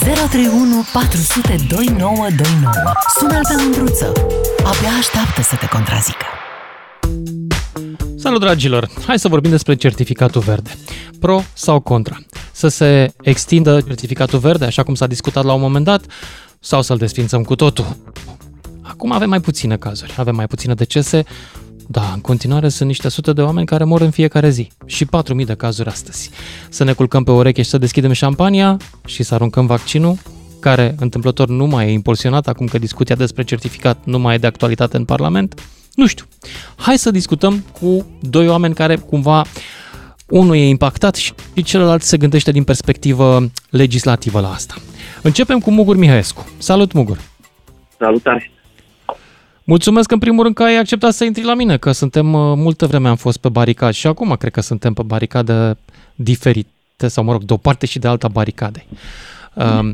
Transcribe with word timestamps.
031 0.00 0.84
400 0.92 1.54
2929. 1.68 2.72
Sună-l 3.18 3.42
pe 3.48 3.62
Mândruță. 3.62 4.12
Abia 4.58 4.90
așteaptă 4.98 5.42
să 5.42 5.56
te 5.56 5.66
contrazică. 5.66 6.24
Salut 8.16 8.40
dragilor! 8.40 8.88
Hai 9.06 9.18
să 9.18 9.28
vorbim 9.28 9.50
despre 9.50 9.74
certificatul 9.74 10.40
verde. 10.40 10.70
Pro 11.18 11.42
sau 11.52 11.80
contra? 11.80 12.16
Să 12.52 12.68
se 12.68 13.12
extindă 13.22 13.80
certificatul 13.80 14.38
verde, 14.38 14.64
așa 14.64 14.82
cum 14.82 14.94
s-a 14.94 15.06
discutat 15.06 15.44
la 15.44 15.52
un 15.52 15.60
moment 15.60 15.84
dat, 15.84 16.04
sau 16.60 16.82
să-l 16.82 16.96
desfințăm 16.96 17.42
cu 17.42 17.54
totul? 17.54 17.96
Acum 18.82 19.12
avem 19.12 19.28
mai 19.28 19.40
puține 19.40 19.76
cazuri, 19.76 20.14
avem 20.16 20.34
mai 20.34 20.46
puține 20.46 20.74
decese, 20.74 21.24
da, 21.92 22.10
în 22.14 22.20
continuare 22.20 22.68
sunt 22.68 22.88
niște 22.88 23.08
sute 23.08 23.32
de 23.32 23.42
oameni 23.42 23.66
care 23.66 23.84
mor 23.84 24.00
în 24.00 24.10
fiecare 24.10 24.50
zi 24.50 24.68
și 24.86 25.04
4.000 25.04 25.46
de 25.46 25.54
cazuri 25.54 25.88
astăzi. 25.88 26.30
Să 26.68 26.84
ne 26.84 26.92
culcăm 26.92 27.24
pe 27.24 27.30
ureche 27.30 27.62
și 27.62 27.68
să 27.68 27.78
deschidem 27.78 28.12
șampania 28.12 28.76
și 29.06 29.22
să 29.22 29.34
aruncăm 29.34 29.66
vaccinul, 29.66 30.16
care 30.60 30.94
întâmplător 30.98 31.48
nu 31.48 31.66
mai 31.66 31.86
e 31.86 31.92
impulsionat 31.92 32.48
acum 32.48 32.66
că 32.66 32.78
discuția 32.78 33.14
despre 33.14 33.44
certificat 33.44 33.98
nu 34.04 34.18
mai 34.18 34.34
e 34.34 34.38
de 34.38 34.46
actualitate 34.46 34.96
în 34.96 35.04
Parlament? 35.04 35.60
Nu 35.94 36.06
știu. 36.06 36.24
Hai 36.76 36.98
să 36.98 37.10
discutăm 37.10 37.64
cu 37.80 38.06
doi 38.20 38.48
oameni 38.48 38.74
care 38.74 38.96
cumva 38.96 39.44
unul 40.28 40.54
e 40.54 40.68
impactat 40.68 41.14
și 41.14 41.32
celălalt 41.64 42.02
se 42.02 42.16
gândește 42.16 42.50
din 42.50 42.64
perspectivă 42.64 43.50
legislativă 43.70 44.40
la 44.40 44.50
asta. 44.50 44.74
Începem 45.22 45.58
cu 45.58 45.70
Mugur 45.70 45.96
Mihaescu. 45.96 46.50
Salut, 46.58 46.92
Mugur! 46.92 47.18
Salutare! 47.98 48.50
Mulțumesc 49.74 50.10
în 50.10 50.18
primul 50.18 50.42
rând 50.42 50.54
că 50.54 50.62
ai 50.62 50.76
acceptat 50.76 51.12
să 51.12 51.24
intri 51.24 51.44
la 51.44 51.54
mine, 51.54 51.76
că 51.76 51.90
suntem, 51.92 52.32
uh, 52.32 52.52
multă 52.56 52.86
vreme 52.86 53.08
am 53.08 53.16
fost 53.16 53.40
pe 53.40 53.48
baricade 53.48 53.92
și 53.92 54.06
acum 54.06 54.36
cred 54.38 54.52
că 54.52 54.60
suntem 54.60 54.92
pe 54.92 55.02
baricade 55.06 55.76
diferite, 56.14 57.06
sau 57.06 57.24
mă 57.24 57.32
rog, 57.32 57.42
de 57.42 57.52
o 57.52 57.56
parte 57.56 57.86
și 57.86 57.98
de 57.98 58.08
alta 58.08 58.28
baricade. 58.28 58.84
Um, 59.54 59.86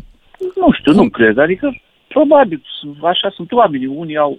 nu 0.60 0.72
știu, 0.78 0.92
cum? 0.92 1.02
nu 1.02 1.08
cred, 1.08 1.38
adică 1.38 1.80
probabil 2.08 2.62
așa 3.02 3.32
sunt 3.34 3.52
oamenii, 3.52 3.86
unii 3.86 4.16
au 4.16 4.38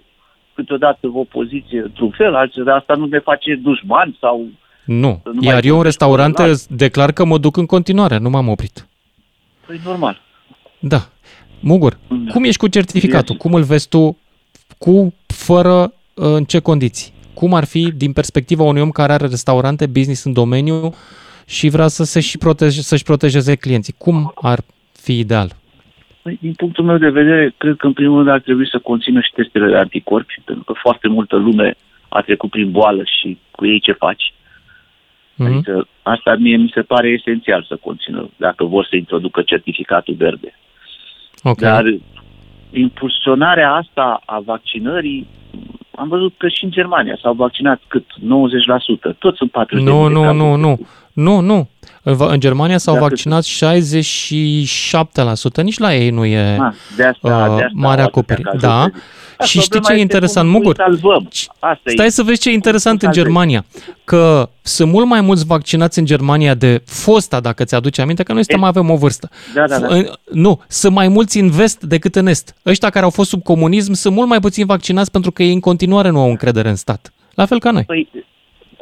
câteodată 0.54 1.10
o 1.12 1.24
poziție 1.24 1.80
într-un 1.80 2.10
fel, 2.10 2.34
alții 2.34 2.64
de 2.64 2.70
asta 2.70 2.94
nu 2.94 3.06
ne 3.06 3.18
face 3.18 3.54
dușmani 3.54 4.16
sau... 4.20 4.46
Nu, 4.84 5.20
nu 5.32 5.42
iar 5.42 5.64
eu 5.64 5.76
în 5.76 5.82
restaurante 5.82 6.52
declar 6.68 7.12
că 7.12 7.24
mă 7.24 7.38
duc 7.38 7.56
în 7.56 7.66
continuare, 7.66 8.18
nu 8.18 8.30
m-am 8.30 8.48
oprit. 8.48 8.86
Păi 9.66 9.80
normal. 9.84 10.20
Da. 10.78 11.00
Mugur, 11.60 11.98
da. 12.08 12.32
cum 12.32 12.44
ești 12.44 12.58
cu 12.58 12.68
certificatul? 12.68 13.36
Cum 13.36 13.52
îl 13.52 13.62
vezi 13.62 13.88
tu 13.88 14.16
cu, 14.78 15.14
fără, 15.50 15.92
în 16.14 16.44
ce 16.44 16.58
condiții? 16.60 17.12
Cum 17.34 17.54
ar 17.54 17.64
fi 17.64 17.92
din 18.02 18.12
perspectiva 18.12 18.62
unui 18.62 18.80
om 18.80 18.90
care 18.90 19.12
are 19.12 19.26
restaurante, 19.26 19.86
business 19.86 20.24
în 20.24 20.32
domeniu 20.32 20.94
și 21.46 21.68
vrea 21.68 21.88
să 21.88 22.04
se 22.04 22.20
și 22.20 22.38
protege, 22.38 22.80
să-și 22.80 23.08
protejeze 23.10 23.54
clienții? 23.54 23.94
Cum 23.98 24.32
ar 24.52 24.58
fi 24.92 25.18
ideal? 25.18 25.48
Păi, 26.22 26.38
din 26.40 26.52
punctul 26.52 26.84
meu 26.84 26.98
de 26.98 27.10
vedere, 27.20 27.54
cred 27.56 27.76
că 27.76 27.86
în 27.86 27.92
primul 27.92 28.16
rând 28.16 28.28
ar 28.28 28.40
trebui 28.40 28.68
să 28.68 28.78
conțină 28.78 29.20
și 29.20 29.32
testele 29.34 29.68
de 29.68 29.76
anticorpi, 29.76 30.42
pentru 30.44 30.64
că 30.64 30.72
foarte 30.84 31.08
multă 31.08 31.36
lume 31.36 31.74
a 32.08 32.20
trecut 32.20 32.50
prin 32.50 32.70
boală 32.70 33.02
și 33.20 33.38
cu 33.50 33.66
ei 33.66 33.80
ce 33.80 33.92
faci. 33.92 34.32
Mm-hmm. 34.32 35.46
Adică 35.46 35.88
asta 36.02 36.36
mie 36.38 36.56
mi 36.56 36.72
se 36.74 36.82
pare 36.82 37.08
esențial 37.08 37.64
să 37.68 37.76
conțină, 37.76 38.30
dacă 38.36 38.64
vor 38.64 38.86
să 38.90 38.96
introducă 38.96 39.42
certificatul 39.42 40.14
verde. 40.14 40.58
Okay. 41.42 41.70
Dar 41.70 41.84
impulsionarea 42.70 43.72
asta 43.72 44.22
a 44.24 44.40
vaccinării, 44.44 45.26
am 45.94 46.08
văzut 46.08 46.34
că 46.36 46.48
și 46.48 46.64
în 46.64 46.70
Germania 46.70 47.18
s-au 47.22 47.32
vaccinat 47.32 47.80
cât? 47.88 48.04
90%. 49.12 49.16
Toți 49.18 49.36
sunt 49.36 49.50
40%. 49.50 49.54
Nu, 49.70 50.08
nu, 50.08 50.32
nu, 50.32 50.54
nu. 50.54 50.78
Nu, 51.18 51.40
nu. 51.40 51.68
În 52.02 52.40
Germania 52.40 52.78
s-au 52.78 52.94
de 52.94 53.00
vaccinat 53.00 53.44
67%, 53.44 53.46
nici 55.62 55.78
la 55.78 55.94
ei 55.94 56.10
nu 56.10 56.24
e 56.24 56.56
ah, 56.60 56.74
de 56.96 57.04
asta, 57.04 57.28
uh, 57.28 57.56
de 57.56 57.62
asta 57.64 57.70
mare 57.72 58.02
acoperire. 58.02 58.50
Da. 58.60 58.90
Și 59.44 59.60
știi 59.60 59.80
ce 59.80 59.92
e 59.92 59.98
interesant, 59.98 60.48
Mugur? 60.48 60.80
Asta 61.58 61.80
Stai 61.84 62.06
e. 62.06 62.10
să 62.10 62.22
vezi 62.22 62.40
ce 62.40 62.48
e 62.48 62.52
interesant 62.52 63.02
în 63.02 63.12
Germania. 63.12 63.64
Că 64.04 64.48
sunt 64.62 64.92
mult 64.92 65.06
mai 65.06 65.20
mulți 65.20 65.46
vaccinați 65.46 65.98
în 65.98 66.04
Germania 66.04 66.54
de 66.54 66.82
fosta, 66.86 67.40
dacă 67.40 67.64
ți-aduce 67.64 68.00
aminte, 68.00 68.22
că 68.22 68.32
noi 68.32 68.44
suntem, 68.44 68.64
avem 68.64 68.90
o 68.90 68.96
vârstă. 68.96 69.28
Da, 69.54 69.66
da, 69.66 69.78
da. 69.78 69.88
Nu, 70.32 70.60
sunt 70.68 70.94
mai 70.94 71.08
mulți 71.08 71.38
în 71.38 71.50
vest 71.50 71.82
decât 71.82 72.16
în 72.16 72.26
est. 72.26 72.54
Ăștia 72.66 72.90
care 72.90 73.04
au 73.04 73.10
fost 73.10 73.28
sub 73.28 73.42
comunism 73.42 73.92
sunt 73.92 74.14
mult 74.14 74.28
mai 74.28 74.40
puțin 74.40 74.66
vaccinați 74.66 75.10
pentru 75.10 75.30
că 75.30 75.42
ei 75.42 75.52
în 75.52 75.60
continuare 75.60 76.10
nu 76.10 76.20
au 76.20 76.28
încredere 76.28 76.68
în 76.68 76.76
stat. 76.76 77.12
La 77.34 77.46
fel 77.46 77.58
ca 77.58 77.70
noi. 77.70 77.84
Păi, 77.84 78.08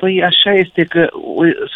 Păi 0.00 0.22
așa 0.22 0.52
este 0.52 0.84
că, 0.84 1.08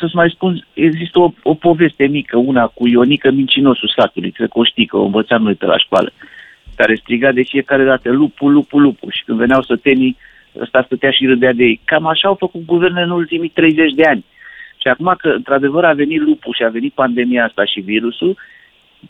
să-ți 0.00 0.14
mai 0.14 0.30
spun, 0.30 0.66
există 0.74 1.18
o, 1.18 1.32
o 1.42 1.54
poveste 1.54 2.06
mică, 2.06 2.36
una 2.36 2.66
cu 2.66 2.88
Ionică 2.88 3.30
Mincinosul 3.30 3.92
satului, 3.96 4.30
cred 4.30 4.48
că 4.48 4.58
o 4.58 4.64
știi, 4.64 4.86
că 4.86 4.96
o 4.96 5.04
învățam 5.04 5.42
noi 5.42 5.54
pe 5.54 5.66
la 5.66 5.78
școală, 5.78 6.12
care 6.76 6.94
striga 6.94 7.32
de 7.32 7.42
fiecare 7.42 7.84
dată, 7.84 8.10
lupul, 8.10 8.52
lupul, 8.52 8.82
lupul, 8.82 9.10
și 9.12 9.24
când 9.24 9.38
veneau 9.38 9.62
sătenii, 9.62 10.16
ăsta 10.58 10.82
stătea 10.82 11.10
și 11.10 11.26
râdea 11.26 11.52
de 11.52 11.64
ei. 11.64 11.80
Cam 11.84 12.06
așa 12.06 12.28
au 12.28 12.34
făcut 12.34 12.64
guvernele 12.64 13.04
în 13.04 13.10
ultimii 13.10 13.48
30 13.48 13.92
de 13.92 14.02
ani. 14.04 14.24
Și 14.76 14.88
acum 14.88 15.14
că, 15.18 15.28
într-adevăr, 15.28 15.84
a 15.84 15.92
venit 15.92 16.20
lupul 16.20 16.54
și 16.56 16.62
a 16.62 16.68
venit 16.68 16.92
pandemia 16.92 17.44
asta 17.44 17.64
și 17.64 17.80
virusul, 17.80 18.36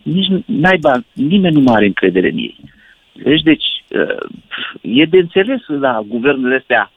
nici 0.02 0.42
naiba, 0.46 1.02
nimeni 1.12 1.54
nu 1.54 1.60
mai 1.60 1.74
are 1.76 1.86
încredere 1.86 2.30
în 2.30 2.36
ei. 2.36 2.56
Deci, 3.12 3.42
deci, 3.42 3.64
e 4.80 5.04
de 5.04 5.18
înțeles 5.18 5.60
la 5.66 6.00
guvernele 6.06 6.56
astea 6.56 6.92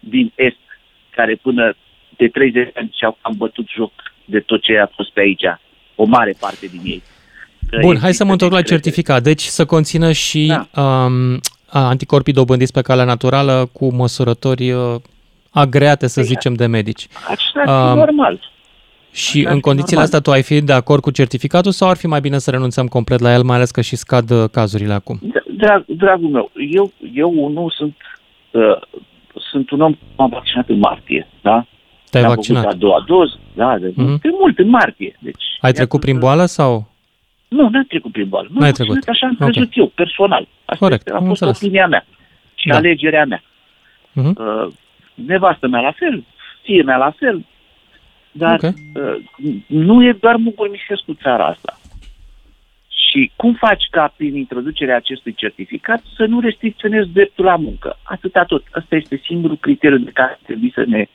din 0.00 0.32
Est 0.34 0.69
care 1.10 1.34
până 1.42 1.74
de 2.16 2.28
30 2.28 2.64
de 2.64 2.72
ani 2.74 2.94
și-au 2.98 3.18
cam 3.22 3.34
bătut 3.36 3.66
joc 3.76 3.92
de 4.24 4.40
tot 4.40 4.62
ce 4.62 4.78
a 4.78 4.90
fost 4.94 5.12
pe 5.12 5.20
aici, 5.20 5.44
o 5.94 6.04
mare 6.04 6.34
parte 6.40 6.66
din 6.66 6.80
ei. 6.84 7.02
Bun, 7.80 7.96
hai 8.00 8.12
să 8.12 8.24
mă 8.24 8.30
întorc 8.32 8.52
la 8.52 8.62
certificat. 8.62 9.22
Deci 9.22 9.42
să 9.42 9.64
conțină 9.64 10.12
și 10.12 10.46
da. 10.46 10.82
um, 10.82 11.40
anticorpii 11.66 12.32
dobândiți 12.32 12.72
pe 12.72 12.82
calea 12.82 13.04
naturală 13.04 13.68
cu 13.72 13.94
măsurători 13.94 14.70
uh, 14.70 14.94
agreate, 15.50 16.06
să 16.06 16.20
păi, 16.20 16.28
zicem, 16.28 16.54
de 16.54 16.66
medici. 16.66 17.06
Așa 17.28 17.90
um, 17.90 17.96
normal. 17.96 18.48
Și 19.12 19.38
Așa 19.38 19.54
în 19.54 19.60
condițiile 19.60 20.00
normal. 20.00 20.04
astea 20.04 20.20
tu 20.20 20.30
ai 20.30 20.42
fi 20.42 20.60
de 20.60 20.72
acord 20.72 21.02
cu 21.02 21.10
certificatul 21.10 21.72
sau 21.72 21.88
ar 21.88 21.96
fi 21.96 22.06
mai 22.06 22.20
bine 22.20 22.38
să 22.38 22.50
renunțăm 22.50 22.86
complet 22.86 23.20
la 23.20 23.32
el, 23.32 23.42
mai 23.42 23.56
ales 23.56 23.70
că 23.70 23.80
și 23.80 23.96
scad 23.96 24.30
uh, 24.30 24.44
cazurile 24.52 24.92
acum? 24.92 25.20
Drag, 25.56 25.84
dragul 25.86 26.28
meu, 26.28 26.50
eu, 26.70 26.92
eu 27.14 27.48
nu 27.48 27.68
sunt 27.68 27.96
uh, 28.50 28.76
sunt 29.50 29.70
un 29.70 29.80
om 29.80 29.94
am 30.16 30.28
vaccinat 30.28 30.68
în 30.68 30.78
martie, 30.78 31.26
da? 31.42 31.66
Te-ai 32.10 32.24
am 32.24 32.28
vaccinat? 32.28 32.64
a 32.64 32.72
doua 32.72 33.04
doză, 33.06 33.38
da, 33.54 33.78
de, 33.78 33.90
mm-hmm. 33.90 34.20
de 34.20 34.28
mult, 34.40 34.58
în 34.58 34.68
martie. 34.68 35.16
Deci, 35.18 35.44
Ai 35.60 35.72
trecut 35.72 36.00
prin 36.00 36.18
boală 36.18 36.44
sau? 36.44 36.88
Nu, 37.48 37.68
n-am 37.68 37.84
trecut 37.88 38.12
prin 38.12 38.28
boală. 38.28 38.48
Nu, 38.52 38.60
N-ai 38.60 38.72
trecut. 38.72 39.08
Așa 39.08 39.26
am 39.26 39.34
crezut 39.34 39.56
okay. 39.56 39.72
eu, 39.74 39.86
personal. 39.86 40.48
Asta 40.64 40.86
Corect, 40.86 41.06
este, 41.06 41.18
a 41.18 41.26
fost 41.26 41.42
opinia 41.42 41.86
mea 41.86 42.06
și 42.54 42.68
da. 42.68 42.76
alegerea 42.76 43.24
mea. 43.24 43.42
Mm-hmm. 44.12 44.36
Uh, 44.36 44.66
nevastă 45.14 45.68
mea 45.68 45.80
la 45.80 45.92
fel, 45.92 46.24
fie 46.62 46.82
mea 46.82 46.96
la 46.96 47.10
fel, 47.18 47.46
dar 48.32 48.54
okay. 48.54 48.74
uh, 48.94 49.54
nu 49.66 50.04
e 50.04 50.16
doar 50.20 50.36
Mugur 50.36 50.70
Mișescu 50.70 51.14
țara 51.22 51.46
asta. 51.46 51.79
Și 53.10 53.30
cum 53.36 53.54
faci 53.54 53.86
ca 53.90 54.14
prin 54.16 54.36
introducerea 54.36 54.96
acestui 54.96 55.34
certificat 55.34 56.02
să 56.16 56.24
nu 56.24 56.40
restricționezi 56.40 57.08
dreptul 57.08 57.44
la 57.44 57.56
muncă? 57.56 57.98
Atâta 58.02 58.44
tot. 58.44 58.64
Asta 58.70 58.96
este 58.96 59.20
singurul 59.24 59.56
criteriu 59.56 59.98
de 59.98 60.10
care 60.10 60.30
ar 60.30 60.38
trebui 60.42 60.72
să 60.74 60.84
ne, 60.86 61.06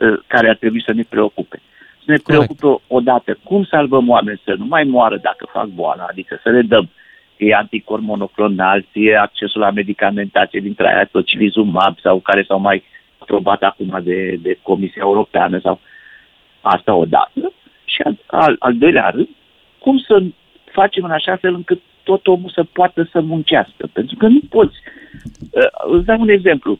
ă, 0.00 0.22
care 0.26 0.48
ar 0.48 0.56
trebui 0.56 0.82
să 0.82 0.92
ne 0.92 1.02
preocupe. 1.08 1.62
Să 2.04 2.10
ne 2.10 2.16
preocupe 2.24 2.60
Correct. 2.60 2.84
odată 2.88 3.38
cum 3.44 3.64
salvăm 3.64 4.08
oameni 4.08 4.40
să 4.44 4.54
nu 4.58 4.64
mai 4.64 4.84
moară 4.84 5.16
dacă 5.16 5.48
fac 5.52 5.66
boala, 5.66 6.06
adică 6.10 6.40
să 6.42 6.50
le 6.50 6.62
dăm 6.62 6.90
e 7.36 7.54
anticor 7.54 8.00
monoclonal, 8.00 8.84
fie 8.90 9.16
accesul 9.16 9.60
la 9.60 9.70
medicamentație 9.70 10.60
dintre 10.60 10.94
aia 10.94 11.04
tocilizumab 11.04 11.98
sau 11.98 12.18
care 12.18 12.42
s-au 12.42 12.58
mai 12.58 12.82
aprobat 13.18 13.62
acum 13.62 14.00
de, 14.02 14.38
de 14.42 14.58
Comisia 14.62 15.02
Europeană 15.04 15.58
sau 15.62 15.80
asta 16.60 16.94
odată. 16.94 17.52
Și 17.84 18.02
al, 18.02 18.18
al, 18.26 18.56
al 18.58 18.76
doilea 18.76 19.08
rând, 19.08 19.28
cum 19.78 19.98
să 19.98 20.22
facem 20.72 21.04
în 21.04 21.10
așa 21.10 21.36
fel 21.36 21.54
încât 21.54 21.80
tot 22.02 22.26
omul 22.26 22.50
să 22.54 22.64
poată 22.72 23.08
să 23.12 23.20
muncească. 23.20 23.88
Pentru 23.92 24.16
că 24.16 24.26
nu 24.26 24.40
poți. 24.48 24.76
Uh, 25.50 25.94
îți 25.96 26.04
dau 26.04 26.20
un 26.20 26.28
exemplu. 26.28 26.78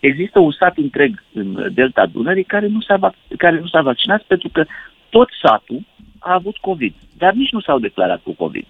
Există 0.00 0.38
un 0.38 0.52
sat 0.52 0.76
întreg 0.76 1.22
în 1.32 1.68
Delta 1.74 2.06
Dunării 2.06 2.44
care 2.44 2.66
nu 2.66 2.80
s-a, 2.80 3.14
care 3.38 3.58
nu 3.60 3.66
s-a 3.66 3.80
vaccinat 3.80 4.22
pentru 4.22 4.48
că 4.52 4.64
tot 5.08 5.28
satul 5.42 5.80
a 6.18 6.32
avut 6.34 6.56
COVID, 6.56 6.94
dar 7.18 7.32
nici 7.32 7.52
nu 7.52 7.60
s-au 7.60 7.78
declarat 7.78 8.20
cu 8.22 8.32
COVID. 8.32 8.66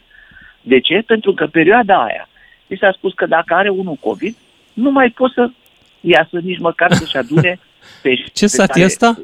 De 0.61 0.81
ce? 0.81 1.03
Pentru 1.07 1.33
că 1.35 1.47
perioada 1.47 2.03
aia 2.03 2.29
mi 2.67 2.77
s-a 2.77 2.93
spus 2.93 3.13
că 3.13 3.27
dacă 3.27 3.55
are 3.55 3.69
unul 3.69 3.97
COVID, 4.01 4.35
nu 4.73 4.91
mai 4.91 5.11
poți 5.11 5.35
să 5.35 5.51
iasă 6.01 6.39
nici 6.43 6.59
măcar 6.59 6.93
să-și 6.93 7.17
adune 7.17 7.59
pești. 8.03 8.33
Ce 8.33 8.47
sat 8.47 8.67
care... 8.67 8.81
e 8.81 8.85
ăsta? 8.85 9.19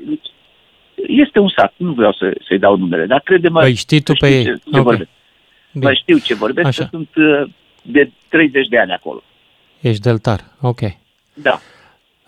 Este 1.06 1.38
un 1.38 1.49
sat, 1.56 1.75
nu 1.76 1.93
vreau 1.93 2.12
să, 2.12 2.37
să-i 2.46 2.58
dau 2.58 2.76
numele, 2.76 3.06
dar 3.06 3.20
crede-mă... 3.20 3.61
Păi 3.61 3.75
știi 3.75 4.00
tu 4.00 4.12
pe 4.12 4.29
ei. 4.29 4.44
Ce, 4.44 4.61
ce 4.73 4.79
okay. 4.79 5.08
Bine. 5.73 5.85
Mai 5.85 5.94
știu 5.94 6.19
ce 6.19 6.35
vorbesc, 6.35 6.67
Așa. 6.67 6.82
că 6.82 6.88
sunt 6.91 7.09
uh, 7.17 7.50
de 7.82 8.11
30 8.29 8.67
de 8.67 8.79
ani 8.79 8.93
acolo. 8.93 9.23
Ești 9.81 10.03
deltar, 10.03 10.41
ok. 10.61 10.81
Da. 11.35 11.61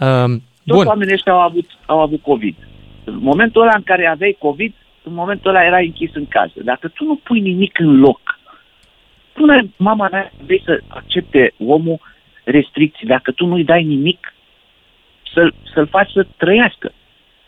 Um, 0.06 0.42
Toți 0.64 0.78
bun. 0.78 0.86
oamenii 0.86 1.14
ăștia 1.14 1.32
au 1.32 1.40
avut, 1.40 1.66
au 1.86 2.00
avut 2.00 2.22
COVID. 2.22 2.56
În 3.04 3.18
momentul 3.20 3.62
ăla 3.62 3.72
în 3.76 3.82
care 3.82 4.06
aveai 4.06 4.36
COVID, 4.38 4.74
în 5.02 5.14
momentul 5.14 5.50
ăla 5.50 5.64
erai 5.64 5.86
închis 5.86 6.14
în 6.14 6.26
casă. 6.26 6.62
Dacă 6.64 6.88
tu 6.88 7.04
nu 7.04 7.16
pui 7.16 7.40
nimic 7.40 7.78
în 7.78 7.98
loc 7.98 8.20
tu 9.40 9.46
n-ai, 9.46 9.74
mama 9.76 10.08
mea 10.10 10.32
vrei 10.44 10.62
să 10.64 10.80
accepte 10.88 11.54
omul 11.66 12.00
restricții, 12.44 13.06
dacă 13.06 13.30
tu 13.32 13.46
nu-i 13.46 13.64
dai 13.64 13.84
nimic, 13.84 14.34
să-l, 15.34 15.54
să-l 15.74 15.86
faci 15.86 16.10
să 16.10 16.26
trăiască 16.36 16.92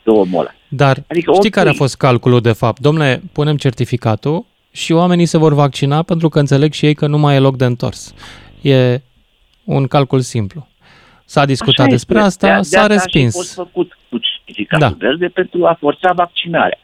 pe 0.03 0.11
omul 0.11 0.41
ăla. 0.41 0.51
Dar 0.69 0.97
adică 1.09 1.33
știi 1.33 1.51
care 1.51 1.69
a 1.69 1.73
fost 1.73 1.97
calculul 1.97 2.41
de 2.41 2.53
fapt? 2.53 2.81
Domnule, 2.81 3.23
punem 3.33 3.57
certificatul 3.57 4.47
și 4.73 4.93
oamenii 4.93 5.27
se 5.27 5.39
vor 5.39 5.55
vaccina 5.55 6.03
pentru 6.03 6.29
că 6.29 6.39
înțeleg 6.39 6.73
și 6.73 6.87
ei 6.87 6.95
că 6.95 7.07
nu 7.07 7.19
mai 7.19 7.35
e 7.35 7.39
loc 7.39 7.57
de 7.57 7.65
întors. 7.65 8.15
E 8.61 9.01
un 9.65 9.87
calcul 9.87 10.21
simplu. 10.21 10.67
S-a 11.25 11.45
discutat 11.45 11.87
Așa 11.87 11.95
despre 11.95 12.15
este. 12.15 12.27
asta, 12.27 12.57
de, 12.57 12.63
s-a 12.63 12.87
de 12.87 12.95
respins. 12.95 13.35
A 13.35 13.39
fost 13.39 13.55
făcut 13.55 13.99
cu 14.09 14.19
certificatul 14.19 14.97
da. 14.99 15.07
verde 15.07 15.27
pentru 15.27 15.67
a 15.67 15.77
forța 15.81 16.13
vaccinarea. 16.13 16.79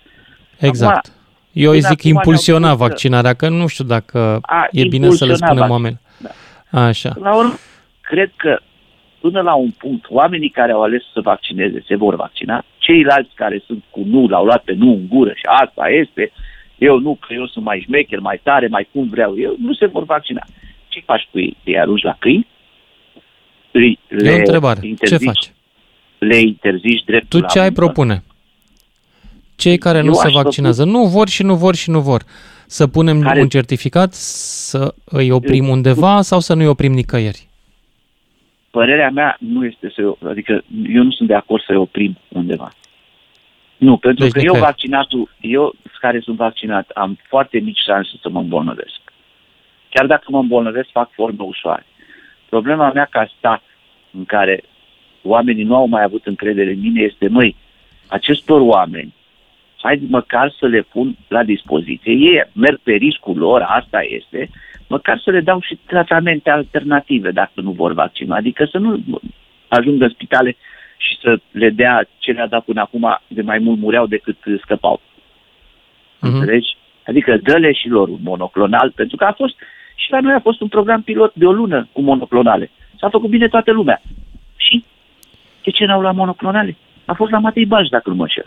Exact. 0.58 1.06
Acum, 1.06 1.20
Eu 1.52 1.70
îi 1.70 1.80
zic 1.80 2.02
impulsiona 2.02 2.74
vaccinarea, 2.74 3.34
că 3.34 3.48
nu 3.48 3.66
știu 3.66 3.84
dacă 3.84 4.38
a, 4.42 4.68
e 4.70 4.84
bine 4.84 5.10
să 5.10 5.24
le 5.24 5.34
spunem 5.34 5.70
oameni. 5.70 6.00
Da. 6.18 6.84
Așa. 6.84 7.12
La 7.20 7.36
urmă, 7.36 7.54
cred 8.00 8.30
că 8.36 8.58
până 9.20 9.40
la 9.40 9.54
un 9.54 9.70
punct, 9.70 10.04
oamenii 10.08 10.48
care 10.50 10.72
au 10.72 10.82
ales 10.82 11.02
să 11.12 11.20
vaccineze 11.20 11.84
se 11.86 11.96
vor 11.96 12.14
vaccina, 12.14 12.64
ceilalți 12.78 13.34
care 13.34 13.62
sunt 13.66 13.84
cu 13.90 14.00
nu, 14.04 14.26
l-au 14.26 14.44
luat 14.44 14.62
pe 14.62 14.72
nu 14.72 14.90
în 14.90 15.08
gură 15.08 15.30
și 15.30 15.46
asta 15.62 15.88
este, 15.88 16.32
eu 16.78 16.98
nu, 16.98 17.18
că 17.20 17.32
eu 17.34 17.46
sunt 17.46 17.64
mai 17.64 17.82
șmecher, 17.84 18.18
mai 18.18 18.40
tare, 18.42 18.66
mai 18.66 18.88
cum 18.92 19.08
vreau 19.08 19.38
eu, 19.38 19.56
nu 19.58 19.72
se 19.72 19.86
vor 19.86 20.04
vaccina. 20.04 20.46
Ce 20.88 21.02
faci 21.04 21.28
cu 21.30 21.38
ei? 21.38 21.56
Îi 21.64 21.78
arunci 21.78 22.02
la 22.02 22.16
câini? 22.18 22.46
Le, 23.70 24.30
e 24.30 24.32
o 24.32 24.36
întrebare. 24.36 24.94
Ce 25.06 25.16
faci? 25.16 25.52
Le 26.18 26.36
interzici 26.36 27.04
dreptul 27.04 27.40
Tu 27.40 27.46
ce 27.46 27.58
ai 27.58 27.72
propune? 27.72 28.22
Cei 29.56 29.78
care 29.78 29.98
eu 29.98 30.04
nu 30.04 30.12
se 30.12 30.30
vaccinează 30.30 30.82
propun... 30.82 31.00
nu 31.00 31.06
vor 31.08 31.28
și 31.28 31.42
nu 31.42 31.54
vor 31.54 31.74
și 31.74 31.90
nu 31.90 32.00
vor. 32.00 32.22
Să 32.66 32.86
punem 32.86 33.20
care... 33.20 33.40
un 33.40 33.48
certificat, 33.48 34.12
să 34.12 34.94
îi 35.04 35.30
oprim 35.30 35.68
undeva 35.68 36.20
sau 36.20 36.40
să 36.40 36.54
nu 36.54 36.60
îi 36.60 36.66
oprim 36.66 36.92
nicăieri? 36.92 37.48
Părerea 38.70 39.10
mea 39.10 39.36
nu 39.38 39.64
este 39.64 39.92
să... 39.94 40.28
Adică 40.28 40.64
eu 40.88 41.02
nu 41.02 41.10
sunt 41.10 41.28
de 41.28 41.34
acord 41.34 41.62
să-i 41.62 41.76
oprim 41.76 42.18
undeva. 42.28 42.72
Nu, 43.78 43.96
pentru 43.96 44.24
deci 44.24 44.32
că 44.32 44.40
eu 44.40 44.54
vaccinatul, 44.54 45.30
eu 45.40 45.74
care 46.00 46.20
sunt 46.20 46.36
vaccinat, 46.36 46.90
am 46.94 47.18
foarte 47.28 47.58
mici 47.58 47.78
șanse 47.78 48.10
să 48.20 48.28
mă 48.28 48.40
îmbolnăvesc. 48.40 49.00
Chiar 49.88 50.06
dacă 50.06 50.24
mă 50.28 50.38
îmbolnăvesc, 50.38 50.88
fac 50.90 51.10
forme 51.12 51.42
ușoare. 51.42 51.86
Problema 52.48 52.90
mea 52.92 53.08
ca 53.10 53.30
stat 53.38 53.62
în 54.10 54.24
care 54.24 54.62
oamenii 55.22 55.64
nu 55.64 55.74
au 55.74 55.86
mai 55.86 56.02
avut 56.02 56.26
încredere 56.26 56.70
în 56.70 56.80
mine 56.80 57.00
este, 57.00 57.28
măi, 57.28 57.56
acestor 58.06 58.60
oameni, 58.60 59.14
hai 59.76 60.00
măcar 60.08 60.54
să 60.58 60.66
le 60.66 60.82
pun 60.82 61.16
la 61.28 61.42
dispoziție. 61.42 62.12
Ei 62.12 62.44
merg 62.52 62.80
pe 62.82 62.92
riscul 62.92 63.36
lor, 63.36 63.62
asta 63.62 64.00
este, 64.02 64.50
măcar 64.86 65.18
să 65.18 65.30
le 65.30 65.40
dau 65.40 65.60
și 65.60 65.78
tratamente 65.86 66.50
alternative 66.50 67.30
dacă 67.30 67.60
nu 67.60 67.70
vor 67.70 67.92
vaccina. 67.92 68.36
Adică 68.36 68.64
să 68.64 68.78
nu 68.78 69.02
ajungă 69.68 70.04
în 70.04 70.10
spitale 70.10 70.56
și 70.98 71.18
să 71.22 71.38
le 71.50 71.70
dea 71.70 72.08
ce 72.18 72.32
le-a 72.32 72.46
dat 72.46 72.64
până 72.64 72.80
acum, 72.80 73.20
de 73.26 73.42
mai 73.42 73.58
mult 73.58 73.78
mureau 73.78 74.06
decât 74.06 74.36
scăpau. 74.62 75.00
Uh-huh. 75.00 76.20
Înțelegi? 76.20 76.76
Adică 77.06 77.38
dă-le 77.42 77.72
și 77.72 77.88
lor 77.88 78.08
un 78.08 78.18
monoclonal, 78.22 78.92
pentru 78.94 79.16
că 79.16 79.24
a 79.24 79.32
fost, 79.32 79.54
și 79.94 80.10
la 80.10 80.20
noi 80.20 80.34
a 80.34 80.40
fost 80.40 80.60
un 80.60 80.68
program 80.68 81.02
pilot 81.02 81.34
de 81.34 81.46
o 81.46 81.52
lună 81.52 81.88
cu 81.92 82.00
monoclonale. 82.00 82.70
S-a 82.98 83.08
făcut 83.08 83.30
bine 83.30 83.48
toată 83.48 83.72
lumea. 83.72 84.00
Și 84.56 84.84
de 85.62 85.70
ce 85.70 85.84
n-au 85.84 86.00
luat 86.00 86.14
monoclonale? 86.14 86.76
A 87.04 87.14
fost 87.14 87.30
la 87.30 87.38
Matei 87.38 87.66
Baș, 87.66 87.88
dacă 87.88 88.10
nu 88.10 88.16
mă 88.16 88.26
șer. 88.26 88.46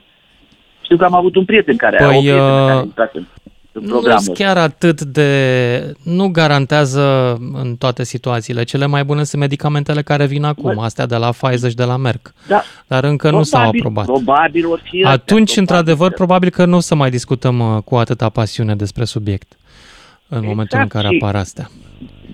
Știu 0.81 0.97
că 0.97 1.05
am 1.05 1.13
avut 1.13 1.35
un 1.35 1.45
prieten 1.45 1.75
care 1.75 1.97
păi, 1.97 2.05
a, 2.05 2.17
o 2.17 2.19
prietenă 2.19 2.61
uh... 2.61 2.67
care 2.67 2.79
a 2.79 2.81
intrat 2.83 3.15
în 3.15 3.25
nu 3.71 4.01
sunt 4.01 4.37
chiar 4.37 4.57
atât 4.57 5.01
de... 5.01 5.93
Nu 6.03 6.27
garantează 6.27 7.37
în 7.53 7.75
toate 7.75 8.03
situațiile. 8.03 8.63
Cele 8.63 8.85
mai 8.85 9.03
bune 9.03 9.23
sunt 9.23 9.41
medicamentele 9.41 10.01
care 10.01 10.25
vin 10.25 10.43
acum, 10.43 10.73
Bă. 10.75 10.81
astea 10.81 11.05
de 11.05 11.15
la 11.15 11.29
Pfizer 11.29 11.69
și 11.69 11.75
de 11.75 11.83
la 11.83 11.97
Merck. 11.97 12.33
Da. 12.47 12.61
Dar 12.87 13.03
încă 13.03 13.27
probabil, 13.27 13.37
nu 13.37 13.43
s-au 13.43 13.67
aprobat. 13.67 14.05
Probabil 14.05 14.65
or 14.67 14.81
fi 14.83 15.03
Atunci, 15.03 15.23
probabil. 15.23 15.55
într-adevăr, 15.57 16.11
probabil 16.11 16.49
că 16.49 16.65
nu 16.65 16.75
o 16.75 16.79
să 16.79 16.95
mai 16.95 17.09
discutăm 17.09 17.59
uh, 17.59 17.81
cu 17.83 17.95
atâta 17.95 18.29
pasiune 18.29 18.75
despre 18.75 19.03
subiect 19.03 19.51
în 20.27 20.37
exact 20.37 20.47
momentul 20.47 20.79
în 20.79 20.87
care 20.87 21.07
apar 21.07 21.35
astea. 21.35 21.69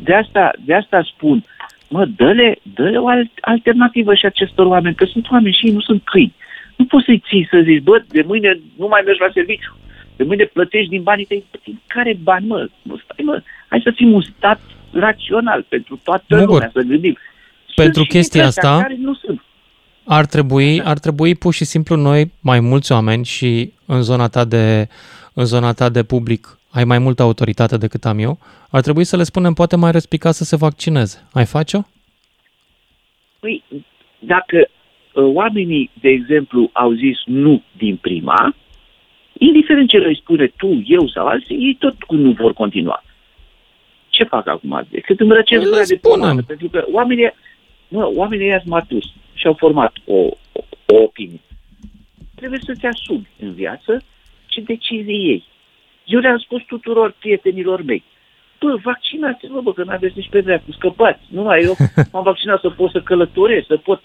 De 0.03 0.13
asta, 0.13 0.51
de 0.65 0.73
asta 0.73 1.01
spun, 1.15 1.43
mă, 1.89 2.05
dă-le, 2.05 2.59
dă-le 2.75 2.97
o 2.97 3.07
alternativă 3.41 4.13
și 4.13 4.25
acestor 4.25 4.65
oameni, 4.65 4.95
că 4.95 5.05
sunt 5.05 5.31
oameni 5.31 5.55
și 5.55 5.65
ei 5.65 5.73
nu 5.73 5.81
sunt 5.81 6.01
câini. 6.03 6.35
Nu 6.75 6.85
poți 6.85 7.05
să-i 7.05 7.23
ții 7.27 7.47
să 7.51 7.61
zici, 7.63 7.83
bă, 7.83 8.03
de 8.07 8.23
mâine 8.27 8.59
nu 8.77 8.87
mai 8.87 9.01
mergi 9.05 9.21
la 9.21 9.29
serviciu 9.33 9.77
de 10.17 10.23
mâine 10.23 10.43
plătești 10.43 10.89
din 10.89 11.03
banii 11.03 11.25
tăi. 11.25 11.45
Din 11.63 11.79
care 11.87 12.17
bani, 12.23 12.47
mă? 12.47 12.69
Stai, 12.83 13.25
mă, 13.25 13.41
hai 13.67 13.81
să 13.83 13.91
fim 13.95 14.13
un 14.13 14.21
stat 14.21 14.59
rațional 14.91 15.65
pentru 15.69 15.99
toată 16.03 16.23
Bugur. 16.27 16.45
lumea, 16.45 16.69
să 16.73 16.81
gândim. 16.81 17.17
Pentru 17.75 17.93
sunt 17.93 18.07
chestia 18.07 18.45
asta, 18.45 18.79
care 18.81 18.97
nu 18.99 19.13
sunt. 19.13 19.41
Ar 20.03 20.25
trebui, 20.25 20.81
ar 20.81 20.97
trebui 20.99 21.35
pur 21.35 21.53
și 21.53 21.65
simplu 21.65 21.95
noi, 21.95 22.31
mai 22.41 22.59
mulți 22.59 22.91
oameni 22.91 23.25
și 23.25 23.73
în 23.85 24.01
zona 24.01 24.27
ta 24.27 24.45
de, 24.45 24.87
în 25.33 25.45
zona 25.45 25.73
ta 25.73 25.89
de 25.89 26.03
public, 26.03 26.59
ai 26.71 26.83
mai 26.83 26.99
multă 26.99 27.21
autoritate 27.21 27.77
decât 27.77 28.05
am 28.05 28.19
eu, 28.19 28.39
ar 28.69 28.81
trebui 28.81 29.03
să 29.03 29.17
le 29.17 29.23
spunem 29.23 29.53
poate 29.53 29.75
mai 29.75 29.91
respica 29.91 30.31
să 30.31 30.43
se 30.43 30.55
vaccineze. 30.55 31.27
Ai 31.33 31.45
face-o? 31.45 31.81
Păi, 33.39 33.63
dacă 34.19 34.67
uh, 34.67 35.23
oamenii, 35.33 35.89
de 36.01 36.09
exemplu, 36.09 36.69
au 36.73 36.91
zis 36.91 37.17
nu 37.25 37.63
din 37.77 37.95
prima, 37.95 38.55
indiferent 39.39 39.89
ce 39.89 39.97
le 39.97 40.13
spune 40.13 40.47
tu, 40.47 40.83
eu 40.85 41.07
sau 41.07 41.25
alții, 41.25 41.55
ei 41.55 41.75
tot 41.79 42.03
cu 42.03 42.15
nu 42.15 42.31
vor 42.31 42.53
continua. 42.53 43.03
Ce 44.09 44.23
fac 44.23 44.47
acum? 44.47 44.87
Cât 45.03 45.19
îmi 45.19 45.33
răcesc 45.33 45.69
gura 45.69 45.83
de 45.83 45.95
pomană, 45.95 46.41
pentru 46.41 46.69
că 46.69 46.85
oamenii, 46.91 47.33
mă, 47.87 48.11
oamenii 48.15 48.47
i-au 48.47 48.61
matus 48.65 49.05
și 49.33 49.47
au 49.47 49.53
format 49.53 49.93
o, 50.05 50.15
o, 50.51 50.61
o 50.85 50.95
opinie. 51.01 51.41
Trebuie 52.35 52.59
să-ți 52.63 52.85
asumi 52.85 53.27
în 53.39 53.53
viață 53.53 54.03
ce 54.45 54.61
decizii 54.61 55.29
ei. 55.29 55.43
Eu 56.05 56.19
le-am 56.19 56.37
spus 56.37 56.61
tuturor 56.61 57.15
prietenilor 57.19 57.81
mei, 57.81 58.03
bă, 58.59 58.79
vaccinați-vă, 58.83 59.61
bă, 59.61 59.73
că 59.73 59.83
n-aveți 59.83 60.17
nici 60.17 60.29
pe 60.29 60.41
dreapta, 60.41 60.71
scăpați. 60.71 61.21
Numai 61.27 61.61
eu 61.63 61.75
m-am 62.11 62.23
vaccinat 62.23 62.59
să 62.59 62.69
pot 62.69 62.91
să 62.91 63.01
călătoresc, 63.01 63.65
să 63.67 63.77
pot... 63.77 64.01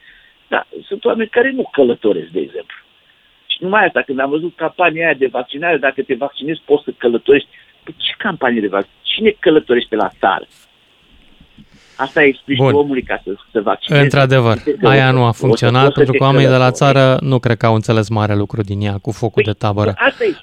Da, 0.49 0.67
sunt 0.87 1.05
oameni 1.05 1.29
care 1.29 1.51
nu 1.51 1.69
călătoresc, 1.73 2.29
de 2.29 2.41
exemplu. 2.41 2.77
Și 3.63 3.69
numai 3.69 3.87
asta, 3.87 4.03
când 4.03 4.19
am 4.19 4.31
văzut 4.31 4.53
campania 4.57 5.05
aia 5.05 5.15
de 5.15 5.29
vaccinare, 5.33 5.77
dacă 5.77 6.03
te 6.03 6.15
vaccinezi 6.15 6.61
poți 6.65 6.85
să 6.85 6.91
călătorești. 6.97 7.49
Păi 7.85 7.95
ce 7.97 8.13
campanie 8.19 8.61
de 8.61 8.67
vaccinare? 8.67 9.01
Cine 9.03 9.31
călătorește 9.39 9.97
la 9.97 10.11
țară? 10.19 10.47
Asta 11.97 12.23
explici 12.23 12.59
omului 12.59 13.03
ca 13.03 13.21
să 13.25 13.31
se 13.53 13.61
vaccineze. 13.61 14.03
Într-adevăr, 14.03 14.57
aia 14.83 15.11
nu 15.11 15.25
a 15.25 15.31
funcționat 15.31 15.93
pentru 15.93 16.13
că 16.13 16.25
oamenii 16.25 16.49
de 16.49 16.57
la 16.57 16.71
țară 16.71 17.19
nu 17.21 17.39
cred 17.39 17.57
că 17.57 17.67
au 17.67 17.75
înțeles 17.75 18.09
mare 18.09 18.35
lucru 18.35 18.63
din 18.63 18.81
ea 18.81 18.99
cu 19.03 19.11
focul 19.11 19.43
păi, 19.43 19.53
de 19.53 19.59
tabără. 19.59 19.95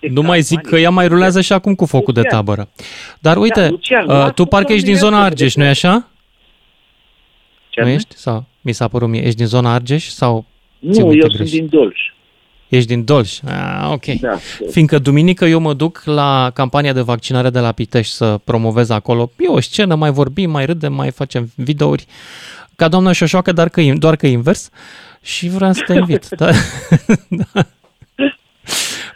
Nu 0.01 0.21
mai 0.21 0.41
zic 0.41 0.61
că 0.61 0.77
ea 0.77 0.89
mai 0.89 1.07
rulează 1.07 1.41
și 1.41 1.53
acum 1.53 1.75
cu 1.75 1.85
focul 1.85 2.13
de 2.13 2.21
tabără. 2.21 2.69
Dar 3.19 3.33
da, 3.33 3.39
uite, 3.39 3.79
uh, 4.07 4.33
tu 4.33 4.45
parcă 4.45 4.73
ești 4.73 4.85
din 4.85 4.95
zona 4.95 5.23
Argeș, 5.23 5.55
nu-i 5.55 5.67
așa? 5.67 6.07
Nu 7.75 7.87
ești? 7.87 8.15
Sau 8.15 8.45
mi 8.61 8.71
s-a 8.71 8.87
părut 8.87 9.09
mie, 9.09 9.21
ești 9.21 9.35
din 9.35 9.45
zona 9.45 9.73
Argeș 9.73 10.05
sau 10.07 10.45
Nu, 10.79 11.13
eu 11.13 11.29
sunt 11.29 11.49
din 11.49 11.67
Dolj. 11.69 11.97
Ești 12.69 12.87
din 12.87 13.03
Dolj. 13.03 13.39
Ah, 13.45 13.89
ok. 13.91 14.05
Da, 14.05 14.37
Fiindcă 14.69 14.99
duminică 14.99 15.45
eu 15.45 15.59
mă 15.59 15.73
duc 15.73 16.01
la 16.05 16.51
campania 16.53 16.93
de 16.93 17.01
vaccinare 17.01 17.49
de 17.49 17.59
la 17.59 17.71
Pitești 17.71 18.13
să 18.13 18.39
promovez 18.43 18.89
acolo. 18.89 19.31
E 19.37 19.47
o 19.47 19.59
scenă, 19.59 19.95
mai 19.95 20.11
vorbim, 20.11 20.49
mai 20.49 20.65
râdem, 20.65 20.93
mai 20.93 21.11
facem 21.11 21.51
videouri. 21.55 22.05
Ca 22.75 22.87
doamna 22.87 23.11
Șoșoacă, 23.11 23.51
dar 23.51 23.69
că, 23.69 23.81
doar 23.93 24.15
că 24.15 24.27
invers. 24.27 24.69
Și 25.21 25.49
vreau 25.49 25.73
să 25.73 25.83
te 25.85 25.93
invit. 25.93 26.27
da. 26.29 26.49
da. 27.29 27.61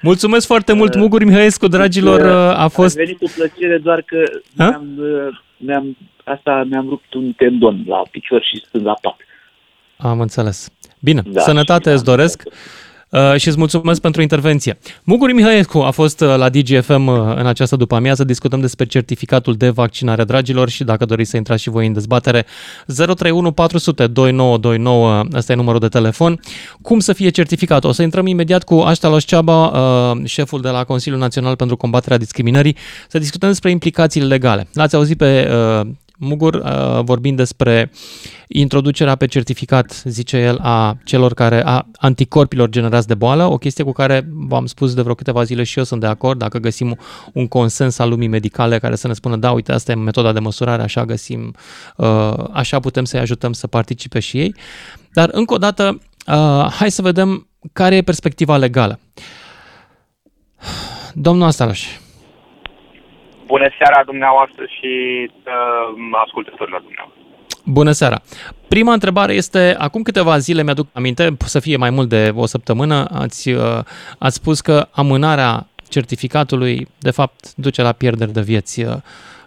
Mulțumesc 0.01 0.45
foarte 0.45 0.73
mult, 0.73 0.95
Mugur 0.95 1.23
Mihăescu, 1.23 1.67
dragilor, 1.67 2.21
a 2.57 2.67
fost... 2.67 2.97
A 2.97 3.01
venit 3.03 3.17
cu 3.17 3.31
plăcere, 3.35 3.77
doar 3.77 4.01
că 4.01 4.17
mi-am, 4.53 4.87
mi-am, 5.57 5.97
asta 6.23 6.63
mi-am 6.69 6.89
rupt 6.89 7.13
un 7.13 7.31
tendon 7.31 7.83
la 7.87 8.01
picior 8.11 8.43
și 8.43 8.63
stând 8.67 8.85
la 8.85 8.93
pat. 9.01 9.15
Am 9.97 10.19
înțeles. 10.19 10.69
Bine, 10.99 11.21
da, 11.25 11.41
sănătate 11.41 11.91
îți 11.91 12.03
doresc. 12.03 12.43
Da. 12.43 12.51
Uh, 13.13 13.35
și 13.37 13.47
îți 13.47 13.57
mulțumesc 13.57 14.01
pentru 14.01 14.21
intervenție. 14.21 14.77
Muguri 15.03 15.33
Mihaescu 15.33 15.79
a 15.79 15.91
fost 15.91 16.21
uh, 16.21 16.35
la 16.35 16.49
DGFM 16.49 17.07
uh, 17.07 17.35
în 17.35 17.45
această 17.45 17.75
după 17.75 17.95
amiază. 17.95 18.23
Discutăm 18.23 18.59
despre 18.59 18.85
certificatul 18.85 19.55
de 19.55 19.69
vaccinare, 19.69 20.23
dragilor, 20.23 20.69
și 20.69 20.83
dacă 20.83 21.05
doriți 21.05 21.29
să 21.29 21.37
intrați 21.37 21.61
și 21.61 21.69
voi 21.69 21.87
în 21.87 21.93
dezbatere, 21.93 22.45
031 22.85 23.51
400 23.51 24.07
2929, 24.07 25.23
ăsta 25.33 25.51
e 25.51 25.55
numărul 25.55 25.79
de 25.79 25.87
telefon. 25.87 26.39
Cum 26.81 26.99
să 26.99 27.13
fie 27.13 27.29
certificat? 27.29 27.83
O 27.83 27.91
să 27.91 28.01
intrăm 28.01 28.25
imediat 28.25 28.63
cu 28.63 28.79
Aștalos 28.79 29.23
Ceaba, 29.23 29.71
șeful 30.23 30.61
de 30.61 30.69
la 30.69 30.83
Consiliul 30.83 31.19
Național 31.19 31.55
pentru 31.55 31.77
Combaterea 31.77 32.17
Discriminării, 32.17 32.75
să 33.07 33.19
discutăm 33.19 33.49
despre 33.49 33.69
implicațiile 33.69 34.27
legale. 34.27 34.67
L-ați 34.73 34.95
auzit 34.95 35.17
pe 35.17 35.47
Mugur, 36.23 36.53
uh, 36.53 37.03
vorbind 37.03 37.37
despre 37.37 37.91
introducerea 38.47 39.15
pe 39.15 39.25
certificat, 39.25 40.01
zice 40.03 40.37
el, 40.37 40.57
a 40.61 40.97
celor 41.03 41.33
care, 41.33 41.61
a 41.65 41.87
anticorpilor 41.97 42.69
generați 42.69 43.07
de 43.07 43.15
boală, 43.15 43.43
o 43.43 43.57
chestie 43.57 43.83
cu 43.83 43.91
care 43.91 44.27
v-am 44.29 44.65
spus 44.65 44.93
de 44.93 45.01
vreo 45.01 45.13
câteva 45.15 45.43
zile 45.43 45.63
și 45.63 45.77
eu 45.77 45.83
sunt 45.83 45.99
de 45.99 46.07
acord, 46.07 46.39
dacă 46.39 46.57
găsim 46.57 46.97
un 47.33 47.47
consens 47.47 47.99
al 47.99 48.09
lumii 48.09 48.27
medicale 48.27 48.79
care 48.79 48.95
să 48.95 49.07
ne 49.07 49.13
spună, 49.13 49.35
da, 49.35 49.51
uite, 49.51 49.71
asta 49.71 49.91
e 49.91 49.95
metoda 49.95 50.31
de 50.31 50.39
măsurare, 50.39 50.81
așa 50.81 51.05
găsim, 51.05 51.55
uh, 51.97 52.33
așa 52.51 52.79
putem 52.79 53.05
să-i 53.05 53.19
ajutăm 53.19 53.53
să 53.53 53.67
participe 53.67 54.19
și 54.19 54.39
ei. 54.39 54.55
Dar, 55.13 55.29
încă 55.31 55.53
o 55.53 55.57
dată, 55.57 56.01
hai 56.69 56.91
să 56.91 57.01
vedem 57.01 57.47
care 57.73 57.95
e 57.95 58.01
perspectiva 58.01 58.57
legală. 58.57 58.99
Domnul 61.13 61.47
Astaraș. 61.47 61.87
Bună 63.45 63.69
seara 63.77 64.03
dumneavoastră 64.05 64.63
și 64.65 64.91
uh, 65.29 66.21
ascultătorilor 66.25 66.81
dumneavoastră. 66.81 67.21
Bună 67.65 67.91
seara! 67.91 68.21
Prima 68.67 68.93
întrebare 68.93 69.33
este, 69.33 69.75
acum 69.77 70.01
câteva 70.01 70.37
zile, 70.37 70.63
mi-aduc 70.63 70.87
aminte, 70.93 71.37
să 71.45 71.59
fie 71.59 71.77
mai 71.77 71.89
mult 71.89 72.09
de 72.09 72.31
o 72.35 72.45
săptămână, 72.45 73.07
ați, 73.11 73.49
uh, 73.49 73.79
ați 74.17 74.35
spus 74.35 74.61
că 74.61 74.87
amânarea 74.91 75.67
certificatului, 75.89 76.87
de 76.99 77.11
fapt, 77.11 77.55
duce 77.55 77.81
la 77.81 77.91
pierderi 77.91 78.31
de 78.31 78.41
vieți. 78.41 78.83
Uh, 78.83 78.93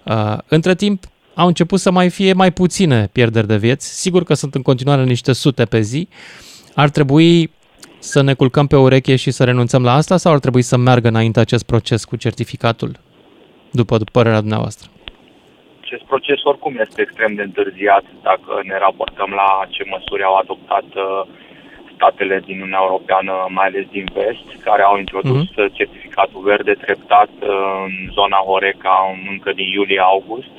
uh, 0.05 0.39
între 0.49 0.75
timp, 0.75 1.05
au 1.35 1.47
început 1.47 1.81
să 1.81 1.91
mai 1.91 2.11
fie 2.11 2.33
mai 2.33 2.51
puține 2.51 3.09
pierderi 3.13 3.47
de 3.47 3.57
vieți. 3.57 4.01
Sigur 4.01 4.25
că 4.25 4.35
sunt 4.35 4.55
în 4.55 4.63
continuare 4.63 5.05
niște 5.05 5.33
sute 5.33 5.65
pe 5.65 5.81
zi. 5.81 6.09
Ar 6.75 6.89
trebui 6.89 7.51
să 7.99 8.23
ne 8.23 8.35
culcăm 8.35 8.67
pe 8.67 8.77
ureche 8.77 9.17
și 9.17 9.31
să 9.31 9.45
renunțăm 9.45 9.83
la 9.83 9.93
asta 9.93 10.17
sau 10.17 10.33
ar 10.33 10.39
trebui 10.39 10.63
să 10.63 10.77
meargă 10.77 11.09
înainte 11.09 11.41
acest 11.41 11.65
proces 11.65 12.05
cu 12.05 12.17
certificatul, 12.17 12.99
după 13.71 13.97
părerea 14.13 14.41
dumneavoastră? 14.41 14.91
Acest 15.81 16.05
proces 16.05 16.43
oricum 16.43 16.77
este 16.79 17.03
extrem 17.03 17.35
de 17.35 17.43
întârziat 17.43 18.05
dacă 18.23 18.61
ne 18.63 18.79
raportăm 18.79 19.31
la 19.31 19.67
ce 19.69 19.83
măsuri 19.87 20.23
au 20.23 20.35
adoptat 20.35 20.89
uh, 20.95 21.23
statele 21.95 22.43
din 22.47 22.57
Uniunea 22.57 22.87
Europeană, 22.87 23.33
mai 23.49 23.67
ales 23.67 23.87
din 23.91 24.07
vest, 24.15 24.47
care 24.65 24.83
au 24.83 24.99
introdus 24.99 25.47
uh-huh. 25.51 25.73
certificatul 25.73 26.43
verde 26.43 26.73
treptat 26.73 27.31
uh, 27.41 27.49
în 27.87 27.95
zona 28.13 28.37
Horeca 28.37 28.97
încă 29.31 29.53
din 29.53 29.69
iulie-august 29.69 30.51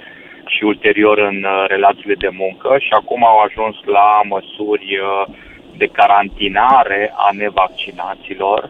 și 0.45 0.63
ulterior 0.63 1.17
în 1.17 1.45
relațiile 1.67 2.15
de 2.15 2.29
muncă 2.31 2.77
și 2.79 2.91
acum 2.99 3.25
au 3.25 3.37
ajuns 3.39 3.75
la 3.85 4.21
măsuri 4.23 4.87
uh, 4.97 5.33
de 5.77 5.87
carantinare 5.87 7.13
a 7.15 7.29
nevaccinaților. 7.31 8.69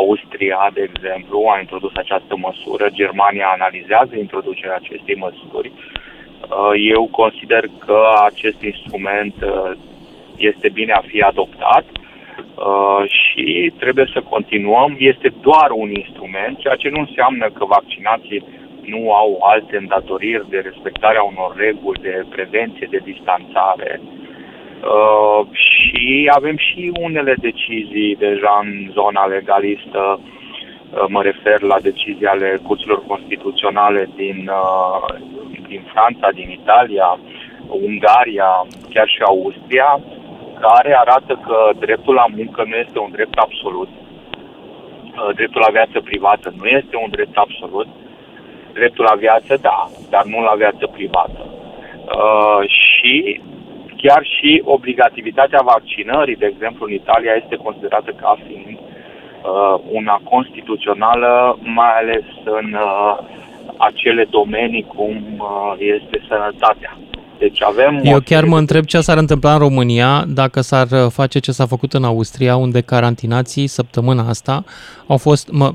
Austria, 0.00 0.70
de 0.76 0.82
exemplu, 0.90 1.36
a 1.52 1.58
introdus 1.58 1.94
această 1.96 2.34
măsură, 2.46 2.84
Germania 3.00 3.48
analizează 3.58 4.14
introducerea 4.16 4.80
acestei 4.82 5.16
măsuri. 5.26 5.72
Uh, 5.72 6.72
eu 6.94 7.02
consider 7.20 7.64
că 7.86 8.00
acest 8.30 8.62
instrument 8.62 9.34
uh, 9.42 9.70
este 10.36 10.68
bine 10.68 10.92
a 10.92 11.02
fi 11.10 11.20
adoptat 11.20 11.84
uh, 11.92 13.02
și 13.18 13.72
trebuie 13.78 14.06
să 14.12 14.28
continuăm. 14.34 14.96
Este 14.98 15.28
doar 15.40 15.68
un 15.82 15.90
instrument, 15.90 16.58
ceea 16.58 16.76
ce 16.82 16.88
nu 16.88 17.00
înseamnă 17.00 17.46
că 17.56 17.64
vaccinații 17.64 18.44
nu 18.92 19.12
au 19.12 19.38
alte 19.52 19.76
îndatoriri 19.76 20.48
de 20.48 20.58
respectarea 20.58 21.22
unor 21.22 21.50
reguli 21.56 22.00
de 22.00 22.24
prevenție, 22.34 22.86
de 22.90 23.00
distanțare. 23.10 24.00
Uh, 24.92 25.40
și 25.52 25.83
avem 26.38 26.56
și 26.56 26.92
unele 27.00 27.34
decizii 27.40 28.16
deja 28.18 28.60
în 28.62 28.90
zona 28.92 29.24
legalistă, 29.26 30.20
uh, 30.20 31.04
mă 31.08 31.22
refer 31.22 31.60
la 31.60 31.78
decizii 31.80 32.26
ale 32.26 32.60
curților 32.66 33.00
constituționale 33.06 34.08
din, 34.16 34.50
uh, 34.62 35.04
din 35.68 35.82
Franța, 35.92 36.28
din 36.30 36.50
Italia, 36.50 37.18
Ungaria, 37.68 38.66
chiar 38.92 39.08
și 39.08 39.20
Austria, 39.26 40.00
care 40.60 40.96
arată 40.96 41.40
că 41.46 41.58
dreptul 41.78 42.14
la 42.14 42.26
muncă 42.36 42.64
nu 42.66 42.76
este 42.76 42.98
un 42.98 43.10
drept 43.10 43.36
absolut. 43.38 43.88
Uh, 43.88 45.34
dreptul 45.34 45.60
la 45.66 45.72
viață 45.72 46.00
privată 46.00 46.54
nu 46.60 46.66
este 46.66 46.96
un 46.96 47.10
drept 47.10 47.36
absolut. 47.36 47.88
Dreptul 48.72 49.04
la 49.10 49.16
viață, 49.16 49.56
da, 49.60 49.88
dar 50.10 50.24
nu 50.24 50.42
la 50.42 50.54
viață 50.54 50.86
privată. 50.86 51.42
Uh, 52.04 52.60
și 52.68 53.40
chiar 54.04 54.22
și 54.36 54.62
obligativitatea 54.64 55.60
vaccinării, 55.74 56.36
de 56.42 56.50
exemplu, 56.52 56.86
în 56.86 56.92
Italia 56.92 57.34
este 57.42 57.56
considerată 57.56 58.10
ca 58.20 58.38
fiind 58.46 58.78
uh, 58.78 59.74
una 59.98 60.20
constituțională, 60.32 61.58
mai 61.62 61.92
ales 62.00 62.26
în 62.44 62.68
uh, 62.72 63.18
acele 63.76 64.26
domenii 64.30 64.84
cum 64.96 65.16
uh, 65.38 65.74
este 65.78 66.16
sănătatea. 66.28 66.98
Deci 67.38 67.62
avem 67.62 68.00
Eu 68.02 68.20
chiar 68.20 68.44
mă 68.44 68.58
întreb 68.58 68.84
ce 68.84 69.00
s-ar 69.00 69.18
întâmpla 69.18 69.52
în 69.52 69.58
România 69.58 70.24
dacă 70.28 70.60
s-ar 70.60 70.86
uh, 70.90 71.06
face 71.10 71.38
ce 71.38 71.52
s-a 71.52 71.66
făcut 71.66 71.92
în 71.92 72.04
Austria, 72.04 72.56
unde 72.56 72.80
carantinații 72.80 73.66
săptămâna 73.66 74.28
asta 74.28 74.64
au 75.06 75.16
fost, 75.16 75.52
mă, 75.52 75.70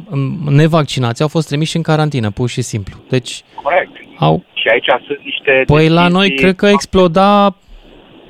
nevaccinații 0.50 1.24
au 1.24 1.30
fost 1.30 1.48
trimiși 1.48 1.76
în 1.76 1.82
carantină, 1.82 2.30
pur 2.32 2.50
și 2.50 2.62
simplu. 2.62 2.96
Deci 3.10 3.42
Corect. 3.64 3.92
Au... 4.20 4.44
Și 4.54 4.68
aici 4.72 4.86
sunt 5.06 5.20
niște 5.24 5.64
Păi 5.66 5.90
la 5.90 6.08
noi 6.08 6.36
cred 6.36 6.56
că 6.56 6.68
exploda 6.68 7.56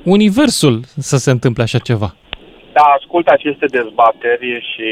universul 0.04 0.80
să 0.98 1.18
se 1.18 1.32
întâmple 1.32 1.64
așa 1.64 1.78
ceva. 1.78 2.14
Da, 2.74 2.86
ascult 2.98 3.28
aceste 3.28 3.66
dezbateri 3.66 4.50
și 4.72 4.88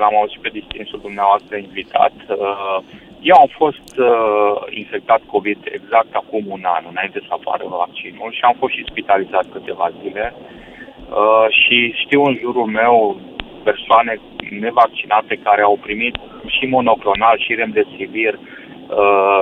l-am 0.00 0.14
auzit 0.20 0.40
pe 0.40 0.56
distinsul 0.60 0.98
dumneavoastră 1.02 1.56
invitat. 1.56 2.14
Uh, 2.28 2.78
eu 3.20 3.36
am 3.44 3.50
fost 3.62 3.88
uh, 3.98 4.54
infectat 4.82 5.20
COVID 5.34 5.58
exact 5.78 6.12
acum 6.14 6.44
un 6.48 6.64
an, 6.76 6.84
înainte 6.90 7.20
să 7.26 7.32
apară 7.34 7.64
vaccinul 7.82 8.30
și 8.32 8.42
am 8.44 8.56
fost 8.58 8.74
și 8.74 8.90
spitalizat 8.90 9.46
câteva 9.52 9.90
zile. 10.02 10.34
Uh, 10.34 11.46
și 11.60 11.76
știu 12.04 12.22
în 12.24 12.36
jurul 12.40 12.66
meu 12.80 13.20
persoane 13.64 14.20
nevaccinate 14.60 15.34
care 15.42 15.62
au 15.62 15.78
primit 15.86 16.16
și 16.46 16.64
monoclonal 16.66 17.36
și 17.38 17.54
remdesivir 17.54 18.38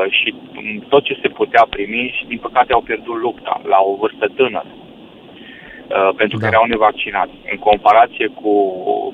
și 0.09 0.35
tot 0.89 1.05
ce 1.05 1.19
se 1.23 1.29
putea 1.29 1.67
primi 1.71 2.15
și 2.17 2.27
din 2.27 2.39
păcate 2.39 2.73
au 2.73 2.81
pierdut 2.81 3.17
lupta 3.21 3.61
la 3.65 3.79
o 3.91 3.97
vârstă 4.01 4.27
tânără. 4.37 4.67
Uh, 5.91 6.11
pentru 6.17 6.39
da. 6.39 6.41
că 6.41 6.53
erau 6.53 6.65
nevaccinați, 6.65 7.35
în 7.53 7.59
comparație 7.59 8.27
cu 8.41 8.53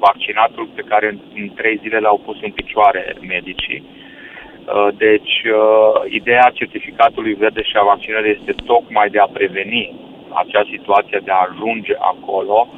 vaccinatul 0.01 0.69
pe 0.75 0.83
care 0.91 1.07
în, 1.09 1.19
în 1.35 1.49
trei 1.55 1.77
zile 1.83 1.99
l-au 1.99 2.19
pus 2.25 2.39
în 2.43 2.51
picioare 2.51 3.17
medicii. 3.21 3.83
Uh, 3.83 4.89
deci, 4.97 5.35
uh, 5.59 6.13
ideea 6.19 6.51
certificatului 6.55 7.35
verde 7.35 7.63
și 7.63 7.77
a 7.77 7.89
vaccinării 7.93 8.37
este 8.39 8.55
tocmai 8.65 9.09
de 9.11 9.19
a 9.19 9.35
preveni 9.39 9.95
acea 10.43 10.65
situație, 10.71 11.21
de 11.25 11.31
a 11.31 11.47
ajunge 11.51 11.95
acolo, 11.99 12.69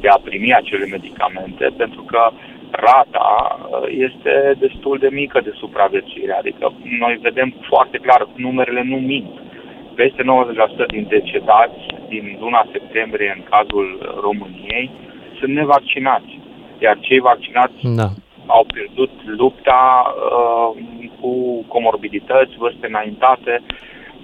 de 0.00 0.08
a 0.08 0.18
primi 0.24 0.54
acele 0.54 0.86
medicamente, 0.86 1.66
pentru 1.76 2.02
că 2.02 2.30
rata 2.70 3.58
este 3.88 4.54
destul 4.58 4.98
de 4.98 5.08
mică 5.10 5.40
de 5.40 5.52
supraviețuire. 5.54 6.32
Adică 6.32 6.72
noi 6.98 7.18
vedem 7.22 7.54
foarte 7.68 7.98
clar, 7.98 8.28
numerele 8.36 8.82
nu 8.82 8.96
mint 8.96 9.30
peste 10.02 10.22
90% 10.86 10.86
din 10.94 11.06
decedați 11.08 11.80
din 12.08 12.36
luna 12.40 12.62
septembrie 12.72 13.32
în 13.36 13.42
cazul 13.54 13.88
României 14.26 14.90
sunt 15.38 15.52
nevaccinați, 15.54 16.32
iar 16.78 16.96
cei 17.00 17.20
vaccinați 17.30 17.78
da. 18.00 18.08
au 18.46 18.64
pierdut 18.74 19.12
lupta 19.24 19.82
uh, 20.06 20.70
cu 21.20 21.32
comorbidități, 21.74 22.56
vârste 22.56 22.86
înaintate. 22.86 23.62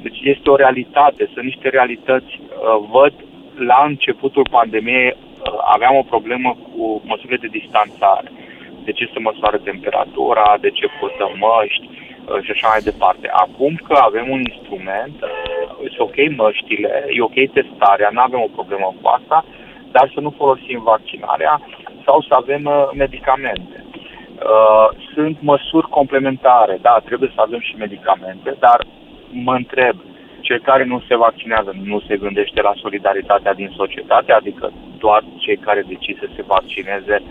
Deci 0.02 0.18
este 0.22 0.50
o 0.50 0.56
realitate, 0.56 1.30
sunt 1.32 1.44
niște 1.44 1.68
realități. 1.68 2.32
Uh, 2.40 2.48
văd 2.94 3.14
la 3.70 3.84
începutul 3.86 4.46
pandemiei 4.50 5.16
uh, 5.16 5.52
aveam 5.74 5.94
o 5.96 6.08
problemă 6.12 6.56
cu 6.66 7.02
măsurile 7.04 7.38
de 7.40 7.56
distanțare. 7.58 8.28
De 8.84 8.92
ce 8.92 9.10
se 9.12 9.18
măsoară 9.18 9.56
temperatura, 9.56 10.56
de 10.60 10.70
ce 10.70 10.86
purtăm 11.00 11.32
măști, 11.46 11.86
Uh, 12.28 12.42
și 12.44 12.50
așa 12.50 12.68
mai 12.68 12.82
departe. 12.90 13.26
Acum 13.44 13.72
că 13.86 13.94
avem 14.08 14.26
un 14.36 14.40
instrument, 14.50 15.16
uh, 15.80 15.92
e 15.92 15.96
ok 15.98 16.36
măștile, 16.36 17.04
e 17.08 17.22
ok 17.22 17.38
testarea, 17.52 18.10
nu 18.12 18.20
avem 18.20 18.40
o 18.40 18.54
problemă 18.54 18.94
cu 19.00 19.08
asta, 19.08 19.44
dar 19.90 20.10
să 20.14 20.20
nu 20.20 20.30
folosim 20.30 20.82
vaccinarea 20.82 21.60
sau 22.04 22.20
să 22.20 22.34
avem 22.34 22.64
uh, 22.64 22.88
medicamente. 22.94 23.82
Sunt 25.14 25.36
măsuri 25.40 25.88
complementare, 25.88 26.78
da, 26.80 27.00
trebuie 27.04 27.32
să 27.34 27.40
avem 27.40 27.60
și 27.60 27.74
medicamente, 27.76 28.56
dar 28.58 28.86
mă 29.30 29.54
întreb, 29.54 29.96
cel 30.40 30.60
care 30.60 30.84
nu 30.84 31.02
se 31.08 31.16
vaccinează 31.16 31.70
nu 31.82 32.00
se 32.00 32.16
gândește 32.16 32.60
la 32.62 32.72
solidaritatea 32.74 33.54
din 33.54 33.70
societate, 33.76 34.32
adică 34.32 34.72
doar 34.98 35.24
cei 35.36 35.56
care 35.56 35.82
decid 35.88 36.18
să 36.18 36.28
se 36.36 36.42
vaccineze 36.46 37.22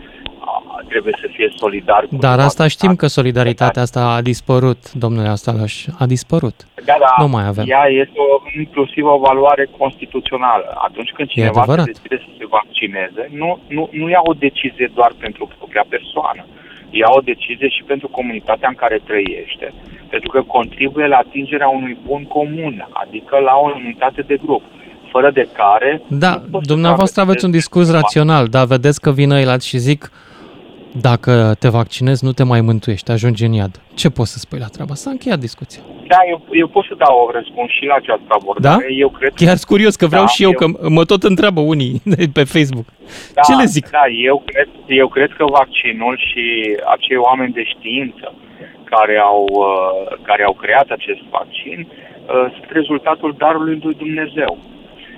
trebuie 0.87 1.15
să 1.21 1.27
fie 1.31 1.49
solidar 1.55 2.01
cu 2.09 2.15
Dar 2.15 2.39
asta 2.39 2.67
știm 2.67 2.95
că 2.95 3.07
solidaritatea 3.07 3.81
asta 3.81 4.01
a 4.17 4.21
dispărut, 4.21 4.91
domnule 4.93 5.27
Astalaș, 5.27 5.85
a 5.99 6.05
dispărut. 6.05 6.67
Da, 6.85 6.95
da, 6.99 7.13
nu 7.23 7.27
mai 7.27 7.45
avem. 7.47 7.65
Ea 7.67 7.85
este 8.03 8.17
o, 8.29 8.59
inclusiv 8.59 9.03
o 9.05 9.17
valoare 9.17 9.69
constituțională. 9.77 10.67
Atunci 10.87 11.11
când 11.15 11.27
cineva 11.27 11.63
se 11.65 11.83
decide 11.83 12.17
să 12.25 12.31
se 12.37 12.45
vaccineze, 12.57 13.29
nu, 13.41 13.59
nu, 13.67 13.89
nu 13.91 14.09
ia 14.09 14.21
o 14.23 14.33
decizie 14.33 14.91
doar 14.93 15.11
pentru 15.19 15.49
propria 15.57 15.85
persoană. 15.89 16.45
ia 16.89 17.09
o 17.09 17.21
decizie 17.31 17.69
și 17.69 17.83
pentru 17.83 18.07
comunitatea 18.07 18.67
în 18.69 18.75
care 18.83 19.01
trăiește, 19.09 19.73
pentru 20.09 20.29
că 20.29 20.41
contribuie 20.41 21.07
la 21.07 21.17
atingerea 21.17 21.67
unui 21.67 21.97
bun 22.05 22.23
comun, 22.23 22.87
adică 22.91 23.37
la 23.37 23.53
o 23.63 23.71
unitate 23.75 24.21
de 24.21 24.37
grup 24.45 24.63
fără 25.11 25.31
de 25.31 25.47
care... 25.53 26.01
Da, 26.07 26.41
dumneavoastră 26.61 27.21
aveți 27.21 27.45
un 27.45 27.51
discurs 27.51 27.91
rațional, 27.91 28.47
dar 28.47 28.65
vedeți 28.65 29.01
că 29.01 29.11
vin 29.11 29.31
ăilalți 29.31 29.67
și 29.67 29.77
zic 29.77 30.11
dacă 30.91 31.55
te 31.59 31.69
vaccinezi, 31.69 32.25
nu 32.25 32.31
te 32.31 32.43
mai 32.43 32.61
mântuiești, 32.61 33.11
ajungi 33.11 33.45
în 33.45 33.51
iad. 33.51 33.81
Ce 33.93 34.09
poți 34.09 34.31
să 34.31 34.37
spui 34.39 34.59
la 34.59 34.67
treaba? 34.67 34.93
S-a 34.93 35.09
încheiat 35.09 35.39
discuția. 35.39 35.81
Da, 36.07 36.17
eu, 36.29 36.41
eu 36.51 36.67
pot 36.67 36.85
să 36.85 36.95
dau 36.97 37.25
o 37.27 37.31
răspuns 37.31 37.69
și 37.71 37.85
la 37.85 37.93
această 37.93 38.27
abordare. 38.27 38.85
Da? 38.87 38.93
Eu 38.93 39.09
cred 39.09 39.33
Chiar 39.33 39.55
sunt 39.55 39.69
curios, 39.73 39.95
că 39.95 40.05
vreau 40.07 40.23
da, 40.23 40.29
și 40.29 40.43
eu, 40.43 40.49
eu, 40.49 40.57
că 40.57 40.89
mă 40.89 41.05
tot 41.05 41.23
întreabă 41.23 41.59
unii 41.59 42.01
pe 42.37 42.43
Facebook. 42.43 42.85
Da, 43.33 43.41
Ce 43.41 43.55
le 43.55 43.65
zic? 43.65 43.89
Da, 43.89 44.05
eu 44.29 44.43
cred, 44.45 44.69
eu 44.87 45.07
cred 45.07 45.31
că 45.37 45.45
vaccinul 45.45 46.17
și 46.27 46.75
acei 46.95 47.17
oameni 47.17 47.53
de 47.53 47.63
știință 47.63 48.33
care 48.83 49.17
au, 49.17 49.45
uh, 49.49 50.17
care 50.21 50.43
au 50.43 50.53
creat 50.53 50.89
acest 50.89 51.21
vaccin 51.29 51.87
uh, 51.87 52.51
sunt 52.53 52.69
rezultatul 52.69 53.35
darului 53.37 53.79
lui 53.83 53.93
Dumnezeu. 53.93 54.57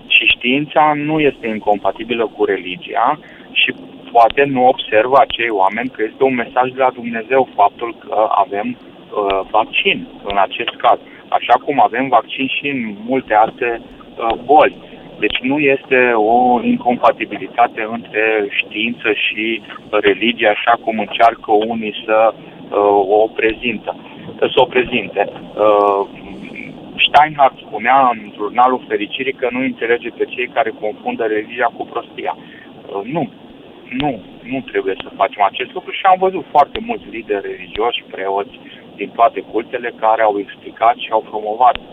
Și 0.08 0.24
știința 0.26 0.94
nu 0.96 1.20
este 1.20 1.48
incompatibilă 1.48 2.32
cu 2.36 2.46
religia 2.46 3.20
și 3.52 3.74
poate 4.12 4.44
nu 4.44 4.68
observă 4.68 5.18
acei 5.20 5.50
oameni 5.50 5.90
că 5.90 6.04
este 6.04 6.24
un 6.24 6.36
mesaj 6.36 6.72
de 6.72 6.82
la 6.86 6.92
Dumnezeu 7.00 7.48
faptul 7.56 7.96
că 8.04 8.28
avem 8.46 8.68
uh, 8.78 9.40
vaccin 9.52 10.08
în 10.24 10.38
acest 10.38 10.74
caz. 10.84 11.00
Așa 11.28 11.56
cum 11.64 11.82
avem 11.82 12.08
vaccin 12.08 12.48
și 12.48 12.68
în 12.68 12.96
multe 13.08 13.34
alte 13.34 13.82
uh, 13.82 14.36
boli. 14.46 14.76
Deci 15.20 15.38
nu 15.42 15.58
este 15.58 16.12
o 16.16 16.64
incompatibilitate 16.64 17.88
între 17.92 18.48
știință 18.50 19.10
și 19.14 19.62
religie, 19.90 20.48
așa 20.48 20.74
cum 20.84 21.00
încearcă 21.00 21.52
unii 21.52 21.96
să 22.06 22.34
uh, 22.34 22.78
o 23.22 23.28
prezintă, 23.28 23.96
să 24.40 24.56
o 24.56 24.66
prezinte. 24.66 25.30
Uh, 25.32 26.08
Steinhardt 27.08 27.58
spunea 27.58 28.10
în 28.14 28.32
jurnalul 28.36 28.86
Fericirii 28.88 29.34
că 29.34 29.48
nu 29.52 29.60
înțelege 29.60 30.10
pe 30.10 30.26
cei 30.26 30.48
care 30.48 30.74
confundă 30.82 31.24
religia 31.24 31.70
cu 31.78 31.86
prostia. 31.86 32.38
Uh, 32.38 33.02
nu, 33.04 33.30
nu, 33.90 34.22
nu 34.44 34.60
trebuie 34.72 34.96
să 35.04 35.10
facem 35.16 35.44
acest 35.44 35.72
lucru 35.74 35.92
și 35.92 36.06
am 36.06 36.18
văzut 36.20 36.46
foarte 36.50 36.80
mulți 36.88 37.10
lideri 37.10 37.48
religioși, 37.52 38.04
preoți 38.12 38.60
din 38.96 39.10
toate 39.10 39.40
cultele 39.52 39.94
care 40.00 40.22
au 40.22 40.40
explicat 40.40 40.96
și 40.98 41.10
au 41.12 41.22
promovat 41.30 41.78
uh, 41.78 41.86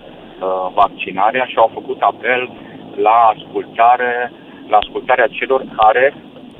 vaccinarea 0.74 1.44
și 1.44 1.56
au 1.56 1.70
făcut 1.72 2.00
apel 2.00 2.50
la 2.96 3.16
ascultare, 3.34 4.32
la 4.68 4.76
ascultarea 4.76 5.26
celor 5.26 5.64
care 5.76 6.14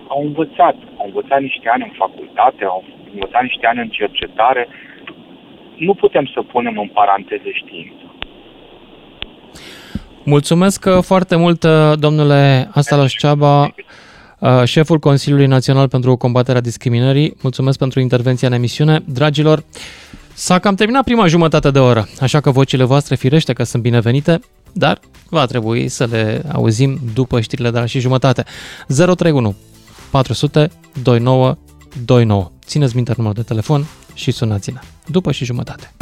au 0.09 0.23
învățat, 0.23 0.77
au 0.99 1.07
învățat 1.07 1.41
niște 1.41 1.69
ani 1.69 1.83
în 1.83 1.95
facultate, 1.97 2.65
au 2.65 2.85
învățat 3.13 3.43
niște 3.43 3.67
ani 3.67 3.81
în 3.81 3.89
cercetare. 3.89 4.69
Nu 5.77 5.95
putem 5.95 6.27
să 6.35 6.43
punem 6.43 6.79
în 6.79 6.89
paranteze 6.89 7.51
știință. 7.53 8.05
Mulțumesc 10.23 10.89
foarte 11.01 11.37
mult, 11.37 11.65
domnule 11.95 12.69
Astalos 12.75 13.13
Ceaba, 13.13 13.75
șeful 14.65 14.99
Consiliului 14.99 15.47
Național 15.47 15.89
pentru 15.89 16.17
combaterea 16.17 16.61
discriminării. 16.61 17.37
Mulțumesc 17.41 17.79
pentru 17.79 18.01
intervenția 18.01 18.49
în 18.49 18.55
emisiune. 18.55 19.03
Dragilor, 19.05 19.65
s-a 20.35 20.59
cam 20.59 20.75
terminat 20.75 21.05
prima 21.05 21.27
jumătate 21.27 21.71
de 21.71 21.79
oră, 21.79 22.09
așa 22.21 22.41
că 22.41 22.51
vocile 22.51 22.85
voastre 22.85 23.15
firește 23.15 23.53
că 23.53 23.65
sunt 23.65 23.83
binevenite, 23.83 24.41
dar 24.73 25.01
va 25.29 25.47
trebui 25.47 25.89
să 25.89 26.07
le 26.11 26.43
auzim 26.53 27.01
după 27.15 27.41
știrile 27.41 27.71
de 27.71 27.79
la 27.79 27.87
și 27.87 28.01
jumătate. 28.01 28.45
031 28.87 29.55
400 30.11 30.71
29 31.03 31.57
29. 32.05 32.51
Țineți 32.67 32.95
minte 32.95 33.15
numărul 33.17 33.43
de 33.43 33.49
telefon 33.49 33.87
și 34.15 34.31
sunați-ne. 34.31 34.79
După 35.07 35.33
și 35.33 35.45
jumătate. 35.45 35.93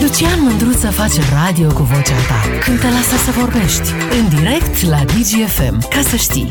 Lucian 0.00 0.42
Mândruță 0.42 0.90
face 0.90 1.20
radio 1.44 1.72
cu 1.72 1.82
vocea 1.82 2.16
ta 2.28 2.58
când 2.64 2.80
te 2.80 2.86
lasă 2.86 3.16
să 3.24 3.30
vorbești. 3.30 3.88
În 4.20 4.28
direct 4.36 4.82
la 4.82 5.04
DGFM. 5.04 5.88
Ca 5.88 6.00
să 6.02 6.16
știi. 6.16 6.50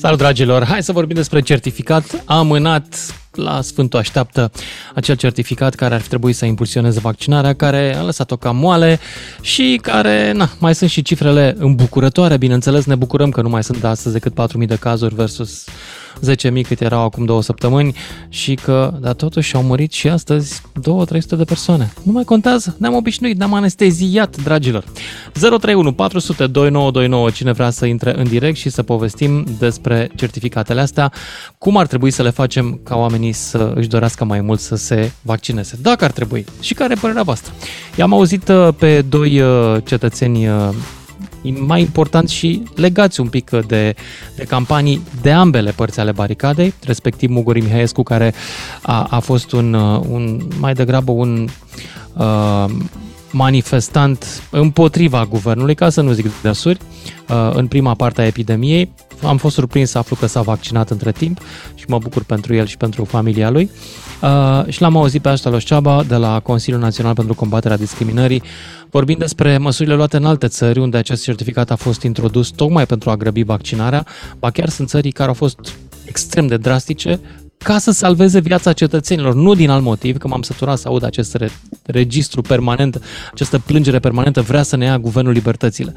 Salut 0.00 0.18
dragilor! 0.18 0.64
Hai 0.64 0.82
să 0.82 0.92
vorbim 0.92 1.16
despre 1.16 1.40
certificat 1.40 2.22
amânat 2.24 2.94
la 3.32 3.60
Sfântul 3.60 3.98
Așteaptă 3.98 4.50
acel 4.94 5.16
certificat 5.16 5.74
care 5.74 5.94
ar 5.94 6.00
fi 6.00 6.08
trebuit 6.08 6.36
să 6.36 6.44
impulsioneze 6.44 7.00
vaccinarea, 7.00 7.54
care 7.54 7.96
a 7.96 8.02
lăsat-o 8.02 8.36
cam 8.36 8.56
moale 8.56 8.98
și 9.40 9.78
care, 9.82 10.32
na, 10.32 10.50
mai 10.58 10.74
sunt 10.74 10.90
și 10.90 11.02
cifrele 11.02 11.54
îmbucurătoare, 11.58 12.36
bineînțeles, 12.36 12.84
ne 12.84 12.94
bucurăm 12.94 13.30
că 13.30 13.42
nu 13.42 13.48
mai 13.48 13.64
sunt 13.64 13.84
astăzi 13.84 14.14
decât 14.14 14.32
4.000 14.60 14.66
de 14.66 14.76
cazuri 14.76 15.14
versus 15.14 15.64
10.000 16.26 16.60
cât 16.66 16.80
erau 16.80 17.04
acum 17.04 17.24
două 17.24 17.42
săptămâni 17.42 17.94
și 18.28 18.54
că, 18.54 18.94
dar 19.00 19.14
totuși 19.14 19.54
au 19.54 19.62
murit 19.62 19.92
și 19.92 20.08
astăzi 20.08 20.62
2-300 20.62 20.62
de 21.36 21.44
persoane. 21.44 21.92
Nu 22.02 22.12
mai 22.12 22.24
contează, 22.24 22.76
ne-am 22.78 22.94
obișnuit, 22.94 23.38
ne-am 23.38 23.54
anesteziat, 23.54 24.42
dragilor. 24.42 24.84
031 25.32 25.92
400 25.92 26.46
2929, 26.46 27.30
cine 27.30 27.52
vrea 27.52 27.70
să 27.70 27.86
intre 27.86 28.18
în 28.18 28.28
direct 28.28 28.56
și 28.56 28.70
să 28.70 28.82
povestim 28.82 29.44
despre 29.58 30.10
certificatele 30.14 30.80
astea, 30.80 31.12
cum 31.58 31.76
ar 31.76 31.86
trebui 31.86 32.10
să 32.10 32.22
le 32.22 32.30
facem 32.30 32.80
ca 32.82 32.96
oamenii 32.96 33.32
să 33.32 33.72
își 33.74 33.88
dorească 33.88 34.24
mai 34.24 34.40
mult 34.40 34.60
să 34.60 34.76
se 34.76 35.12
vaccineze, 35.22 35.78
dacă 35.82 36.04
ar 36.04 36.10
trebui 36.10 36.44
și 36.60 36.74
care 36.74 36.92
e 36.96 37.00
părerea 37.00 37.22
voastră. 37.22 37.52
I-am 37.96 38.12
auzit 38.12 38.48
uh, 38.48 38.68
pe 38.78 39.02
doi 39.02 39.40
uh, 39.40 39.76
cetățeni 39.84 40.48
uh, 40.48 40.68
mai 41.42 41.80
important 41.80 42.28
și 42.28 42.62
legați 42.74 43.20
un 43.20 43.28
pic 43.28 43.50
de, 43.50 43.94
de 44.36 44.44
campanii 44.44 45.00
de 45.22 45.32
ambele 45.32 45.70
părți 45.70 46.00
ale 46.00 46.12
baricadei, 46.12 46.74
respectiv 46.84 47.30
Muguri 47.30 47.60
Mihaescu, 47.60 48.02
care 48.02 48.34
a, 48.82 49.06
a 49.10 49.18
fost 49.18 49.52
un, 49.52 49.74
un 50.08 50.40
mai 50.58 50.72
degrabă 50.72 51.12
un 51.12 51.48
uh, 52.16 52.70
manifestant 53.30 54.42
împotriva 54.50 55.26
guvernului, 55.26 55.74
ca 55.74 55.88
să 55.88 56.00
nu 56.00 56.12
zic 56.12 56.40
de 56.42 56.52
suri, 56.52 56.78
uh, 57.28 57.50
în 57.54 57.66
prima 57.66 57.94
parte 57.94 58.20
a 58.20 58.26
epidemiei. 58.26 58.92
Am 59.22 59.36
fost 59.36 59.54
surprins 59.54 59.90
să 59.90 59.98
aflu 59.98 60.16
că 60.16 60.26
s-a 60.26 60.42
vaccinat 60.42 60.90
între 60.90 61.12
timp 61.12 61.40
și 61.74 61.84
mă 61.88 61.98
bucur 61.98 62.24
pentru 62.24 62.54
el 62.54 62.66
și 62.66 62.76
pentru 62.76 63.04
familia 63.04 63.50
lui. 63.50 63.70
Uh, 64.22 64.64
și 64.68 64.80
l-am 64.80 64.96
auzit 64.96 65.22
pe 65.22 65.28
Aștalos 65.28 65.62
Ceaba 65.62 66.02
de 66.02 66.16
la 66.16 66.40
Consiliul 66.40 66.80
Național 66.80 67.14
pentru 67.14 67.34
Combaterea 67.34 67.76
Discriminării, 67.76 68.42
vorbind 68.90 69.18
despre 69.18 69.58
măsurile 69.58 69.94
luate 69.94 70.16
în 70.16 70.24
alte 70.24 70.48
țări 70.48 70.78
unde 70.78 70.96
acest 70.96 71.22
certificat 71.22 71.70
a 71.70 71.76
fost 71.76 72.02
introdus 72.02 72.48
tocmai 72.48 72.86
pentru 72.86 73.10
a 73.10 73.16
grăbi 73.16 73.42
vaccinarea, 73.42 74.06
ba 74.38 74.50
chiar 74.50 74.68
sunt 74.68 74.88
țări 74.88 75.10
care 75.10 75.28
au 75.28 75.34
fost 75.34 75.58
extrem 76.04 76.46
de 76.46 76.56
drastice 76.56 77.20
ca 77.58 77.78
să 77.78 77.90
salveze 77.90 78.40
viața 78.40 78.72
cetățenilor, 78.72 79.34
nu 79.34 79.54
din 79.54 79.70
alt 79.70 79.82
motiv, 79.82 80.16
că 80.16 80.28
m-am 80.28 80.42
săturat 80.42 80.78
să 80.78 80.88
aud 80.88 81.04
acest 81.04 81.34
re- 81.34 81.50
registru 81.86 82.42
permanent, 82.42 83.02
această 83.32 83.58
plângere 83.58 83.98
permanentă, 83.98 84.40
vrea 84.40 84.62
să 84.62 84.76
ne 84.76 84.84
ia 84.84 84.98
guvernul 84.98 85.32
libertățile. 85.32 85.92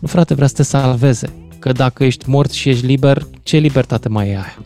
Nu, 0.00 0.08
frate, 0.08 0.34
vrea 0.34 0.46
să 0.46 0.54
te 0.54 0.62
salveze, 0.62 1.32
că 1.58 1.72
dacă 1.72 2.04
ești 2.04 2.30
mort 2.30 2.50
și 2.50 2.68
ești 2.68 2.86
liber, 2.86 3.22
ce 3.42 3.56
libertate 3.56 4.08
mai 4.08 4.28
e 4.28 4.30
aia? 4.30 4.56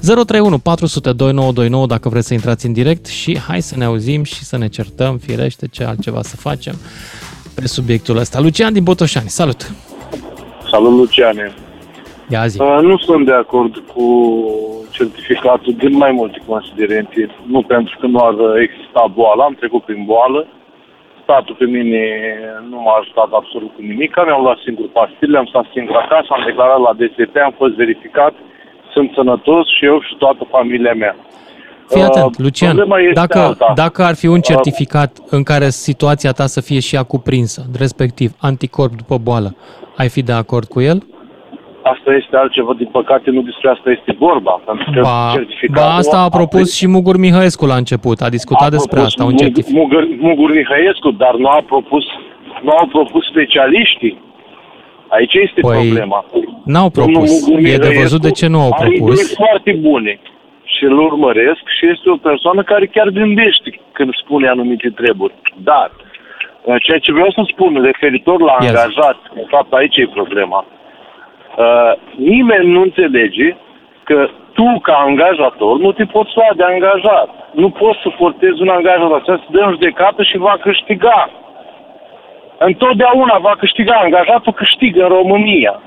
031 0.00 0.58
400 0.58 1.12
2929 1.12 1.86
dacă 1.86 2.08
vreți 2.08 2.26
să 2.26 2.34
intrați 2.34 2.66
în 2.66 2.72
direct 2.72 3.06
și 3.06 3.38
hai 3.38 3.62
să 3.62 3.76
ne 3.76 3.84
auzim 3.84 4.22
și 4.22 4.44
să 4.44 4.56
ne 4.56 4.68
certăm, 4.68 5.16
firește, 5.16 5.66
ce 5.68 5.84
altceva 5.84 6.22
să 6.22 6.36
facem 6.36 6.74
pe 7.54 7.66
subiectul 7.66 8.16
ăsta. 8.16 8.40
Lucian 8.40 8.72
din 8.72 8.82
Botoșani, 8.82 9.28
salut! 9.28 9.72
Salut, 10.70 10.92
Luciane! 10.92 11.54
Ia 12.28 12.46
zi. 12.46 12.60
Uh, 12.60 12.78
nu 12.82 12.98
sunt 12.98 13.26
de 13.26 13.32
acord 13.32 13.72
cu 13.94 14.04
certificatul 14.98 15.74
din 15.82 15.94
mai 15.96 16.12
multe 16.20 16.38
considerente. 16.46 17.18
Nu 17.46 17.62
pentru 17.62 17.94
că 18.00 18.06
nu 18.06 18.18
ar 18.28 18.34
exista 18.66 19.02
boală, 19.18 19.42
am 19.42 19.54
trecut 19.54 19.82
prin 19.84 20.02
boală. 20.04 20.46
Statul 21.22 21.54
pe 21.58 21.66
mine 21.76 22.02
nu 22.70 22.76
m-a 22.80 22.96
ajutat 23.00 23.30
absolut 23.40 23.70
cu 23.74 23.82
nimic. 23.90 24.16
Mi-am 24.16 24.42
luat 24.42 24.58
singur 24.66 24.88
pastile, 24.98 25.38
am 25.38 25.46
stat 25.52 25.66
singur 25.76 25.96
acasă, 25.96 26.28
am 26.30 26.44
declarat 26.50 26.80
la 26.86 26.96
DSP, 26.98 27.34
am 27.36 27.54
fost 27.62 27.74
verificat 27.74 28.34
sunt 28.92 29.10
sănătos 29.14 29.66
și 29.78 29.84
eu 29.84 30.00
și 30.00 30.14
toată 30.18 30.46
familia 30.50 30.94
mea. 30.94 31.16
Fii 31.88 32.02
atent, 32.02 32.24
uh, 32.24 32.44
Lucian, 32.44 32.76
dacă, 33.12 33.56
dacă 33.74 34.02
ar 34.02 34.14
fi 34.14 34.26
un 34.26 34.36
uh, 34.36 34.42
certificat 34.42 35.18
uh, 35.18 35.24
în 35.30 35.42
care 35.42 35.68
situația 35.68 36.32
ta 36.32 36.46
să 36.46 36.60
fie 36.60 36.80
și 36.80 36.94
ea 36.94 37.02
cuprinsă, 37.02 37.62
respectiv 37.78 38.32
anticorp 38.38 38.92
după 38.96 39.18
boală, 39.18 39.56
ai 39.96 40.08
fi 40.08 40.22
de 40.22 40.32
acord 40.32 40.68
cu 40.68 40.80
el? 40.80 41.02
Asta 41.82 42.14
este 42.14 42.36
altceva, 42.36 42.72
din 42.74 42.88
păcate 42.92 43.30
nu 43.30 43.42
despre 43.42 43.70
asta 43.70 43.90
este 43.90 44.16
vorba. 44.18 44.60
Pentru 44.66 44.90
că 44.94 45.00
ba, 45.00 45.34
ba 45.72 45.94
asta 45.94 46.18
a 46.20 46.28
propus 46.28 46.72
a 46.72 46.76
și 46.76 46.86
Mugur 46.86 47.16
Mihăescu 47.16 47.66
la 47.66 47.74
început, 47.74 48.20
a 48.20 48.28
discutat 48.28 48.66
a 48.66 48.70
despre 48.70 49.00
asta, 49.00 49.24
un 49.24 49.36
certificat. 49.36 49.80
Mugur, 49.80 50.06
Mugur 50.18 50.50
Mihăescu, 50.50 51.10
dar 51.10 51.34
nu 51.34 51.48
a 51.48 51.62
propus, 51.66 52.04
nu 52.62 52.70
au 52.70 52.86
propus 52.86 53.24
specialiștii. 53.26 54.28
Aici 55.08 55.34
este 55.34 55.60
păi, 55.60 55.86
problema. 55.86 56.24
N-au 56.64 56.90
propus. 56.90 57.48
E 57.72 57.76
de 57.76 57.96
văzut 58.00 58.20
de 58.20 58.30
ce 58.30 58.46
nu 58.46 58.60
au 58.60 58.72
propus. 58.80 59.18
Are 59.18 59.34
foarte 59.44 59.72
bune 59.80 60.20
și 60.64 60.84
îl 60.84 60.98
urmăresc 60.98 61.62
și 61.76 61.84
este 61.92 62.10
o 62.10 62.16
persoană 62.16 62.62
care 62.62 62.86
chiar 62.86 63.08
gândește 63.08 63.80
când 63.92 64.10
spune 64.22 64.48
anumite 64.48 64.88
treburi. 65.00 65.34
Dar, 65.56 65.90
ceea 66.84 66.98
ce 66.98 67.12
vreau 67.12 67.30
să 67.30 67.42
spun 67.52 67.82
referitor 67.82 68.40
la 68.40 68.56
yes. 68.60 68.68
angajat, 68.68 69.18
de 69.34 69.44
fapt 69.48 69.72
aici 69.72 69.96
e 69.96 70.16
problema, 70.18 70.66
uh, 71.60 71.92
nimeni 72.16 72.72
nu 72.74 72.80
înțelege 72.80 73.56
că 74.04 74.28
tu, 74.52 74.78
ca 74.82 74.94
angajator, 75.08 75.78
nu 75.78 75.92
te 75.92 76.04
poți 76.04 76.32
lua 76.34 76.52
de 76.56 76.64
angajat. 76.72 77.28
Nu 77.62 77.68
poți 77.70 78.02
să 78.02 78.08
fortezi 78.20 78.62
un 78.64 78.68
angajat 78.68 79.12
așa 79.18 79.34
să 79.42 79.46
dă 79.50 79.60
în 79.64 79.70
judecată 79.70 80.22
și 80.22 80.36
va 80.38 80.56
câștiga. 80.60 81.30
Întotdeauna 82.58 83.38
va 83.38 83.54
câștiga. 83.58 83.94
Angajatul 83.94 84.52
câștigă 84.52 85.02
în 85.02 85.08
România. 85.08 85.80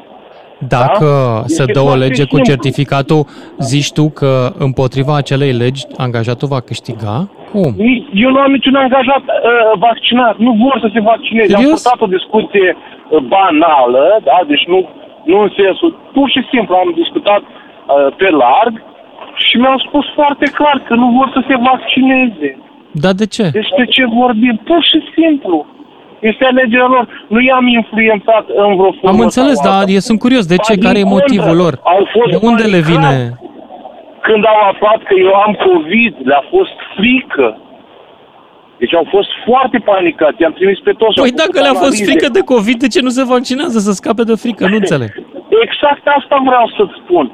Dacă 0.67 1.09
da? 1.39 1.43
se 1.45 1.63
dă 1.65 1.79
o 1.79 1.95
lege 1.95 2.25
cu 2.25 2.39
certificatul, 2.39 3.25
zici 3.59 3.91
tu 3.91 4.09
că 4.09 4.31
împotriva 4.57 5.15
acelei 5.17 5.51
legi 5.51 5.83
angajatul 5.97 6.47
va 6.47 6.59
câștiga? 6.59 7.15
Cum? 7.51 7.71
Eu 8.13 8.29
nu 8.29 8.39
am 8.39 8.51
niciun 8.51 8.75
angajat 8.75 9.23
uh, 9.27 9.79
vaccinat. 9.79 10.38
Nu 10.38 10.51
vor 10.63 10.77
să 10.81 10.89
se 10.93 10.99
vaccineze. 10.99 11.47
Serios? 11.47 11.69
Am 11.69 11.75
purtat 11.75 12.01
o 12.07 12.15
discuție 12.17 12.67
uh, 12.77 13.19
banală, 13.36 14.19
da? 14.23 14.38
deci 14.47 14.65
nu, 14.67 14.89
nu 15.29 15.38
în 15.45 15.51
sensul... 15.57 15.89
Pur 16.13 16.29
și 16.29 16.41
simplu 16.51 16.75
am 16.75 16.91
discutat 17.01 17.41
uh, 17.41 18.15
pe 18.19 18.29
larg 18.29 18.73
și 19.45 19.57
mi-au 19.57 19.79
spus 19.88 20.05
foarte 20.19 20.45
clar 20.57 20.77
că 20.88 20.93
nu 20.95 21.07
vor 21.17 21.29
să 21.36 21.41
se 21.47 21.55
vaccineze. 21.71 22.49
Dar 22.91 23.13
de 23.21 23.25
ce? 23.25 23.45
Deci 23.59 23.73
de 23.77 23.86
ce 23.86 24.03
vorbim? 24.05 24.55
Pur 24.63 24.81
și 24.91 24.99
simplu. 25.15 25.65
Este 26.19 26.45
alegerea 26.45 26.86
lor. 26.95 27.05
Nu 27.27 27.39
i-am 27.41 27.67
influențat 27.67 28.45
în 28.47 28.75
vreo 28.77 28.91
formă 28.91 29.09
Am 29.13 29.19
înțeles, 29.19 29.57
dar 29.69 29.83
eu 29.88 30.03
sunt 30.09 30.19
curios. 30.19 30.45
De 30.45 30.55
ce? 30.55 30.73
Care 30.86 30.99
e 30.99 31.15
motivul 31.17 31.55
lor? 31.63 31.73
Au 31.83 32.07
fost 32.15 32.29
de 32.31 32.39
unde 32.49 32.63
le 32.63 32.81
vine? 32.91 33.13
Când 34.27 34.43
au 34.53 34.59
aflat 34.71 34.99
că 35.07 35.13
eu 35.27 35.33
am 35.45 35.53
COVID, 35.67 36.13
le-a 36.29 36.43
fost 36.49 36.75
frică. 36.95 37.57
Deci 38.77 38.95
au 38.95 39.05
fost 39.09 39.29
foarte 39.45 39.77
panicați, 39.77 40.41
i-am 40.41 40.53
trimis 40.53 40.79
pe 40.79 40.91
toți. 40.91 41.19
Păi 41.21 41.31
dacă 41.43 41.57
le-a 41.62 41.73
fost 41.73 42.03
frică 42.03 42.27
de 42.38 42.39
COVID, 42.39 42.77
de 42.79 42.88
ce 42.88 43.01
nu 43.01 43.09
se 43.09 43.23
vaccinează 43.23 43.79
să 43.79 43.91
scape 43.91 44.23
de 44.23 44.36
frică? 44.36 44.67
Nu 44.67 44.75
înțeleg. 44.75 45.12
Exact 45.65 46.03
asta 46.17 46.36
vreau 46.45 46.65
să-ți 46.77 46.99
spun. 47.03 47.25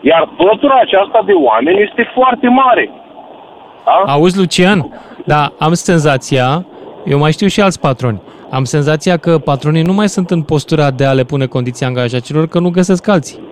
Iar 0.00 0.28
pătura 0.36 0.78
aceasta 0.80 1.22
de 1.26 1.32
oameni 1.32 1.82
este 1.82 2.10
foarte 2.14 2.48
mare. 2.48 2.90
Da? 3.84 4.12
Auzi, 4.12 4.38
Lucian, 4.38 5.00
da, 5.24 5.52
am 5.58 5.72
senzația, 5.72 6.66
eu 7.06 7.18
mai 7.18 7.32
știu 7.32 7.46
și 7.46 7.60
alți 7.60 7.80
patroni, 7.80 8.20
am 8.50 8.64
senzația 8.64 9.16
că 9.16 9.38
patronii 9.38 9.82
nu 9.82 9.92
mai 9.92 10.08
sunt 10.08 10.30
în 10.30 10.42
postura 10.42 10.90
de 10.90 11.04
a 11.04 11.12
le 11.12 11.24
pune 11.24 11.46
condiții 11.46 11.86
angajaților, 11.86 12.48
că 12.48 12.58
nu 12.58 12.70
găsesc 12.70 13.08
alții. 13.08 13.47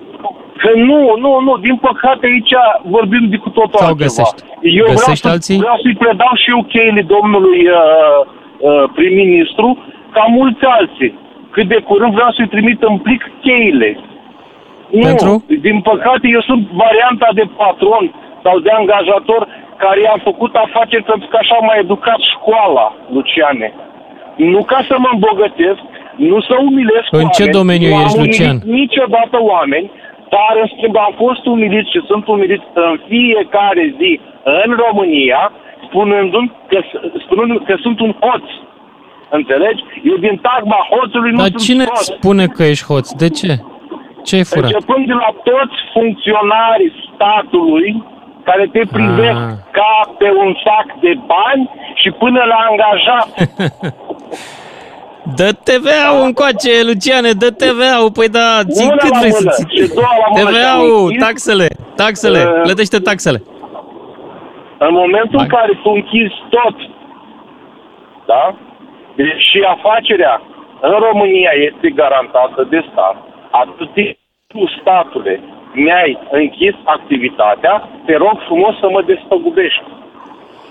Că 0.67 0.73
nu, 0.91 1.01
nu, 1.25 1.31
nu, 1.47 1.53
din 1.67 1.77
păcate 1.89 2.25
aici 2.33 2.55
vorbim 2.97 3.25
de 3.33 3.37
cu 3.45 3.51
totul 3.59 3.79
Sau 3.83 3.89
altceva. 3.89 4.09
găsești? 4.09 4.41
Eu 4.81 4.87
găsești 4.95 5.25
vreau, 5.27 5.35
alții? 5.35 5.59
Să, 5.59 5.65
vreau 5.65 5.79
să-i 5.85 6.01
predau 6.03 6.33
și 6.43 6.49
eu 6.55 6.61
cheile 6.73 7.03
domnului 7.15 7.61
uh, 7.69 8.21
uh, 8.69 8.85
prim-ministru, 8.97 9.67
ca 10.15 10.23
mulți 10.39 10.65
alții. 10.79 11.13
Cât 11.55 11.67
de 11.75 11.79
curând 11.89 12.13
vreau 12.19 12.31
să-i 12.37 12.53
trimit 12.55 12.79
în 12.91 12.97
plic 13.07 13.23
cheile. 13.47 13.91
Pentru? 15.07 15.31
Nu, 15.31 15.57
din 15.67 15.79
păcate 15.91 16.27
eu 16.37 16.43
sunt 16.51 16.63
varianta 16.85 17.29
de 17.39 17.45
patron 17.61 18.05
sau 18.45 18.55
de 18.65 18.71
angajator 18.81 19.43
care 19.83 19.99
i-am 20.01 20.21
făcut 20.29 20.53
afaceri 20.67 21.09
pentru 21.13 21.27
că 21.31 21.37
așa 21.41 21.59
m-a 21.67 21.77
educat 21.85 22.21
școala, 22.35 22.87
Luciane. 23.15 23.69
Nu 24.53 24.61
ca 24.71 24.79
să 24.89 24.95
mă 24.99 25.11
îmbogătesc, 25.13 25.83
nu 26.31 26.39
să 26.49 26.55
umilesc 26.69 27.09
În 27.11 27.29
ce 27.37 27.43
oameni, 27.43 27.59
domeniu 27.59 27.89
nu 27.89 28.03
ești, 28.05 28.19
Lucian? 28.23 28.57
niciodată 28.81 29.37
oameni, 29.55 29.91
dar 30.35 30.53
în 30.63 30.69
schimb 30.77 30.97
am 30.97 31.15
fost 31.25 31.47
umilit 31.47 31.87
și 31.93 32.01
sunt 32.07 32.27
umilit 32.27 32.63
în 32.75 33.01
fiecare 33.09 33.95
zi 33.99 34.21
în 34.65 34.71
România, 34.87 35.53
spunându-mi 35.87 36.53
că, 36.69 36.79
spunându 37.25 37.59
că 37.67 37.75
sunt 37.81 38.01
un 38.01 38.13
hoț. 38.21 38.47
Înțelegi? 39.31 39.83
Eu 40.11 40.17
din 40.17 40.37
tagma 40.49 40.79
hoțului 40.91 41.31
nu 41.31 41.37
Dar 41.37 41.47
sunt 41.47 41.61
cine 41.69 41.85
hoț. 41.85 42.01
spune 42.05 42.47
că 42.47 42.63
ești 42.63 42.85
hoț? 42.85 43.11
De 43.13 43.29
ce? 43.29 43.53
Ce 44.25 44.37
ai 44.37 44.45
furat? 44.45 44.71
Începând 44.73 45.07
de 45.07 45.13
la 45.13 45.31
toți 45.51 45.77
funcționarii 45.93 46.93
statului 47.15 48.03
care 48.49 48.65
te 48.73 48.81
privesc 48.93 49.41
Ah. 49.49 49.53
ca 49.79 49.93
pe 50.19 50.29
un 50.45 50.55
sac 50.65 50.87
de 51.01 51.13
bani 51.27 51.71
și 51.95 52.11
până 52.11 52.43
la 52.53 52.59
angajat. 52.71 53.29
Dă 55.35 55.49
TVA-ul 55.69 56.23
încoace, 56.29 56.73
Luciane, 56.89 57.31
dă 57.43 57.51
TVA-ul, 57.63 58.11
păi 58.19 58.29
da, 58.39 58.49
ții 58.75 58.87
Una 58.87 58.97
cât 59.03 59.11
la 59.13 59.19
vrei 59.19 59.33
să 59.33 59.43
mână 59.43 59.53
ții? 59.57 59.67
și 59.77 59.95
doua 59.99 60.15
la 60.23 60.29
mână 60.31 60.41
TVA-ul, 60.51 60.89
și-am 60.89 61.05
închis. 61.07 61.23
taxele, 61.27 61.67
taxele, 62.03 62.41
Uh, 62.45 62.61
plătește 62.67 62.99
taxele. 63.11 63.39
În 64.87 64.93
momentul 65.01 65.39
în 65.43 65.49
Hai. 65.49 65.55
care 65.57 65.73
tu 65.83 65.91
închizi 66.01 66.39
tot, 66.57 66.77
da? 68.33 68.45
Deci 69.19 69.41
și 69.51 69.59
afacerea 69.77 70.35
în 70.89 70.95
România 71.09 71.53
este 71.69 71.87
garantată 72.01 72.61
de 72.73 72.81
stat. 72.91 73.17
Atât 73.63 73.93
timp 73.97 74.17
tu, 74.53 74.61
statule, 74.81 75.35
mi-ai 75.73 76.19
închis 76.31 76.75
activitatea, 76.85 77.75
te 78.07 78.15
rog 78.17 78.37
frumos 78.47 78.75
să 78.83 78.89
mă 78.95 79.03
despăgubești. 79.03 79.83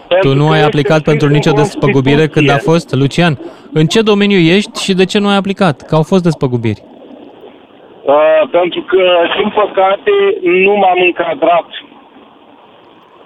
Tu 0.07 0.13
Pentru 0.13 0.33
nu 0.33 0.45
că 0.45 0.51
ai 0.51 0.55
este 0.55 0.65
aplicat 0.71 0.99
scris 0.99 1.07
pentru 1.09 1.27
în 1.27 1.33
nicio 1.33 1.51
despăgubire 1.51 2.27
când 2.27 2.49
a 2.49 2.51
Constituție. 2.51 2.71
fost? 2.71 2.93
Lucian, 3.01 3.39
în 3.73 3.85
ce 3.85 4.01
domeniu 4.01 4.37
ești 4.37 4.83
și 4.83 4.93
de 4.93 5.05
ce 5.05 5.19
nu 5.19 5.27
ai 5.27 5.35
aplicat? 5.35 5.81
Că 5.81 5.95
au 5.95 6.03
fost 6.03 6.23
despăgubiri. 6.23 6.83
Uh, 8.05 8.41
pentru 8.51 8.81
că, 8.81 9.01
din 9.37 9.49
păcate, 9.55 10.11
nu 10.41 10.73
m-am 10.75 10.99
încadrat. 11.05 11.65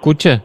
Cu 0.00 0.12
ce? 0.12 0.40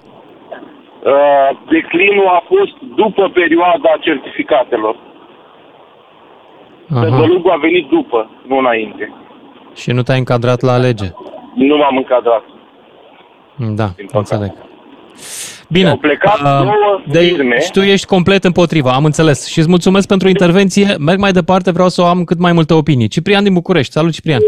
Uh, 1.03 1.49
declinul 1.69 2.27
a 2.27 2.43
fost 2.47 2.73
după 2.95 3.29
perioada 3.33 3.89
certificatelor. 3.99 4.95
Aha. 6.91 7.01
Tăvălugul 7.03 7.51
a 7.51 7.57
venit 7.57 7.87
după, 7.89 8.29
nu 8.47 8.57
înainte. 8.57 9.13
Și 9.75 9.91
nu 9.91 10.01
te-ai 10.01 10.17
încadrat 10.17 10.61
la 10.61 10.77
lege. 10.77 11.05
Nu 11.53 11.77
m-am 11.77 11.97
încadrat. 11.97 12.43
Da, 13.55 13.85
Din 13.95 14.05
păcate. 14.11 14.17
înțeleg. 14.17 14.51
Bine. 15.69 15.89
Au 15.89 15.97
plecat 15.97 16.41
două 16.41 17.01
firme. 17.11 17.59
și 17.59 17.71
tu 17.71 17.79
ești 17.81 18.05
complet 18.05 18.43
împotriva, 18.43 18.91
am 18.91 19.05
înțeles. 19.05 19.45
Și 19.45 19.59
îți 19.59 19.69
mulțumesc 19.69 20.07
pentru 20.07 20.27
intervenție. 20.27 20.95
Merg 20.99 21.19
mai 21.19 21.31
departe, 21.31 21.71
vreau 21.71 21.89
să 21.89 22.01
o 22.01 22.05
am 22.05 22.23
cât 22.23 22.39
mai 22.39 22.51
multe 22.51 22.73
opinii. 22.73 23.07
Ciprian 23.07 23.43
din 23.43 23.53
București. 23.53 23.91
Salut, 23.91 24.13
Ciprian. 24.13 24.39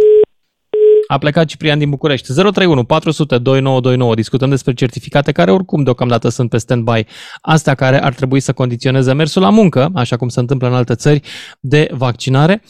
A 1.07 1.17
plecat 1.17 1.45
Ciprian 1.45 1.79
din 1.79 1.89
București. 1.89 2.33
031 2.33 2.83
400 2.83 3.37
2929. 3.37 4.15
Discutăm 4.15 4.49
despre 4.49 4.73
certificate 4.73 5.31
care 5.31 5.51
oricum 5.51 5.83
deocamdată 5.83 6.29
sunt 6.29 6.49
pe 6.49 6.57
stand-by. 6.57 7.05
Astea 7.41 7.75
care 7.75 8.03
ar 8.03 8.13
trebui 8.13 8.39
să 8.39 8.53
condiționeze 8.53 9.13
mersul 9.13 9.41
la 9.41 9.49
muncă, 9.49 9.89
așa 9.95 10.17
cum 10.17 10.27
se 10.27 10.39
întâmplă 10.39 10.67
în 10.67 10.73
alte 10.73 10.95
țări, 10.95 11.21
de 11.59 11.87
vaccinare. 11.91 12.61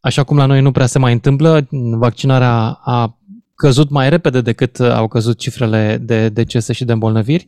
Așa 0.00 0.22
cum 0.22 0.36
la 0.36 0.46
noi 0.46 0.60
nu 0.60 0.72
prea 0.72 0.86
se 0.86 0.98
mai 0.98 1.12
întâmplă, 1.12 1.66
vaccinarea 1.98 2.78
a 2.84 3.18
căzut 3.64 3.90
mai 3.90 4.08
repede 4.08 4.40
decât 4.40 4.74
au 4.80 5.08
căzut 5.08 5.38
cifrele 5.38 5.96
de 6.00 6.28
decese 6.28 6.72
și 6.72 6.84
de 6.84 6.92
îmbolnăviri, 6.92 7.44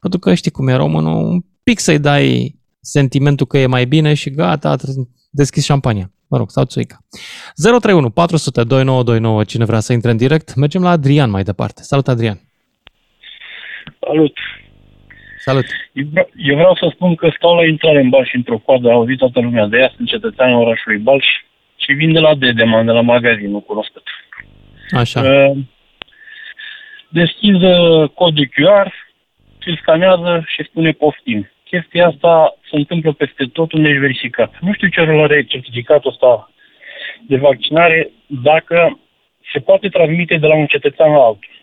pentru 0.00 0.18
că 0.18 0.34
știi 0.34 0.56
cum 0.56 0.68
e 0.68 0.74
românul, 0.84 1.16
un 1.32 1.38
pic 1.68 1.78
să-i 1.78 1.98
dai 1.98 2.54
sentimentul 2.80 3.46
că 3.46 3.58
e 3.58 3.74
mai 3.76 3.84
bine 3.84 4.14
și 4.14 4.30
gata, 4.30 4.68
a 4.70 4.76
deschis 5.30 5.64
șampania. 5.64 6.06
Mă 6.30 6.36
rog, 6.36 6.50
sau 6.50 6.64
țuica. 6.64 6.96
031 7.54 8.10
400 8.10 8.64
2929, 8.64 9.44
cine 9.44 9.64
vrea 9.64 9.80
să 9.86 9.92
intre 9.92 10.10
în 10.10 10.16
direct. 10.16 10.54
Mergem 10.54 10.82
la 10.82 10.90
Adrian 10.90 11.30
mai 11.30 11.42
departe. 11.42 11.80
Salut, 11.82 12.08
Adrian. 12.08 12.38
Salut! 14.06 14.36
Salut. 15.48 15.66
Eu 15.92 16.06
vreau, 16.10 16.28
eu 16.48 16.54
vreau 16.54 16.74
să 16.80 16.86
spun 16.94 17.14
că 17.14 17.26
stau 17.36 17.54
la 17.54 17.64
intrare 17.64 18.00
în 18.00 18.08
Balș 18.08 18.30
într-o 18.32 18.58
coadă, 18.58 18.88
a 18.88 18.92
auzit 18.92 19.18
toată 19.18 19.40
lumea 19.40 19.66
de 19.66 19.76
ea, 19.76 19.92
sunt 19.96 20.08
cetățean 20.08 20.52
orașului 20.52 20.98
Balș 20.98 21.26
și 21.76 21.92
vin 21.92 22.12
de 22.12 22.18
la 22.18 22.34
Dedeman, 22.34 22.86
de 22.86 22.92
la 22.92 23.00
magazin, 23.00 23.50
nu 23.50 23.60
cunosc 23.60 23.90
cât. 23.92 24.02
Așa. 24.90 25.20
Uh, 25.20 25.56
deschid 27.08 27.62
uh, 27.62 28.08
cod 28.14 28.34
de 28.34 28.46
QR, 28.46 28.88
îl 29.64 29.76
scanează 29.82 30.44
și 30.46 30.64
spune 30.64 30.90
poftim. 30.90 31.50
Chestia 31.64 32.06
asta 32.06 32.56
se 32.70 32.76
întâmplă 32.76 33.12
peste 33.12 33.44
tot 33.52 33.72
unde 33.72 33.88
ești 33.88 34.00
verificat. 34.00 34.54
Nu 34.60 34.72
știu 34.72 34.88
ce 34.88 35.00
rol 35.00 35.22
are 35.22 35.44
certificatul 35.44 36.10
ăsta 36.10 36.50
de 37.26 37.36
vaccinare 37.36 38.10
dacă 38.26 38.98
se 39.52 39.58
poate 39.58 39.88
transmite 39.88 40.36
de 40.36 40.46
la 40.46 40.56
un 40.56 40.66
cetățean 40.66 41.10
la 41.10 41.22
altul. 41.24 41.54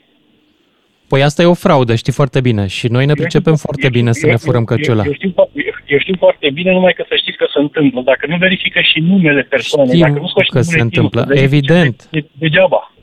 Păi 1.08 1.24
asta 1.24 1.42
e 1.42 1.46
o 1.46 1.54
fraudă, 1.54 1.96
știi 1.96 2.14
foarte 2.14 2.42
bine. 2.42 2.68
Și 2.68 2.88
noi 2.88 3.06
ne 3.06 3.14
pricepem 3.14 3.56
foarte 3.56 3.90
bine 3.90 4.12
să 4.12 4.26
ne 4.26 4.36
furăm 4.36 4.64
căciula. 4.64 5.04
Eu, 5.04 5.10
eu, 5.10 5.14
știu, 5.14 5.30
fo- 5.32 5.52
eu, 5.54 5.74
eu 5.86 6.00
știu 6.00 6.16
foarte 6.18 6.50
bine, 6.50 6.72
numai 6.72 6.94
că 6.94 7.04
să 7.08 7.16
știți 7.16 7.38
că 7.38 7.46
se 7.54 7.60
întâmplă. 7.60 8.02
Dacă 8.02 8.26
nu 8.28 8.38
verifică 8.38 8.80
și 8.82 9.00
numele 9.00 9.42
persoanei, 9.42 9.96
Știu 9.96 10.08
dacă 10.08 10.20
nu 10.20 10.28
scoți 10.28 10.50
că 10.50 10.62
se 10.62 10.66
buletinul 10.66 10.86
întâmplă, 10.86 11.22
să 11.22 11.28
verifice, 11.28 11.56
evident. 11.56 12.08
De, 12.12 12.26
degeaba. 12.38 12.94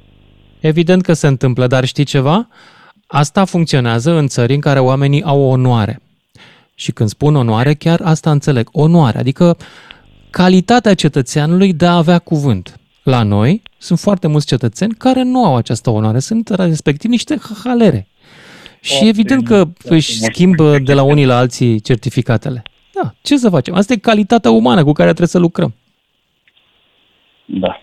Evident 0.61 1.03
că 1.03 1.13
se 1.13 1.27
întâmplă, 1.27 1.67
dar 1.67 1.85
știi 1.85 2.05
ceva? 2.05 2.49
Asta 3.07 3.45
funcționează 3.45 4.13
în 4.13 4.27
țări 4.27 4.55
în 4.55 4.61
care 4.61 4.79
oamenii 4.79 5.23
au 5.23 5.41
onoare. 5.41 6.03
Și 6.75 6.93
când 6.93 7.09
spun 7.09 7.37
onoare, 7.37 7.75
chiar 7.75 8.01
asta 8.05 8.31
înțeleg. 8.31 8.69
Onoare, 8.73 9.19
adică 9.19 9.57
calitatea 10.31 10.95
cetățeanului 10.95 11.73
de 11.73 11.87
a 11.87 11.97
avea 11.97 12.19
cuvânt. 12.19 12.81
La 13.03 13.23
noi 13.23 13.63
sunt 13.79 13.99
foarte 13.99 14.27
mulți 14.27 14.47
cetățeni 14.47 14.95
care 14.95 15.23
nu 15.23 15.45
au 15.45 15.57
această 15.57 15.91
onoare, 15.91 16.19
sunt 16.19 16.49
respectiv 16.49 17.11
niște 17.11 17.39
halere. 17.65 18.07
Și 18.81 18.91
Foarte 18.91 19.09
evident 19.09 19.45
că 19.45 19.55
mult, 19.55 19.77
foarte 19.79 19.95
își 19.97 20.17
mult. 20.21 20.33
schimbă 20.33 20.79
de 20.79 20.95
la 20.95 21.03
unii 21.03 21.25
la 21.25 21.37
alții 21.39 21.81
certificatele. 21.81 22.63
Da, 22.95 23.15
ce 23.23 23.37
să 23.37 23.49
facem? 23.51 23.75
Asta 23.75 23.93
e 23.93 23.97
calitatea 23.97 24.51
umană 24.51 24.85
cu 24.85 24.93
care 24.93 25.09
trebuie 25.09 25.29
să 25.29 25.39
lucrăm. 25.39 25.75
Da. 27.45 27.81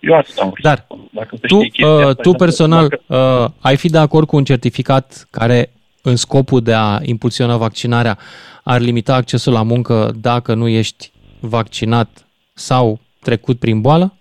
Eu 0.00 0.14
atât 0.14 0.38
am 0.38 0.48
vrut 0.48 0.62
Dar 0.62 0.86
dacă 1.10 1.36
tu, 1.36 1.56
uh, 1.56 2.16
tu 2.22 2.32
personal 2.32 2.88
dacă... 2.88 3.44
uh, 3.44 3.50
ai 3.60 3.76
fi 3.76 3.88
de 3.88 3.98
acord 3.98 4.26
cu 4.26 4.36
un 4.36 4.44
certificat 4.44 5.26
care 5.30 5.70
în 6.02 6.16
scopul 6.16 6.60
de 6.60 6.72
a 6.74 6.98
impulsiona 7.02 7.56
vaccinarea 7.56 8.18
ar 8.62 8.80
limita 8.80 9.14
accesul 9.14 9.52
la 9.52 9.62
muncă 9.62 10.12
dacă 10.20 10.54
nu 10.54 10.68
ești 10.68 11.10
vaccinat 11.40 12.26
sau 12.54 13.00
trecut 13.20 13.58
prin 13.58 13.80
boală? 13.80 14.14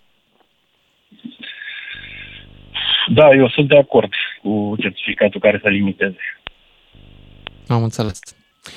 Da, 3.14 3.34
eu 3.36 3.50
sunt 3.50 3.68
de 3.68 3.78
acord 3.78 4.10
cu 4.42 4.76
certificatul 4.80 5.40
care 5.40 5.60
să 5.64 5.70
limiteze. 5.70 6.18
Am 7.68 7.84
înțeles. 7.84 8.20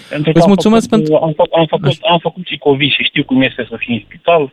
Pentru 0.09 0.33
că 0.33 0.39
Îți 0.39 0.47
mulțumesc 0.47 0.89
făcut, 0.89 1.09
pentru... 1.09 1.25
Am, 1.25 1.33
făcut, 1.33 1.53
am, 1.53 1.67
făcut, 1.67 1.99
am 2.03 2.19
făcut 2.19 2.47
și 2.47 2.57
COVID 2.59 2.91
și 2.91 3.03
știu 3.03 3.25
cum 3.25 3.43
este 3.43 3.67
să 3.69 3.77
fii 3.79 3.95
în 3.95 4.03
spital. 4.07 4.53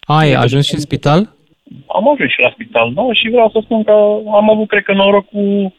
Ai 0.00 0.32
ajuns 0.32 0.66
și 0.66 0.74
în 0.74 0.80
spital? 0.80 1.34
Am 1.86 2.08
ajuns 2.08 2.30
și 2.30 2.40
la 2.40 2.50
spital, 2.50 2.92
da, 2.92 3.02
și 3.12 3.30
vreau 3.30 3.50
să 3.50 3.60
spun 3.62 3.82
că 3.84 3.92
am 4.40 4.50
avut, 4.50 4.68
cred 4.68 4.82
că, 4.82 4.92
norocul 4.92 5.72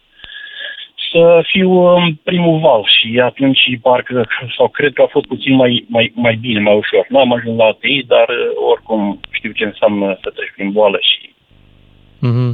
să 1.12 1.42
fiu 1.52 1.72
în 1.72 2.16
primul 2.24 2.60
val 2.60 2.84
și 2.98 3.20
atunci 3.20 3.60
parcă, 3.82 4.28
sau 4.58 4.68
cred 4.68 4.94
că 4.94 5.02
a 5.02 5.08
fost 5.10 5.26
puțin 5.26 5.56
mai, 5.56 5.86
mai, 5.88 6.12
mai 6.16 6.36
bine, 6.36 6.60
mai 6.60 6.76
ușor. 6.76 7.06
Nu 7.10 7.20
am 7.20 7.34
ajuns 7.34 7.58
la 7.58 7.66
ATI, 7.66 8.04
dar 8.08 8.28
oricum 8.72 9.20
știu 9.32 9.52
ce 9.52 9.64
înseamnă 9.64 10.18
să 10.22 10.30
treci 10.36 10.54
prin 10.56 10.72
boală 10.72 10.98
și... 11.02 11.34
Mm-hmm. 12.28 12.52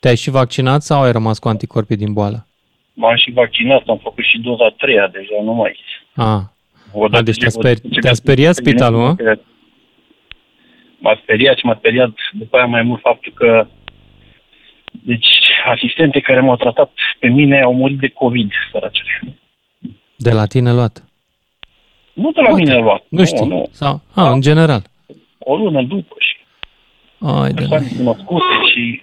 Te-ai 0.00 0.16
și 0.16 0.30
vaccinat 0.30 0.82
sau 0.82 1.02
ai 1.02 1.12
rămas 1.12 1.38
cu 1.38 1.48
anticorpii 1.48 1.96
din 1.96 2.12
boală? 2.12 2.46
M-am 2.92 3.16
și 3.16 3.30
vaccinat, 3.30 3.82
am 3.86 4.00
făcut 4.02 4.24
și 4.24 4.38
doza 4.38 4.64
a 4.64 4.74
treia 4.78 5.08
deja, 5.12 5.42
nu 5.42 5.52
mai... 5.52 5.76
Ah. 6.14 6.40
A, 7.12 7.22
deci 7.22 7.36
te-a, 7.36 7.48
sper- 7.48 8.00
te-a 8.00 8.12
speriat 8.12 8.54
spitalul, 8.54 9.00
mă? 9.00 9.36
M-a 11.04 11.18
speriat 11.22 11.56
și 11.58 11.66
m-a 11.66 11.76
speriat 11.78 12.10
după 12.32 12.56
aia 12.56 12.66
mai 12.66 12.82
mult 12.82 13.00
faptul 13.00 13.32
că 13.34 13.66
deci 14.90 15.28
asistente 15.64 16.20
care 16.20 16.40
m-au 16.40 16.56
tratat 16.56 16.90
pe 17.18 17.28
mine 17.28 17.60
au 17.60 17.74
murit 17.74 17.98
de 17.98 18.08
COVID, 18.08 18.50
săracele. 18.72 19.38
De 20.16 20.30
la 20.30 20.46
tine 20.46 20.72
luat? 20.72 21.04
Nu 22.12 22.30
de 22.32 22.40
la 22.40 22.48
Poate. 22.48 22.62
mine 22.62 22.78
luat. 22.78 23.04
Nu, 23.08 23.18
nu 23.18 23.24
știu. 23.24 23.44
Nu. 23.44 23.68
Sau, 23.70 23.94
a, 24.14 24.22
da. 24.22 24.30
în 24.30 24.40
general. 24.40 24.82
O 25.38 25.56
lună 25.56 25.82
după 25.82 26.14
și 26.18 26.36
Ai 27.18 27.52
persoane 27.52 27.86
cunoscute 27.96 28.54
și 28.72 29.02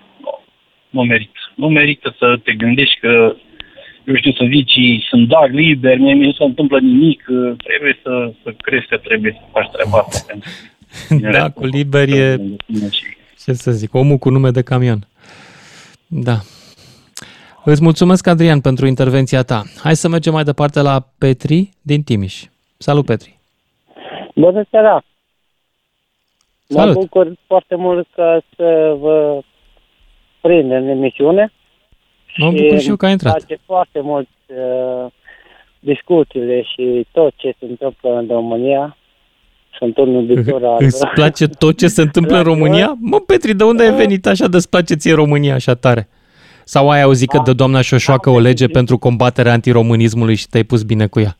nu 0.90 1.02
merită. 1.04 1.40
Nu 1.56 1.68
merită 1.68 2.16
să 2.18 2.40
te 2.44 2.54
gândești 2.54 3.00
că, 3.00 3.36
eu 4.06 4.16
știu, 4.16 4.32
să 4.32 4.46
zici, 4.50 5.04
sunt 5.10 5.28
dag 5.28 5.54
liber, 5.54 5.98
mie 5.98 6.14
nu 6.14 6.32
se 6.32 6.44
întâmplă 6.44 6.80
nimic, 6.80 7.24
trebuie 7.64 8.00
să, 8.04 8.32
să 8.44 8.54
crezi 8.62 8.88
că 8.88 8.98
trebuie 8.98 9.32
să 9.32 9.44
faci 9.52 9.70
treaba 9.72 9.98
asta. 9.98 10.34
Da, 11.32 11.50
cu 11.50 11.66
liber 11.66 12.10
e, 12.10 12.38
ce 13.44 13.54
să 13.54 13.72
zic, 13.72 13.94
omul 13.94 14.18
cu 14.18 14.30
nume 14.30 14.50
de 14.50 14.62
camion. 14.62 15.08
Da. 16.08 16.38
Îți 17.64 17.84
mulțumesc, 17.84 18.28
Adrian, 18.28 18.62
pentru 18.62 18.86
intervenția 18.86 19.44
ta. 19.44 19.64
Hai 19.84 19.96
să 19.96 20.08
mergem 20.08 20.34
mai 20.34 20.44
departe 20.44 20.82
la 20.82 21.08
Petri 21.18 21.70
din 21.82 22.04
Timiș. 22.04 22.44
Salut, 22.78 23.06
Petri! 23.06 23.40
Bună 24.36 24.64
seara! 24.70 25.04
Salut. 26.68 26.96
Mă 26.96 27.02
bucur 27.02 27.34
foarte 27.48 27.76
mult 27.76 28.08
că 28.16 28.42
să 28.56 28.96
vă 29.00 29.42
prind 30.42 30.72
în 30.72 30.88
emisiune. 30.88 31.52
Mă 32.38 32.52
bucur 32.52 32.80
și 32.80 32.90
eu 32.90 32.96
că 32.96 33.06
ai 33.06 33.12
intrat. 33.12 33.34
place 33.36 33.62
foarte 33.66 34.00
mult 34.00 34.30
uh, 34.48 35.12
discuțiile 35.80 36.62
și 36.62 37.08
tot 37.12 37.34
ce 37.36 37.54
se 37.60 37.66
întâmplă 37.66 38.18
în 38.18 38.28
România. 38.28 38.98
Sunt 39.78 39.98
un 39.98 40.10
iubitor 40.10 40.66
al... 40.66 40.78
Îți 40.80 41.08
place 41.08 41.48
tot 41.48 41.78
ce 41.78 41.88
se 41.88 42.02
întâmplă 42.02 42.38
în 42.38 42.44
România? 42.44 42.98
Mă, 43.00 43.20
Petri, 43.20 43.54
de 43.54 43.64
unde 43.64 43.84
ai 43.84 43.96
venit 43.96 44.28
așa 44.28 44.48
de-ți 44.48 44.70
place 44.70 44.96
ție 44.96 45.14
România 45.14 45.54
așa 45.54 45.74
tare? 45.74 46.08
Sau 46.64 46.90
ai 46.90 47.02
auzit 47.02 47.30
că 47.30 47.42
de 47.46 47.54
doamna 47.54 47.82
Șoșoacă 47.82 48.30
o 48.30 48.40
lege 48.40 48.68
pentru 48.68 48.98
combaterea 48.98 49.52
antiromânismului 49.52 50.36
și 50.36 50.48
te-ai 50.48 50.64
pus 50.64 50.84
bine 50.84 51.08
cu 51.08 51.20
ea? 51.20 51.36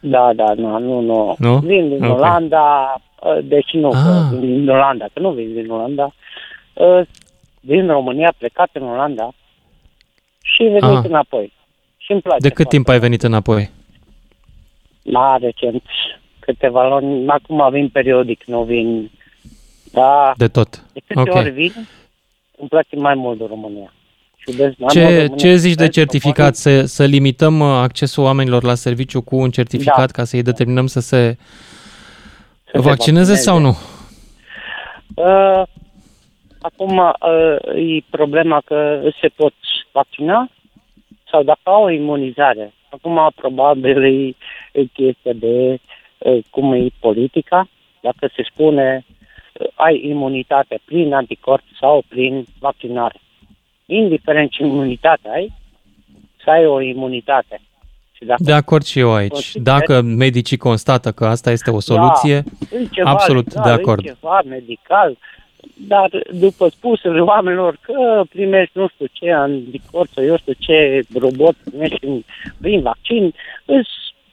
Da, 0.00 0.32
da, 0.34 0.52
nu, 0.56 0.78
nu, 0.78 1.00
nu. 1.00 1.34
nu? 1.38 1.58
Vin 1.58 1.88
din 1.88 2.04
okay. 2.04 2.10
Olanda, 2.10 2.94
uh, 3.20 3.44
deci 3.44 3.70
nu, 3.72 3.88
ah. 3.88 4.38
vin 4.38 4.40
din 4.40 4.68
Olanda, 4.68 5.06
că 5.12 5.20
nu 5.20 5.30
vin 5.30 5.52
din 5.54 5.70
Olanda. 5.70 6.14
Uh, 6.72 7.00
din 7.60 7.86
România, 7.86 8.34
plecat 8.38 8.70
în 8.72 8.82
Olanda 8.82 9.32
și 10.42 10.62
venit 10.62 10.82
ah. 10.82 11.04
înapoi. 11.04 11.52
Și 11.96 12.12
îmi 12.12 12.20
place. 12.20 12.40
De 12.40 12.48
cât 12.48 12.68
timp 12.68 12.88
ai 12.88 12.98
venit 12.98 13.22
înapoi? 13.22 13.70
La 15.02 15.36
recent, 15.40 15.82
câteva 16.44 16.88
luni. 16.88 17.28
Acum 17.28 17.70
vin 17.70 17.88
periodic, 17.88 18.44
nu 18.44 18.62
vin... 18.62 19.10
Da, 19.92 20.32
de 20.36 20.48
tot. 20.48 20.84
De 20.92 21.00
câte 21.06 21.20
okay. 21.20 21.42
ori 21.42 21.50
vin, 21.50 21.72
îmi 22.58 22.68
place 22.68 22.96
mai 22.96 23.14
mult 23.14 23.38
de 23.38 23.44
România. 23.48 23.92
Ce, 24.88 25.26
ce 25.36 25.54
zici 25.54 25.74
de 25.74 25.88
certificat? 25.88 26.54
Să, 26.54 26.84
să 26.84 27.04
limităm 27.04 27.60
uh, 27.60 27.66
accesul 27.66 28.24
oamenilor 28.24 28.62
la 28.62 28.74
serviciu 28.74 29.22
cu 29.22 29.36
un 29.36 29.50
certificat 29.50 30.06
da. 30.06 30.12
ca 30.12 30.24
să-i 30.24 30.42
determinăm 30.42 30.86
să 30.86 31.00
se 31.00 31.36
să 32.72 32.80
vaccineze 32.80 33.34
se 33.34 33.40
sau 33.40 33.58
nu? 33.58 33.76
Uh, 35.14 35.62
acum 36.60 36.98
uh, 36.98 37.96
e 37.96 38.04
problema 38.10 38.62
că 38.64 39.00
se 39.20 39.28
pot 39.28 39.54
vaccina 39.92 40.50
sau 41.30 41.42
dacă 41.42 41.60
au 41.62 41.84
o 41.84 41.90
imunizare. 41.90 42.72
Acum 42.90 43.30
probabil 43.34 44.04
e, 44.04 44.34
e 44.72 44.84
chestia 44.84 45.32
de 45.32 45.70
uh, 45.70 45.78
cum 46.50 46.72
e 46.72 46.86
politica, 47.00 47.68
dacă 48.00 48.30
se 48.36 48.42
spune 48.52 49.04
uh, 49.52 49.66
ai 49.74 50.00
imunitate 50.04 50.80
prin 50.84 51.14
anticorp 51.14 51.62
sau 51.80 52.02
prin 52.08 52.44
vaccinare 52.58 53.20
indiferent 53.86 54.50
ce 54.50 54.62
imunitate 54.62 55.28
ai, 55.32 55.52
să 56.44 56.50
ai 56.50 56.66
o 56.66 56.80
imunitate. 56.80 57.60
Și 58.12 58.24
dacă 58.24 58.42
de 58.42 58.52
acord 58.52 58.84
și 58.84 58.98
eu 58.98 59.12
aici. 59.12 59.54
Dacă 59.54 60.00
medicii 60.00 60.56
constată 60.56 61.12
că 61.12 61.26
asta 61.26 61.50
este 61.50 61.70
o 61.70 61.80
soluție, 61.80 62.42
da, 62.70 62.76
ceva 62.90 63.10
absolut 63.10 63.48
legal, 63.48 63.64
de 63.64 63.70
acord. 63.70 64.02
ceva 64.04 64.40
medical, 64.48 65.16
dar 65.74 66.08
după 66.32 66.68
spusele 66.68 67.20
oamenilor 67.20 67.78
că 67.80 68.22
primești 68.28 68.78
nu 68.78 68.88
știu 68.88 69.06
ce 69.12 69.32
anticorp 69.32 70.10
sau 70.14 70.24
eu 70.24 70.36
știu 70.36 70.52
ce 70.58 71.02
robot 71.18 71.54
primești 71.64 72.24
prin 72.60 72.80
vaccin, 72.80 73.34
îți 73.64 73.90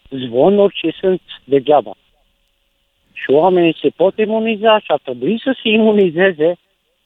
zvonuri 0.10 0.76
și 0.76 0.94
sunt 1.00 1.22
degeaba. 1.44 1.96
Și 3.14 3.32
oamenii 3.32 3.78
se 3.82 3.90
pot 3.96 4.18
imuniza 4.18 4.80
și 4.80 4.86
ar 4.88 5.00
trebui 5.04 5.42
să 5.44 5.58
se 5.64 5.70
imunizeze 5.70 6.58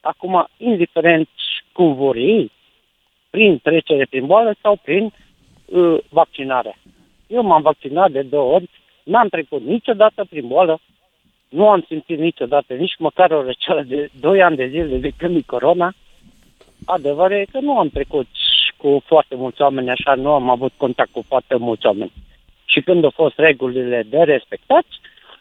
acum, 0.02 0.48
indiferent 0.58 1.30
cum 1.72 1.96
vor 1.96 2.16
ei, 2.16 2.52
prin 3.30 3.60
trecere 3.63 4.06
prin 4.10 4.26
boală 4.26 4.56
sau 4.62 4.80
prin 4.84 5.13
uh, 5.66 5.98
vaccinare. 6.10 6.78
Eu 7.28 7.44
m-am 7.44 7.62
vaccinat 7.62 8.12
de 8.12 8.22
două 8.22 8.54
ori, 8.54 8.70
n-am 9.04 9.28
trecut 9.28 9.62
niciodată 9.66 10.26
prin 10.30 10.48
boală, 10.48 10.80
nu 11.50 11.70
am 11.70 11.84
simțit 11.88 12.20
niciodată 12.20 12.74
nici 12.74 12.96
măcar 12.98 13.32
o 13.32 13.44
răceală 13.44 13.82
de 13.82 14.10
2 14.20 14.42
ani 14.42 14.56
de 14.56 14.68
zile 14.68 14.98
de 14.98 15.12
când 15.18 15.36
e 15.36 15.42
corona. 15.46 15.94
Adevăr 16.86 17.32
e 17.32 17.46
că 17.52 17.60
nu 17.60 17.78
am 17.78 17.89
trecut 17.89 18.28
cu 18.78 19.04
foarte 19.06 19.36
mulți 19.36 19.62
oameni, 19.62 19.89
așa 19.89 20.16
nu 20.16 20.32
am 20.32 20.50
avut 20.50 20.72
contact 20.78 21.12
cu 21.12 21.24
foarte 21.28 21.56
mulți 21.56 21.86
oameni. 21.86 22.12
Și 22.65 22.82
când 22.82 23.04
au 23.04 23.10
fost 23.10 23.38
regulile 23.38 24.04
de 24.10 24.17
respectați, 24.17 24.99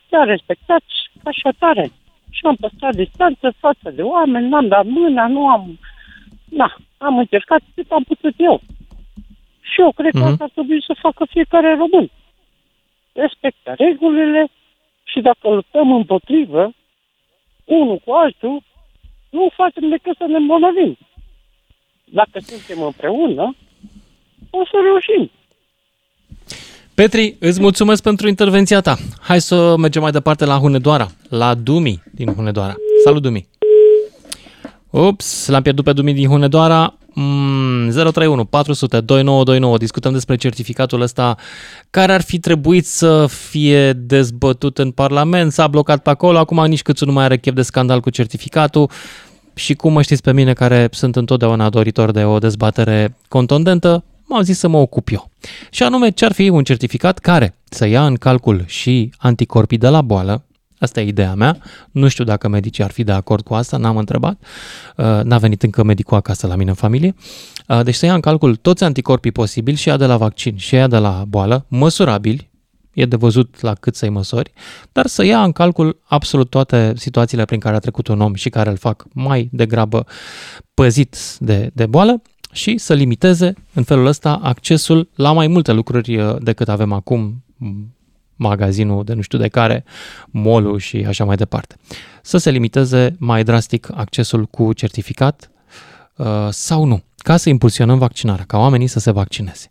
le-am 0.08 0.26
respectat 0.26 0.82
așa 1.24 1.50
tare. 1.58 1.90
Și 2.30 2.40
am 2.46 2.56
păstrat 2.56 2.94
distanță 2.94 3.54
față 3.58 3.90
de 3.90 4.02
oameni, 4.02 4.48
n-am 4.48 4.68
dat 4.68 4.84
mâna, 4.84 5.26
nu 5.26 5.48
am 5.48 5.78
da, 6.54 6.76
am 6.98 7.18
încercat 7.18 7.62
cât 7.74 7.90
am 7.90 8.02
putut 8.02 8.34
eu. 8.36 8.60
Și 9.60 9.80
eu 9.80 9.92
cred 9.92 10.12
că 10.12 10.20
uh-huh. 10.20 10.30
asta 10.30 10.44
ar 10.44 10.50
trebui 10.50 10.82
să 10.82 10.94
facă 11.00 11.24
fiecare 11.30 11.74
român. 11.74 12.10
Respectă 13.12 13.74
regulile 13.76 14.48
și 15.04 15.20
dacă 15.20 15.48
luptăm 15.48 15.92
împotrivă, 15.92 16.72
unul 17.64 17.98
cu 18.04 18.12
altul, 18.12 18.62
nu 19.30 19.48
facem 19.54 19.88
decât 19.88 20.16
să 20.16 20.24
ne 20.26 20.36
îmbolnăvim. 20.36 20.96
Dacă 22.04 22.38
suntem 22.38 22.82
împreună, 22.82 23.54
o 24.50 24.64
să 24.64 24.76
reușim. 24.82 25.30
Petri, 26.94 27.36
îți 27.38 27.60
mulțumesc 27.60 28.02
pentru 28.02 28.28
intervenția 28.28 28.80
ta. 28.80 28.98
Hai 29.20 29.40
să 29.40 29.74
mergem 29.78 30.02
mai 30.02 30.10
departe 30.10 30.44
la 30.44 30.58
Hunedoara, 30.58 31.10
la 31.28 31.54
Dumi 31.54 32.02
din 32.10 32.34
Hunedoara. 32.34 32.74
Salut, 33.04 33.22
Dumi! 33.22 33.48
Ups, 34.90 35.46
l-am 35.48 35.62
pierdut 35.62 35.84
pe 35.84 35.92
Dumitru 35.92 36.20
din 36.20 36.30
Hunedoara. 36.30 36.94
Mm, 37.14 37.90
031 37.90 38.44
400 38.44 39.00
2929. 39.00 39.76
Discutăm 39.76 40.12
despre 40.12 40.36
certificatul 40.36 41.00
ăsta 41.00 41.36
care 41.90 42.12
ar 42.12 42.22
fi 42.22 42.38
trebuit 42.38 42.86
să 42.86 43.26
fie 43.26 43.92
dezbătut 43.92 44.78
în 44.78 44.90
Parlament. 44.90 45.52
S-a 45.52 45.66
blocat 45.66 46.02
pe 46.02 46.10
acolo. 46.10 46.38
Acum 46.38 46.64
nici 46.66 46.82
câțu 46.82 47.04
nu 47.04 47.12
mai 47.12 47.24
are 47.24 47.38
chef 47.38 47.54
de 47.54 47.62
scandal 47.62 48.00
cu 48.00 48.10
certificatul. 48.10 48.90
Și 49.54 49.74
cum 49.74 49.92
mă 49.92 50.02
știți 50.02 50.22
pe 50.22 50.32
mine 50.32 50.52
care 50.52 50.88
sunt 50.90 51.16
întotdeauna 51.16 51.68
doritor 51.68 52.10
de 52.10 52.24
o 52.24 52.38
dezbatere 52.38 53.16
contundentă, 53.28 54.04
m-am 54.32 54.42
zis 54.42 54.58
să 54.58 54.68
mă 54.68 54.78
ocup 54.78 55.08
eu. 55.08 55.30
Și 55.70 55.82
anume, 55.82 56.10
ce 56.10 56.24
ar 56.24 56.32
fi 56.32 56.48
un 56.48 56.64
certificat 56.64 57.18
care 57.18 57.54
să 57.64 57.86
ia 57.86 58.06
în 58.06 58.14
calcul 58.14 58.64
și 58.66 59.12
anticorpii 59.18 59.78
de 59.78 59.88
la 59.88 60.02
boală, 60.02 60.44
Asta 60.82 61.00
e 61.00 61.06
ideea 61.06 61.34
mea. 61.34 61.58
Nu 61.90 62.08
știu 62.08 62.24
dacă 62.24 62.48
medicii 62.48 62.84
ar 62.84 62.90
fi 62.90 63.04
de 63.04 63.12
acord 63.12 63.44
cu 63.44 63.54
asta, 63.54 63.76
n-am 63.76 63.96
întrebat. 63.96 64.40
Uh, 64.96 65.20
n-a 65.22 65.38
venit 65.38 65.62
încă 65.62 65.82
medicul 65.82 66.16
acasă 66.16 66.46
la 66.46 66.54
mine 66.54 66.70
în 66.70 66.76
familie. 66.76 67.14
Uh, 67.68 67.82
deci 67.82 67.94
să 67.94 68.06
ia 68.06 68.14
în 68.14 68.20
calcul 68.20 68.56
toți 68.56 68.84
anticorpii 68.84 69.32
posibili 69.32 69.76
și 69.76 69.88
ea 69.88 69.96
de 69.96 70.06
la 70.06 70.16
vaccin 70.16 70.56
și 70.56 70.74
ea 70.74 70.86
de 70.86 70.96
la 70.96 71.24
boală, 71.28 71.64
măsurabili, 71.68 72.50
e 72.94 73.04
de 73.04 73.16
văzut 73.16 73.60
la 73.60 73.74
cât 73.74 73.96
să-i 73.96 74.08
măsori, 74.08 74.52
dar 74.92 75.06
să 75.06 75.24
ia 75.24 75.42
în 75.42 75.52
calcul 75.52 76.00
absolut 76.04 76.50
toate 76.50 76.92
situațiile 76.96 77.44
prin 77.44 77.60
care 77.60 77.76
a 77.76 77.78
trecut 77.78 78.08
un 78.08 78.20
om 78.20 78.34
și 78.34 78.48
care 78.48 78.70
îl 78.70 78.76
fac 78.76 79.04
mai 79.12 79.48
degrabă 79.52 80.06
păzit 80.74 81.16
de, 81.38 81.70
de 81.72 81.86
boală 81.86 82.22
și 82.52 82.78
să 82.78 82.94
limiteze 82.94 83.54
în 83.74 83.82
felul 83.82 84.06
ăsta 84.06 84.40
accesul 84.42 85.08
la 85.14 85.32
mai 85.32 85.46
multe 85.46 85.72
lucruri 85.72 86.16
uh, 86.16 86.36
decât 86.38 86.68
avem 86.68 86.92
acum, 86.92 87.42
magazinul 88.36 89.04
de 89.04 89.14
nu 89.14 89.20
știu 89.20 89.38
de 89.38 89.48
care, 89.48 89.84
molul 90.30 90.78
și 90.78 91.04
așa 91.08 91.24
mai 91.24 91.36
departe. 91.36 91.76
Să 92.22 92.38
se 92.38 92.50
limiteze 92.50 93.16
mai 93.18 93.44
drastic 93.44 93.88
accesul 93.94 94.44
cu 94.44 94.72
certificat 94.72 95.50
uh, 96.16 96.26
sau 96.48 96.84
nu, 96.84 97.02
ca 97.16 97.36
să 97.36 97.48
impulsionăm 97.48 97.98
vaccinarea, 97.98 98.44
ca 98.44 98.58
oamenii 98.58 98.86
să 98.86 98.98
se 98.98 99.10
vaccineze. 99.10 99.70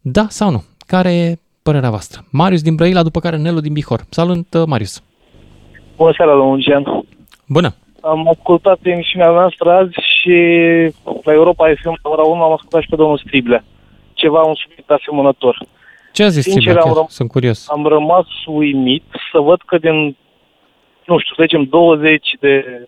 Da 0.00 0.26
sau 0.28 0.50
nu? 0.50 0.64
Care 0.86 1.14
e 1.14 1.38
părerea 1.62 1.90
voastră? 1.90 2.24
Marius 2.30 2.62
din 2.62 2.74
Brăila, 2.74 3.02
după 3.02 3.20
care 3.20 3.36
Nelu 3.36 3.60
din 3.60 3.72
Bihor. 3.72 4.04
Salut, 4.08 4.54
uh, 4.54 4.62
Marius! 4.66 5.02
Bună 5.96 6.12
seara, 6.16 6.32
domnul 6.32 6.60
Gian! 6.60 7.04
Bună! 7.46 7.74
Am 8.02 8.28
ascultat 8.28 8.78
emisiunea 8.82 9.30
noastră 9.30 9.70
azi 9.72 9.92
și 10.20 10.36
la 11.22 11.32
Europa 11.32 11.72
FM 11.82 11.98
la 12.02 12.10
ora 12.10 12.22
1 12.22 12.42
am 12.42 12.52
ascultat 12.52 12.82
și 12.82 12.88
pe 12.88 12.96
domnul 12.96 13.18
Striblea. 13.18 13.64
Ceva 14.14 14.42
un 14.42 14.54
subiect 14.54 14.90
asemănător. 14.90 15.58
Ce 16.12 16.22
a 16.22 16.28
zis 16.28 16.42
Sincer, 16.42 16.62
Striblea? 16.62 16.82
Am 16.82 16.98
răm- 17.04 17.08
Sunt 17.08 17.30
curios. 17.30 17.68
Am 17.70 17.86
rămas 17.86 18.26
uimit 18.46 19.04
să 19.32 19.38
văd 19.38 19.60
că 19.66 19.78
din, 19.78 20.16
nu 21.06 21.18
știu, 21.18 21.34
să 21.34 21.42
zicem 21.42 21.64
20 21.64 22.36
de, 22.40 22.86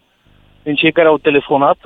din 0.63 0.75
cei 0.75 0.93
care 0.93 1.09
au 1.09 1.19
telefonat, 1.19 1.77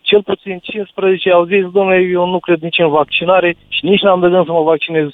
cel 0.00 0.22
puțin 0.22 0.58
15 0.62 1.30
au 1.30 1.44
zis, 1.44 1.70
domnule, 1.70 2.00
eu 2.00 2.26
nu 2.26 2.38
cred 2.38 2.60
nici 2.60 2.78
în 2.78 2.88
vaccinare 2.88 3.56
și 3.68 3.84
nici 3.84 4.00
n-am 4.00 4.20
de 4.20 4.28
gând 4.28 4.44
să 4.44 4.52
mă 4.52 4.62
vaccinez. 4.62 5.08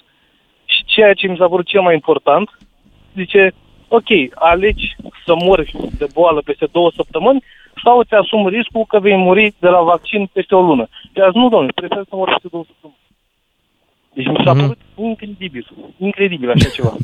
Și 0.65 0.85
ceea 0.85 1.13
ce 1.15 1.27
mi 1.27 1.37
s-a 1.37 1.49
părut 1.49 1.67
cel 1.67 1.81
mai 1.81 1.95
important, 1.95 2.59
zice, 3.17 3.53
ok, 3.89 4.09
alegi 4.35 4.97
să 5.25 5.35
mori 5.45 5.75
de 5.99 6.07
boală 6.15 6.41
peste 6.45 6.67
două 6.73 6.91
săptămâni 6.95 7.43
sau 7.85 7.99
îți 7.99 8.15
asumi 8.15 8.49
riscul 8.49 8.85
că 8.89 8.99
vei 9.01 9.17
muri 9.17 9.55
de 9.59 9.69
la 9.69 9.81
vaccin 9.81 10.31
peste 10.33 10.55
o 10.55 10.63
lună. 10.63 10.89
Și 11.13 11.21
azi 11.21 11.37
nu, 11.37 11.49
domnule, 11.49 11.73
prefer 11.75 12.03
să 12.09 12.17
mor 12.17 12.29
peste 12.29 12.49
două 12.51 12.65
săptămâni. 12.67 13.01
Deci 14.15 14.27
mi 14.27 14.45
s-a 14.45 14.53
mm-hmm. 14.53 14.57
părut 14.57 14.79
incredibil, 14.97 15.67
incredibil 15.99 16.51
așa 16.51 16.69
ceva. 16.69 16.93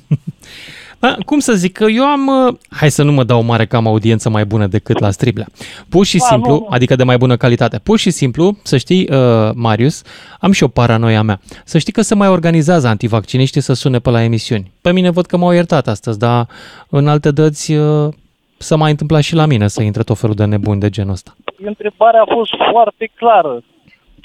Da, 1.00 1.16
cum 1.24 1.38
să 1.38 1.52
zic, 1.52 1.72
că 1.72 1.84
eu 1.84 2.04
am, 2.04 2.26
uh, 2.26 2.54
hai 2.70 2.90
să 2.90 3.02
nu 3.02 3.12
mă 3.12 3.24
dau 3.24 3.42
mare 3.42 3.66
că 3.66 3.76
am 3.76 3.86
audiență 3.86 4.28
mai 4.28 4.44
bună 4.44 4.66
decât 4.66 4.98
la 4.98 5.10
Striblea. 5.10 5.46
Pur 5.88 6.04
și 6.04 6.18
A, 6.20 6.24
simplu, 6.24 6.52
nu, 6.52 6.58
nu. 6.58 6.66
adică 6.70 6.96
de 6.96 7.02
mai 7.02 7.16
bună 7.16 7.36
calitate. 7.36 7.78
Pur 7.78 7.98
și 7.98 8.10
simplu, 8.10 8.58
să 8.62 8.76
știi, 8.76 9.08
uh, 9.10 9.50
Marius, 9.54 10.02
am 10.40 10.52
și 10.52 10.62
o 10.62 10.68
paranoia 10.68 11.22
mea. 11.22 11.40
Să 11.64 11.78
știi 11.78 11.92
că 11.92 12.02
se 12.02 12.14
mai 12.14 12.28
organizează 12.28 12.88
antivacciniștii 12.88 13.60
să 13.60 13.72
sune 13.72 13.98
pe 13.98 14.10
la 14.10 14.22
emisiuni. 14.22 14.72
Pe 14.80 14.92
mine 14.92 15.10
văd 15.10 15.26
că 15.26 15.36
m-au 15.36 15.52
iertat 15.52 15.88
astăzi, 15.88 16.18
dar 16.18 16.46
în 16.88 17.08
alte 17.08 17.30
dăți 17.30 17.72
uh, 17.72 18.08
să 18.58 18.76
mai 18.76 18.90
întâmpla 18.90 19.20
și 19.20 19.34
la 19.34 19.46
mine 19.46 19.68
să 19.68 19.82
intre 19.82 20.02
tot 20.02 20.18
felul 20.18 20.34
de 20.34 20.44
nebuni 20.44 20.80
de 20.80 20.88
genul 20.88 21.12
ăsta. 21.12 21.36
Întrebarea 21.64 22.20
a 22.20 22.34
fost 22.34 22.52
foarte 22.70 23.10
clară. 23.14 23.62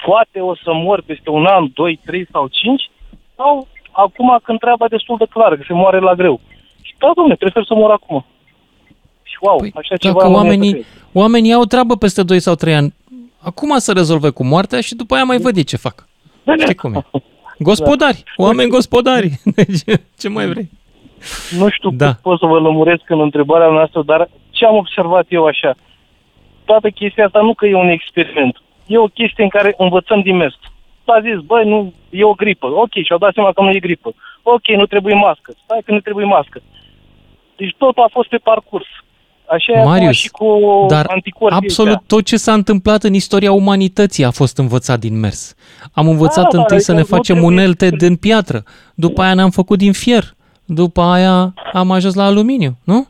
Poate 0.06 0.40
o 0.40 0.54
să 0.54 0.72
mor 0.72 1.02
peste 1.06 1.30
un 1.30 1.44
an, 1.46 1.70
doi, 1.74 2.00
trei 2.04 2.26
sau 2.32 2.48
cinci, 2.50 2.90
sau 3.36 3.66
acum 3.90 4.38
când 4.42 4.58
treaba 4.58 4.88
destul 4.88 5.16
de 5.18 5.26
clară, 5.30 5.56
că 5.56 5.62
se 5.66 5.72
moare 5.72 5.98
la 5.98 6.14
greu. 6.14 6.40
Și 6.82 6.94
da, 6.98 7.10
domnule, 7.14 7.36
prefer 7.36 7.64
să 7.66 7.74
mor 7.74 7.90
acum. 7.90 8.24
Și 9.22 9.36
wow, 9.40 9.56
păi, 9.56 9.72
așa 9.74 9.96
ceva... 9.96 10.20
Dacă 10.20 10.32
oamenii, 10.32 10.84
oamenii 11.12 11.52
au 11.52 11.64
treabă 11.64 11.96
peste 11.96 12.22
2 12.22 12.40
sau 12.40 12.54
3 12.54 12.74
ani, 12.74 12.94
acum 13.38 13.78
să 13.78 13.92
rezolve 13.92 14.30
cu 14.30 14.44
moartea 14.44 14.80
și 14.80 14.94
după 14.94 15.14
aia 15.14 15.24
mai 15.24 15.38
văd 15.38 15.64
ce 15.64 15.76
fac. 15.76 16.08
Știi 16.58 16.74
cum 16.74 16.94
e? 16.94 17.04
Gospodari, 17.58 18.22
da. 18.36 18.44
oameni 18.44 18.70
gospodari. 18.70 19.40
Deci, 19.56 19.98
ce 20.18 20.28
mai 20.28 20.46
vrei? 20.46 20.70
Nu 21.58 21.68
știu 21.68 21.90
da. 21.90 22.06
cât 22.06 22.16
pot 22.16 22.38
să 22.38 22.46
vă 22.46 22.58
lămuresc 22.58 23.02
în 23.06 23.20
întrebarea 23.20 23.68
noastră, 23.68 24.02
dar 24.02 24.28
ce 24.50 24.64
am 24.64 24.76
observat 24.76 25.26
eu 25.28 25.44
așa? 25.44 25.74
Toată 26.64 26.88
chestia 26.88 27.24
asta 27.24 27.40
nu 27.40 27.54
că 27.54 27.66
e 27.66 27.74
un 27.74 27.88
experiment. 27.88 28.62
E 28.86 28.98
o 28.98 29.06
chestie 29.06 29.42
în 29.42 29.48
care 29.48 29.74
învățăm 29.78 30.20
din 30.20 30.36
mers. 30.36 30.54
S-a 31.04 31.20
zis, 31.20 31.38
băi, 31.46 31.64
nu, 31.68 31.92
e 32.10 32.24
o 32.24 32.32
gripă. 32.32 32.66
Ok, 32.66 32.92
și-au 33.04 33.18
dat 33.18 33.32
seama 33.34 33.52
că 33.52 33.62
nu 33.62 33.70
e 33.70 33.78
gripă. 33.78 34.14
Ok, 34.42 34.66
nu 34.76 34.86
trebuie 34.86 35.14
mască. 35.14 35.52
Stai 35.64 35.82
că 35.84 35.92
nu 35.92 36.00
trebuie 36.00 36.24
mască. 36.24 36.62
Deci 37.56 37.74
totul 37.78 38.02
a 38.02 38.08
fost 38.12 38.28
pe 38.28 38.36
parcurs. 38.36 38.86
Așa 39.46 39.82
Marius, 39.82 40.16
și 40.16 40.28
cu 40.28 40.46
dar 40.88 41.06
absolut 41.48 41.94
astea. 41.94 42.04
tot 42.06 42.24
ce 42.24 42.36
s-a 42.36 42.52
întâmplat 42.52 43.02
în 43.02 43.14
istoria 43.14 43.52
umanității 43.52 44.24
a 44.24 44.30
fost 44.30 44.58
învățat 44.58 44.98
din 44.98 45.18
mers. 45.18 45.54
Am 45.92 46.08
învățat 46.08 46.52
da, 46.52 46.58
întâi 46.58 46.76
da, 46.76 46.82
să 46.82 46.92
ne 46.92 47.02
facem 47.02 47.42
unelte 47.42 47.88
din 47.88 48.16
piatră, 48.16 48.62
după 48.94 49.22
aia 49.22 49.34
ne-am 49.34 49.50
făcut 49.50 49.78
din 49.78 49.92
fier, 49.92 50.24
după 50.64 51.00
aia 51.00 51.54
am 51.72 51.90
ajuns 51.90 52.14
la 52.14 52.24
aluminiu, 52.24 52.76
nu? 52.84 53.06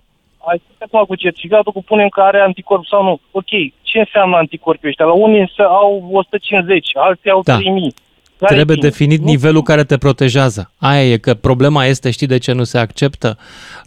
Ai 0.47 0.62
acum 0.79 1.05
cu 1.05 1.14
certificatul, 1.14 1.73
cu 1.73 1.83
punem 1.83 2.09
că 2.09 2.21
are 2.21 2.40
anticorp 2.40 2.87
sau 2.87 3.03
nu. 3.03 3.21
Ok, 3.31 3.49
ce 3.83 3.99
înseamnă 3.99 4.37
anticorpii 4.37 4.88
ăștia? 4.88 5.05
La 5.05 5.12
unii 5.12 5.53
au 5.59 6.09
150, 6.12 6.88
alții 6.95 7.31
au 7.31 7.40
da. 7.45 7.55
3000. 7.55 7.95
Care 8.38 8.55
Trebuie 8.55 8.77
definit 8.81 9.21
nu? 9.21 9.25
nivelul 9.25 9.62
care 9.62 9.85
te 9.85 9.99
protejează. 9.99 10.71
Aia 10.79 11.12
e 11.12 11.17
că 11.17 11.35
problema 11.35 11.85
este, 11.85 12.11
știi 12.11 12.27
de 12.27 12.38
ce 12.38 12.53
nu 12.53 12.64
se 12.64 12.79
acceptă 12.79 13.38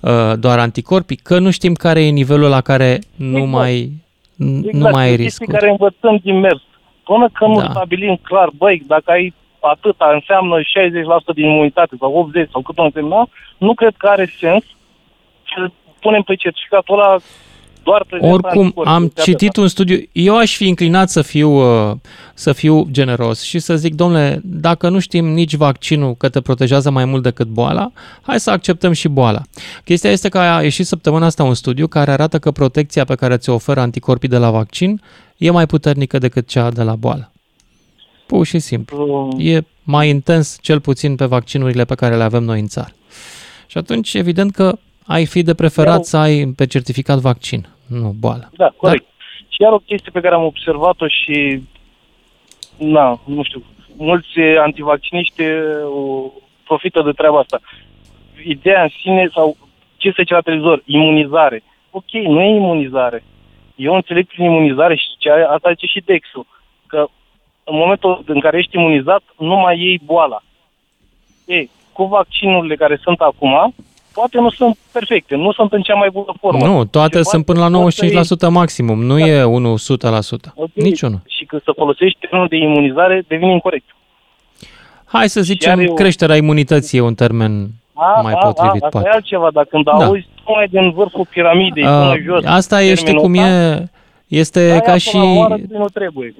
uh, 0.02 0.34
doar 0.40 0.60
anticorpii? 0.60 1.16
Că 1.16 1.40
nu 1.40 1.52
știm 1.52 1.74
care 1.74 2.06
e 2.06 2.10
nivelul 2.10 2.50
la 2.50 2.62
care 2.62 3.00
nu 3.16 3.38
exact. 3.38 3.52
mai 3.52 3.92
exact. 4.38 4.74
nu 4.74 4.90
mai 4.90 5.08
ai 5.08 5.16
riscuri. 5.16 5.52
care 5.52 5.70
învățăm 5.70 6.20
din 6.24 6.40
mers. 6.40 6.62
Până 7.04 7.30
când 7.34 7.56
da. 7.58 7.64
nu 7.64 7.70
stabilim 7.70 8.20
clar, 8.22 8.50
băi, 8.58 8.84
dacă 8.88 9.12
ai 9.12 9.34
atâta 9.60 10.12
înseamnă 10.14 10.56
60% 10.62 10.64
din 11.34 11.46
imunitate 11.46 11.96
sau 12.00 12.14
80 12.14 12.50
sau 12.52 12.62
cât 12.62 12.78
o 12.78 12.84
însemna, 12.84 13.28
nu 13.58 13.74
cred 13.74 13.94
că 13.98 14.08
are 14.08 14.26
sens 14.40 14.64
să 15.56 15.72
punem 16.00 16.22
pe 16.22 16.36
certificatul 16.36 17.00
ăla 17.00 17.18
doar 17.88 18.06
Oricum, 18.20 18.74
am 18.86 19.12
citit 19.24 19.56
un 19.56 19.68
studiu, 19.68 19.98
eu 20.12 20.38
aș 20.38 20.56
fi 20.56 20.68
inclinat 20.68 21.10
să 21.10 21.22
fiu, 21.22 21.50
uh, 21.90 21.96
să 22.34 22.54
fiu 22.54 22.88
generos 22.92 23.44
și 23.44 23.60
să 23.60 23.76
zic, 23.76 23.96
domnule, 23.96 24.40
dacă 24.44 24.90
nu 24.90 25.00
știm 25.00 25.26
nici 25.26 25.56
vaccinul 25.56 26.16
că 26.16 26.30
te 26.30 26.42
protejează 26.42 26.90
mai 26.90 27.06
mult 27.06 27.24
decât 27.24 27.48
boala, 27.48 27.92
hai 28.22 28.40
să 28.40 28.52
acceptăm 28.52 28.92
și 28.92 29.08
boala. 29.08 29.42
Chestia 29.84 30.12
este 30.12 30.30
că 30.30 30.38
a 30.38 30.62
ieșit 30.62 30.86
săptămâna 30.86 31.26
asta 31.26 31.44
un 31.44 31.54
studiu 31.54 31.88
care 31.88 32.12
arată 32.12 32.40
că 32.40 32.52
protecția 32.52 33.04
pe 33.06 33.16
care 33.16 33.38
ți-o 33.38 33.54
oferă 33.54 33.80
anticorpii 33.80 34.30
de 34.30 34.38
la 34.38 34.52
vaccin 34.52 35.02
e 35.38 35.52
mai 35.52 35.66
puternică 35.66 36.18
decât 36.18 36.48
cea 36.48 36.70
de 36.70 36.84
la 36.84 36.96
boală. 36.96 37.32
Pur 38.28 38.46
și 38.46 38.60
simplu. 38.60 39.30
E 39.38 39.60
mai 39.84 40.10
intens, 40.10 40.58
cel 40.62 40.80
puțin 40.82 41.16
pe 41.16 41.26
vaccinurile 41.26 41.86
pe 41.86 41.96
care 41.96 42.16
le 42.16 42.24
avem 42.24 42.44
noi 42.44 42.60
în 42.60 42.68
țară. 42.68 42.92
Și 43.68 43.78
atunci, 43.78 44.14
evident 44.14 44.52
că 44.52 44.78
ai 45.06 45.26
fi 45.26 45.44
de 45.44 45.54
preferat 45.54 45.96
Eu... 45.96 46.04
să 46.04 46.18
ai 46.18 46.54
pe 46.56 46.66
certificat 46.66 47.18
vaccin, 47.18 47.68
nu 47.88 48.16
boală. 48.20 48.50
Da, 48.56 48.74
corect. 48.78 49.04
Dar... 49.04 49.16
Și 49.48 49.62
iar 49.62 49.72
o 49.72 49.78
chestie 49.78 50.12
pe 50.14 50.20
care 50.20 50.36
am 50.36 50.44
observat-o 50.44 51.08
și, 51.08 51.64
na, 52.78 53.20
nu 53.26 53.44
știu, 53.44 53.64
mulți 53.98 54.40
antivacciniști 54.40 55.44
profită 56.64 57.02
de 57.06 57.12
treaba 57.12 57.40
asta. 57.40 57.62
Ideea 58.44 58.84
în 58.84 58.90
sine, 59.02 59.30
sau 59.34 59.58
ce 59.98 60.12
se 60.16 60.24
la 60.28 60.42
televizor, 60.42 60.82
imunizare. 60.86 61.64
Ok, 61.90 62.12
nu 62.12 62.42
e 62.42 62.56
imunizare. 62.56 63.24
Eu 63.76 63.96
înțeleg 63.96 64.28
prin 64.28 64.46
imunizare 64.46 64.96
și 64.96 65.08
ce, 65.18 65.30
asta 65.30 65.70
zice 65.70 65.86
și 65.86 66.04
Dexul, 66.06 66.46
că 66.88 67.08
în 67.70 67.78
momentul 67.78 68.24
în 68.26 68.40
care 68.40 68.58
ești 68.58 68.76
imunizat, 68.76 69.24
nu 69.38 69.56
mai 69.56 69.80
iei 69.80 70.02
boala. 70.06 70.40
Ei, 71.46 71.70
cu 71.92 72.04
vaccinurile 72.04 72.76
care 72.76 73.00
sunt 73.02 73.20
acum, 73.20 73.74
poate 74.14 74.38
nu 74.40 74.50
sunt 74.50 74.78
perfecte, 74.92 75.36
nu 75.36 75.52
sunt 75.52 75.74
în 75.74 75.82
cea 75.82 75.96
mai 75.96 76.10
bună 76.12 76.34
formă. 76.40 76.66
Nu, 76.66 76.86
toate 76.86 77.24
sunt 77.24 77.46
până 77.46 77.68
la 77.68 77.90
95% 78.50 78.50
maximum, 78.50 79.04
nu 79.04 79.18
da. 79.18 79.28
e 79.28 79.44
1 79.44 79.76
100%. 79.76 79.80
Okay. 80.54 80.70
Niciunul. 80.74 81.22
Și 81.28 81.46
când 81.46 81.62
să 81.64 81.72
folosești 81.76 82.20
termenul 82.20 82.48
de 82.48 82.56
imunizare, 82.56 83.24
devine 83.28 83.52
incorrect. 83.52 83.96
Hai 85.06 85.30
să 85.30 85.42
zicem, 85.42 85.80
eu... 85.80 85.94
creșterea 85.94 86.36
imunității 86.36 86.98
e 86.98 87.02
un 87.02 87.14
termen 87.14 87.68
a, 87.94 88.22
mai 88.22 88.34
a, 88.34 88.38
potrivit. 88.38 88.82
A, 88.82 88.86
asta 88.86 89.02
e 89.06 89.10
altceva, 89.14 89.50
dar 89.54 89.66
când 89.66 89.84
da. 89.84 89.92
auzi 89.92 90.28
tocmai 90.44 90.68
din 90.68 90.92
vârful 90.92 91.26
piramidei 91.30 91.86
a, 91.86 92.00
până 92.00 92.22
jos... 92.24 92.44
Asta 92.46 92.84
e, 92.84 92.96
știi 92.96 93.14
cum 93.14 93.34
e, 93.34 93.84
este 94.28 94.82
ca 94.84 94.98
și... 94.98 95.18
Nu 95.70 95.86
trebuie. 95.94 96.36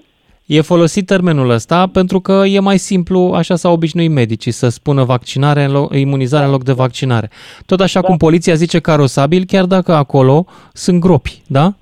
E 0.48 0.62
folosit 0.62 1.06
termenul 1.06 1.50
ăsta 1.50 1.88
pentru 1.88 2.20
că 2.20 2.44
e 2.46 2.60
mai 2.60 2.78
simplu, 2.78 3.32
așa 3.36 3.56
s-au 3.56 3.74
obișnuit 3.74 4.12
medicii, 4.12 4.52
să 4.52 4.70
spună 4.70 5.04
vaccinare 5.04 5.64
în 5.64 5.72
loc, 5.72 5.96
imunizare 5.96 6.46
în 6.46 6.52
loc 6.52 6.64
de 6.64 6.72
vaccinare. 6.72 7.30
Tot 7.66 7.80
așa 7.80 8.02
da. 8.02 8.08
cum 8.08 8.18
poliția 8.18 8.54
zice 8.54 8.80
carosabil, 8.80 9.44
chiar 9.46 9.66
dacă 9.66 9.94
acolo 9.94 10.46
sunt 10.74 11.00
gropi, 11.00 11.42
da? 11.48 11.74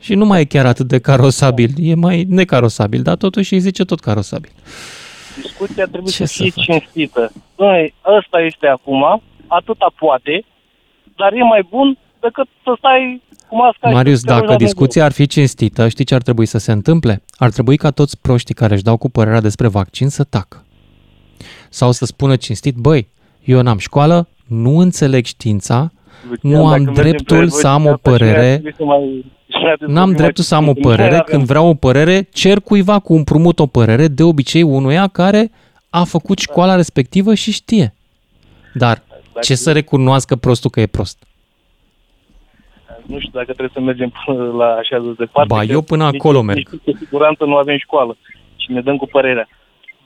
Și 0.00 0.14
nu 0.14 0.24
mai 0.24 0.40
e 0.40 0.44
chiar 0.44 0.66
atât 0.66 0.86
de 0.88 0.98
carosabil, 0.98 1.70
e 1.76 1.94
mai 1.94 2.24
necarosabil, 2.28 3.02
dar 3.02 3.16
totuși 3.16 3.52
îi 3.52 3.60
zice 3.60 3.84
tot 3.84 4.00
carosabil. 4.00 4.50
Discuția 5.42 5.84
trebuie 5.84 6.12
Ce 6.12 6.24
să 6.24 6.42
fie 6.42 6.50
faci? 6.50 6.64
cinstită. 6.64 7.32
Noi, 7.56 7.94
ăsta 8.18 8.40
este 8.40 8.66
acum, 8.66 9.22
atâta 9.46 9.92
poate, 9.98 10.44
dar 11.16 11.32
e 11.32 11.42
mai 11.42 11.66
bun 11.70 11.98
decât 12.20 12.48
să 12.64 12.74
stai 12.78 13.22
cu 13.52 13.58
masca. 13.58 13.90
Marius, 13.90 14.22
dacă 14.22 14.54
discuția 14.56 15.04
ar 15.04 15.12
fi 15.12 15.26
cinstită, 15.26 15.88
știi 15.88 16.04
ce 16.04 16.14
ar 16.14 16.22
trebui 16.22 16.46
să 16.46 16.58
se 16.58 16.72
întâmple? 16.72 17.22
Ar 17.36 17.50
trebui 17.50 17.76
ca 17.76 17.90
toți 17.90 18.18
proștii 18.20 18.54
care 18.54 18.74
își 18.74 18.82
dau 18.82 18.96
cu 18.96 19.10
părerea 19.10 19.40
despre 19.40 19.68
vaccin 19.68 20.08
să 20.08 20.24
tacă. 20.24 20.64
Sau 21.68 21.92
să 21.92 22.04
spună 22.04 22.36
cinstit, 22.36 22.74
băi, 22.74 23.08
eu 23.44 23.62
n-am 23.62 23.78
școală, 23.78 24.28
nu 24.46 24.78
înțeleg 24.78 25.24
știința, 25.24 25.92
Lucian, 26.28 26.52
nu 26.52 26.66
am 26.66 26.82
dreptul 26.82 27.48
să 27.48 27.66
am 27.66 27.86
o 27.86 27.96
părere, 27.96 28.62
n-am 29.86 30.12
dreptul 30.12 30.44
să 30.44 30.54
am 30.54 30.68
o 30.68 30.72
părere, 30.72 31.22
când 31.26 31.44
vreau 31.44 31.68
o 31.68 31.74
părere, 31.74 32.28
cer 32.32 32.60
cuiva 32.60 32.98
cu 32.98 33.14
împrumut 33.14 33.58
o 33.58 33.66
părere, 33.66 34.08
de 34.08 34.22
obicei 34.22 34.62
unuia 34.62 35.08
care 35.08 35.50
a 35.90 36.04
făcut 36.04 36.38
școala 36.38 36.74
respectivă 36.74 37.34
și 37.34 37.52
știe. 37.52 37.94
Dar 38.74 39.02
ce 39.40 39.54
să 39.54 39.72
recunoască 39.72 40.36
prostul 40.36 40.70
că 40.70 40.80
e 40.80 40.86
prost? 40.86 41.18
Nu 43.06 43.18
știu 43.18 43.30
dacă 43.32 43.44
trebuie 43.44 43.70
să 43.72 43.80
mergem 43.80 44.12
până 44.24 44.44
la 44.44 44.64
așa 44.64 44.98
de 44.98 45.14
departe. 45.18 45.54
Ba, 45.54 45.62
eu 45.62 45.82
până 45.82 46.04
acolo 46.04 46.42
merg. 46.42 46.56
Nici, 46.56 46.82
cu 46.82 46.98
siguranță 46.98 47.44
nu 47.44 47.56
avem 47.56 47.78
școală 47.78 48.16
și 48.56 48.72
ne 48.72 48.80
dăm 48.80 48.96
cu 48.96 49.06
părerea. 49.06 49.48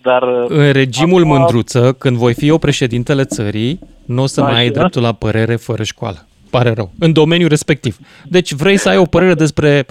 Dar, 0.02 0.22
în 0.48 0.72
regimul 0.72 1.22
acum... 1.22 1.36
mândruță, 1.36 1.92
când 1.92 2.16
voi 2.16 2.34
fi 2.34 2.46
eu 2.46 2.58
președintele 2.58 3.24
țării, 3.24 3.78
nu 4.06 4.22
o 4.22 4.26
să 4.26 4.42
mai 4.42 4.58
ai 4.58 4.70
dreptul 4.70 5.02
la 5.02 5.12
părere 5.12 5.56
fără 5.56 5.82
școală. 5.82 6.26
Pare 6.50 6.72
rău. 6.72 6.90
În 6.98 7.12
domeniul 7.12 7.48
respectiv. 7.48 7.98
Deci 8.24 8.52
vrei 8.52 8.76
să 8.76 8.88
ai 8.88 8.96
o 8.96 9.04
părere 9.04 9.34
despre 9.34 9.86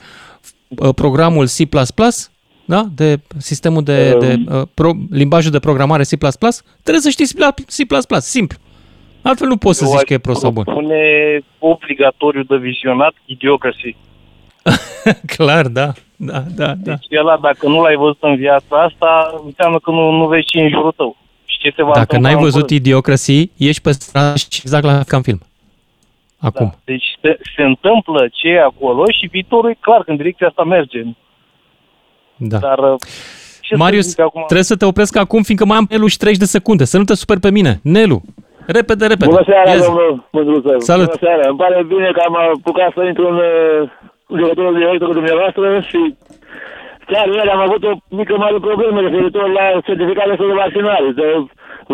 uh, 0.67 0.93
programul 0.95 1.45
C++, 1.45 1.69
da? 2.65 2.85
de 2.95 3.19
sistemul 3.37 3.83
de, 3.83 4.11
um... 4.13 4.19
de 4.19 4.43
uh, 4.47 4.61
pro, 4.73 4.91
limbajul 5.09 5.51
de 5.51 5.59
programare 5.59 6.03
C++, 6.03 6.07
trebuie 6.83 7.01
să 7.01 7.09
știi 7.09 7.27
C++, 7.65 8.05
simplu. 8.17 8.57
Altfel 9.27 9.47
nu 9.47 9.57
poți 9.57 9.77
să 9.77 9.85
zici 9.85 10.07
că 10.07 10.13
e 10.13 10.17
prost 10.17 10.39
sau 10.39 10.51
bun. 10.51 10.63
Pune 10.63 11.03
obligatoriu 11.59 12.43
de 12.43 12.55
vizionat 12.55 13.13
Idiocracy. 13.25 13.95
Clar, 15.35 15.67
da. 15.67 15.91
Da, 16.15 16.39
da, 16.55 16.65
da. 16.65 16.93
Deci 16.93 17.19
ăla, 17.19 17.37
dacă 17.37 17.67
nu 17.67 17.81
l-ai 17.81 17.95
văzut 17.95 18.17
în 18.19 18.35
viața 18.35 18.83
asta, 18.83 19.41
înseamnă 19.45 19.79
că 19.79 19.91
nu, 19.91 20.11
nu 20.11 20.27
vezi 20.27 20.45
ce 20.45 20.59
în 20.59 20.69
jurul 20.69 20.91
tău. 20.91 21.17
Și 21.45 21.57
ce 21.59 21.73
se 21.75 21.83
va 21.83 21.91
dacă 21.93 22.17
n-ai 22.17 22.35
văzut 22.35 22.69
Idiocracy, 22.69 23.51
ești 23.57 23.81
pe 23.81 23.91
stradă 23.91 24.37
și 24.37 24.47
exact 24.63 24.83
la 24.85 25.03
ca 25.03 25.17
în 25.17 25.21
film. 25.21 25.41
Acum. 26.37 26.65
Da. 26.65 26.77
Deci 26.83 27.05
se, 27.21 27.37
se 27.55 27.61
întâmplă 27.61 28.27
ce 28.31 28.47
e 28.47 28.61
acolo 28.61 29.03
și 29.19 29.27
viitorul 29.31 29.69
e 29.69 29.77
clar 29.79 30.03
că 30.03 30.11
în 30.11 30.17
direcția 30.17 30.47
asta 30.47 30.63
merge. 30.63 31.03
Da. 32.35 32.57
Dar 32.57 32.79
ce 33.61 33.75
Marius, 33.75 34.07
să 34.07 34.21
acum? 34.21 34.41
trebuie 34.41 34.63
să 34.63 34.75
te 34.75 34.85
opresc 34.85 35.15
acum, 35.15 35.43
fiindcă 35.43 35.65
mai 35.65 35.77
am 35.77 35.87
Nelu 35.89 36.07
și 36.07 36.17
30 36.17 36.39
de 36.39 36.45
secunde. 36.45 36.83
Să 36.83 36.97
nu 36.97 37.03
te 37.03 37.15
super 37.15 37.39
pe 37.39 37.51
mine. 37.51 37.79
Nelu, 37.83 38.21
repede, 38.67 39.03
repede. 39.13 39.31
Bună 39.33 39.47
seara, 39.51 39.69
Iezi. 39.71 39.85
domnul 39.85 40.27
Mândruță. 40.31 40.75
Salut. 40.77 41.05
Bună 41.05 41.23
seara. 41.25 41.43
Îmi 41.49 41.57
pare 41.57 41.83
bine 41.93 42.09
că 42.15 42.21
am 42.27 42.35
apucat 42.35 42.91
să 42.95 43.01
intru 43.03 43.27
în 44.27 44.39
legătură 44.39 44.69
directă 44.71 45.05
cu 45.05 45.17
dumneavoastră 45.19 45.79
și 45.89 45.99
chiar 47.11 47.25
ieri 47.27 47.49
am 47.55 47.59
avut 47.67 47.83
o 47.83 47.93
mică 48.09 48.37
mare 48.37 48.57
problemă 48.67 49.01
referitor 49.01 49.47
la 49.59 49.65
certificatele 49.87 50.35
de 50.35 50.59
vaccinare, 50.63 51.09
de 51.21 51.27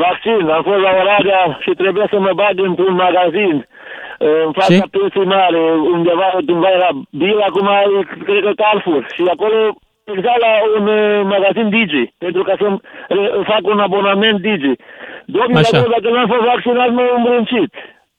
vaccin. 0.03 0.49
Am 0.57 0.63
fost 0.63 0.81
la 0.85 0.91
Oradea 1.01 1.57
și 1.63 1.71
trebuie 1.81 2.07
să 2.11 2.19
mă 2.19 2.31
bag 2.41 2.55
într-un 2.69 2.93
magazin 2.93 3.55
în 4.45 4.51
fața 4.51 4.83
pieței 4.91 5.25
mare, 5.25 5.61
undeva, 5.95 6.27
undeva 6.35 6.69
era 6.77 6.89
Bil, 7.19 7.39
acum 7.49 7.67
cred 8.25 8.43
că 8.43 8.51
Carrefour. 8.61 9.03
Și 9.15 9.21
acolo 9.33 9.57
exact 10.15 10.39
la 10.39 10.53
un 10.77 10.87
uh, 10.87 11.21
magazin 11.23 11.69
Digi, 11.69 12.13
pentru 12.17 12.43
ca 12.43 12.55
să 12.59 12.67
fac 13.43 13.63
un 13.63 13.79
abonament 13.79 14.41
Digi. 14.41 14.73
Domnule, 15.25 15.67
dacă 15.71 16.09
nu 16.09 16.17
am 16.17 16.27
fost 16.27 16.45
vaccinat, 16.53 16.89
m 16.89 16.99
am 16.99 17.15
îmbrâncit. 17.15 17.73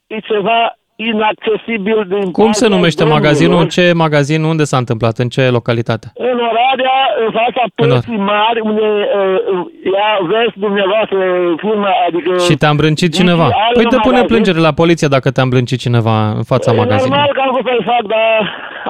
E 0.07 0.18
ceva 0.18 0.76
inaccesibil 0.97 2.05
din 2.09 2.32
Cum 2.32 2.53
se 2.53 2.68
numește 2.68 3.05
magazinul? 3.05 3.61
În 3.61 3.68
ce 3.68 3.93
magazin? 3.95 4.43
Unde 4.43 4.64
s-a 4.64 4.76
întâmplat? 4.76 5.18
În 5.18 5.28
ce 5.28 5.49
localitate? 5.49 6.07
În 6.14 6.38
Oradea, 6.49 6.99
în 7.24 7.30
fața 7.40 7.62
părții 7.74 8.16
mari, 8.16 8.61
unde 8.61 8.82
uh, 8.82 9.66
ea 9.95 10.11
vezi 10.32 10.59
dumneavoastră 10.59 11.18
firma, 11.57 11.93
adică... 12.07 12.30
Și 12.38 12.55
te-a 12.55 12.68
îmbrâncit 12.68 13.14
cineva? 13.14 13.49
Păi 13.72 13.84
te 13.84 13.97
pune 13.97 14.22
plângere 14.22 14.59
la 14.59 14.72
poliție 14.72 15.09
dacă 15.09 15.30
te-a 15.30 15.43
îmbrâncit 15.43 15.78
cineva 15.78 16.16
în 16.30 16.43
fața 16.43 16.72
e, 16.72 16.76
magazinului. 16.76 17.16
Normal 17.16 17.32
că 17.36 17.40
am 17.47 17.55
făcut 17.57 17.72
să 17.78 17.82
fac, 17.93 18.05
dar 18.16 18.40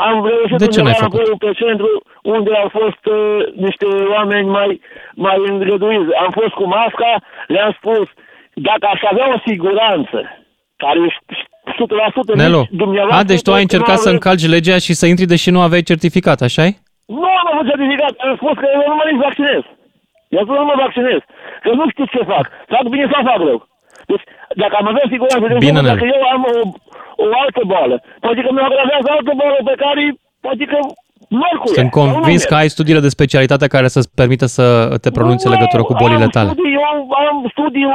am 0.09 0.17
reușit 0.27 0.57
de 0.57 0.67
ce 0.67 0.83
n-ai 0.83 1.03
făcut? 1.07 1.39
pe 1.39 1.51
centru, 1.63 2.03
unde 2.23 2.51
au 2.63 2.69
fost 2.81 3.03
uh, 3.07 3.39
niște 3.67 3.87
oameni 4.17 4.49
mai, 4.49 4.81
mai 5.15 5.37
îngăduiți. 5.51 6.15
Am 6.25 6.31
fost 6.39 6.53
cu 6.59 6.65
masca, 6.67 7.13
le-am 7.47 7.73
spus, 7.81 8.07
dacă 8.55 8.85
aș 8.93 9.01
avea 9.11 9.29
o 9.35 9.39
siguranță, 9.47 10.19
care 10.77 10.99
100% 12.35 12.35
Nelu, 12.35 12.63
a, 13.11 13.23
deci 13.23 13.43
tu 13.43 13.53
ai 13.53 13.67
încercat 13.67 13.99
să 13.99 14.11
încalci 14.11 14.53
legea 14.55 14.79
și 14.87 14.93
să 15.01 15.07
intri 15.07 15.33
deși 15.33 15.51
nu 15.51 15.61
aveai 15.61 15.83
certificat, 15.91 16.41
așa 16.49 16.65
Nu 17.21 17.31
am 17.41 17.47
avut 17.53 17.67
certificat, 17.71 18.13
am 18.25 18.35
spus 18.41 18.55
că 18.61 18.67
eu 18.75 18.83
nu 18.91 18.95
mă 18.99 19.05
nici 19.11 19.23
vaccinez. 19.27 19.63
Eu 20.37 20.45
nu 20.61 20.65
mă 20.71 20.77
vaccinez, 20.85 21.21
că 21.63 21.71
nu 21.79 21.85
știu 21.93 22.07
ce 22.15 22.23
fac. 22.33 22.45
Fac 22.75 22.85
bine 22.95 23.07
sau 23.13 23.23
fac 23.31 23.41
rău. 23.49 23.59
Deci, 24.11 24.25
dacă 24.63 24.75
am 24.81 24.87
avea 24.93 25.07
siguranță, 25.15 25.47
de 25.53 25.65
bine, 25.67 25.81
dacă 25.93 26.05
eu 26.17 26.23
am 26.35 26.43
o, 26.53 26.55
o 27.25 27.27
altă 27.43 27.63
boală, 27.73 27.97
poate 28.25 28.41
că 28.45 28.51
mi-o 28.53 28.65
agravează 28.69 29.09
altă 29.11 29.33
boală 29.41 29.59
pe 29.71 29.75
care 29.85 30.03
poate 30.45 30.65
că 30.73 30.79
Mărcuie, 31.41 31.75
Sunt 31.79 31.91
convins 31.91 32.43
că 32.45 32.55
ai 32.55 32.75
studiile 32.77 33.07
de 33.07 33.17
specialitate 33.17 33.67
care 33.75 33.89
să-ți 33.95 34.11
permită 34.21 34.47
să 34.57 34.65
te 35.03 35.11
pronunți 35.17 35.47
în 35.47 35.53
legătură 35.57 35.83
cu 35.83 35.95
bolile 36.03 36.29
tale. 36.37 36.49
Studii, 36.49 36.75
eu 36.79 36.85
am 37.31 37.39
studiul 37.55 37.93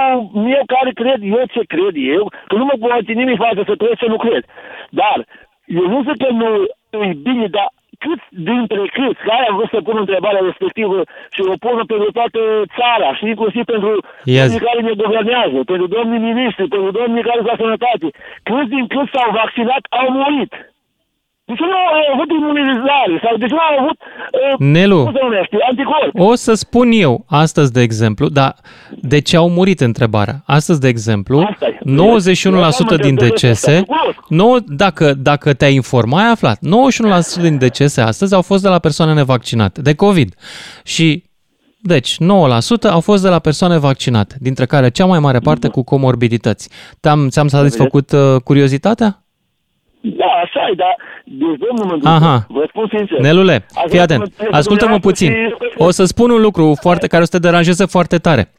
meu 0.49 0.63
care 0.75 0.91
cred 1.01 1.19
eu 1.35 1.43
ce 1.53 1.61
cred 1.73 1.95
eu, 2.15 2.23
că 2.49 2.55
nu 2.59 2.65
mă 2.69 2.75
poate 2.79 3.11
nimeni 3.19 3.43
face 3.45 3.61
să 3.69 3.73
cred 3.81 3.95
să 4.03 4.07
nu 4.13 4.17
cred. 4.25 4.43
Dar 4.99 5.17
eu 5.79 5.85
nu 5.93 5.99
zic 6.07 6.17
că 6.23 6.29
nu 6.41 6.49
e 7.09 7.13
bine, 7.27 7.47
dar 7.57 7.69
cât 8.03 8.21
dintre 8.49 8.81
câți 8.97 9.21
care 9.29 9.43
am 9.47 9.55
vrut 9.57 9.71
să 9.75 9.79
pun 9.87 9.97
întrebarea 10.03 10.47
respectivă 10.49 10.97
și 11.35 11.41
o 11.53 11.55
pună 11.65 11.83
pentru 11.93 12.09
toată 12.17 12.39
țara 12.77 13.09
și 13.17 13.23
inclusiv 13.33 13.63
pentru 13.73 13.91
yes. 14.23 14.41
domnii 14.41 14.65
care 14.67 14.81
ne 14.81 14.93
guvernează, 15.01 15.57
pentru 15.71 15.87
domnii 15.97 16.25
ministri, 16.31 16.71
pentru 16.75 16.91
domnii 16.99 17.27
care 17.29 17.39
sunt 17.45 17.61
sănătate, 17.63 18.07
câți 18.47 18.73
din 18.75 18.85
câți 18.93 19.11
s-au 19.13 19.29
vaccinat 19.41 19.83
au 19.99 20.07
murit. 20.17 20.51
De 21.47 21.53
ce 21.53 21.63
nu 21.63 21.71
au 21.71 22.13
avut 22.13 22.29
imunizare? 22.31 23.19
Sau 23.23 23.37
de 23.37 23.45
ce 23.45 23.53
nu 23.53 23.59
au 23.59 23.83
avut, 23.83 23.97
uh, 23.99 24.67
Nelu, 24.67 25.03
cum 25.03 25.13
se 25.13 25.19
numește, 25.23 25.57
anticorp? 25.69 26.29
O 26.29 26.35
să 26.35 26.53
spun 26.53 26.91
eu, 26.91 27.25
astăzi, 27.27 27.71
de 27.71 27.81
exemplu, 27.81 28.27
dar 28.29 28.55
de 29.01 29.19
ce 29.19 29.37
au 29.37 29.49
murit 29.49 29.79
întrebarea? 29.79 30.43
Astăzi, 30.45 30.79
de 30.79 30.87
exemplu, 30.87 31.49
91% 32.97 33.01
din 33.01 33.15
decese, 33.15 33.85
nou, 34.27 34.57
dacă, 34.65 35.13
dacă 35.13 35.53
te-ai 35.53 35.73
informat, 35.73 36.19
ai 36.23 36.31
aflat, 36.31 36.59
91% 37.37 37.41
din 37.41 37.57
decese 37.57 38.01
astăzi 38.01 38.33
au 38.33 38.41
fost 38.41 38.61
de 38.63 38.69
la 38.69 38.79
persoane 38.79 39.13
nevaccinate, 39.13 39.81
de 39.81 39.95
COVID. 39.95 40.33
Și 40.83 41.23
deci, 41.81 42.15
9% 42.15 42.89
au 42.89 42.99
fost 42.99 43.23
de 43.23 43.29
la 43.29 43.39
persoane 43.39 43.77
vaccinate, 43.77 44.35
dintre 44.39 44.65
care 44.65 44.89
cea 44.89 45.05
mai 45.05 45.19
mare 45.19 45.39
parte 45.39 45.67
cu 45.67 45.83
comorbidități. 45.83 46.69
Te-am, 46.99 47.29
ți-am 47.29 47.47
satisfăcut 47.47 48.11
uh, 48.11 48.41
curiozitatea? 48.43 49.21
Da, 50.53 50.59
așa 50.59 50.69
e, 50.71 50.75
dar 50.75 50.95
deci, 51.25 51.57
domnul 51.67 52.01
Aha. 52.03 52.45
vă 52.49 52.65
spun 52.69 52.91
sincer. 52.97 53.19
Nelule, 53.19 53.65
fii 53.87 53.99
atent, 53.99 54.33
ascultă-mă 54.51 54.99
puțin. 54.99 55.33
O 55.77 55.91
să 55.91 56.05
spun 56.05 56.29
un 56.29 56.41
lucru 56.41 56.77
foarte 56.81 57.07
care 57.07 57.21
o 57.21 57.25
să 57.25 57.31
te 57.31 57.39
deranjeze 57.47 57.85
foarte 57.85 58.17
tare. 58.17 58.51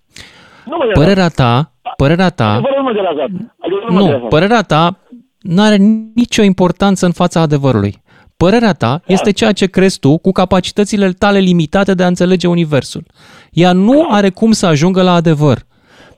Părerea 0.93 1.29
ta, 1.29 1.73
părerea 1.97 2.29
ta, 2.29 2.61
nu, 3.89 4.27
părerea 4.29 4.63
ta 4.63 4.99
nu 5.41 5.63
are 5.63 5.77
nicio 6.15 6.43
importanță 6.43 7.07
în 7.07 7.13
fața 7.13 7.41
adevărului. 7.41 8.03
Părerea 8.37 8.73
ta 8.73 9.03
este 9.07 9.33
ceea 9.33 9.53
ce 9.53 9.67
crezi 9.67 9.99
tu 9.99 10.19
cu 10.19 10.33
capacitățile 10.33 11.11
tale 11.11 11.39
limitate 11.39 11.95
de 11.95 12.03
a 12.03 12.07
înțelege 12.07 12.49
Universul. 12.49 13.03
Ea 13.51 13.73
nu 13.73 14.07
are 14.11 14.31
cum 14.31 14.53
să 14.53 14.67
ajungă 14.67 15.03
la 15.03 15.13
adevăr. 15.13 15.59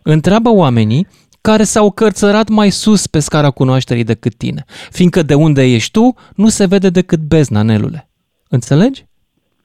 Întreabă 0.02 0.50
oamenii 0.50 1.06
care 1.40 1.62
s-au 1.62 1.90
cărțărat 1.90 2.48
mai 2.48 2.70
sus 2.70 3.06
pe 3.06 3.18
scara 3.18 3.50
cunoașterii 3.50 4.04
decât 4.04 4.34
tine, 4.34 4.64
fiindcă 4.90 5.22
de 5.22 5.34
unde 5.34 5.62
ești 5.62 5.90
tu 5.90 6.14
nu 6.34 6.48
se 6.48 6.66
vede 6.66 6.90
decât 6.90 7.18
bezna, 7.18 7.62
Nelule. 7.62 8.08
Înțelegi? 8.48 9.04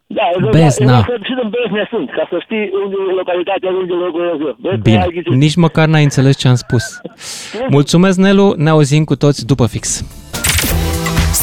Da, 0.08 0.24
bezna. 0.52 0.92
Da, 0.92 1.06
și 1.24 1.34
în 1.44 1.50
bezne 1.50 1.88
sunt, 1.90 2.10
ca 2.12 2.28
să 2.30 2.38
știi 2.44 2.70
unde 2.84 2.96
e 3.10 3.14
localitatea, 3.16 3.70
unde 3.70 3.94
locuiesc 3.94 4.82
Bine, 4.82 5.08
nici 5.36 5.56
măcar 5.56 5.88
n-ai 5.88 6.04
înțeles 6.04 6.38
ce 6.38 6.48
am 6.48 6.56
spus. 6.56 6.84
Mulțumesc, 7.78 8.18
Nelu, 8.18 8.54
ne 8.58 8.70
auzim 8.70 9.04
cu 9.04 9.16
toți 9.16 9.46
după 9.46 9.66
fix. 9.68 10.06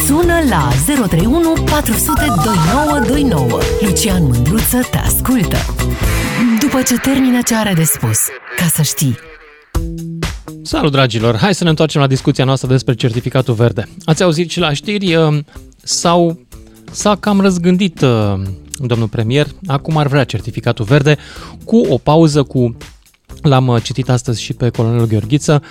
Sună 0.07 0.35
la 0.51 0.69
031 0.87 1.53
400 1.71 2.25
2929. 2.27 3.59
Lucian 3.81 4.23
Mândruță 4.23 4.81
te 4.91 4.99
ascultă. 4.99 5.57
După 6.61 6.83
ce 6.83 6.99
termină 6.99 7.39
ce 7.47 7.55
are 7.55 7.73
de 7.75 7.83
spus, 7.83 8.19
ca 8.57 8.65
să 8.65 8.83
știi. 8.83 9.32
Salut, 10.63 10.93
dragilor! 10.93 11.37
Hai 11.37 11.55
să 11.55 11.65
ne 11.65 11.71
întoarcem 11.71 12.01
la 12.01 12.07
discuția 12.07 12.45
noastră 12.45 12.69
despre 12.69 12.95
certificatul 12.95 13.55
verde. 13.55 13.89
Ați 14.05 14.23
auzit 14.23 14.51
și 14.51 14.59
la 14.59 14.73
știri, 14.73 15.15
uh, 15.15 15.39
sau 15.83 16.41
s-a 16.91 17.17
cam 17.17 17.41
răzgândit 17.41 18.01
uh, 18.01 18.35
domnul 18.79 19.09
premier, 19.09 19.47
acum 19.67 19.97
ar 19.97 20.07
vrea 20.07 20.25
certificatul 20.25 20.85
verde 20.85 21.17
cu 21.65 21.77
o 21.89 21.99
pauză 21.99 22.43
cu 22.43 22.77
L-am 23.43 23.67
uh, 23.67 23.83
citit 23.83 24.09
astăzi 24.09 24.43
și 24.43 24.53
pe 24.53 24.69
colonelul 24.69 25.07
Gheorghiță. 25.07 25.63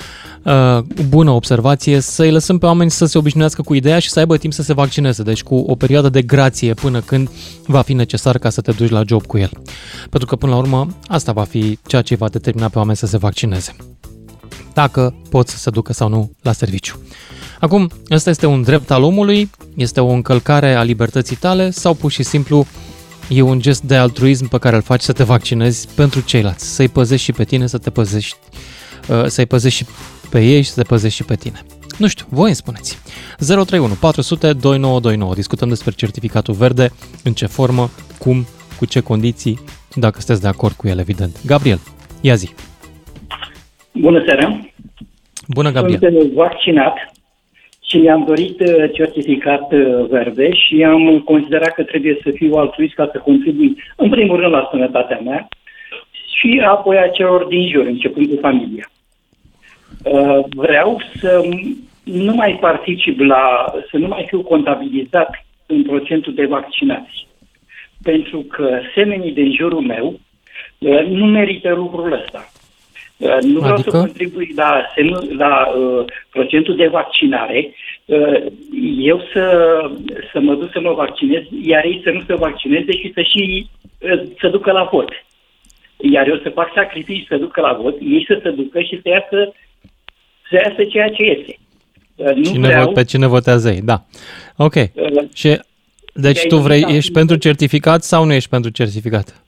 Uh, 0.43 0.80
bună 1.09 1.32
observație, 1.32 1.99
să-i 1.99 2.32
lăsăm 2.32 2.57
pe 2.57 2.65
oameni 2.65 2.91
să 2.91 3.05
se 3.05 3.17
obișnuiască 3.17 3.61
cu 3.61 3.74
ideea 3.74 3.99
și 3.99 4.09
să 4.09 4.19
aibă 4.19 4.38
timp 4.38 4.53
să 4.53 4.61
se 4.61 4.74
vaccineze, 4.74 5.24
deci 5.24 5.43
cu 5.43 5.55
o 5.55 5.76
perioadă 5.76 6.09
de 6.09 6.22
grație 6.22 6.74
până 6.74 7.01
când 7.01 7.30
va 7.65 7.82
fi 7.82 7.93
necesar 7.93 8.38
ca 8.38 8.49
să 8.49 8.61
te 8.61 8.72
duci 8.72 8.89
la 8.89 9.03
job 9.05 9.26
cu 9.26 9.38
el. 9.38 9.51
Pentru 10.09 10.28
că 10.30 10.36
până 10.36 10.51
la 10.51 10.57
urmă 10.57 10.88
asta 11.07 11.32
va 11.32 11.43
fi 11.43 11.80
ceea 11.88 12.01
ce 12.01 12.15
va 12.15 12.30
determina 12.30 12.69
pe 12.69 12.78
oameni 12.78 12.97
să 12.97 13.05
se 13.05 13.17
vaccineze. 13.17 13.76
Dacă 14.74 15.15
pot 15.30 15.47
să 15.47 15.57
se 15.57 15.69
ducă 15.69 15.93
sau 15.93 16.09
nu 16.09 16.32
la 16.41 16.51
serviciu. 16.51 16.99
Acum, 17.59 17.91
ăsta 18.11 18.30
este 18.30 18.45
un 18.45 18.61
drept 18.61 18.91
al 18.91 19.03
omului, 19.03 19.49
este 19.76 19.99
o 19.99 20.07
încălcare 20.07 20.74
a 20.76 20.84
libertății 20.84 21.36
tale 21.36 21.69
sau 21.69 21.93
pur 21.93 22.11
și 22.11 22.24
simplu 22.24 22.65
e 23.34 23.41
un 23.41 23.59
gest 23.59 23.84
de 23.84 23.95
altruism 23.95 24.47
pe 24.49 24.57
care 24.57 24.75
îl 24.75 24.82
faci 24.82 25.01
să 25.01 25.13
te 25.13 25.23
vaccinezi 25.23 25.95
pentru 25.95 26.21
ceilalți, 26.21 26.75
să-i 26.75 26.88
păzești 26.88 27.25
și 27.25 27.32
pe 27.32 27.43
tine, 27.43 27.65
să 27.67 27.77
te 27.77 27.89
păzești, 27.89 28.38
uh, 29.09 29.23
să-i 29.25 29.45
păzești 29.45 29.84
și 29.84 29.89
pe 30.29 30.39
ei 30.39 30.61
și 30.61 30.69
să 30.69 30.82
te 30.82 30.88
păzești 30.88 31.17
și 31.17 31.25
pe 31.25 31.36
tine. 31.36 31.59
Nu 31.97 32.07
știu, 32.07 32.25
voi 32.29 32.45
îmi 32.45 32.55
spuneți. 32.55 32.97
031 33.38 33.93
400 33.93 34.53
2929. 34.53 35.34
Discutăm 35.34 35.69
despre 35.69 35.91
certificatul 35.91 36.53
verde, 36.53 36.89
în 37.23 37.34
ce 37.34 37.45
formă, 37.45 37.89
cum, 38.19 38.45
cu 38.77 38.86
ce 38.86 38.99
condiții, 38.99 39.59
dacă 39.95 40.17
sunteți 40.17 40.41
de 40.41 40.47
acord 40.47 40.73
cu 40.73 40.88
el, 40.88 40.99
evident. 40.99 41.45
Gabriel, 41.45 41.79
ia 42.21 42.36
zi. 42.36 42.53
Bună 43.91 44.23
seara! 44.25 44.59
Bună, 45.47 45.71
Gabriel! 45.71 45.99
Sunt 45.99 46.34
vaccinat 46.34 46.93
și 47.92 47.98
mi-am 47.98 48.24
dorit 48.24 48.60
uh, 48.60 48.92
certificat 48.94 49.72
uh, 49.72 50.06
verde 50.10 50.54
și 50.54 50.84
am 50.84 51.20
considerat 51.20 51.74
că 51.74 51.84
trebuie 51.84 52.18
să 52.24 52.32
fiu 52.32 52.54
altruist 52.56 52.94
ca 52.94 53.10
să 53.12 53.18
contribui, 53.18 53.84
în 53.96 54.10
primul 54.10 54.39
rând, 54.39 54.54
la 54.54 54.68
sănătatea 54.72 55.20
mea 55.24 55.48
și 56.38 56.62
apoi 56.66 56.98
a 56.98 57.08
celor 57.08 57.46
din 57.46 57.70
jur, 57.70 57.86
începând 57.86 58.28
cu 58.28 58.38
familia. 58.42 58.92
Uh, 60.04 60.39
vreau 60.56 61.02
să 61.20 61.50
nu 62.04 62.34
mai 62.34 62.58
particip 62.62 63.20
la, 63.20 63.74
să 63.89 63.98
nu 63.98 64.08
mai 64.08 64.26
fiu 64.28 64.42
contabilizat 64.42 65.46
în 65.66 65.84
procentul 65.84 66.34
de 66.34 66.46
vaccinați. 66.46 67.28
Pentru 68.04 68.39
că 68.39 68.80
semenii 68.96 69.32
din 69.32 69.54
jurul 69.54 69.82
meu 69.82 70.20
nu 71.08 71.26
merită 71.26 71.74
lucrul 71.74 72.12
ăsta. 72.12 72.52
Uh, 73.22 73.38
nu 73.42 73.60
vreau 73.60 73.74
adică? 73.74 73.89
să 73.89 73.98
contribui 73.98 74.52
la, 74.56 74.86
la 75.38 75.68
uh, 75.68 76.06
procentul 76.30 76.76
de 76.76 76.88
vaccinare. 76.88 77.74
Uh, 78.06 78.45
eu 78.99 79.22
să, 79.34 79.45
să 80.32 80.39
mă 80.39 80.56
duc 80.56 80.70
să 80.72 80.80
mă 80.80 80.93
vaccinez, 80.93 81.43
iar 81.62 81.84
ei 81.86 82.02
să 82.04 82.10
nu 82.10 82.22
se 82.28 82.34
vaccineze 82.36 82.91
și 82.91 83.12
să 83.14 83.22
și 83.22 83.70
uh, 83.99 84.22
să 84.39 84.47
ducă 84.47 84.72
la 84.72 84.89
vot. 84.91 85.10
Iar 85.97 86.28
eu 86.28 86.39
să 86.43 86.49
fac 86.49 86.72
sacrificii 86.76 87.26
să 87.30 87.38
ducă 87.38 87.62
la 87.62 87.74
vot, 87.82 87.95
ei 87.99 88.26
să 88.28 88.39
se 88.43 88.49
ducă 88.49 88.82
și 88.82 88.99
să 89.02 89.10
iasă, 89.10 89.54
să 90.49 90.56
iasă 90.56 90.84
ceea 90.84 91.10
ce 91.10 91.24
este. 91.24 91.58
Uh, 92.16 92.36
nu 92.36 92.43
cine 92.43 92.68
vreau... 92.68 92.86
vot, 92.86 92.93
pe 92.93 93.04
cine 93.04 93.28
votează 93.28 93.72
ei, 93.72 93.82
da. 93.82 94.06
Ok. 94.58 94.76
Uh, 94.76 95.24
și, 95.34 95.60
deci 96.14 96.47
tu 96.47 96.58
vrei, 96.58 96.86
ești 96.88 97.12
pentru 97.12 97.36
certificat 97.36 98.04
sau 98.04 98.26
nu 98.26 98.34
ești 98.34 98.49
pentru 98.49 98.72
certificat? 98.72 99.43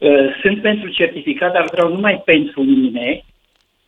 Uh, 0.00 0.38
sunt 0.42 0.60
pentru 0.60 0.88
certificat, 0.88 1.52
dar 1.52 1.68
vreau 1.72 1.92
numai 1.92 2.22
pentru 2.24 2.62
mine, 2.62 3.24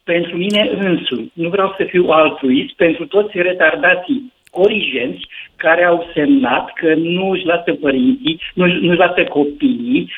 pentru 0.04 0.36
mine 0.36 0.70
însumi. 0.78 1.30
Nu 1.34 1.48
vreau 1.48 1.74
să 1.76 1.84
fiu 1.84 2.06
altruist 2.08 2.72
pentru 2.74 3.06
toți 3.06 3.38
retardații 3.38 4.32
origenți 4.50 5.26
care 5.56 5.84
au 5.84 6.10
semnat 6.14 6.72
că 6.72 6.94
nu 6.94 7.30
își 7.30 7.44
lasă 7.44 7.72
părinții, 7.72 8.40
nu 8.54 8.64
își 8.64 8.98
lasă 8.98 9.24
copiii 9.24 10.10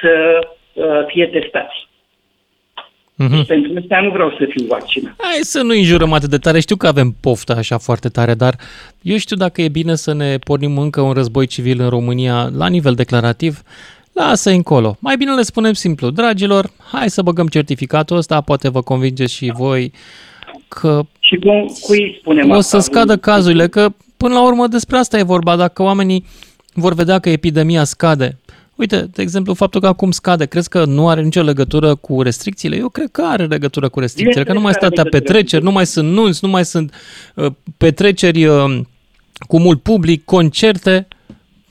să 0.00 0.38
uh, 0.72 1.04
fie 1.06 1.26
testați. 1.26 1.90
Mm-hmm. 3.22 3.46
pentru 3.46 3.72
asta 3.82 4.00
nu 4.00 4.10
vreau 4.10 4.30
să 4.30 4.46
fiu 4.48 4.66
vaccinat. 4.66 5.14
Hai 5.18 5.38
să 5.40 5.62
nu 5.62 5.74
înjurăm 5.74 6.12
atât 6.12 6.30
de 6.30 6.38
tare. 6.38 6.60
Știu 6.60 6.76
că 6.76 6.86
avem 6.86 7.14
poftă 7.20 7.54
așa 7.56 7.78
foarte 7.78 8.08
tare, 8.08 8.34
dar 8.34 8.54
eu 9.02 9.16
știu 9.16 9.36
dacă 9.36 9.62
e 9.62 9.68
bine 9.68 9.94
să 9.94 10.14
ne 10.14 10.36
pornim 10.38 10.78
încă 10.78 11.00
un 11.00 11.12
război 11.12 11.46
civil 11.46 11.80
în 11.80 11.88
România 11.88 12.48
la 12.56 12.68
nivel 12.68 12.94
declarativ 12.94 13.62
lasă 14.12 14.50
încolo. 14.50 14.96
Mai 14.98 15.16
bine 15.16 15.34
le 15.34 15.42
spunem 15.42 15.72
simplu, 15.72 16.10
dragilor, 16.10 16.70
hai 16.90 17.10
să 17.10 17.22
băgăm 17.22 17.46
certificatul 17.46 18.16
ăsta, 18.16 18.40
poate 18.40 18.68
vă 18.68 18.82
convingeți 18.82 19.32
și 19.32 19.52
voi 19.56 19.92
că 20.68 21.06
și 21.18 21.36
cum, 21.36 21.76
cui 21.80 22.16
spunem 22.20 22.50
o 22.50 22.60
să 22.60 22.78
scadă 22.78 23.16
cazurile, 23.16 23.68
că 23.68 23.92
până 24.16 24.34
la 24.34 24.46
urmă 24.46 24.66
despre 24.66 24.96
asta 24.96 25.18
e 25.18 25.22
vorba, 25.22 25.56
dacă 25.56 25.82
oamenii 25.82 26.24
vor 26.74 26.94
vedea 26.94 27.18
că 27.18 27.30
epidemia 27.30 27.84
scade. 27.84 28.38
Uite, 28.74 29.08
de 29.12 29.22
exemplu, 29.22 29.54
faptul 29.54 29.80
că 29.80 29.86
acum 29.86 30.10
scade, 30.10 30.46
crezi 30.46 30.68
că 30.68 30.84
nu 30.84 31.08
are 31.08 31.22
nicio 31.22 31.42
legătură 31.42 31.94
cu 31.94 32.22
restricțiile? 32.22 32.76
Eu 32.76 32.88
cred 32.88 33.08
că 33.10 33.22
are 33.22 33.46
legătură 33.46 33.88
cu 33.88 34.00
restricțiile, 34.00 34.44
că 34.44 34.52
nu 34.52 34.60
mai 34.60 34.72
sunt 34.72 34.84
atâtea 34.84 35.10
petreceri, 35.10 35.62
nu 35.62 35.70
mai 35.70 35.86
sunt 35.86 36.12
nunți, 36.12 36.38
nu 36.42 36.50
mai 36.50 36.64
sunt 36.64 36.94
uh, 37.34 37.52
petreceri 37.76 38.44
uh, 38.44 38.80
cu 39.46 39.58
mult 39.58 39.82
public, 39.82 40.24
concerte. 40.24 41.08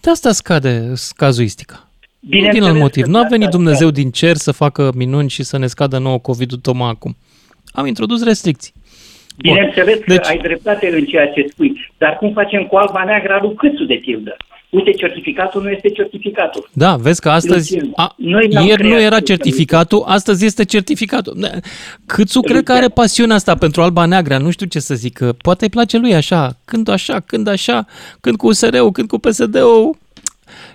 De 0.02 0.10
asta 0.10 0.32
scade 0.32 0.94
cazuistica. 1.16 1.91
Bine 2.30 2.46
nu 2.46 2.52
din 2.52 2.64
alt 2.64 2.78
motiv. 2.78 3.06
Nu 3.06 3.20
a 3.20 3.26
venit 3.30 3.50
Dumnezeu 3.50 3.90
din 3.90 4.12
cer 4.12 4.36
să 4.36 4.52
facă 4.52 4.92
minuni 4.96 5.30
și 5.30 5.44
să 5.44 5.58
ne 5.58 5.68
scadă 5.68 5.98
nouă 5.98 6.20
COVID-ul 6.20 6.58
tocmai 6.58 6.90
acum. 6.90 7.16
Am 7.72 7.86
introdus 7.86 8.24
restricții. 8.24 8.74
Bineînțeles 9.38 9.96
că 9.96 10.04
deci... 10.08 10.28
ai 10.28 10.38
dreptate 10.38 10.90
în 10.94 11.06
ceea 11.06 11.28
ce 11.28 11.46
spui, 11.50 11.92
dar 11.98 12.18
cum 12.18 12.32
facem 12.34 12.64
cu 12.64 12.76
alba 12.76 13.04
neagră 13.04 13.40
lui 13.42 13.56
Câțu 13.56 13.84
de 13.84 14.00
pildă? 14.02 14.38
Uite, 14.70 14.92
certificatul 14.92 15.62
nu 15.64 15.70
este 15.70 15.90
certificatul. 15.90 16.70
Da, 16.74 16.96
vezi 16.96 17.22
că 17.22 17.30
astăzi, 17.30 17.78
a, 17.96 18.14
Noi 18.18 18.50
ieri 18.66 18.88
nu 18.88 19.02
era 19.02 19.20
certificatul, 19.20 20.04
astăzi 20.06 20.46
este 20.46 20.66
certificatul. 20.66 21.34
Da, 21.38 21.48
Câțu 22.06 22.42
cred 22.42 22.64
că 22.64 22.72
are 22.72 22.88
pasiunea 22.88 23.36
asta 23.36 23.56
pentru 23.56 23.82
alba 23.82 24.06
neagră, 24.06 24.38
nu 24.38 24.52
știu 24.52 24.66
ce 24.66 24.80
să 24.80 24.96
zic, 24.96 25.20
poate 25.42 25.64
îi 25.64 25.70
place 25.70 25.98
lui 25.98 26.14
așa, 26.14 26.58
când 26.66 26.88
așa, 26.88 27.20
când 27.20 27.48
așa, 27.48 27.86
când 28.22 28.38
cu 28.38 28.48
USR-ul, 28.48 28.92
când 28.92 29.08
cu 29.08 29.18
PSD-ul, 29.18 29.98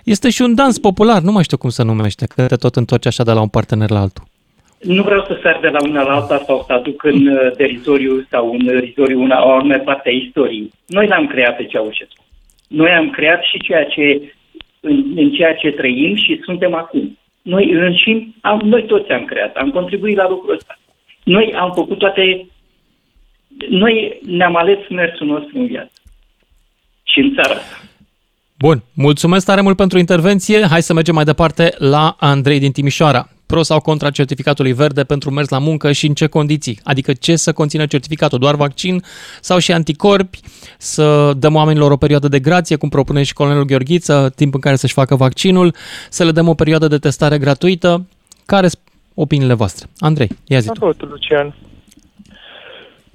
este 0.03 0.29
și 0.29 0.41
un 0.41 0.55
dans 0.55 0.77
popular, 0.79 1.21
nu 1.21 1.31
mai 1.31 1.43
știu 1.43 1.57
cum 1.57 1.69
se 1.69 1.83
numește, 1.83 2.25
că 2.35 2.45
te 2.45 2.55
tot 2.55 2.75
întorci 2.75 3.05
așa 3.05 3.23
de 3.23 3.31
la 3.31 3.41
un 3.41 3.47
partener 3.47 3.89
la 3.89 3.99
altul. 3.99 4.23
Nu 4.81 5.03
vreau 5.03 5.25
să 5.25 5.39
sar 5.43 5.59
de 5.61 5.67
la 5.67 5.79
una 5.83 6.01
la 6.01 6.13
alta 6.13 6.43
sau 6.45 6.63
să 6.67 6.73
aduc 6.73 7.03
în 7.03 7.27
uh, 7.27 7.51
derizoriu 7.55 8.25
sau 8.29 8.51
în 8.51 8.65
derizoriu 8.65 9.21
una 9.21 9.45
o 9.45 9.51
anume 9.51 9.77
parte 9.77 10.09
a 10.09 10.11
istoriei. 10.11 10.71
Noi 10.87 11.07
l-am 11.07 11.27
creat 11.27 11.55
pe 11.55 11.65
Ceaușescu. 11.65 12.23
Noi 12.67 12.89
am 12.89 13.09
creat 13.09 13.43
și 13.43 13.59
ceea 13.59 13.85
ce, 13.85 14.33
în, 14.79 15.03
în 15.15 15.31
ceea 15.31 15.55
ce 15.55 15.71
trăim 15.71 16.15
și 16.15 16.41
suntem 16.43 16.73
acum. 16.73 17.17
Noi 17.41 17.71
înșim, 17.71 18.35
am, 18.41 18.59
noi 18.59 18.85
toți 18.85 19.11
am 19.11 19.25
creat, 19.25 19.55
am 19.55 19.71
contribuit 19.71 20.15
la 20.15 20.29
lucrul 20.29 20.55
ăsta. 20.55 20.79
Noi 21.23 21.53
am 21.55 21.71
făcut 21.73 21.97
toate, 21.97 22.47
noi 23.69 24.19
ne-am 24.25 24.55
ales 24.55 24.77
mersul 24.89 25.27
nostru 25.27 25.57
în 25.59 25.65
viață 25.65 26.01
și 27.03 27.19
în 27.19 27.33
țara 27.33 27.55
asta. 27.55 27.86
Bun, 28.59 28.83
mulțumesc 28.93 29.45
tare 29.45 29.61
mult 29.61 29.75
pentru 29.75 29.97
intervenție. 29.97 30.65
Hai 30.69 30.81
să 30.81 30.93
mergem 30.93 31.15
mai 31.15 31.23
departe 31.23 31.73
la 31.77 32.15
Andrei 32.19 32.59
din 32.59 32.71
Timișoara. 32.71 33.29
Pro 33.45 33.61
sau 33.61 33.79
contra 33.79 34.09
certificatului 34.09 34.73
verde 34.73 35.03
pentru 35.03 35.31
mers 35.31 35.49
la 35.49 35.59
muncă 35.59 35.91
și 35.91 36.07
în 36.07 36.13
ce 36.13 36.27
condiții? 36.27 36.79
Adică 36.83 37.13
ce 37.13 37.35
să 37.35 37.53
conțină 37.53 37.85
certificatul? 37.85 38.39
Doar 38.39 38.55
vaccin 38.55 39.01
sau 39.41 39.57
și 39.57 39.71
anticorpi? 39.71 40.39
Să 40.77 41.33
dăm 41.33 41.55
oamenilor 41.55 41.91
o 41.91 41.97
perioadă 41.97 42.27
de 42.27 42.39
grație, 42.39 42.75
cum 42.75 42.89
propune 42.89 43.23
și 43.23 43.33
colonelul 43.33 43.65
Gheorghiță, 43.65 44.31
timp 44.35 44.53
în 44.53 44.59
care 44.59 44.75
să-și 44.75 44.93
facă 44.93 45.15
vaccinul? 45.15 45.73
Să 46.09 46.23
le 46.23 46.31
dăm 46.31 46.47
o 46.47 46.53
perioadă 46.53 46.87
de 46.87 46.97
testare 46.97 47.37
gratuită? 47.37 48.05
Care 48.45 48.67
sunt 48.67 48.83
opiniile 49.13 49.53
voastre? 49.53 49.87
Andrei, 49.99 50.29
ia 50.47 50.59
zi 50.59 50.69
tu. 50.69 50.95
Lucian. 50.99 51.55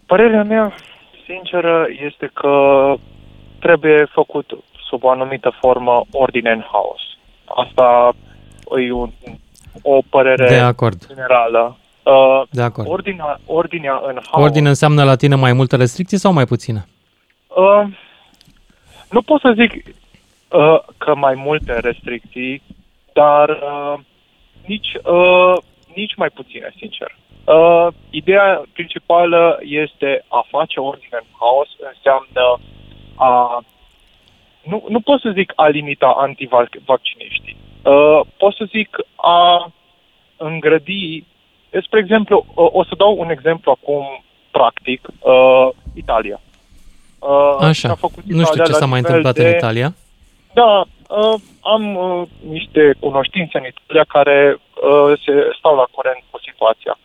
Părerea 0.07 0.43
mea, 0.43 0.75
sinceră, 1.27 1.87
este 2.09 2.31
că 2.35 2.53
trebuie 3.59 4.09
făcut 4.13 4.47
sub 4.93 5.05
o 5.05 5.11
anumită 5.11 5.53
formă 5.61 6.05
ordine 6.13 6.51
în 6.51 6.65
haos. 6.73 7.01
Asta 7.45 8.13
e 8.87 8.93
un, 8.93 9.11
o 9.83 9.99
părere 10.11 10.49
de 10.49 10.55
acord. 10.55 11.07
generală. 11.07 11.77
Uh, 12.03 12.43
de 12.51 12.63
acord. 12.63 12.89
Ordinea, 12.89 13.41
ordinea 13.47 14.01
în 14.07 14.19
haos... 14.31 14.45
Ordine 14.45 14.69
înseamnă 14.69 15.05
la 15.05 15.17
tine 15.17 15.35
mai 15.35 15.53
multe 15.53 15.77
restricții 15.77 16.19
sau 16.19 16.33
mai 16.33 16.45
puține? 16.45 16.85
Uh, 17.47 17.85
nu 19.11 19.23
pot 19.23 19.41
să 19.41 19.55
zic 19.55 19.73
uh, 19.75 20.79
că 20.99 21.15
mai 21.15 21.35
multe 21.35 21.79
restricții, 21.79 22.63
dar 23.13 23.49
uh, 23.49 23.99
nici, 24.67 24.93
uh, 25.05 25.57
nici 25.95 26.15
mai 26.17 26.29
puține, 26.29 26.73
sincer. 26.77 27.17
Uh, 27.45 27.87
ideea 28.11 28.63
principală 28.73 29.59
este 29.61 30.25
a 30.29 30.47
face 30.51 30.81
ordine 30.81 31.19
în 31.21 31.29
haos, 31.39 31.69
înseamnă 31.95 32.61
a 33.15 33.63
nu, 34.63 34.85
nu 34.89 35.01
pot 35.01 35.21
să 35.21 35.31
zic 35.35 35.53
a 35.57 35.69
limita 35.69 36.15
antivacciniștii. 36.17 37.57
Uh, 37.83 38.21
pot 38.37 38.55
să 38.55 38.65
zic 38.69 38.97
a 39.17 39.73
îngrădi, 40.37 41.25
spre 41.83 41.99
exemplu, 41.99 42.47
uh, 42.55 42.69
o 42.73 42.85
să 42.85 42.95
dau 42.97 43.17
un 43.19 43.31
exemplu 43.31 43.71
acum 43.71 44.25
practic, 44.51 45.09
uh, 45.21 45.69
Italia. 45.95 46.41
Uh, 47.19 47.57
Așa, 47.59 47.89
a 47.91 47.95
făcut 47.95 48.25
Italia 48.25 48.37
nu 48.41 48.45
știu 48.45 48.65
ce 48.65 48.73
s-a 48.73 48.87
mai 48.87 48.99
întâmplat 48.99 49.35
de, 49.35 49.47
în 49.47 49.55
Italia. 49.55 49.95
Da, 50.53 50.85
uh, 51.09 51.41
am 51.61 51.97
uh, 51.97 52.29
niște 52.49 52.95
cunoștințe 53.01 53.59
în 53.59 53.65
Italia 53.65 54.05
care 54.09 54.57
uh, 54.57 55.19
se 55.25 55.33
stau 55.59 55.75
la 55.77 55.87
curent 55.91 56.23
cu 56.31 56.39
situația. 56.49 56.99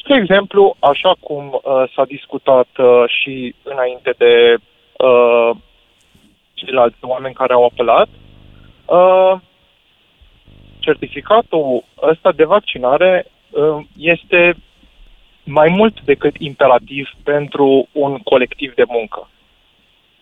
Spre 0.00 0.16
exemplu, 0.16 0.76
așa 0.78 1.12
cum 1.20 1.44
uh, 1.52 1.84
s-a 1.94 2.04
discutat 2.04 2.68
uh, 2.78 3.04
și 3.06 3.54
înainte 3.62 4.14
de 4.18 4.54
uh, 4.96 5.50
ceilalți 6.58 6.96
oameni 7.00 7.34
care 7.34 7.52
au 7.52 7.64
apelat, 7.64 8.08
uh, 8.84 9.40
certificatul 10.78 11.84
ăsta 12.02 12.32
de 12.32 12.44
vaccinare 12.44 13.26
uh, 13.50 13.84
este 13.96 14.56
mai 15.44 15.68
mult 15.68 16.00
decât 16.00 16.36
imperativ 16.38 17.10
pentru 17.24 17.88
un 17.92 18.18
colectiv 18.18 18.74
de 18.74 18.84
muncă, 18.88 19.30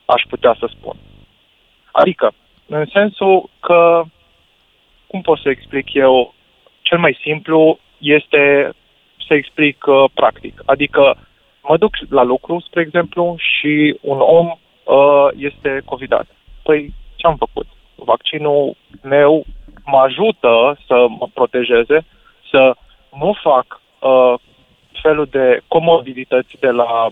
aș 0.05 0.23
putea 0.29 0.57
să 0.59 0.69
spun. 0.71 0.97
Adică, 1.93 2.33
în 2.67 2.85
sensul 2.93 3.51
că, 3.61 4.03
cum 5.07 5.21
pot 5.21 5.39
să 5.39 5.49
explic 5.49 5.93
eu, 5.93 6.35
cel 6.83 6.99
mai 6.99 7.19
simplu 7.23 7.79
este 7.99 8.71
să 9.27 9.35
explic 9.35 9.85
uh, 9.87 10.05
practic. 10.15 10.63
Adică 10.65 11.17
mă 11.63 11.77
duc 11.77 11.95
la 12.09 12.23
lucru, 12.23 12.61
spre 12.61 12.81
exemplu, 12.81 13.37
și 13.39 13.99
un 14.01 14.19
om 14.21 14.59
uh, 14.87 15.29
este 15.37 15.83
covidat. 15.85 16.27
Păi, 16.63 16.95
ce 17.15 17.27
am 17.27 17.37
făcut? 17.37 17.67
Vaccinul 17.95 18.77
meu 19.03 19.45
mă 19.85 19.99
ajută 19.99 20.79
să 20.87 21.07
mă 21.19 21.29
protejeze, 21.35 22.05
să 22.51 22.77
nu 23.19 23.37
fac 23.43 23.81
uh, 24.01 24.35
felul 25.03 25.29
de 25.31 25.63
comodități 25.69 26.57
de 26.61 26.71
la 26.71 27.09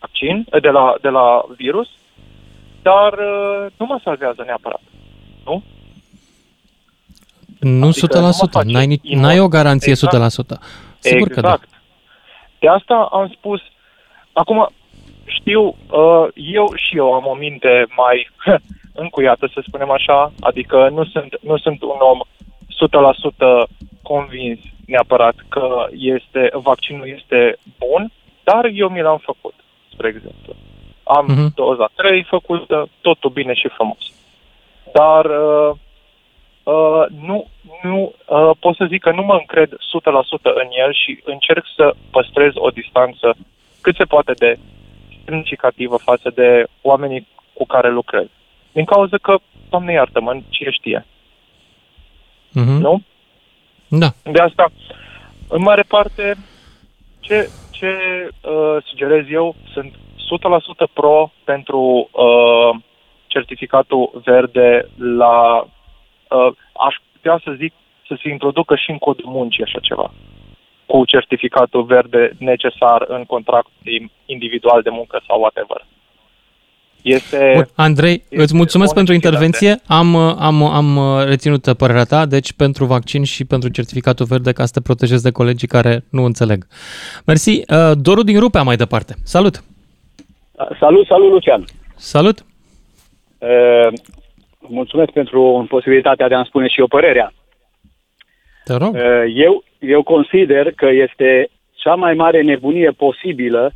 vaccin, 0.00 0.46
de 0.60 0.68
la, 0.68 0.94
de 1.00 1.08
la 1.08 1.44
virus, 1.56 1.88
dar 2.82 3.12
uh, 3.12 3.66
nu 3.76 3.86
mă 3.86 4.00
salvează 4.04 4.42
neapărat. 4.46 4.82
Nu? 5.44 5.62
Nu 7.60 7.86
adică 7.86 8.06
100%, 8.62 8.64
nu 8.64 8.72
n-ai, 8.72 9.00
n-ai 9.02 9.40
o 9.40 9.48
garanție 9.48 9.90
exact. 9.90 10.56
100%. 10.56 10.58
Sigur 10.98 11.28
exact. 11.28 11.34
că 11.34 11.40
da. 11.40 11.52
Exact. 11.52 11.68
De 12.58 12.68
asta 12.68 13.08
am 13.12 13.32
spus, 13.36 13.60
acum 14.32 14.68
știu, 15.28 15.62
uh, 15.66 16.26
eu 16.34 16.72
și 16.74 16.96
eu 16.96 17.12
am 17.12 17.26
o 17.26 17.34
minte 17.34 17.86
mai 17.96 18.28
încuiată, 19.04 19.50
să 19.52 19.62
spunem 19.66 19.90
așa, 19.90 20.32
adică 20.40 20.88
nu 20.88 21.04
sunt, 21.04 21.38
nu 21.40 21.56
sunt 21.56 21.82
un 21.82 21.98
om 21.98 22.20
100% 23.64 23.68
convins 24.02 24.58
neapărat 24.86 25.34
că 25.48 25.86
este, 25.90 26.50
vaccinul 26.52 27.08
este 27.08 27.58
bun, 27.78 28.12
dar 28.44 28.64
eu 28.72 28.88
mi 28.88 29.02
l-am 29.02 29.20
făcut, 29.22 29.54
spre 29.92 30.08
exemplu. 30.08 30.54
Am 31.02 31.26
uh-huh. 31.26 31.54
doza 31.54 31.88
3 31.94 32.24
făcută, 32.28 32.88
totul 33.00 33.30
bine 33.30 33.54
și 33.54 33.68
frumos. 33.68 34.12
Dar 34.92 35.24
uh, 35.24 35.70
uh, 36.62 37.04
nu, 37.26 37.46
nu 37.82 38.12
uh, 38.26 38.50
pot 38.60 38.76
să 38.76 38.86
zic 38.88 39.02
că 39.02 39.10
nu 39.10 39.22
mă 39.22 39.34
încred 39.34 39.70
100% 39.72 39.76
în 40.42 40.68
el 40.84 40.92
și 40.92 41.20
încerc 41.24 41.64
să 41.76 41.94
păstrez 42.10 42.52
o 42.54 42.68
distanță 42.68 43.36
cât 43.80 43.96
se 43.96 44.04
poate 44.04 44.32
de 44.32 44.58
semnificativă 45.28 45.96
față 45.96 46.30
de 46.34 46.64
oamenii 46.82 47.26
cu 47.52 47.66
care 47.66 47.90
lucrez. 47.90 48.26
Din 48.72 48.84
cauza 48.84 49.16
că, 49.16 49.38
Doamne 49.70 49.92
iartă-mă, 49.92 50.40
cine 50.48 50.70
știe. 50.70 51.06
Uh-huh. 52.50 52.80
Nu? 52.80 53.02
Da. 53.88 54.08
De 54.22 54.40
asta, 54.40 54.72
în 55.48 55.62
mare 55.62 55.82
parte, 55.82 56.36
ce, 57.20 57.50
ce 57.70 57.90
uh, 58.42 58.76
sugerez 58.84 59.24
eu, 59.30 59.54
sunt 59.72 59.94
100% 59.94 60.92
pro 60.92 61.32
pentru 61.44 62.08
uh, 62.12 62.80
certificatul 63.26 64.20
verde 64.24 64.88
la, 64.96 65.60
uh, 65.60 66.52
aș 66.86 66.94
putea 67.12 67.40
să 67.44 67.50
zic, 67.56 67.72
să 68.06 68.18
se 68.22 68.28
introducă 68.28 68.74
și 68.76 68.90
în 68.90 68.98
codul 68.98 69.30
muncii 69.30 69.64
așa 69.64 69.78
ceva 69.82 70.12
cu 70.90 71.04
certificatul 71.04 71.82
verde 71.82 72.32
necesar 72.38 73.04
în 73.08 73.24
contract 73.24 73.70
individual 74.26 74.82
de 74.82 74.90
muncă 74.90 75.22
sau 75.26 75.40
whatever. 75.40 75.86
Este, 77.02 77.52
Bun, 77.54 77.66
Andrei, 77.74 78.12
este 78.12 78.42
îți 78.42 78.56
mulțumesc 78.56 78.94
pentru 78.94 79.14
intervenție. 79.14 79.76
Am, 79.86 80.16
am, 80.16 80.62
am 80.62 80.88
reținut 81.26 81.72
părerea 81.72 82.04
ta, 82.04 82.26
deci 82.26 82.52
pentru 82.52 82.84
vaccin 82.84 83.24
și 83.24 83.44
pentru 83.44 83.68
certificatul 83.68 84.26
verde 84.26 84.52
ca 84.52 84.64
să 84.64 84.72
te 84.72 84.80
protejezi 84.80 85.22
de 85.22 85.30
colegii 85.30 85.68
care 85.68 86.04
nu 86.10 86.24
înțeleg. 86.24 86.66
Mersi. 87.26 87.50
Uh, 87.50 87.92
Doru 87.94 88.22
din 88.22 88.38
Rupea 88.38 88.62
mai 88.62 88.76
departe. 88.76 89.14
Salut! 89.24 89.62
Salut, 90.80 91.06
salut, 91.06 91.30
Lucian! 91.30 91.64
Salut! 91.96 92.38
Uh, 93.38 93.92
mulțumesc 94.58 95.10
pentru 95.10 95.66
posibilitatea 95.68 96.28
de 96.28 96.34
a-mi 96.34 96.46
spune 96.48 96.68
și 96.68 96.80
eu 96.80 96.86
părerea. 96.86 97.32
Te 98.64 98.74
rog. 98.74 98.94
Uh, 98.94 99.00
eu, 99.34 99.64
eu 99.78 100.02
consider 100.02 100.72
că 100.72 100.86
este 100.86 101.50
cea 101.74 101.94
mai 101.94 102.14
mare 102.14 102.42
nebunie 102.42 102.90
posibilă 102.90 103.72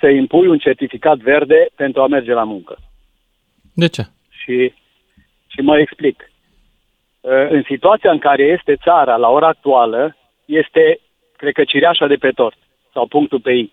să 0.00 0.06
impui 0.08 0.46
un 0.46 0.58
certificat 0.58 1.16
verde 1.16 1.66
pentru 1.74 2.02
a 2.02 2.06
merge 2.06 2.32
la 2.32 2.44
muncă. 2.44 2.76
De 3.74 3.86
ce? 3.86 4.02
Și, 4.28 4.72
și 5.46 5.60
mă 5.60 5.78
explic. 5.78 6.30
Uh, 7.20 7.32
în 7.48 7.62
situația 7.66 8.10
în 8.10 8.18
care 8.18 8.42
este 8.42 8.76
țara 8.76 9.16
la 9.16 9.28
ora 9.28 9.46
actuală, 9.46 10.16
este, 10.44 11.00
cred 11.36 11.52
că, 11.52 11.64
cireașa 11.64 12.06
de 12.06 12.14
pe 12.14 12.30
tort 12.30 12.56
sau 12.92 13.06
punctul 13.06 13.40
pe 13.40 13.52
I. 13.52 13.72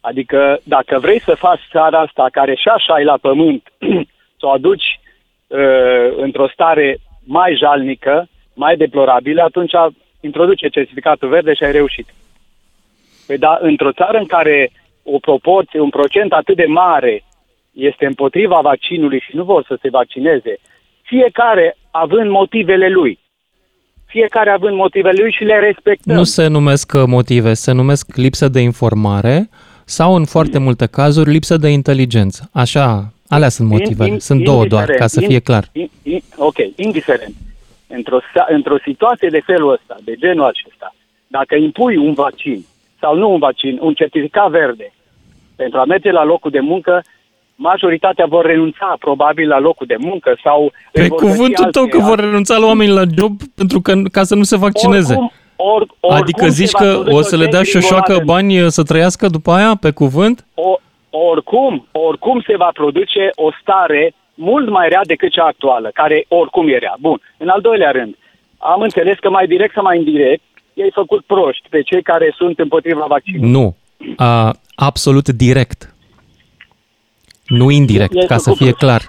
Adică, 0.00 0.60
dacă 0.64 0.98
vrei 0.98 1.20
să 1.20 1.34
faci 1.34 1.60
țara 1.70 1.98
asta, 2.00 2.28
care 2.32 2.54
și 2.54 2.68
așa 2.68 3.00
e 3.00 3.04
la 3.04 3.16
pământ, 3.16 3.72
să 4.38 4.46
o 4.46 4.50
aduci 4.50 5.00
uh, 5.46 6.12
într-o 6.16 6.48
stare 6.48 6.98
mai 7.24 7.54
jalnică, 7.54 8.28
mai 8.54 8.76
deplorabilă, 8.76 9.42
atunci 9.42 9.72
introduce 10.20 10.68
certificatul 10.68 11.28
verde 11.28 11.54
și 11.54 11.64
ai 11.64 11.72
reușit. 11.72 12.06
Păi 13.26 13.38
da, 13.38 13.58
într-o 13.60 13.92
țară 13.92 14.18
în 14.18 14.26
care 14.26 14.72
o 15.02 15.18
proporție, 15.18 15.80
un 15.80 15.90
procent 15.90 16.32
atât 16.32 16.56
de 16.56 16.64
mare 16.68 17.24
este 17.72 18.06
împotriva 18.06 18.60
vaccinului 18.62 19.20
și 19.20 19.36
nu 19.36 19.44
vor 19.44 19.64
să 19.66 19.78
se 19.82 19.88
vaccineze, 19.90 20.58
fiecare 21.02 21.76
având 21.90 22.30
motivele 22.30 22.88
lui, 22.88 23.18
fiecare 24.06 24.50
având 24.50 24.76
motivele 24.76 25.22
lui 25.22 25.32
și 25.32 25.44
le 25.44 25.58
respectăm. 25.58 26.16
Nu 26.16 26.24
se 26.24 26.46
numesc 26.46 26.92
uh, 26.96 27.02
motive, 27.06 27.54
se 27.54 27.72
numesc 27.72 28.16
lipsă 28.16 28.48
de 28.48 28.60
informare 28.60 29.48
sau, 29.84 30.14
în 30.14 30.24
foarte 30.24 30.58
multe 30.58 30.86
cazuri, 30.86 31.30
lipsă 31.30 31.56
de 31.56 31.68
inteligență. 31.68 32.50
Așa, 32.52 33.12
alea 33.28 33.48
sunt 33.48 33.68
motivele. 33.68 34.08
In, 34.08 34.12
in, 34.12 34.20
sunt 34.20 34.44
două 34.44 34.66
doar, 34.66 34.90
ca 34.90 35.06
să 35.06 35.20
fie 35.20 35.38
clar. 35.38 35.68
In, 35.72 35.90
in, 36.02 36.22
ok, 36.36 36.56
indiferent. 36.76 37.34
Într-o, 37.96 38.18
într-o 38.48 38.78
situație 38.84 39.28
de 39.28 39.40
felul 39.40 39.72
ăsta, 39.72 39.96
de 40.04 40.14
genul 40.14 40.44
acesta, 40.44 40.94
dacă 41.26 41.54
impui 41.54 41.96
un 41.96 42.12
vaccin 42.12 42.64
sau 43.00 43.16
nu 43.16 43.30
un 43.30 43.38
vaccin, 43.38 43.78
un 43.80 43.94
certificat 43.94 44.50
verde 44.50 44.92
pentru 45.56 45.78
a 45.78 45.84
merge 45.84 46.10
la 46.10 46.24
locul 46.24 46.50
de 46.50 46.60
muncă, 46.60 47.02
majoritatea 47.54 48.26
vor 48.26 48.44
renunța 48.46 48.96
probabil 48.98 49.48
la 49.48 49.58
locul 49.58 49.86
de 49.86 49.96
muncă 49.98 50.38
sau... 50.42 50.72
Pe 50.92 51.08
cuvântul 51.08 51.64
tău 51.64 51.86
că 51.86 51.98
vor 51.98 52.18
renunța 52.18 52.56
la 52.56 52.66
oameni 52.66 52.92
la 52.92 53.02
job 53.18 53.32
pentru 53.54 53.80
că, 53.80 53.92
ca 54.12 54.22
să 54.22 54.34
nu 54.34 54.42
se 54.42 54.56
vaccineze. 54.56 55.14
Oricum, 55.14 55.32
or, 55.56 55.80
oricum 55.80 56.22
adică 56.22 56.48
zici 56.48 56.70
că 56.70 57.02
o 57.06 57.20
să 57.20 57.36
le 57.36 57.46
dea 57.46 57.62
șoșoacă 57.62 58.20
bani 58.24 58.70
să 58.70 58.82
trăiască 58.82 59.26
după 59.28 59.50
aia, 59.50 59.72
pe 59.80 59.90
cuvânt? 59.90 60.46
O, 60.54 60.76
oricum, 61.10 61.86
oricum 61.92 62.42
se 62.46 62.56
va 62.56 62.70
produce 62.72 63.30
o 63.34 63.50
stare 63.60 64.14
mult 64.40 64.68
mai 64.70 64.88
rea 64.88 65.00
decât 65.04 65.30
cea 65.32 65.44
actuală, 65.44 65.90
care 65.94 66.24
oricum 66.28 66.68
e 66.68 66.76
rea. 66.76 66.96
Bun. 67.00 67.20
În 67.36 67.48
al 67.48 67.60
doilea 67.60 67.90
rând, 67.90 68.16
am 68.58 68.80
înțeles 68.80 69.18
că 69.18 69.30
mai 69.30 69.46
direct 69.46 69.72
sau 69.74 69.82
mai 69.82 69.98
indirect, 69.98 70.42
ei 70.74 70.90
făcut 70.94 71.24
proști 71.24 71.68
pe 71.68 71.82
cei 71.82 72.02
care 72.02 72.34
sunt 72.36 72.58
împotriva 72.58 73.04
vaccinului. 73.08 73.50
Nu. 73.50 73.76
Uh, 74.18 74.50
absolut 74.74 75.28
direct. 75.28 75.94
Nu 77.46 77.70
indirect, 77.70 78.26
ca 78.26 78.36
să 78.36 78.52
fie 78.52 78.72
clar. 78.72 79.02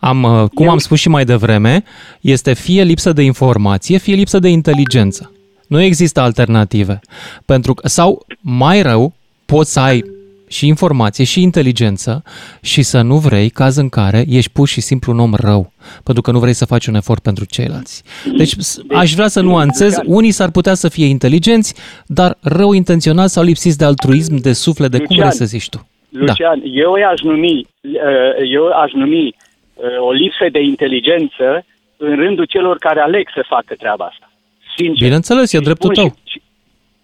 Am, 0.00 0.22
uh, 0.22 0.48
cum 0.54 0.68
am 0.68 0.78
spus 0.78 0.98
și 0.98 1.08
mai 1.08 1.24
devreme, 1.24 1.84
este 2.20 2.54
fie 2.54 2.82
lipsă 2.82 3.12
de 3.12 3.22
informație, 3.22 3.98
fie 3.98 4.14
lipsă 4.14 4.38
de 4.38 4.48
inteligență. 4.48 5.32
Nu 5.68 5.80
există 5.80 6.20
alternative. 6.20 7.00
Pentru 7.46 7.74
că, 7.74 7.88
sau 7.88 8.26
mai 8.40 8.82
rău, 8.82 9.14
poți 9.46 9.72
să 9.72 9.80
ai 9.80 10.04
și 10.48 10.66
informație 10.66 11.24
și 11.24 11.42
inteligență 11.42 12.22
și 12.62 12.82
să 12.82 13.00
nu 13.00 13.16
vrei 13.16 13.50
caz 13.50 13.76
în 13.76 13.88
care 13.88 14.24
ești 14.28 14.50
pur 14.52 14.68
și 14.68 14.80
simplu 14.80 15.12
un 15.12 15.18
om 15.18 15.32
rău, 15.34 15.72
pentru 16.04 16.22
că 16.22 16.30
nu 16.30 16.38
vrei 16.38 16.52
să 16.52 16.66
faci 16.66 16.86
un 16.86 16.94
efort 16.94 17.22
pentru 17.22 17.44
ceilalți. 17.44 18.02
Deci 18.36 18.54
aș 18.90 19.12
vrea 19.12 19.28
să 19.28 19.40
nuanțez, 19.40 19.96
unii 20.04 20.30
s-ar 20.30 20.50
putea 20.50 20.74
să 20.74 20.88
fie 20.88 21.06
inteligenți, 21.06 21.74
dar 22.06 22.38
rău 22.40 22.72
intenționat 22.72 23.28
sau 23.28 23.42
lipsiți 23.44 23.78
de 23.78 23.84
altruism, 23.84 24.36
de 24.36 24.52
suflet, 24.52 24.90
de 24.90 24.96
Lucian, 24.96 25.16
cum 25.16 25.16
vrei 25.16 25.36
să 25.36 25.44
zici 25.44 25.68
tu. 25.68 25.88
Lucian, 26.08 26.58
da. 26.58 26.66
eu 26.72 26.92
aș 26.92 27.20
numi, 27.20 27.66
uh, 27.80 28.50
eu 28.52 28.66
aș 28.66 28.92
numi 28.92 29.34
uh, 29.74 29.84
o 29.98 30.12
lipsă 30.12 30.46
de 30.52 30.60
inteligență 30.60 31.64
în 31.96 32.16
rândul 32.16 32.44
celor 32.44 32.76
care 32.78 33.00
aleg 33.00 33.28
să 33.34 33.44
facă 33.48 33.74
treaba 33.74 34.04
asta. 34.04 34.30
Sincer. 34.76 35.04
Bineînțeles, 35.04 35.52
e 35.52 35.58
dreptul 35.58 35.94
tău. 35.94 36.04
Și, 36.04 36.12
și, 36.24 36.42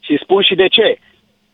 și 0.01 0.19
spun 0.23 0.43
și 0.43 0.55
de 0.55 0.69
ce. 0.69 0.99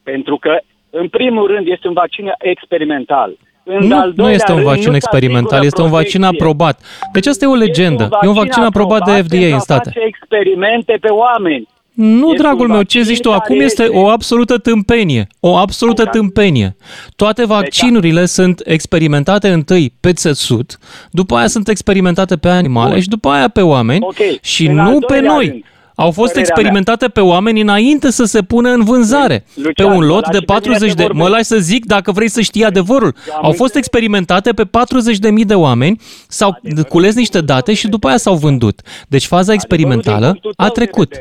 Pentru 0.03 0.37
că 0.37 0.59
în 0.91 1.09
primul 1.09 1.47
rând, 1.47 1.67
este 1.67 1.89
un 1.89 1.95
vaccin 1.95 2.33
experimental. 2.39 3.37
În 3.63 3.87
nu, 3.87 4.13
nu 4.15 4.31
este 4.31 4.53
un 4.53 4.63
vaccin 4.63 4.95
experimental, 4.95 5.65
este 5.65 5.83
un 5.83 5.91
vaccin 5.91 6.23
aprobat. 6.23 6.81
Deci 7.13 7.27
asta 7.27 7.45
e 7.45 7.49
o 7.49 7.55
legendă. 7.55 8.03
E 8.03 8.07
un 8.07 8.11
vaccin, 8.11 8.27
e 8.27 8.29
un 8.29 8.35
vaccin 8.35 8.63
aprobat, 8.63 9.01
aprobat 9.01 9.27
de 9.29 9.37
FDA 9.37 9.55
în 9.55 9.61
state. 9.61 9.91
Face 9.95 10.07
experimente 10.07 10.99
pe 11.01 11.09
oameni. 11.09 11.69
Nu, 11.93 12.31
este 12.31 12.43
dragul 12.43 12.69
meu, 12.69 12.83
ce 12.83 13.03
zici 13.03 13.21
tu? 13.21 13.33
Acum 13.33 13.61
este, 13.61 13.83
este 13.83 13.97
o 13.97 14.09
absolută 14.09 14.59
tâmpenie. 14.59 15.27
O 15.41 15.57
absolută 15.57 16.03
exact. 16.03 16.19
tâmpenie. 16.19 16.77
Toate 17.17 17.47
vaccinurile 17.47 18.21
exact. 18.21 18.31
sunt 18.31 18.63
experimentate 18.65 19.49
întâi 19.49 19.93
pe 20.01 20.13
țesut, 20.13 20.79
după 21.11 21.37
aia 21.37 21.47
sunt 21.47 21.69
experimentate 21.69 22.37
pe 22.37 22.49
animale 22.49 22.93
Bun. 22.93 23.01
și 23.01 23.09
după 23.09 23.29
aia 23.29 23.49
pe 23.49 23.61
oameni 23.61 24.03
okay. 24.03 24.39
și 24.43 24.67
în 24.67 24.75
nu 24.75 24.99
pe 24.99 25.21
noi. 25.21 25.47
Rând 25.47 25.65
au 26.01 26.11
fost 26.11 26.37
experimentate 26.37 27.05
mea. 27.05 27.11
pe 27.15 27.21
oameni 27.21 27.61
înainte 27.61 28.11
să 28.11 28.25
se 28.25 28.43
pună 28.43 28.69
în 28.71 28.85
vânzare. 28.85 29.45
Lucian, 29.55 29.73
pe 29.75 29.95
un 29.97 30.07
lot 30.07 30.31
de 30.31 30.39
40 30.39 30.95
de... 30.95 31.07
Mă 31.13 31.29
lași 31.29 31.45
să 31.45 31.57
zic 31.57 31.85
dacă 31.85 32.13
vrei 32.13 32.29
să 32.29 32.41
știi 32.41 32.65
adevărul. 32.65 33.15
Au 33.43 33.53
fost 33.53 33.77
experimentate 33.77 34.53
pe 34.53 34.63
40.000 34.65 35.47
de 35.47 35.55
oameni, 35.55 36.01
s-au 36.29 36.61
cules 36.89 37.15
niște 37.15 37.41
date 37.41 37.75
și 37.75 37.89
după 37.89 38.09
aia 38.09 38.17
s-au 38.17 38.35
vândut. 38.35 38.81
Deci 39.09 39.27
faza 39.27 39.53
experimentală 39.53 40.41
a 40.57 40.69
trecut. 40.69 41.15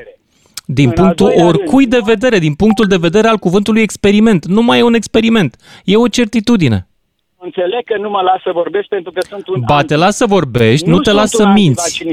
Din 0.65 0.89
punctul 0.89 1.33
oricui 1.35 1.85
de 1.85 1.99
vedere, 2.03 2.39
din 2.39 2.53
punctul 2.53 2.85
de 2.85 2.97
vedere 2.97 3.27
al 3.27 3.37
cuvântului 3.37 3.81
experiment. 3.81 4.45
Nu 4.45 4.61
mai 4.61 4.79
e 4.79 4.83
un 4.83 4.93
experiment, 4.93 5.55
e 5.83 5.95
o 5.95 6.07
certitudine. 6.07 6.87
Înțeleg 7.41 7.83
că 7.83 7.97
nu 7.97 8.09
mă 8.09 8.21
las 8.21 8.41
să 8.41 8.51
vorbesc 8.53 8.87
pentru 8.87 9.11
că 9.11 9.21
sunt 9.29 9.47
un... 9.47 9.63
Ba, 9.67 9.81
te 9.81 9.95
las 9.95 10.15
să 10.15 10.25
vorbești, 10.25 10.87
nu, 10.87 10.95
nu 10.95 11.01
te 11.01 11.11
las 11.11 11.29
să 11.29 11.47
minți. 11.47 12.03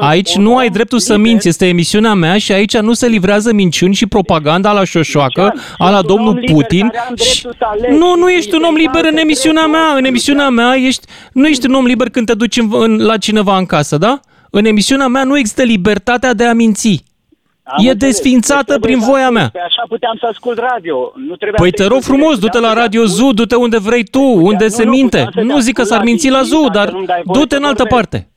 Aici 0.00 0.36
nu 0.36 0.56
ai 0.56 0.68
dreptul 0.68 0.98
să 0.98 1.16
minți, 1.16 1.48
este 1.48 1.66
emisiunea 1.66 2.14
mea 2.14 2.38
și 2.38 2.52
aici 2.52 2.76
nu 2.78 2.92
se 2.92 3.06
livrează 3.06 3.52
minciuni 3.52 3.94
și 3.94 4.06
propaganda 4.06 4.72
la 4.72 4.84
șoșoacă, 4.84 5.54
a 5.78 5.90
la 5.90 6.02
domnul 6.02 6.42
Putin. 6.52 6.92
Și... 7.14 7.46
Nu, 7.88 8.16
nu 8.16 8.28
ești 8.28 8.54
un 8.54 8.62
om 8.62 8.74
liber 8.74 9.04
în 9.04 9.16
emisiunea 9.16 9.66
mea. 9.66 9.94
În 9.96 10.04
emisiunea 10.04 10.48
mea 10.48 10.74
ești, 10.74 11.06
nu 11.32 11.46
ești 11.46 11.66
un 11.66 11.74
om 11.74 11.84
liber 11.84 12.08
când 12.08 12.26
te 12.26 12.34
duci 12.34 12.56
în, 12.56 12.68
în, 12.72 12.96
la 12.96 13.16
cineva 13.16 13.56
în 13.58 13.66
casă, 13.66 13.98
da? 13.98 14.20
În 14.50 14.64
emisiunea 14.64 15.06
mea 15.06 15.24
nu 15.24 15.38
există 15.38 15.62
libertatea 15.62 16.34
de 16.34 16.44
a 16.44 16.52
minți. 16.52 17.04
Am 17.62 17.86
e 17.86 17.92
desfințată 17.92 18.78
prin 18.78 18.98
voia 18.98 19.30
mea. 19.30 19.48
Pe 19.52 19.58
așa 19.58 19.82
puteam 19.88 20.16
să 20.20 20.26
ascult 20.30 20.58
radio. 20.58 21.12
Nu 21.26 21.36
păi 21.56 21.70
te 21.70 21.86
rog 21.86 22.02
frumos, 22.02 22.38
du-te 22.38 22.58
la 22.58 22.72
Radio 22.72 23.04
Zu, 23.04 23.32
du-te 23.32 23.54
unde 23.54 23.78
vrei 23.78 24.04
tu, 24.04 24.22
unde 24.22 24.68
se 24.68 24.84
minte. 24.84 25.28
Nu 25.42 25.58
zic 25.58 25.74
că 25.74 25.82
s-ar 25.82 26.02
minți 26.02 26.28
la 26.28 26.42
Zu, 26.42 26.68
dar 26.72 26.92
du-te 27.24 27.56
în 27.56 27.64
altă 27.64 27.84
parte. 27.84 28.28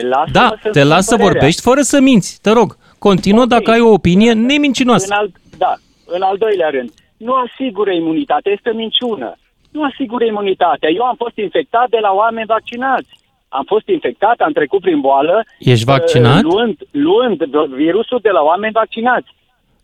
Păi 0.00 0.32
da, 0.32 0.54
te 0.72 0.82
las 0.82 1.06
să 1.06 1.16
vorbești 1.16 1.60
fără 1.60 1.80
să 1.80 2.00
minți. 2.00 2.38
Te 2.42 2.50
rog, 2.50 2.76
continuă 2.98 3.42
okay. 3.42 3.58
dacă 3.58 3.70
ai 3.70 3.80
o 3.80 3.92
opinie 3.92 4.32
nemincinoasă. 4.32 5.06
În 5.08 5.16
al, 5.16 5.30
da, 5.58 5.74
în 6.06 6.22
al 6.22 6.36
doilea 6.36 6.68
rând, 6.68 6.90
nu 7.16 7.34
asigură 7.34 7.90
imunitate, 7.90 8.50
este 8.50 8.72
minciună. 8.74 9.36
Nu 9.70 9.82
asigură 9.82 10.24
imunitatea. 10.24 10.88
Eu 10.88 11.02
am 11.02 11.14
fost 11.16 11.36
infectat 11.36 11.88
de 11.88 11.98
la 12.00 12.10
oameni 12.12 12.46
vaccinați. 12.46 13.08
Am 13.48 13.64
fost 13.66 13.88
infectat, 13.88 14.36
am 14.38 14.52
trecut 14.52 14.80
prin 14.80 15.00
boală. 15.00 15.44
Ești 15.58 15.84
vaccinat? 15.84 16.42
Uh, 16.42 16.50
luând, 16.50 16.76
luând 16.90 17.44
virusul 17.74 18.18
de 18.22 18.30
la 18.30 18.40
oameni 18.40 18.72
vaccinați. 18.72 19.36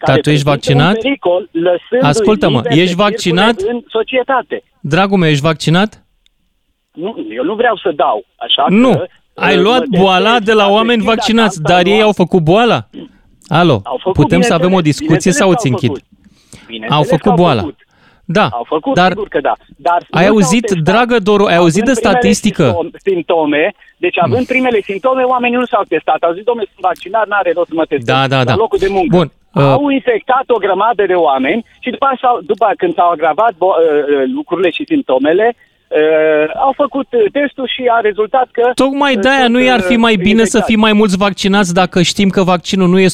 Dar 0.07 0.21
tu 0.21 0.31
ești 0.31 0.45
vaccinat? 0.45 0.99
Pericol, 0.99 1.51
Ascultă-mă, 2.01 2.61
ești 2.65 2.95
vaccinat? 2.95 3.61
În 3.61 3.83
societate. 3.89 4.63
Dragul 4.81 5.19
meu, 5.19 5.31
ești 5.31 5.43
vaccinat? 5.43 6.05
Nu, 6.93 7.27
eu 7.31 7.45
nu 7.45 7.55
vreau 7.55 7.77
să 7.77 7.93
dau, 7.97 8.25
așa 8.37 8.67
nu. 8.69 8.91
că 8.91 9.07
ai 9.35 9.57
luat 9.57 9.85
boala 9.99 10.39
de 10.39 10.53
la 10.53 10.69
oameni 10.69 11.03
vaccinați, 11.03 11.63
dar 11.63 11.87
ei 11.87 12.03
au 12.03 12.13
făcut 12.13 12.43
boala? 12.43 12.89
Alo, 13.49 13.81
au 13.85 13.99
făcut, 14.03 14.23
putem 14.23 14.41
să 14.41 14.55
avem 14.55 14.73
o 14.73 14.81
discuție 14.81 15.33
sau 15.33 15.51
îți 15.51 15.69
închid? 15.69 15.93
Au 16.89 17.03
făcut 17.03 17.35
boala. 17.35 17.61
Făcut. 17.61 17.79
Da, 18.25 18.49
au 18.53 18.65
făcut, 18.69 18.95
dar, 18.95 19.11
sigur 19.11 19.29
că 19.29 19.41
da. 19.41 19.53
Dar 19.77 20.07
ai 20.11 20.27
auzit, 20.27 20.71
dragă 20.71 21.19
Doru, 21.19 21.45
ai 21.45 21.57
auzit 21.57 21.85
de 21.85 21.93
statistică? 21.93 22.79
Simptome, 22.97 23.75
deci 23.97 24.19
având 24.19 24.39
mm. 24.39 24.45
primele 24.45 24.81
simptome, 24.81 25.23
oamenii 25.23 25.57
nu 25.57 25.65
s-au 25.65 25.83
testat. 25.89 26.23
Au 26.23 26.33
zis, 26.33 26.45
domnule, 26.45 26.69
sunt 26.73 26.85
vaccinat, 26.85 27.27
n-are 27.27 27.53
rost 27.55 27.69
să 27.69 27.75
mă 27.77 27.85
testez. 27.85 28.15
Da, 28.15 28.27
da, 28.27 28.45
da. 28.45 28.51
La 28.51 28.57
locul 28.57 28.79
de 28.79 28.89
muncă. 28.91 29.17
Bun. 29.17 29.33
Uh, 29.55 29.63
au 29.63 29.89
infectat 29.89 30.45
o 30.47 30.59
grămadă 30.59 31.07
de 31.07 31.15
oameni 31.29 31.65
și 31.81 31.91
după, 31.91 32.07
așa, 32.11 32.39
după 32.43 32.67
când 32.77 32.95
s-au 32.95 33.11
agravat 33.11 33.53
bo- 33.53 33.79
uh, 33.79 33.85
uh 33.85 34.25
lucrurile 34.35 34.71
și 34.71 34.85
simptomele, 34.87 35.57
Uh, 35.95 36.51
au 36.55 36.73
făcut 36.77 37.07
testul 37.33 37.71
și 37.75 37.83
a 37.91 38.01
rezultat 38.01 38.49
că... 38.53 38.71
Tocmai 38.75 39.17
de-aia 39.17 39.49
nu 39.49 39.73
ar 39.73 39.81
fi 39.81 39.97
mai 39.97 40.17
bine 40.17 40.45
să 40.45 40.61
fie 40.61 40.77
mai 40.77 40.93
mulți 40.93 41.17
vaccinați 41.17 41.75
dacă 41.75 42.03
știm 42.03 42.29
că 42.29 42.43
vaccinul 42.43 42.89
nu 42.89 42.99
e 42.99 43.07
100% 43.07 43.09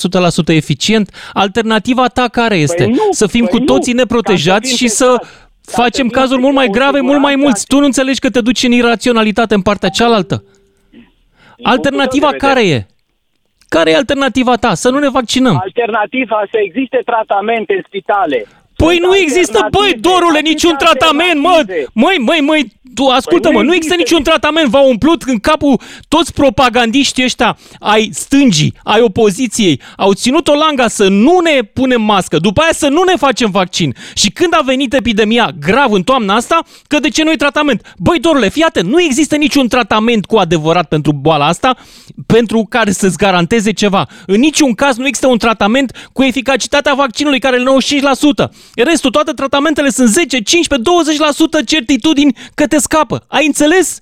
eficient? 0.46 1.30
Alternativa 1.32 2.06
ta 2.06 2.28
care 2.32 2.54
este? 2.56 2.84
Păi 2.84 2.92
nu, 2.92 3.02
să 3.10 3.26
fim 3.26 3.44
păi 3.44 3.58
cu 3.58 3.64
toții 3.64 3.92
nu, 3.92 3.98
neprotejați 3.98 4.76
și 4.76 4.88
să 4.88 5.22
facem 5.62 6.08
cazuri 6.08 6.40
mult 6.40 6.54
mai 6.54 6.66
grave, 6.66 7.00
mult 7.00 7.20
mai 7.20 7.36
mulți. 7.36 7.66
Tu 7.66 7.78
nu 7.78 7.84
înțelegi 7.84 8.20
că 8.20 8.30
te 8.30 8.40
duci 8.40 8.62
în 8.62 8.72
iraționalitate 8.72 9.54
în 9.54 9.62
partea 9.62 9.88
cealaltă? 9.88 10.44
Alternativa 11.62 12.32
care 12.32 12.68
e? 12.68 12.86
Care 13.68 13.90
e 13.90 13.96
alternativa 13.96 14.54
ta? 14.54 14.74
Să 14.74 14.90
nu 14.90 14.98
ne 14.98 15.08
vaccinăm. 15.08 15.60
Alternativa 15.62 16.42
să 16.50 16.58
existe 16.64 17.00
tratamente 17.04 17.74
în 17.74 17.82
spitale. 17.86 18.46
Păi 18.80 18.98
nu 18.98 19.16
există, 19.16 19.66
băi, 19.70 19.94
dorule, 20.00 20.40
niciun 20.40 20.74
tratament, 20.78 21.40
mă! 21.40 21.64
Măi, 21.92 22.16
măi, 22.18 22.40
măi, 22.40 22.72
tu 22.94 23.06
ascultă-mă, 23.06 23.58
păi 23.58 23.66
nu 23.66 23.74
există 23.74 23.96
niciun 23.96 24.22
tratament, 24.22 24.68
v-au 24.68 24.88
umplut 24.88 25.22
în 25.22 25.38
capul 25.38 25.80
toți 26.08 26.32
propagandiștii 26.32 27.24
ăștia 27.24 27.58
ai 27.78 28.10
stângii, 28.12 28.74
ai 28.82 29.00
opoziției, 29.00 29.80
au 29.96 30.12
ținut 30.12 30.48
o 30.48 30.54
langa 30.54 30.88
să 30.88 31.08
nu 31.08 31.38
ne 31.38 31.62
punem 31.62 32.02
mască, 32.02 32.38
după 32.38 32.60
aia 32.60 32.72
să 32.72 32.88
nu 32.88 33.02
ne 33.02 33.16
facem 33.16 33.50
vaccin. 33.50 33.94
Și 34.14 34.30
când 34.30 34.54
a 34.54 34.62
venit 34.64 34.94
epidemia 34.94 35.50
grav 35.60 35.92
în 35.92 36.02
toamna 36.02 36.34
asta, 36.34 36.62
că 36.86 36.98
de 36.98 37.08
ce 37.08 37.22
nu 37.22 37.34
tratament? 37.34 37.94
Băi, 37.96 38.18
dorule, 38.18 38.48
fii 38.48 38.62
atent, 38.62 38.88
nu 38.88 39.02
există 39.02 39.36
niciun 39.36 39.68
tratament 39.68 40.26
cu 40.26 40.36
adevărat 40.36 40.88
pentru 40.88 41.12
boala 41.12 41.46
asta, 41.46 41.76
pentru 42.26 42.66
care 42.68 42.90
să-ți 42.90 43.16
garanteze 43.16 43.72
ceva. 43.72 44.06
În 44.26 44.40
niciun 44.40 44.74
caz 44.74 44.96
nu 44.96 45.06
există 45.06 45.26
un 45.26 45.38
tratament 45.38 46.08
cu 46.12 46.22
eficacitatea 46.22 46.94
vaccinului 46.94 47.38
care 47.38 47.56
e 47.56 47.64
95%. 48.44 48.50
Restul, 48.74 49.10
toate 49.10 49.32
tratamentele 49.32 49.88
sunt 49.88 50.08
10, 50.08 50.42
15, 50.42 50.90
20% 51.62 51.66
certitudini 51.66 52.36
că 52.54 52.66
te 52.66 52.78
scapă. 52.78 53.24
Ai 53.28 53.46
înțeles? 53.46 54.00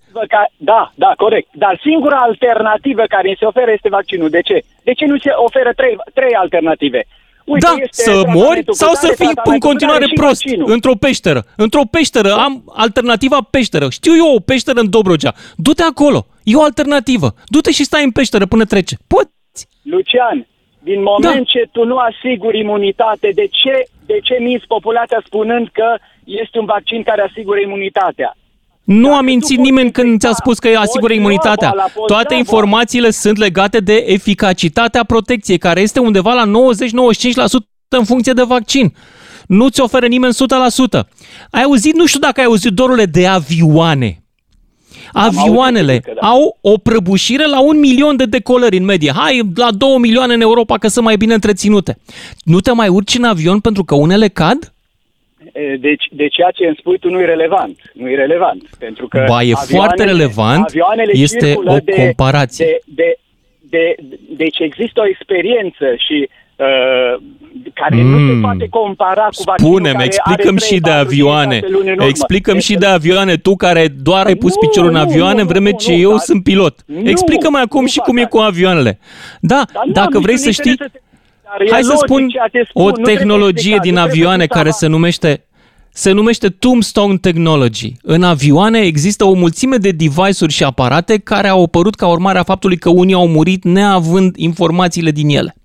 Da, 0.56 0.92
da, 0.94 1.12
corect. 1.16 1.48
Dar 1.52 1.80
singura 1.82 2.16
alternativă 2.16 3.02
care 3.08 3.36
se 3.38 3.44
oferă 3.44 3.70
este 3.72 3.88
vaccinul. 3.88 4.30
De 4.30 4.40
ce? 4.40 4.64
De 4.82 4.92
ce 4.92 5.04
nu 5.04 5.18
se 5.18 5.30
oferă 5.46 5.72
trei, 5.76 5.96
trei 6.14 6.34
alternative? 6.34 7.06
Uite, 7.44 7.66
da, 7.66 7.74
să 7.90 8.22
mori 8.26 8.64
sau 8.70 8.94
să 8.94 9.14
fii 9.16 9.30
în 9.44 9.58
continuare 9.58 10.04
prost 10.14 10.42
vaccinul. 10.42 10.70
într-o 10.70 10.94
peșteră. 10.94 11.44
Într-o 11.56 11.82
peșteră, 11.90 12.32
am 12.32 12.62
alternativa 12.74 13.38
peșteră. 13.50 13.90
Știu 13.90 14.16
eu 14.16 14.34
o 14.34 14.40
peșteră 14.40 14.80
în 14.80 14.90
Dobrogea. 14.90 15.34
Du-te 15.56 15.82
acolo, 15.82 16.26
e 16.42 16.54
o 16.56 16.62
alternativă. 16.62 17.34
Du-te 17.46 17.70
și 17.70 17.84
stai 17.84 18.04
în 18.04 18.10
peșteră 18.10 18.46
până 18.46 18.64
trece. 18.64 18.96
Poți. 19.06 19.68
Lucian, 19.82 20.46
din 20.78 21.02
moment 21.02 21.44
da. 21.44 21.50
ce 21.52 21.68
tu 21.72 21.84
nu 21.84 21.96
asiguri 21.96 22.58
imunitate, 22.58 23.30
de 23.34 23.46
ce, 23.50 23.88
de 24.06 24.18
ce 24.22 24.36
minți 24.40 24.66
populația 24.66 25.22
spunând 25.24 25.68
că 25.72 25.98
este 26.24 26.58
un 26.58 26.64
vaccin 26.64 27.02
care 27.02 27.22
asigură 27.22 27.60
imunitatea? 27.60 28.36
Nu 28.84 29.14
a 29.14 29.20
mințit 29.20 29.58
nimeni 29.58 29.92
când 29.92 30.20
ți-a 30.20 30.32
spus 30.32 30.58
că 30.58 30.68
asigură 30.78 31.12
imunitatea. 31.12 31.74
Toate 32.06 32.34
informațiile 32.34 33.10
sunt 33.10 33.36
legate 33.36 33.78
de 33.80 34.04
eficacitatea 34.06 35.04
protecției, 35.04 35.58
care 35.58 35.80
este 35.80 36.00
undeva 36.00 36.32
la 36.32 36.44
90-95% 36.44 36.50
în 37.88 38.04
funcție 38.04 38.32
de 38.32 38.42
vaccin. 38.42 38.94
Nu 39.46 39.68
ți 39.68 39.80
oferă 39.80 40.06
nimeni 40.06 40.34
100%. 40.34 41.06
Ai 41.50 41.62
auzit, 41.62 41.94
nu 41.94 42.06
știu 42.06 42.20
dacă 42.20 42.40
ai 42.40 42.46
auzit, 42.46 42.72
dorule, 42.72 43.04
de 43.04 43.26
avioane. 43.26 44.22
Avioanele 45.18 46.00
da. 46.14 46.26
au 46.26 46.58
o 46.60 46.78
prăbușire 46.78 47.46
la 47.46 47.60
un 47.60 47.78
milion 47.78 48.16
de 48.16 48.24
decolări 48.24 48.76
în 48.76 48.84
medie. 48.84 49.12
Hai, 49.14 49.40
la 49.54 49.70
două 49.70 49.98
milioane 49.98 50.34
în 50.34 50.40
Europa 50.40 50.78
că 50.78 50.88
sunt 50.88 51.04
mai 51.04 51.16
bine 51.16 51.34
întreținute. 51.34 51.96
Nu 52.44 52.60
te 52.60 52.72
mai 52.72 52.88
urci 52.88 53.18
în 53.18 53.24
avion 53.24 53.60
pentru 53.60 53.84
că 53.84 53.94
unele 53.94 54.28
cad? 54.28 54.72
Deci, 55.80 56.04
de 56.10 56.28
ceea 56.28 56.50
ce 56.50 56.66
îmi 56.66 56.76
spui 56.78 56.98
tu 56.98 57.10
nu 57.10 57.20
e 57.20 57.24
relevant. 57.24 57.90
Nu 57.94 58.10
e 58.10 58.14
relevant. 58.14 58.62
Pentru 58.78 59.08
că 59.08 59.24
ba, 59.28 59.42
e 59.42 59.52
foarte 59.54 60.04
relevant. 60.04 60.72
Este 61.12 61.54
o 61.64 61.76
comparație. 61.96 62.66
De, 62.66 62.78
de, 62.94 63.16
de, 63.68 63.94
de, 63.98 64.18
deci 64.36 64.58
există 64.58 65.00
o 65.00 65.08
experiență 65.08 65.94
și 65.96 66.28
uh, 66.58 67.22
care 67.74 68.02
mm. 68.02 68.10
nu 68.10 68.18
se 68.18 68.32
hmm. 68.32 68.40
poate 68.40 68.66
compara 68.70 69.24
cu 69.24 69.42
Spune-mi, 69.56 70.04
explicăm 70.04 70.56
și 70.56 70.78
de 70.78 70.90
avioane. 70.90 71.60
Explicăm 72.08 72.58
și 72.58 72.74
de 72.74 72.86
avioane, 72.86 73.36
tu 73.36 73.56
care 73.56 73.88
doar 73.88 74.26
ai 74.26 74.34
pus 74.34 74.54
nu, 74.54 74.60
piciorul 74.60 74.90
în 74.90 74.96
avioane, 74.96 75.40
în 75.40 75.46
vreme 75.46 75.70
ce 75.70 75.92
eu 75.92 76.16
sunt 76.16 76.42
pilot. 76.42 76.78
Explică-mi 77.02 77.56
acum 77.56 77.86
și 77.86 77.98
cum 77.98 78.16
e 78.16 78.24
cu 78.24 78.38
avioanele. 78.38 78.98
Da, 79.40 79.62
dacă 79.92 80.18
vrei 80.18 80.36
să 80.36 80.50
știi... 80.50 80.76
Hai 81.70 81.82
să 81.82 81.94
spun 81.96 82.26
o 82.72 82.90
tehnologie 82.90 83.78
din 83.82 83.96
avioane 83.96 84.46
care 84.46 84.70
se 84.70 84.86
numește 84.86 85.42
se 85.90 86.10
numește 86.10 86.48
Tombstone 86.48 87.16
Technology. 87.16 87.92
În 88.02 88.22
avioane 88.22 88.78
există 88.78 89.24
o 89.24 89.32
mulțime 89.32 89.76
de 89.76 89.90
device-uri 89.90 90.52
și 90.52 90.64
aparate 90.64 91.18
care 91.18 91.48
au 91.48 91.62
apărut 91.62 91.94
ca 91.94 92.08
urmare 92.08 92.38
a 92.38 92.42
faptului 92.42 92.76
că 92.76 92.90
unii 92.90 93.14
au 93.14 93.28
murit 93.28 93.64
neavând 93.64 94.36
informațiile 94.36 95.10
din 95.10 95.28
ele. 95.28 95.57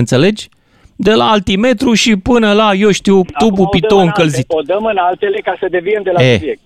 Înțelegi? 0.00 0.48
De 0.96 1.14
la 1.14 1.24
altimetru 1.30 1.92
și 1.92 2.16
până 2.16 2.52
la, 2.52 2.72
eu 2.72 2.90
știu, 2.90 3.22
tubul 3.38 3.66
pitou 3.66 3.98
încălzit. 3.98 4.44
O 4.48 4.60
dăm 4.60 4.84
în 4.84 4.96
altele 4.96 5.38
ca 5.38 5.56
să 5.60 5.66
deviem 5.70 6.02
de 6.02 6.10
la 6.10 6.22
e, 6.24 6.34
subiect. 6.34 6.60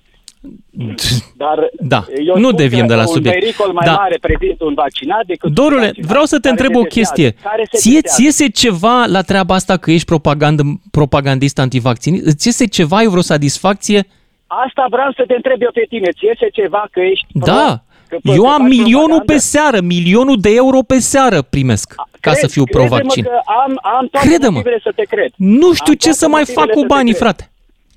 Dar 1.36 1.70
da, 1.80 2.04
nu 2.34 2.50
deviem 2.52 2.86
de 2.86 2.94
la 2.94 3.04
subiect. 3.04 3.36
Un 3.36 3.42
pericol 3.42 3.72
mai 3.72 3.86
da. 3.86 3.92
mare 3.92 4.18
prezintă 4.20 4.64
un 4.64 4.74
vaccinat 4.74 5.26
decât 5.26 5.52
Dorule, 5.52 5.92
un 5.96 6.06
vreau 6.06 6.24
să 6.24 6.38
te 6.38 6.48
întreb 6.48 6.76
o 6.76 6.82
chestie. 6.82 7.34
Ție 7.76 8.00
ți 8.00 8.24
iese 8.24 8.48
ceva 8.48 9.04
la 9.06 9.22
treaba 9.22 9.54
asta 9.54 9.76
că 9.76 9.90
ești 9.90 10.06
propagandă, 10.06 10.62
propagandist 10.90 11.58
antivaccinist? 11.58 12.26
Îți 12.26 12.46
iese 12.46 12.66
ceva, 12.66 13.02
e 13.02 13.08
vreo 13.08 13.22
satisfacție? 13.22 14.06
Asta 14.46 14.86
vreau 14.90 15.12
să 15.16 15.24
te 15.26 15.34
întreb 15.34 15.62
eu 15.62 15.70
pe 15.72 15.86
tine. 15.88 16.08
Ți 16.10 16.24
iese 16.24 16.48
ceva 16.52 16.88
că 16.90 17.00
ești 17.00 17.26
Da, 17.32 17.82
pro, 18.22 18.34
eu 18.34 18.46
am 18.48 18.62
milionul 18.62 18.92
propagandă? 18.92 19.32
pe 19.32 19.38
seară, 19.38 19.80
milionul 19.80 20.36
de 20.40 20.54
euro 20.54 20.82
pe 20.82 20.98
seară 20.98 21.42
primesc 21.42 21.94
ca 22.28 22.34
cred, 22.36 22.50
să 22.50 22.54
fiu 22.54 22.64
pro-vaccin. 22.64 23.22
Că 23.22 23.40
am, 23.64 23.78
am 23.82 24.08
toate 24.10 24.28
Crede-mă. 24.28 24.50
motivele 24.50 24.80
să 24.82 24.92
te 24.94 25.04
cred. 25.04 25.30
Nu 25.36 25.72
știu 25.74 25.92
am 25.92 25.98
ce 26.04 26.12
să 26.12 26.28
mai 26.28 26.44
fac 26.44 26.68
cu 26.70 26.84
banii, 26.86 27.14
frate. 27.14 27.50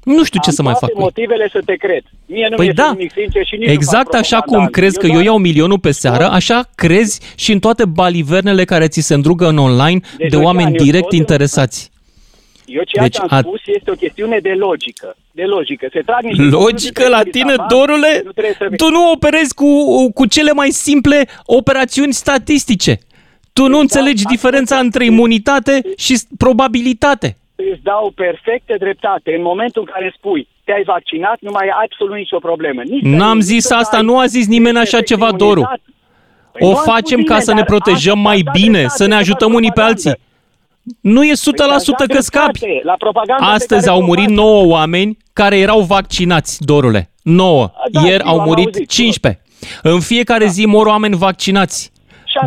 Nu 0.04 0.24
știu 0.24 0.40
Am 0.44 0.50
ce 0.50 0.56
să 0.56 0.62
mai 0.62 0.74
fac. 0.80 0.90
motivele 0.96 1.50
să 1.52 1.62
te 1.66 1.76
cred. 1.76 2.04
Mie 2.26 2.48
nu 2.50 2.56
păi 2.56 2.74
da, 2.74 2.92
nimic 2.92 3.12
sincer 3.12 3.46
și 3.46 3.56
nici 3.56 3.70
exact 3.70 4.14
așa 4.14 4.42
cum 4.42 4.66
crezi 4.68 5.00
că 5.00 5.08
eu 5.08 5.20
iau 5.20 5.38
milionul 5.38 5.80
pe 5.80 5.92
seară, 5.92 6.30
așa 6.30 6.70
crezi 6.76 7.20
și 7.36 7.52
în 7.52 7.60
toate 7.60 7.86
balivernele 7.86 8.66
care 8.66 8.88
ți 8.88 9.00
se 9.00 9.14
îndrugă 9.14 9.48
în 9.48 9.58
online 9.58 10.00
deci, 10.18 10.30
de 10.30 10.36
oameni 10.36 10.76
direct 10.76 11.12
interesați. 11.12 11.92
Eu 12.66 12.84
ceea 12.84 13.04
deci, 13.04 13.16
ce 13.16 13.22
am 13.22 13.28
a... 13.30 13.40
spus 13.40 13.62
este 13.66 13.92
o 13.92 13.94
chestiune 13.94 14.40
de 14.40 14.50
logică. 14.50 15.16
De 15.32 15.44
logică. 15.44 15.88
Se 15.92 16.02
trag 16.06 16.24
niște 16.24 16.42
logică 16.42 17.08
la 17.08 17.24
tine, 17.24 17.56
dorule? 17.70 18.22
Nu 18.26 18.32
să... 18.58 18.70
Tu 18.76 18.90
nu 18.90 19.12
operezi 19.12 19.54
cu, 19.54 19.68
cu 20.14 20.26
cele 20.26 20.52
mai 20.52 20.70
simple 20.70 21.28
operațiuni 21.46 22.14
statistice. 22.14 23.00
Tu 23.54 23.62
nu 23.62 23.68
exact, 23.68 23.82
înțelegi 23.82 24.24
diferența 24.24 24.78
între 24.78 25.06
imunitate 25.06 25.82
și 25.98 26.20
probabilitate 26.38 27.36
îți 27.72 27.84
dau 27.84 28.12
perfecte 28.16 28.76
dreptate. 28.80 29.34
În 29.36 29.42
momentul 29.42 29.82
în 29.86 29.92
care 29.94 30.14
spui 30.18 30.48
te-ai 30.64 30.84
vaccinat, 30.84 31.38
nu 31.40 31.52
mai 31.52 31.66
ai 31.66 31.84
absolut 31.84 32.16
nicio 32.16 32.40
problemă. 32.40 32.82
Nici 32.82 33.02
N-am 33.02 33.40
zis 33.40 33.72
asta, 33.72 33.98
ai, 33.98 34.04
nu 34.04 34.18
a 34.18 34.26
zis 34.26 34.48
nimeni 34.48 34.78
așa 34.78 35.02
ceva, 35.02 35.32
Doru. 35.32 35.70
Păi 36.52 36.68
o 36.68 36.76
facem 36.76 37.24
ca 37.24 37.40
să 37.40 37.54
ne 37.54 37.64
protejăm 37.64 38.20
mai 38.20 38.44
bine, 38.52 38.86
să 38.88 39.06
ne 39.06 39.16
ajutăm 39.16 39.54
unii 39.54 39.72
pe 39.72 39.82
alții. 39.82 40.14
Nu 41.02 41.24
e 41.24 41.32
100% 41.32 41.34
păi 41.98 42.08
că 42.08 42.22
scapi. 42.22 42.60
La 42.84 42.96
Astăzi 43.40 43.90
au 43.90 44.02
murit 44.04 44.30
9 44.30 44.66
oameni 44.66 45.18
care 45.34 45.58
erau 45.58 45.82
vaccinați, 45.82 46.66
Dorule. 46.66 47.12
9. 47.24 47.72
Da, 47.92 48.02
Ieri 48.08 48.24
au 48.24 48.40
murit 48.40 48.66
auzit, 48.66 48.90
15. 48.90 49.42
În 49.82 50.00
fiecare 50.00 50.46
da. 50.46 50.50
zi 50.52 50.66
mor 50.66 50.86
oameni 50.86 51.16
vaccinați. 51.16 51.92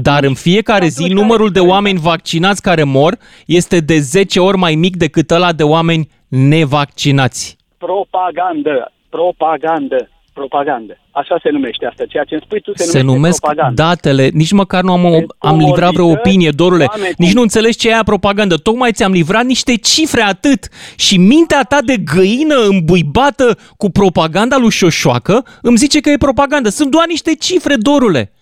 Dar 0.03 0.25
în 0.25 0.35
fiecare 0.35 0.87
zi 0.87 1.05
numărul 1.05 1.51
de 1.51 1.61
oameni 1.61 1.99
vaccinați 1.99 2.63
care 2.63 2.83
mor 2.83 3.19
este 3.47 3.81
de 3.81 3.99
10 3.99 4.41
ori 4.41 4.57
mai 4.57 4.75
mic 4.75 4.97
decât 4.97 5.31
ăla 5.31 5.53
de 5.53 5.63
oameni 5.63 6.09
nevaccinați. 6.29 7.57
Propagandă, 7.79 8.93
propagandă, 9.09 10.09
propagandă. 10.33 10.99
Așa 11.11 11.39
se 11.43 11.51
numește 11.51 11.87
asta. 11.87 12.05
Ceea 12.09 12.25
ce 12.25 12.35
îmi 12.35 12.43
spui 12.47 12.61
tu 12.61 12.73
se, 12.75 12.83
se 12.83 13.01
numește 13.01 13.13
numesc 13.13 13.41
propagandă. 13.41 13.83
datele. 13.83 14.29
Nici 14.33 14.53
măcar 14.53 14.83
nu 14.83 14.93
am, 14.93 15.27
am 15.39 15.59
livrat 15.59 15.93
vreo 15.93 16.11
opinie, 16.11 16.51
dorule. 16.51 16.87
Nici 17.17 17.33
nu 17.33 17.41
înțelegi 17.41 17.77
ce 17.79 17.89
e 17.89 17.93
aia 17.93 18.03
propagandă. 18.03 18.57
Tocmai 18.57 18.93
ți-am 18.93 19.13
livrat 19.13 19.45
niște 19.45 19.77
cifre 19.77 20.21
atât. 20.23 20.69
Și 20.97 21.19
mintea 21.19 21.63
ta 21.69 21.79
de 21.85 21.97
găină 21.97 22.55
îmbuibată 22.69 23.59
cu 23.77 23.91
propaganda 23.91 24.57
lui 24.59 24.71
Șoșoacă 24.71 25.45
îmi 25.63 25.77
zice 25.77 26.01
că 26.01 26.11
e 26.11 26.17
propagandă. 26.17 26.69
Sunt 26.69 26.91
doar 26.91 27.07
niște 27.07 27.35
cifre, 27.35 27.75
dorule. 27.77 28.33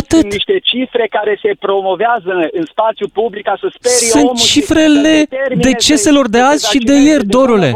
Atât. 0.00 0.20
Sunt 0.20 0.32
niște 0.32 0.58
cifre 0.62 1.06
care 1.10 1.38
se 1.42 1.50
promovează 1.58 2.32
în 2.58 2.64
spațiu 2.70 3.08
public 3.08 3.44
ca 3.44 3.56
să 3.60 3.66
sperie 3.76 4.10
Sunt 4.16 4.22
omul 4.22 4.36
cifrele 4.36 5.26
deceselor 5.68 6.28
de 6.28 6.40
azi 6.40 6.70
și 6.70 6.78
de 6.78 6.94
ieri, 6.94 7.26
Dorule. 7.26 7.70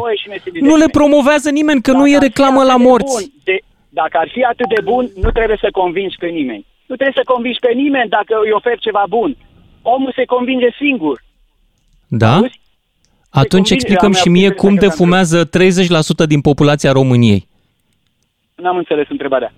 Nu 0.61 0.77
le 0.77 0.89
promovează 0.99 1.51
nimeni, 1.51 1.81
că 1.83 1.91
dacă 1.91 2.03
nu 2.03 2.09
e 2.09 2.19
reclamă 2.19 2.62
la 2.62 2.77
morți. 2.77 3.14
Bun, 3.14 3.33
de, 3.45 3.57
dacă 3.89 4.17
ar 4.23 4.29
fi 4.33 4.43
atât 4.43 4.69
de 4.75 4.81
bun, 4.85 5.05
nu 5.25 5.31
trebuie 5.31 5.59
să 5.61 5.69
convingi 5.73 6.17
pe 6.19 6.27
nimeni. 6.27 6.67
Nu 6.87 6.95
trebuie 6.95 7.21
să 7.21 7.33
convingi 7.33 7.59
pe 7.59 7.73
nimeni 7.73 8.09
dacă 8.09 8.35
îi 8.45 8.51
oferi 8.53 8.81
ceva 8.81 9.05
bun. 9.09 9.37
Omul 9.83 10.12
se 10.17 10.25
convinge 10.25 10.71
singur. 10.79 11.23
Da? 12.09 12.35
Auzi? 12.35 12.61
Atunci 13.31 13.71
explicăm 13.71 14.12
și 14.12 14.29
mie 14.29 14.51
cum 14.51 14.75
defumează 14.75 15.49
30% 15.49 15.51
din 16.27 16.41
populația 16.41 16.93
României. 16.93 17.47
N-am 18.55 18.77
înțeles 18.77 19.07
întrebarea. 19.09 19.53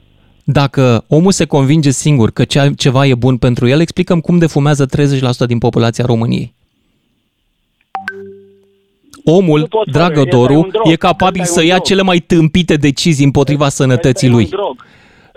Dacă 0.51 1.05
omul 1.09 1.33
se 1.33 1.45
convinge 1.45 1.91
singur 1.91 2.31
că 2.31 2.45
ceva 2.77 3.07
e 3.07 3.15
bun 3.15 3.37
pentru 3.37 3.67
el, 3.67 3.81
explicăm 3.81 4.21
cum 4.21 4.39
defumează 4.39 4.87
30% 4.87 5.47
din 5.47 5.59
populația 5.59 6.05
României. 6.05 6.55
Omul, 9.25 9.69
dragă 9.93 10.25
Doru, 10.25 10.69
e 10.85 10.97
capabil 10.97 11.45
să 11.45 11.65
ia 11.65 11.79
cele 11.79 12.03
mai 12.03 12.19
tâmpite 12.19 12.75
decizii 12.75 13.25
împotriva 13.25 13.69
sănătății 13.69 14.29
lui. 14.29 14.49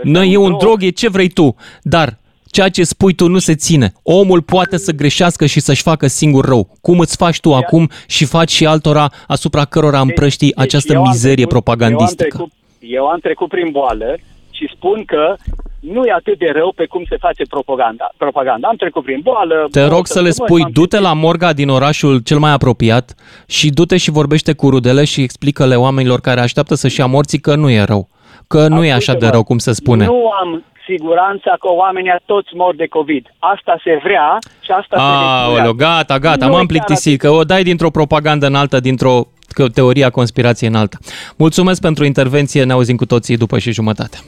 Nu 0.03 0.23
e 0.23 0.37
un 0.37 0.55
drog, 0.59 0.83
e 0.83 0.89
ce 0.89 1.09
vrei 1.09 1.29
tu, 1.29 1.55
dar 1.81 2.17
ceea 2.45 2.69
ce 2.69 2.83
spui 2.83 3.13
tu 3.13 3.27
nu 3.27 3.39
se 3.39 3.55
ține. 3.55 3.93
Omul 4.03 4.41
poate 4.41 4.77
să 4.77 4.91
greșească 4.91 5.45
și 5.45 5.59
să-și 5.59 5.81
facă 5.81 6.07
singur 6.07 6.45
rău. 6.45 6.77
Cum 6.81 6.99
îți 6.99 7.15
faci 7.15 7.39
tu 7.39 7.53
acum 7.53 7.89
și 8.07 8.25
faci 8.25 8.51
și 8.51 8.65
altora 8.65 9.11
asupra 9.27 9.65
cărora 9.65 9.99
împrăștii 9.99 10.51
deci 10.55 10.65
această 10.65 10.99
mizerie 10.99 11.45
propagandistică. 11.45 12.47
Eu 12.79 13.05
am 13.05 13.19
trecut 13.19 13.47
prin 13.49 13.71
boală 13.71 14.17
și 14.51 14.71
spun 14.75 15.05
că 15.05 15.35
nu 15.79 16.05
e 16.05 16.11
atât 16.11 16.37
de 16.37 16.51
rău 16.53 16.73
pe 16.75 16.85
cum 16.85 17.03
se 17.09 17.17
face 17.19 17.43
propaganda. 17.49 18.09
propaganda. 18.17 18.67
Am 18.67 18.75
trecut 18.75 19.03
prin 19.03 19.19
boală. 19.23 19.67
Te 19.71 19.85
rog 19.85 20.07
să 20.07 20.21
le 20.21 20.29
spui, 20.29 20.65
du-te 20.71 20.99
la 20.99 21.13
morga 21.13 21.53
din 21.53 21.69
orașul 21.69 22.19
cel 22.19 22.37
mai 22.37 22.51
apropiat 22.51 23.15
și 23.47 23.69
du-te 23.69 23.97
și 23.97 24.11
vorbește 24.11 24.53
cu 24.53 24.69
rudele 24.69 25.03
și 25.05 25.21
explică-le 25.21 25.75
oamenilor 25.75 26.19
care 26.19 26.39
așteaptă 26.39 26.75
să-și 26.75 26.99
ia 26.99 27.05
morții 27.05 27.39
că 27.39 27.55
nu 27.55 27.69
e 27.69 27.83
rău. 27.83 28.09
Că 28.47 28.67
nu 28.67 28.83
e 28.83 28.91
așa 28.91 29.13
de 29.13 29.27
rău 29.27 29.43
cum 29.43 29.57
se 29.57 29.73
spune. 29.73 30.05
Nu 30.05 30.29
am 30.41 30.63
siguranța 30.87 31.55
că 31.59 31.67
oamenii 31.71 32.15
toți 32.25 32.55
mor 32.55 32.75
de 32.75 32.87
COVID. 32.87 33.33
Asta 33.39 33.75
se 33.83 33.99
vrea 34.03 34.37
și 34.61 34.71
asta 34.71 34.95
Aoleu, 34.97 35.53
se 35.53 35.59
Aoleu, 35.59 35.73
gata, 35.73 36.17
gata, 36.17 36.45
nu 36.45 36.51
m-am 36.51 36.65
plictisit, 36.65 37.19
că 37.19 37.29
o 37.29 37.43
dai 37.43 37.63
dintr-o 37.63 37.89
propagandă 37.89 38.45
în 38.45 38.55
alta, 38.55 38.79
dintr-o 38.79 39.27
teoria 39.73 40.09
conspirației 40.09 40.69
în 40.69 40.75
alta. 40.75 40.97
Mulțumesc 41.35 41.81
pentru 41.81 42.05
intervenție, 42.05 42.63
ne 42.63 42.71
auzim 42.71 42.95
cu 42.95 43.05
toții 43.05 43.37
după 43.37 43.59
și 43.59 43.71
jumătate. 43.71 44.19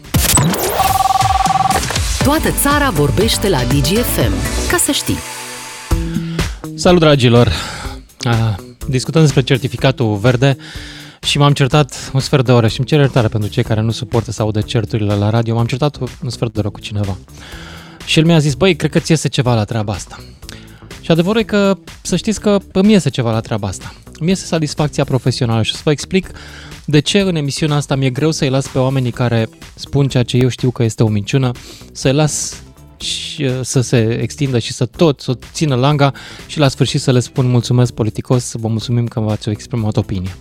Toată 2.24 2.50
țara 2.62 2.90
vorbește 2.90 3.50
la 3.50 3.58
DGFM. 3.58 4.34
Ca 4.70 4.78
să 4.78 4.92
știi. 4.92 5.18
Salut, 6.76 7.00
dragilor! 7.00 7.52
Discutăm 8.88 9.22
despre 9.22 9.42
certificatul 9.42 10.16
verde 10.16 10.58
și 11.22 11.38
m-am 11.38 11.54
certat 11.54 12.12
un 12.14 12.20
sfert 12.20 12.46
de 12.46 12.52
oră 12.52 12.68
și 12.68 12.80
îmi 12.80 12.88
cer 12.88 13.00
iertare 13.00 13.28
pentru 13.28 13.50
cei 13.50 13.64
care 13.64 13.82
nu 13.82 13.92
suportă 13.92 14.32
să 14.32 14.42
audă 14.42 14.62
certurile 14.62 15.14
la 15.14 15.30
radio. 15.30 15.56
M-am 15.56 15.66
certat 15.66 15.98
un 16.24 16.30
sfert 16.30 16.54
de 16.54 16.60
oră 16.60 16.70
cu 16.70 16.80
cineva. 16.80 17.18
Și 18.06 18.20
el 18.20 18.26
mi-a 18.26 18.40
zis, 18.40 18.54
băi, 18.54 18.76
cred 18.76 18.92
că 18.92 19.00
ți 19.00 19.12
iese 19.12 19.28
ceva 19.28 19.56
la 19.56 19.64
treaba 19.64 19.94
asta. 19.94 20.20
Și 21.02 21.12
adevărul 21.12 21.42
e 21.42 21.44
că 21.44 21.78
să 22.02 22.16
știți 22.16 22.40
că 22.40 22.58
îmi 22.72 22.92
iese 22.92 23.10
ceva 23.10 23.32
la 23.32 23.40
treaba 23.40 23.68
asta. 23.68 23.94
Îmi 24.20 24.30
iese 24.30 24.46
satisfacția 24.46 25.04
profesională 25.04 25.62
și 25.62 25.72
o 25.74 25.76
să 25.76 25.82
vă 25.84 25.92
explic 25.92 26.32
de 26.86 27.00
ce 27.00 27.20
în 27.20 27.36
emisiunea 27.36 27.76
asta 27.76 27.96
mi-e 27.96 28.10
greu 28.10 28.32
să-i 28.32 28.50
las 28.50 28.68
pe 28.68 28.80
oamenii 28.80 29.12
care 29.12 29.50
spun 29.76 30.08
ceea 30.08 30.24
ce 30.24 30.38
eu 30.38 30.48
știu 30.48 30.72
că 30.72 30.84
este 30.84 31.04
o 31.04 31.08
minciună, 31.08 31.52
să-i 31.92 32.14
las 32.14 32.64
și 32.98 33.44
uh, 33.44 33.60
să 33.62 33.82
se 33.82 34.20
extindă 34.22 34.60
și 34.60 34.74
să 34.74 34.86
tot, 34.86 35.20
să 35.20 35.38
țină 35.54 35.76
langa 35.76 36.14
și 36.48 36.60
la 36.60 36.68
sfârșit 36.68 37.02
să 37.02 37.12
le 37.12 37.20
spun 37.20 37.50
mulțumesc 37.50 37.94
politicos, 37.94 38.54
vă 38.54 38.68
mulțumim 38.68 39.08
că 39.08 39.20
v-ați 39.20 39.50
exprimat 39.50 39.98
opinie. 39.98 40.38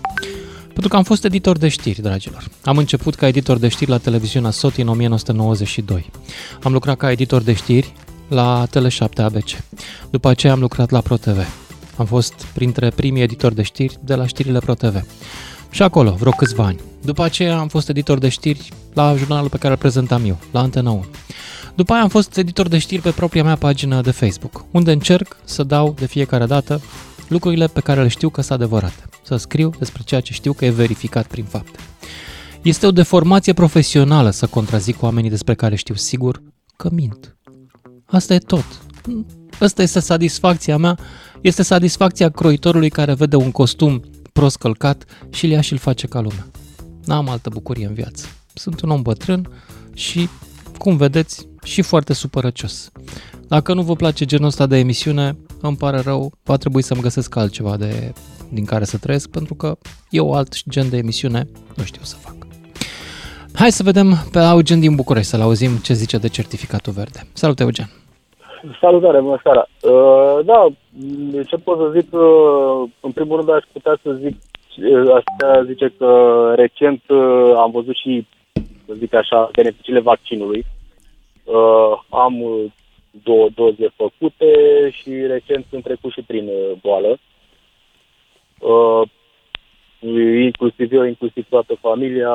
Pentru 0.66 0.88
că 0.88 0.96
am 0.96 1.02
fost 1.02 1.24
editor 1.24 1.58
de 1.58 1.68
știri, 1.68 2.02
dragilor. 2.02 2.48
Am 2.64 2.78
început 2.78 3.14
ca 3.14 3.26
editor 3.26 3.58
de 3.58 3.68
știri 3.68 3.90
la 3.90 3.98
televiziunea 3.98 4.50
SOT 4.50 4.76
în 4.76 4.88
1992. 4.88 6.10
Am 6.62 6.72
lucrat 6.72 6.96
ca 6.96 7.10
editor 7.10 7.42
de 7.42 7.52
știri 7.52 7.92
la 8.28 8.66
Tele7 8.66 9.22
ABC. 9.22 9.48
După 10.10 10.28
aceea 10.28 10.52
am 10.52 10.60
lucrat 10.60 10.90
la 10.90 11.00
ProTV. 11.00 11.61
Am 11.96 12.06
fost 12.06 12.34
printre 12.54 12.90
primii 12.90 13.22
editori 13.22 13.54
de 13.54 13.62
știri 13.62 13.98
de 14.04 14.14
la 14.14 14.26
știrile 14.26 14.58
ProTV. 14.58 15.04
Și 15.70 15.82
acolo, 15.82 16.10
vreo 16.10 16.32
câțiva 16.32 16.64
ani. 16.64 16.80
După 17.04 17.22
aceea 17.22 17.58
am 17.58 17.68
fost 17.68 17.88
editor 17.88 18.18
de 18.18 18.28
știri 18.28 18.68
la 18.92 19.14
jurnalul 19.16 19.48
pe 19.48 19.58
care 19.58 19.72
îl 19.72 19.78
prezentam 19.78 20.24
eu, 20.24 20.38
la 20.50 20.60
Antena 20.60 20.90
1. 20.90 21.04
După 21.74 21.92
aia 21.92 22.02
am 22.02 22.08
fost 22.08 22.36
editor 22.36 22.68
de 22.68 22.78
știri 22.78 23.02
pe 23.02 23.10
propria 23.10 23.44
mea 23.44 23.56
pagină 23.56 24.00
de 24.00 24.10
Facebook, 24.10 24.64
unde 24.70 24.92
încerc 24.92 25.36
să 25.44 25.62
dau 25.62 25.94
de 25.98 26.06
fiecare 26.06 26.46
dată 26.46 26.80
lucrurile 27.28 27.66
pe 27.66 27.80
care 27.80 28.02
le 28.02 28.08
știu 28.08 28.28
că 28.28 28.40
sunt 28.40 28.60
adevărate. 28.60 29.02
Să 29.22 29.36
scriu 29.36 29.72
despre 29.78 30.02
ceea 30.04 30.20
ce 30.20 30.32
știu 30.32 30.52
că 30.52 30.64
e 30.64 30.70
verificat 30.70 31.26
prin 31.26 31.44
fapte. 31.44 31.78
Este 32.62 32.86
o 32.86 32.90
deformație 32.90 33.52
profesională 33.52 34.30
să 34.30 34.46
contrazic 34.46 35.02
oamenii 35.02 35.30
despre 35.30 35.54
care 35.54 35.74
știu 35.74 35.94
sigur 35.94 36.42
că 36.76 36.88
mint. 36.92 37.36
Asta 38.04 38.34
e 38.34 38.38
tot. 38.38 38.64
Asta 39.60 39.82
este 39.82 40.00
satisfacția 40.00 40.76
mea, 40.76 40.98
este 41.42 41.62
satisfacția 41.62 42.28
croitorului 42.28 42.88
care 42.88 43.14
vede 43.14 43.36
un 43.36 43.50
costum 43.50 44.02
prost 44.32 44.56
călcat 44.56 45.04
și 45.30 45.44
îl 45.44 45.50
ia 45.50 45.60
și 45.60 45.72
îl 45.72 45.78
face 45.78 46.06
ca 46.06 46.20
lumea. 46.20 46.46
N-am 47.04 47.28
altă 47.28 47.48
bucurie 47.48 47.86
în 47.86 47.94
viață. 47.94 48.26
Sunt 48.54 48.80
un 48.80 48.90
om 48.90 49.02
bătrân 49.02 49.48
și, 49.94 50.28
cum 50.78 50.96
vedeți, 50.96 51.46
și 51.62 51.82
foarte 51.82 52.12
supărăcios. 52.12 52.90
Dacă 53.48 53.74
nu 53.74 53.82
vă 53.82 53.96
place 53.96 54.24
genul 54.24 54.46
ăsta 54.46 54.66
de 54.66 54.78
emisiune, 54.78 55.36
îmi 55.60 55.76
pare 55.76 56.00
rău, 56.00 56.32
va 56.42 56.56
trebui 56.56 56.82
să-mi 56.82 57.00
găsesc 57.00 57.36
altceva 57.36 57.76
de, 57.76 58.12
din 58.48 58.64
care 58.64 58.84
să 58.84 58.96
trăiesc, 58.96 59.28
pentru 59.28 59.54
că 59.54 59.78
eu 60.10 60.32
alt 60.32 60.68
gen 60.68 60.88
de 60.88 60.96
emisiune 60.96 61.48
nu 61.76 61.84
știu 61.84 62.02
să 62.04 62.16
fac. 62.20 62.34
Hai 63.52 63.72
să 63.72 63.82
vedem 63.82 64.28
pe 64.30 64.38
Eugen 64.38 64.80
din 64.80 64.94
București, 64.94 65.30
să-l 65.30 65.40
auzim 65.40 65.76
ce 65.76 65.94
zice 65.94 66.18
de 66.18 66.28
certificatul 66.28 66.92
verde. 66.92 67.26
Salut, 67.32 67.60
Eugen! 67.60 68.01
Salutare, 68.80 69.20
bună 69.20 69.40
seara! 69.42 69.66
Uh, 69.82 70.44
da, 70.44 70.66
ce 71.46 71.56
pot 71.56 71.78
să 71.78 71.98
zic, 71.98 72.12
uh, 72.12 72.90
în 73.00 73.12
primul 73.12 73.36
rând 73.36 73.50
aș 73.50 73.64
putea 73.72 73.98
să 74.02 74.12
zic, 74.12 74.36
uh, 74.76 75.14
asta 75.14 75.64
zice 75.64 75.94
că 75.98 76.52
recent 76.56 77.02
uh, 77.08 77.52
am 77.56 77.70
văzut 77.70 77.96
și, 77.96 78.26
să 78.86 78.92
zic 78.98 79.14
așa, 79.14 79.50
beneficiile 79.52 80.00
vaccinului. 80.00 80.64
Uh, 81.44 82.02
am 82.08 82.44
două 83.10 83.48
doze 83.54 83.92
făcute 83.96 84.50
și 84.90 85.10
recent 85.10 85.66
sunt 85.70 85.82
trecut 85.82 86.12
și 86.12 86.22
prin 86.26 86.46
uh, 86.46 86.72
boală. 86.82 87.18
Uh, 88.58 89.02
inclusiv 90.44 90.92
eu, 90.92 91.04
inclusiv 91.04 91.46
toată 91.48 91.74
familia, 91.80 92.34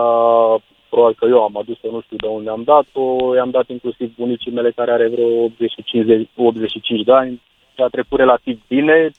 probabil 0.89 1.15
că 1.19 1.25
eu 1.25 1.43
am 1.43 1.57
adus-o, 1.57 1.91
nu 1.91 2.01
știu 2.01 2.17
de 2.17 2.27
unde 2.27 2.49
am 2.49 2.63
dat-o, 2.63 3.35
i-am 3.35 3.49
dat 3.49 3.69
inclusiv 3.69 4.15
bunicii 4.15 4.51
mele 4.51 4.71
care 4.71 4.91
are 4.91 5.07
vreo 5.07 5.43
85, 5.43 6.29
85 6.35 7.03
de 7.03 7.13
ani 7.13 7.41
și 7.75 7.81
a 7.81 7.87
trecut 7.87 8.19
relativ 8.19 8.59
bine. 8.67 9.11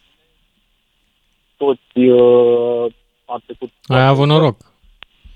Toți 1.56 1.98
uh, 1.98 2.86
a 3.24 3.40
trecut... 3.46 3.70
Ai 3.86 4.06
avut 4.06 4.26
noroc. 4.26 4.56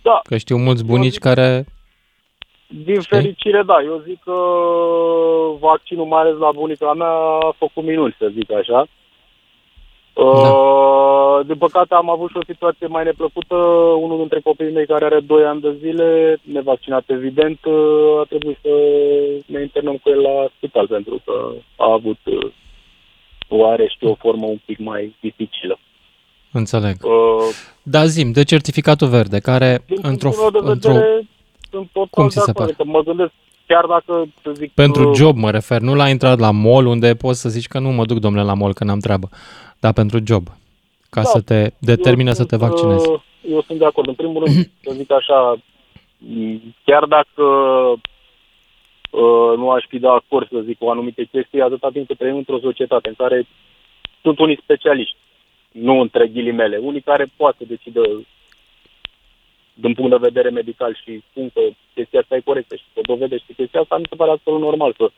Da. 0.02 0.20
Că 0.22 0.36
știu 0.36 0.56
mulți 0.56 0.84
bunici 0.84 1.18
care... 1.18 1.64
Din 2.84 3.00
fericire, 3.00 3.62
da. 3.62 3.76
Eu 3.84 4.02
zic 4.06 4.22
că 4.22 4.36
vaccinul, 5.58 6.06
mai 6.06 6.20
ales 6.20 6.36
la 6.38 6.50
bunica 6.52 6.92
mea, 6.92 7.08
a 7.08 7.54
făcut 7.58 7.84
minuni, 7.84 8.16
să 8.18 8.30
zic 8.32 8.52
așa. 8.52 8.86
Da. 10.14 10.22
Uh, 10.22 11.46
din 11.46 11.56
păcate 11.56 11.94
am 11.94 12.10
avut 12.10 12.30
și 12.30 12.36
o 12.36 12.44
situație 12.52 12.86
mai 12.86 13.04
neplăcută. 13.04 13.54
Unul 14.04 14.16
dintre 14.18 14.40
copiii 14.40 14.72
mei 14.72 14.86
care 14.86 15.04
are 15.04 15.20
2 15.20 15.44
ani 15.44 15.60
de 15.60 15.76
zile, 15.80 16.40
nevaccinat 16.42 17.04
evident, 17.06 17.58
uh, 17.64 18.20
a 18.20 18.24
trebuit 18.28 18.58
să 18.62 18.74
ne 19.46 19.60
internăm 19.60 19.96
cu 20.02 20.08
el 20.08 20.20
la 20.20 20.48
spital 20.56 20.86
pentru 20.86 21.20
că 21.24 21.32
a 21.76 21.92
avut 21.92 22.18
uh, 22.24 22.52
o 23.48 23.66
are, 23.66 23.86
știu, 23.88 24.10
o 24.10 24.14
formă 24.14 24.46
un 24.46 24.60
pic 24.64 24.78
mai 24.78 25.14
dificilă. 25.20 25.78
Înțeleg. 26.52 26.96
Uh, 27.02 27.12
da, 27.82 28.04
zim, 28.06 28.32
de 28.32 28.42
certificatul 28.42 29.08
verde, 29.08 29.38
care 29.38 29.84
într-o... 30.02 30.30
De 30.52 30.58
într-o... 30.62 30.92
Sunt 31.70 31.88
total 31.92 32.08
Cum 32.10 32.28
ți 32.28 32.40
se 32.40 32.52
pare? 32.52 32.64
Adică 32.64 32.84
mă 32.84 33.02
gândesc 33.02 33.32
chiar 33.66 33.86
dacă, 33.86 34.24
să 34.42 34.50
zic... 34.54 34.72
Pentru 34.72 35.14
job 35.14 35.36
mă 35.36 35.50
refer, 35.50 35.80
nu 35.80 35.94
la 35.94 36.08
intrat 36.08 36.38
la 36.38 36.50
mall 36.50 36.86
unde 36.86 37.14
poți 37.14 37.40
să 37.40 37.48
zici 37.48 37.66
că 37.66 37.78
nu 37.78 37.90
mă 37.90 38.04
duc, 38.04 38.18
domnule, 38.18 38.44
la 38.44 38.54
mall, 38.54 38.74
că 38.74 38.84
n-am 38.84 38.98
treabă. 38.98 39.28
Da, 39.84 39.92
pentru 39.92 40.18
job. 40.26 40.44
Ca 41.10 41.22
da, 41.22 41.28
să 41.34 41.40
te 41.40 41.70
determine 41.78 42.32
să 42.32 42.44
te 42.44 42.56
vaccinezi. 42.56 43.08
Uh, 43.08 43.20
eu 43.50 43.62
sunt 43.62 43.78
de 43.78 43.84
acord. 43.84 44.08
În 44.08 44.14
primul 44.14 44.44
rând, 44.44 44.70
să 44.84 44.92
zic 44.92 45.10
așa, 45.12 45.56
chiar 46.84 47.04
dacă 47.04 47.44
uh, 49.10 49.52
nu 49.56 49.70
aș 49.70 49.84
fi 49.88 49.98
de 49.98 50.08
acord 50.08 50.48
să 50.48 50.60
zic 50.60 50.76
o 50.80 50.90
anumite 50.90 51.24
chestii, 51.24 51.60
atâta 51.60 51.88
timp 51.92 52.06
cât 52.06 52.18
trăim 52.18 52.36
într-o 52.36 52.58
societate 52.58 53.08
în 53.08 53.14
care 53.14 53.46
sunt 54.22 54.38
unii 54.38 54.60
specialiști, 54.62 55.16
nu 55.72 56.00
între 56.00 56.28
ghilimele, 56.28 56.76
unii 56.76 57.00
care 57.00 57.32
poate 57.36 57.56
să 57.58 57.64
decidă 57.68 58.02
din 59.74 59.94
punct 59.94 60.10
de 60.10 60.26
vedere 60.28 60.50
medical 60.50 61.00
și 61.02 61.22
spun 61.30 61.50
că 61.54 61.60
chestia 61.94 62.20
asta 62.20 62.36
e 62.36 62.50
corectă 62.50 62.76
și 62.76 62.84
să 62.94 63.00
dovedește 63.02 63.52
chestia 63.56 63.80
asta, 63.80 63.98
mi 63.98 64.06
se 64.08 64.16
pare 64.16 64.30
absolut 64.30 64.60
normal 64.60 64.94
să 64.96 65.10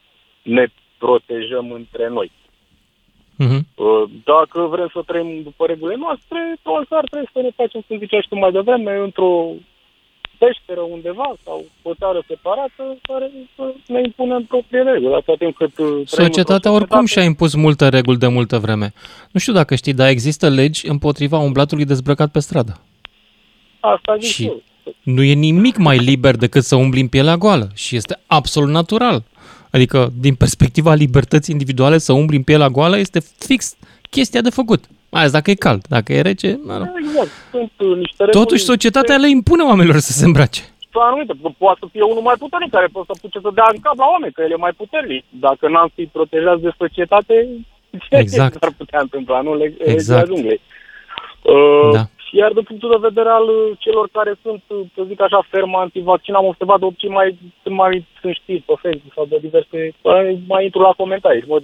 ne 0.42 0.66
protejăm 0.98 1.72
între 1.72 2.08
noi. 2.08 2.30
Uh-huh. 3.42 3.60
Dacă 4.24 4.60
vrem 4.70 4.90
să 4.92 5.00
trăim 5.06 5.42
după 5.42 5.66
regulile 5.66 5.98
noastre, 5.98 6.38
probabil 6.62 6.88
ar 6.90 7.06
trebui 7.10 7.28
să 7.32 7.40
ne 7.40 7.50
facem, 7.56 7.80
cum 7.86 7.98
ziceai 7.98 8.26
tu 8.28 8.38
mai 8.38 8.52
devreme, 8.52 8.96
într-o 8.96 9.30
peșteră 10.38 10.80
undeva 10.80 11.32
sau 11.44 11.64
o 11.82 11.94
țară 11.94 12.24
separată 12.28 12.84
care 13.02 13.30
să 13.56 13.74
ne 13.86 14.00
impunem 14.04 14.42
proprie 14.42 14.82
reguli. 14.82 15.14
Atâta 15.14 15.34
timp 15.38 15.56
cât 15.56 15.78
uh, 15.78 16.02
Societatea 16.04 16.72
oricum 16.72 17.06
și-a 17.06 17.22
impus 17.22 17.54
multe 17.54 17.88
reguli 17.88 18.18
de 18.18 18.26
multă 18.26 18.58
vreme. 18.58 18.92
Nu 19.32 19.40
știu 19.40 19.52
dacă 19.52 19.74
știi, 19.74 19.94
dar 19.94 20.08
există 20.08 20.48
legi 20.48 20.88
împotriva 20.88 21.38
umblatului 21.38 21.84
dezbrăcat 21.84 22.30
pe 22.30 22.38
stradă. 22.38 22.80
Asta 23.80 24.16
zic 24.16 24.30
și 24.30 24.44
eu. 24.44 24.62
nu 25.02 25.22
e 25.22 25.32
nimic 25.32 25.76
mai 25.76 25.98
liber 25.98 26.36
decât 26.36 26.62
să 26.62 26.76
umbli 26.76 27.00
în 27.00 27.08
pielea 27.08 27.36
goală 27.36 27.68
și 27.74 27.96
este 27.96 28.20
absolut 28.26 28.70
natural. 28.70 29.22
Adică, 29.74 30.12
din 30.20 30.34
perspectiva 30.34 30.94
libertății 30.94 31.52
individuale, 31.52 31.98
să 31.98 32.12
umbli 32.12 32.36
în 32.36 32.42
pielea 32.42 32.68
goală 32.68 32.96
este 32.98 33.20
fix 33.38 33.76
chestia 34.10 34.40
de 34.40 34.50
făcut. 34.50 34.84
Mai 35.10 35.20
ales 35.20 35.32
dacă 35.32 35.50
e 35.50 35.54
cald. 35.54 35.82
Dacă 35.88 36.12
e 36.12 36.20
rece, 36.20 36.58
mă 36.64 36.76
rog. 36.76 36.88
Exact. 36.98 37.30
Sunt 37.50 37.72
uh, 37.78 37.96
niște 37.96 38.24
Totuși, 38.24 38.64
societatea 38.64 39.16
le 39.16 39.28
impune 39.28 39.62
oamenilor 39.62 39.98
să 39.98 40.12
se 40.12 40.24
îmbrace. 40.24 40.62
Anumite. 40.92 41.32
Poate 41.58 41.78
să 41.82 41.86
fie 41.92 42.02
unul 42.02 42.22
mai 42.22 42.34
puternic 42.38 42.70
care 42.70 42.86
poate 42.92 43.08
să 43.12 43.18
puce 43.20 43.38
să 43.42 43.50
dea 43.54 43.68
în 43.74 43.80
cap 43.80 43.96
la 43.96 44.06
oameni, 44.12 44.32
că 44.32 44.42
el 44.42 44.50
e 44.50 44.66
mai 44.66 44.72
puternic. 44.82 45.24
Dacă 45.28 45.68
n-am 45.68 45.90
fi 45.94 46.02
protejați 46.16 46.62
de 46.62 46.70
societate, 46.78 47.34
exact. 48.22 48.52
ce 48.52 48.66
ar 48.66 48.72
putea 48.76 49.00
întâmpla? 49.00 49.40
Nu 49.40 49.56
le 49.56 49.74
exact. 49.78 50.26
junglei. 50.26 50.60
Uh, 51.42 51.90
da. 51.92 52.04
Iar 52.40 52.52
de 52.52 52.60
punctul 52.60 52.90
de 52.90 53.06
vedere 53.08 53.28
al 53.28 53.48
uh, 53.48 53.76
celor 53.78 54.08
care 54.12 54.34
sunt, 54.42 54.62
uh, 54.66 54.80
să 54.94 55.02
zic 55.06 55.20
așa, 55.20 55.46
ferm 55.48 55.74
antivaccin, 55.74 56.34
am 56.34 56.46
observat 56.46 56.78
de 56.78 56.84
obicei 56.84 57.10
mai, 57.10 57.38
mai 57.64 58.06
sunt 58.20 58.34
știri 58.34 58.62
pe 58.66 58.74
Facebook 58.82 59.12
sau 59.14 59.26
de 59.26 59.38
diverse, 59.40 59.94
mai, 60.02 60.38
mai 60.46 60.64
intru 60.64 60.80
la 60.80 60.92
comentarii. 60.96 61.44
Mă, 61.46 61.60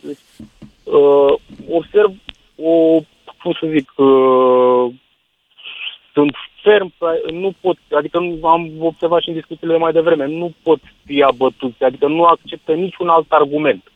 uh, 0.85 1.35
observ 1.71 2.13
o, 2.57 3.01
cum 3.43 3.53
să 3.61 3.67
zic, 3.67 3.93
uh, 3.97 4.93
sunt 6.13 6.35
ferm, 6.63 6.93
nu 7.31 7.53
pot, 7.61 7.77
adică 7.91 8.19
nu, 8.19 8.49
am 8.49 8.71
observat 8.79 9.23
și 9.23 9.29
în 9.29 9.35
discuțiile 9.35 9.79
mai 9.79 9.93
devreme, 9.93 10.27
nu 10.27 10.53
pot 10.63 10.79
fi 11.05 11.23
abătuți, 11.23 11.85
adică 11.85 12.07
nu 12.07 12.25
acceptă 12.25 12.73
niciun 12.73 13.09
alt 13.09 13.33
argument 13.33 13.90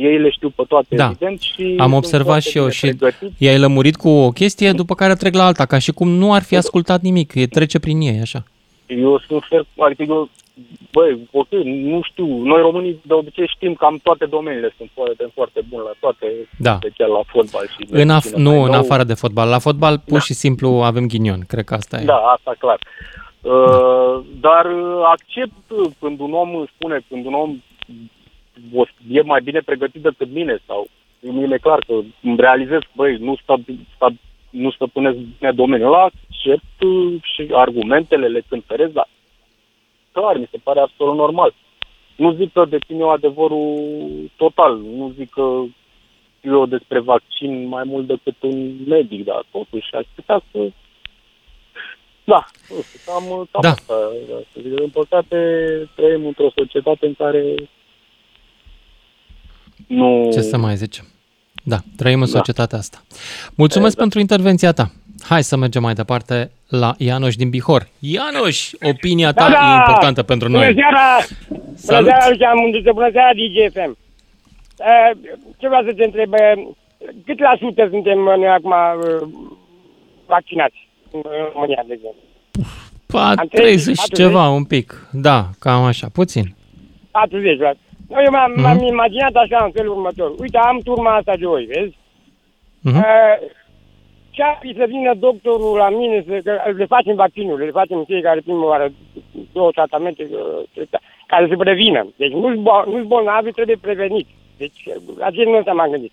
ei 0.00 0.18
le 0.18 0.30
știu 0.30 0.50
pe 0.50 0.62
toate, 0.68 0.96
da. 0.96 1.04
evident, 1.04 1.40
și 1.40 1.74
am 1.78 1.92
observat 1.92 2.40
și 2.42 2.58
eu 2.58 2.68
și 2.68 2.96
i-ai 3.38 3.58
lămurit 3.58 3.96
cu 3.96 4.08
o 4.08 4.30
chestie, 4.30 4.72
după 4.72 4.94
care 4.94 5.14
trec 5.14 5.34
la 5.34 5.44
alta, 5.44 5.66
ca 5.66 5.78
și 5.78 5.92
cum 5.92 6.08
nu 6.08 6.32
ar 6.32 6.42
fi 6.42 6.56
ascultat 6.56 7.00
nimic, 7.00 7.34
e 7.34 7.46
trece 7.46 7.78
prin 7.78 8.00
ei, 8.00 8.20
așa. 8.20 8.42
Eu 8.86 9.22
sunt 9.26 9.42
fer, 9.48 9.64
adică 9.78 10.02
eu, 10.02 10.28
băi, 10.92 11.28
ok, 11.32 11.50
nu 11.64 12.00
știu, 12.02 12.26
noi 12.26 12.60
românii 12.60 13.00
de 13.02 13.12
obicei 13.14 13.52
știm 13.54 13.74
că 13.74 13.84
am 13.84 13.98
toate 14.02 14.26
domeniile, 14.26 14.74
sunt 14.76 14.90
foarte, 14.94 15.30
foarte 15.34 15.60
bun 15.68 15.80
la 15.80 15.92
toate, 16.00 16.26
da. 16.58 16.74
special 16.76 17.10
la 17.10 17.20
fotbal 17.26 17.66
și... 17.66 17.86
În 17.90 18.10
af- 18.18 18.34
nu, 18.36 18.50
nou. 18.50 18.62
în 18.62 18.72
afară 18.72 19.04
de 19.04 19.14
fotbal, 19.14 19.48
la 19.48 19.58
fotbal 19.58 19.98
pur 19.98 20.18
da. 20.18 20.24
și 20.24 20.32
simplu 20.32 20.68
avem 20.68 21.06
ghinion, 21.06 21.40
cred 21.48 21.64
că 21.64 21.74
asta 21.74 22.00
e. 22.00 22.04
Da, 22.04 22.16
asta 22.16 22.54
clar. 22.58 22.78
Uh, 23.40 24.22
dar 24.40 24.66
accept 25.04 25.52
când 26.00 26.20
un 26.20 26.32
om 26.32 26.64
spune, 26.74 27.00
când 27.08 27.26
un 27.26 27.34
om 27.34 27.62
e 29.08 29.20
mai 29.22 29.40
bine 29.40 29.60
pregătit 29.60 30.02
decât 30.02 30.30
mine 30.32 30.58
sau 30.66 30.86
mie 31.20 31.48
e 31.54 31.58
clar 31.58 31.78
că 31.86 31.92
îmi 32.22 32.36
realizez, 32.36 32.78
băi, 32.94 33.16
nu, 33.16 33.36
stab, 33.36 33.60
stab, 33.94 34.14
nu 34.50 34.70
stăpânesc 34.70 35.16
bine 35.16 35.52
domeniul 35.52 35.92
ăla, 35.92 36.02
accept 36.02 36.82
uh, 36.82 37.14
și 37.22 37.48
argumentele 37.52 38.28
le 38.28 38.42
cântăresc, 38.48 38.92
dar 38.92 39.08
clar, 40.12 40.36
mi 40.36 40.48
se 40.50 40.58
pare 40.62 40.80
absolut 40.80 41.16
normal. 41.16 41.54
Nu 42.16 42.32
zic 42.32 42.52
că 42.52 42.64
dețin 42.64 43.00
eu 43.00 43.10
adevărul 43.10 44.30
total, 44.36 44.78
nu 44.78 45.12
zic 45.16 45.30
că 45.30 45.62
eu 46.40 46.66
despre 46.66 46.98
vaccin 46.98 47.68
mai 47.68 47.82
mult 47.86 48.06
decât 48.06 48.34
un 48.40 48.76
medic, 48.86 49.24
dar 49.24 49.44
totuși 49.50 49.94
aș 49.94 50.06
putea 50.14 50.42
să... 50.50 50.70
Da, 52.24 52.44
nu 52.68 52.82
știu, 52.82 52.98
cam, 53.06 53.48
cam 53.50 53.60
da. 53.62 53.68
asta. 53.68 53.94
Din 54.52 54.90
păcate, 54.92 55.38
trăim 55.94 56.26
într-o 56.26 56.50
societate 56.56 57.06
în 57.06 57.14
care 57.14 57.54
nu... 59.90 60.28
Ce 60.32 60.40
să 60.40 60.56
mai 60.56 60.76
zicem? 60.76 61.04
Da, 61.64 61.76
trăim 61.96 62.20
în 62.20 62.30
da. 62.30 62.38
societatea 62.38 62.78
asta. 62.78 63.02
Mulțumesc 63.54 63.94
da. 63.96 64.00
pentru 64.00 64.20
intervenția 64.20 64.72
ta. 64.72 64.90
Hai 65.28 65.42
să 65.42 65.56
mergem 65.56 65.82
mai 65.82 65.94
departe 65.94 66.50
la 66.68 66.94
Ianoș 66.98 67.34
din 67.34 67.50
Bihor. 67.50 67.88
Ianoș, 67.98 68.70
opinia 68.82 69.32
ta 69.32 69.48
da, 69.48 69.52
da. 69.52 69.72
e 69.72 69.76
importantă 69.76 70.22
pentru 70.22 70.48
bună 70.48 70.60
noi. 70.60 70.74
Seara. 70.74 71.06
Salut! 71.74 72.04
Bună 72.04 72.16
seara, 72.18 72.30
Lucian 72.30 72.92
Bună 72.94 73.10
seara, 73.12 73.30
DGFM. 73.32 73.96
Ce 75.58 75.66
vreau 75.68 75.82
să 75.86 75.92
te 75.92 76.04
întreb, 76.04 76.32
cât 77.26 77.38
la 77.38 77.56
sută 77.58 77.88
suntem 77.90 78.18
noi 78.18 78.48
acum 78.48 78.74
vaccinați 80.26 80.88
în 81.10 81.22
România, 81.52 81.84
de 81.86 81.92
exemplu? 81.92 82.22
30 83.48 84.00
ceva, 84.12 84.48
un 84.48 84.64
pic. 84.64 85.08
Da, 85.12 85.48
cam 85.58 85.84
așa, 85.84 86.08
puțin. 86.12 86.54
40, 87.10 87.58
eu 88.10 88.30
m-am, 88.30 88.52
uh-huh. 88.52 88.62
m-am 88.62 88.78
imaginat 88.82 89.34
așa 89.34 89.64
în 89.64 89.70
felul 89.70 89.96
următor. 89.96 90.34
Uite, 90.38 90.58
am 90.58 90.78
turma 90.84 91.14
asta 91.14 91.36
de 91.36 91.46
oi, 91.46 91.64
vezi? 91.64 91.96
Uh-huh. 92.88 92.96
Uh, 92.96 93.36
ce 94.30 94.42
ar 94.42 94.58
fi 94.60 94.74
să 94.76 94.84
vină 94.88 95.14
doctorul 95.14 95.76
la 95.76 95.88
mine, 95.88 96.24
să, 96.26 96.40
că 96.44 96.72
le 96.76 96.84
facem 96.84 97.14
vaccinul, 97.14 97.58
le 97.58 97.70
facem 97.70 97.98
în 97.98 98.04
fiecare 98.04 98.40
primă 98.40 98.64
oară 98.64 98.92
două 99.52 99.70
tratamente 99.70 100.28
uh, 100.30 100.88
care 101.26 101.46
să 101.48 101.56
prevină. 101.56 102.06
Deci 102.16 102.32
nu-s, 102.32 102.54
bo- 102.54 102.86
nu 102.86 103.04
bolnavi, 103.04 103.50
trebuie 103.50 103.76
prevenit. 103.80 104.26
Deci 104.56 104.88
la 105.18 105.30
genul 105.30 105.58
ăsta 105.58 105.72
m-am 105.72 105.90
gândit. 105.90 106.12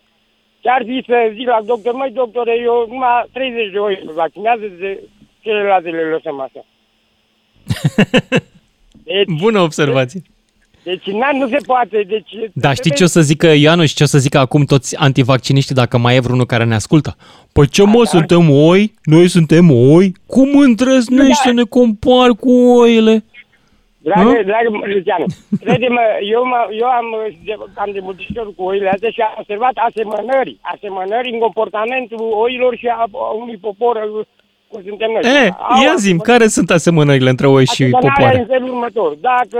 Ce 0.59 0.69
ar 0.69 0.83
fi 0.85 1.03
să 1.05 1.31
zic 1.33 1.47
la 1.47 1.59
doctor, 1.65 1.93
măi 1.93 2.11
doctore, 2.11 2.59
eu 2.61 2.85
numai 2.89 3.25
30 3.33 3.71
de 3.71 3.77
oi 3.77 4.01
vaccinează, 4.15 4.65
de 4.79 4.99
celelalte 5.39 5.89
le 5.89 6.01
lăsăm 6.01 6.39
așa. 6.39 6.65
Deci, 9.03 9.39
Bună 9.39 9.59
observație. 9.59 10.21
Deci 10.89 11.07
na, 11.11 11.29
nu 11.33 11.47
se 11.47 11.57
poate. 11.65 12.03
Deci, 12.07 12.31
da, 12.53 12.73
știi 12.73 12.93
ce 12.93 13.03
o 13.03 13.07
să 13.07 13.21
zică 13.21 13.47
Ianu 13.47 13.85
și 13.85 13.95
ce 13.95 14.03
o 14.03 14.05
să 14.05 14.17
zică 14.17 14.37
acum 14.37 14.63
toți 14.63 14.95
antivacciniștii 14.97 15.75
dacă 15.75 15.97
mai 15.97 16.15
e 16.15 16.19
vreunul 16.19 16.45
care 16.45 16.63
ne 16.63 16.73
ascultă? 16.73 17.15
Păi 17.53 17.67
ce 17.67 17.83
mă, 17.83 18.03
da, 18.03 18.09
suntem 18.15 18.49
oi? 18.49 18.93
Noi 19.03 19.27
suntem 19.27 19.71
oi? 19.71 20.13
Cum 20.25 20.49
îndrăznești 20.57 21.43
da. 21.43 21.49
să 21.49 21.51
ne 21.51 21.63
compari 21.63 22.35
cu 22.35 22.51
oile? 22.81 23.23
Dragă, 23.97 24.29
dragă 24.51 24.69
Luciano, 24.93 25.25
crede-mă, 25.63 26.03
eu, 26.35 26.45
mă, 26.45 26.59
eu 26.81 26.87
am, 26.99 27.05
am 27.73 27.89
de 27.93 27.99
multe 28.03 28.23
cu 28.55 28.63
oile 28.63 28.89
astea 28.89 29.09
și 29.09 29.21
am 29.21 29.35
observat 29.37 29.75
asemănări, 29.87 30.57
asemănări 30.61 31.31
în 31.33 31.39
comportamentul 31.39 32.19
oilor 32.43 32.75
și 32.75 32.87
a, 32.87 33.05
a 33.27 33.31
unui 33.41 33.57
popor 33.57 33.95
cum 34.67 34.81
suntem 34.87 35.09
noi. 35.11 35.21
E, 35.43 35.55
ia 35.83 35.93
zim, 35.97 36.17
care 36.17 36.47
sunt 36.47 36.69
asemănările 36.71 37.29
între 37.29 37.47
oi 37.47 37.65
și 37.65 37.83
popoare? 37.89 38.39
în 38.39 38.45
felul 38.45 38.69
următor. 38.69 39.17
Dacă 39.21 39.59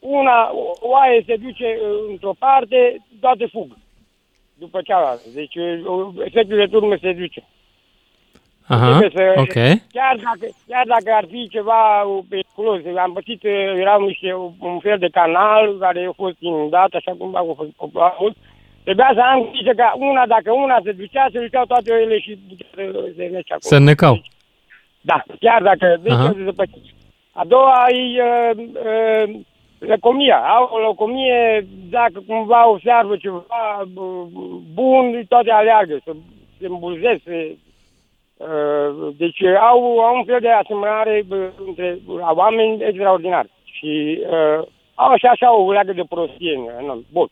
una, 0.00 0.50
oaie 0.80 1.22
se 1.26 1.36
duce 1.36 1.78
uh, 1.80 2.10
într-o 2.10 2.34
parte, 2.38 2.96
toate 3.20 3.46
fug 3.46 3.76
după 4.54 4.80
cealaltă. 4.82 5.28
Deci 5.34 5.54
uh, 5.54 6.08
efectul 6.24 6.56
de 6.56 6.66
turmă 6.66 6.96
se 7.00 7.12
duce. 7.12 7.44
Aha, 8.66 8.98
să, 9.14 9.34
ok. 9.36 9.58
Chiar 9.96 10.16
dacă, 10.16 10.46
chiar 10.66 10.86
dacă 10.86 11.10
ar 11.12 11.24
fi 11.30 11.48
ceva 11.48 12.06
periculos, 12.28 12.80
am 12.96 13.12
pățit, 13.12 13.42
uh, 13.42 13.50
erau 13.76 14.00
niște, 14.06 14.34
un 14.58 14.78
fel 14.78 14.98
de 14.98 15.08
canal 15.08 15.78
care 15.78 16.06
a 16.08 16.12
fost 16.12 16.36
inundat, 16.38 16.94
așa 16.94 17.12
cum 17.18 17.36
a 17.36 17.42
fost 17.56 17.70
mult, 18.18 18.36
trebuia 18.84 19.10
să 19.14 19.20
am 19.20 19.48
grijă 19.52 19.72
că 19.76 19.84
una, 19.94 20.26
dacă 20.26 20.52
una 20.52 20.78
se 20.84 20.92
ducea, 20.92 21.26
se 21.32 21.40
duceau 21.40 21.64
toate 21.64 21.92
oile 21.92 22.18
și 22.18 22.38
se 23.16 23.24
necea 23.32 23.54
acolo. 23.54 23.74
Se 23.74 23.78
necau. 23.78 24.12
Deci, 24.14 24.30
da, 25.00 25.22
chiar 25.40 25.62
dacă, 25.62 25.96
deci 26.02 26.44
se 26.44 26.52
pățit. 26.52 26.84
A 27.32 27.44
doua 27.44 27.86
e 27.88 28.22
uh, 28.22 28.58
uh, 28.58 29.40
leucomia. 29.80 30.38
Au 30.38 30.68
o 30.72 30.78
leucomie, 30.78 31.66
dacă 31.90 32.22
cumva 32.26 32.68
observă 32.68 33.16
ceva 33.16 33.44
bun, 34.74 35.24
toate 35.28 35.50
aleargă, 35.50 36.00
să 36.04 36.12
se 36.60 36.66
îmbulzeze. 36.66 37.58
Uh, 38.36 39.14
deci 39.16 39.42
au, 39.42 39.98
au 39.98 40.16
un 40.16 40.24
fel 40.24 40.40
de 40.40 40.50
asemănare 40.50 41.24
între 41.66 41.98
oameni 42.18 42.82
extraordinari. 42.82 43.50
Și 43.64 44.22
uh, 44.22 44.66
au 44.94 45.10
așa, 45.10 45.28
așa 45.28 45.54
o 45.54 45.72
leagă 45.72 45.92
de 45.92 46.04
prostie. 46.08 46.60
Nu, 46.80 47.04
bun. 47.12 47.28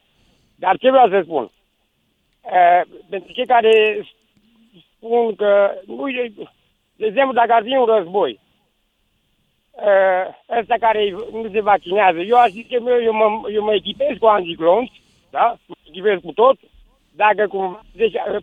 Dar 0.54 0.76
ce 0.76 0.90
vreau 0.90 1.08
să 1.08 1.20
spun? 1.24 1.42
Uh, 1.42 2.82
pentru 3.10 3.32
cei 3.32 3.46
care 3.46 4.06
spun 4.96 5.34
că, 5.34 5.70
nu, 5.86 6.04
de 6.96 7.06
exemplu, 7.06 7.32
dacă 7.32 7.52
ar 7.52 7.62
fi 7.62 7.76
un 7.76 7.84
război, 7.84 8.40
uh, 9.86 10.58
ăsta 10.60 10.74
care 10.80 11.14
nu 11.32 11.48
se 11.52 11.60
vaccinează. 11.60 12.18
Eu 12.18 12.36
aș 12.36 12.50
zice, 12.50 12.74
eu, 12.74 13.02
eu, 13.02 13.12
mă, 13.12 13.50
eu 13.52 13.62
mă 13.62 13.74
echipez 13.74 14.16
cu 14.18 14.26
anticlonți, 14.26 15.02
da? 15.30 15.56
Mă 15.66 15.74
echipez 15.88 16.18
cu 16.24 16.32
tot. 16.32 16.56
Dacă 17.16 17.46
cumva, 17.46 17.80
deci, 17.92 18.14
uh, 18.14 18.42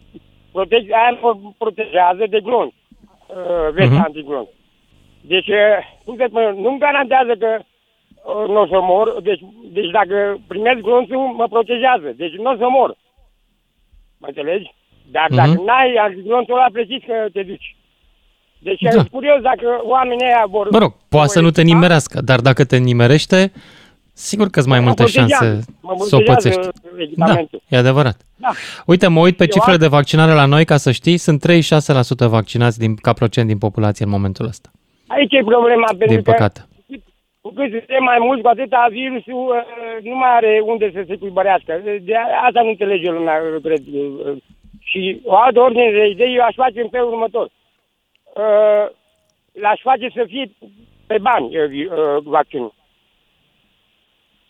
protec, 0.51 0.91
aia 0.91 1.17
mă 1.21 1.37
protejează 1.57 2.23
de 2.29 2.39
glonț, 2.39 2.73
uh, 2.73 3.71
veste 3.71 3.95
uh-huh. 3.95 4.05
anticlonți. 4.05 4.51
Deci, 5.21 5.47
uh, 5.47 5.77
cum 6.05 6.15
se 6.17 6.25
spune, 6.27 6.51
nu-mi 6.51 6.79
garantează 6.79 7.35
că 7.35 7.59
uh, 7.59 8.47
nu 8.47 8.61
o 8.61 8.67
să 8.67 8.79
mor, 8.81 9.21
deci, 9.21 9.41
deci 9.71 9.89
dacă 9.89 10.37
primesc 10.47 10.79
glonțul, 10.79 11.17
mă 11.17 11.47
protejează, 11.47 12.13
deci 12.15 12.33
nu 12.33 12.51
o 12.51 12.55
să 12.55 12.67
mor. 12.69 12.95
Mă 14.19 14.27
înțelegi? 14.27 14.73
Dar 15.11 15.25
uh-huh. 15.25 15.35
dacă 15.35 15.61
n-ai 15.65 15.95
antiglonțul 15.95 16.53
ăla, 16.53 16.67
precis 16.71 17.03
că 17.05 17.25
te 17.33 17.43
duci. 17.43 17.75
Deci 18.69 18.81
da. 18.81 18.89
sunt 18.89 19.07
curios 19.07 19.41
dacă 19.41 19.67
oamenii 19.83 20.25
ăia 20.25 20.45
vor... 20.49 20.69
Mă 20.69 20.77
rog, 20.77 20.93
poate 21.09 21.27
să 21.27 21.41
nu 21.41 21.51
te 21.51 21.61
nimerească, 21.61 22.21
dar 22.21 22.39
dacă 22.39 22.63
te 22.65 22.77
nimerește, 22.77 23.51
sigur 24.13 24.47
că 24.49 24.59
sunt 24.59 24.73
mai 24.73 24.79
multe 24.79 25.05
șanse 25.05 25.59
să 26.09 26.15
o 26.15 26.19
pățești. 26.19 26.67
Da, 27.15 27.33
e 27.67 27.77
adevărat. 27.77 28.17
Da. 28.35 28.49
Uite, 28.85 29.07
mă 29.07 29.19
uit 29.19 29.37
pe 29.37 29.47
cifrele 29.47 29.77
de 29.77 29.87
vaccinare 29.87 30.31
la 30.31 30.45
noi, 30.45 30.65
ca 30.65 30.77
să 30.77 30.91
știi, 30.91 31.17
sunt 31.17 31.39
36% 32.25 32.27
vaccinați 32.37 32.79
din, 32.79 32.95
ca 32.95 33.13
procent 33.13 33.47
din 33.47 33.57
populație 33.57 34.05
în 34.05 34.11
momentul 34.11 34.45
ăsta. 34.45 34.69
Aici 35.07 35.33
e 35.33 35.43
problema, 35.53 35.87
pentru 35.87 36.15
din 36.15 36.21
păcate. 36.21 36.59
că 36.59 36.95
cu 37.41 37.49
cât 37.53 37.69
suntem 37.69 38.03
mai 38.03 38.19
mulți, 38.19 38.41
cu 38.41 38.47
atâta 38.47 38.87
virusul 38.91 39.43
uh, 39.47 40.09
nu 40.09 40.15
mai 40.21 40.31
are 40.35 40.61
unde 40.71 40.91
să 40.93 41.01
se 41.07 41.15
cuibărească. 41.15 41.71
De 42.01 42.13
asta 42.47 42.61
nu 42.61 42.69
înțelege 42.69 43.09
lumea, 43.11 43.37
cred. 43.63 43.81
Și 44.89 45.21
o 45.23 45.35
altă 45.35 45.59
ordine 45.59 45.89
de 45.91 46.05
idei 46.05 46.35
eu 46.35 46.43
aș 46.45 46.55
face 46.55 46.81
în 46.81 46.89
felul 46.89 47.11
următor 47.11 47.47
uh, 48.35 48.85
l-aș 49.51 49.79
face 49.81 50.07
să 50.15 50.23
fie 50.27 50.51
pe 51.07 51.17
bani 51.21 51.45
uh, 51.57 51.69
uh, 51.71 52.23
vaccinul. 52.23 52.73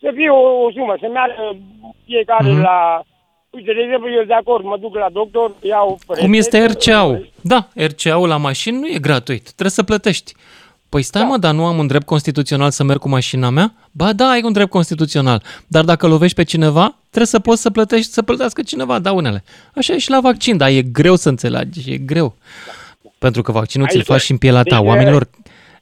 Să 0.00 0.10
fie 0.14 0.30
o, 0.30 0.64
o 0.64 0.70
sumă, 0.72 0.96
să 1.00 1.08
meargă 1.12 1.56
fiecare 2.04 2.50
mm-hmm. 2.50 2.62
la... 2.62 3.02
Uite, 3.50 3.72
de 3.72 3.80
exemplu, 3.80 4.10
eu 4.10 4.24
de 4.24 4.34
acord, 4.34 4.64
mă 4.64 4.76
duc 4.80 4.94
la 4.94 5.08
doctor, 5.12 5.52
iau... 5.60 5.98
Cum 6.06 6.32
este 6.32 6.66
RCA-ul? 6.66 7.30
Da, 7.40 7.68
RCA-ul 7.74 8.28
la 8.28 8.36
mașini 8.36 8.78
nu 8.78 8.86
e 8.86 8.98
gratuit, 8.98 9.42
trebuie 9.42 9.70
să 9.70 9.82
plătești. 9.82 10.32
Păi 10.88 11.02
stai 11.02 11.22
da. 11.22 11.28
mă, 11.28 11.36
dar 11.36 11.54
nu 11.54 11.64
am 11.64 11.78
un 11.78 11.86
drept 11.86 12.06
constituțional 12.06 12.70
să 12.70 12.84
merg 12.84 12.98
cu 12.98 13.08
mașina 13.08 13.50
mea? 13.50 13.72
Ba 13.90 14.12
da, 14.12 14.28
ai 14.28 14.40
un 14.44 14.52
drept 14.52 14.70
constituțional, 14.70 15.42
dar 15.66 15.84
dacă 15.84 16.06
lovești 16.06 16.36
pe 16.36 16.42
cineva, 16.42 16.94
trebuie 17.00 17.26
să 17.26 17.38
poți 17.38 17.62
să 17.62 17.70
plătești, 17.70 18.12
să 18.12 18.22
plătească 18.22 18.62
cineva 18.62 18.98
daunele. 18.98 19.44
Așa 19.74 19.92
e 19.92 19.98
și 19.98 20.10
la 20.10 20.20
vaccin, 20.20 20.56
dar 20.56 20.68
e 20.68 20.82
greu 20.82 21.16
să 21.16 21.28
înțelegi, 21.28 21.92
e 21.92 21.96
greu. 21.96 22.34
Da. 22.66 22.72
Pentru 23.18 23.42
că 23.42 23.52
vaccinul 23.52 23.88
ți-l 23.88 24.02
faci 24.02 24.20
și 24.20 24.30
în 24.30 24.38
pielea 24.38 24.62
ta. 24.62 24.76
Deci, 24.78 24.86
Oamenilor, 24.86 25.28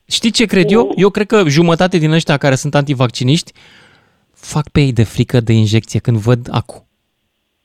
știi 0.06 0.30
ce 0.30 0.44
cred 0.44 0.70
eu? 0.70 0.92
Eu 0.96 1.10
cred 1.10 1.26
că 1.26 1.42
jumătate 1.48 1.98
din 1.98 2.10
ăștia 2.10 2.36
care 2.36 2.54
sunt 2.54 2.74
antivacciniști 2.74 3.52
fac 4.44 4.68
pe 4.68 4.80
ei 4.80 4.92
de 4.92 5.02
frică 5.02 5.40
de 5.40 5.52
injecție 5.52 6.00
când 6.00 6.16
văd 6.16 6.48
acu. 6.50 6.86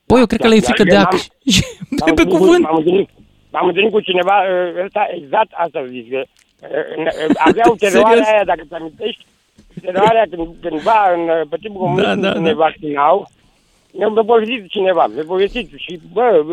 Băi, 0.08 0.20
eu 0.20 0.26
cred 0.26 0.42
că 0.42 0.48
le 0.48 0.56
e 0.56 0.60
frică 0.60 0.84
de 0.84 0.96
ac. 0.96 1.14
Pe, 2.06 2.12
pe 2.14 2.24
cuvânt. 2.24 2.64
M-am 2.64 2.76
întâlnit, 2.76 3.10
m-am 3.52 3.68
întâlnit 3.68 3.92
cu 3.92 4.00
cineva, 4.00 4.36
ă, 4.52 4.84
ăsta, 4.86 5.08
exact 5.16 5.52
asta 5.52 5.86
zic, 5.86 6.10
că 6.10 6.22
ă, 6.64 7.34
aveau 7.38 7.76
teroarea 7.84 8.28
aia, 8.32 8.44
dacă 8.44 8.62
te 8.70 8.76
amintești, 8.76 9.26
teroarea 9.82 10.26
când, 10.30 10.48
cândva, 10.62 11.00
în, 11.16 11.48
pe 11.50 11.58
timpul 11.62 11.82
comunismului, 11.82 12.22
da, 12.22 12.34
da, 12.34 12.40
ne 12.40 12.50
da. 12.50 12.56
vaccinau, 12.56 13.30
mi-a 13.92 14.24
povestit 14.26 14.70
cineva, 14.70 15.08
mi-a 15.08 15.24
povestit 15.28 15.70
și, 15.76 16.00
bă, 16.14 16.44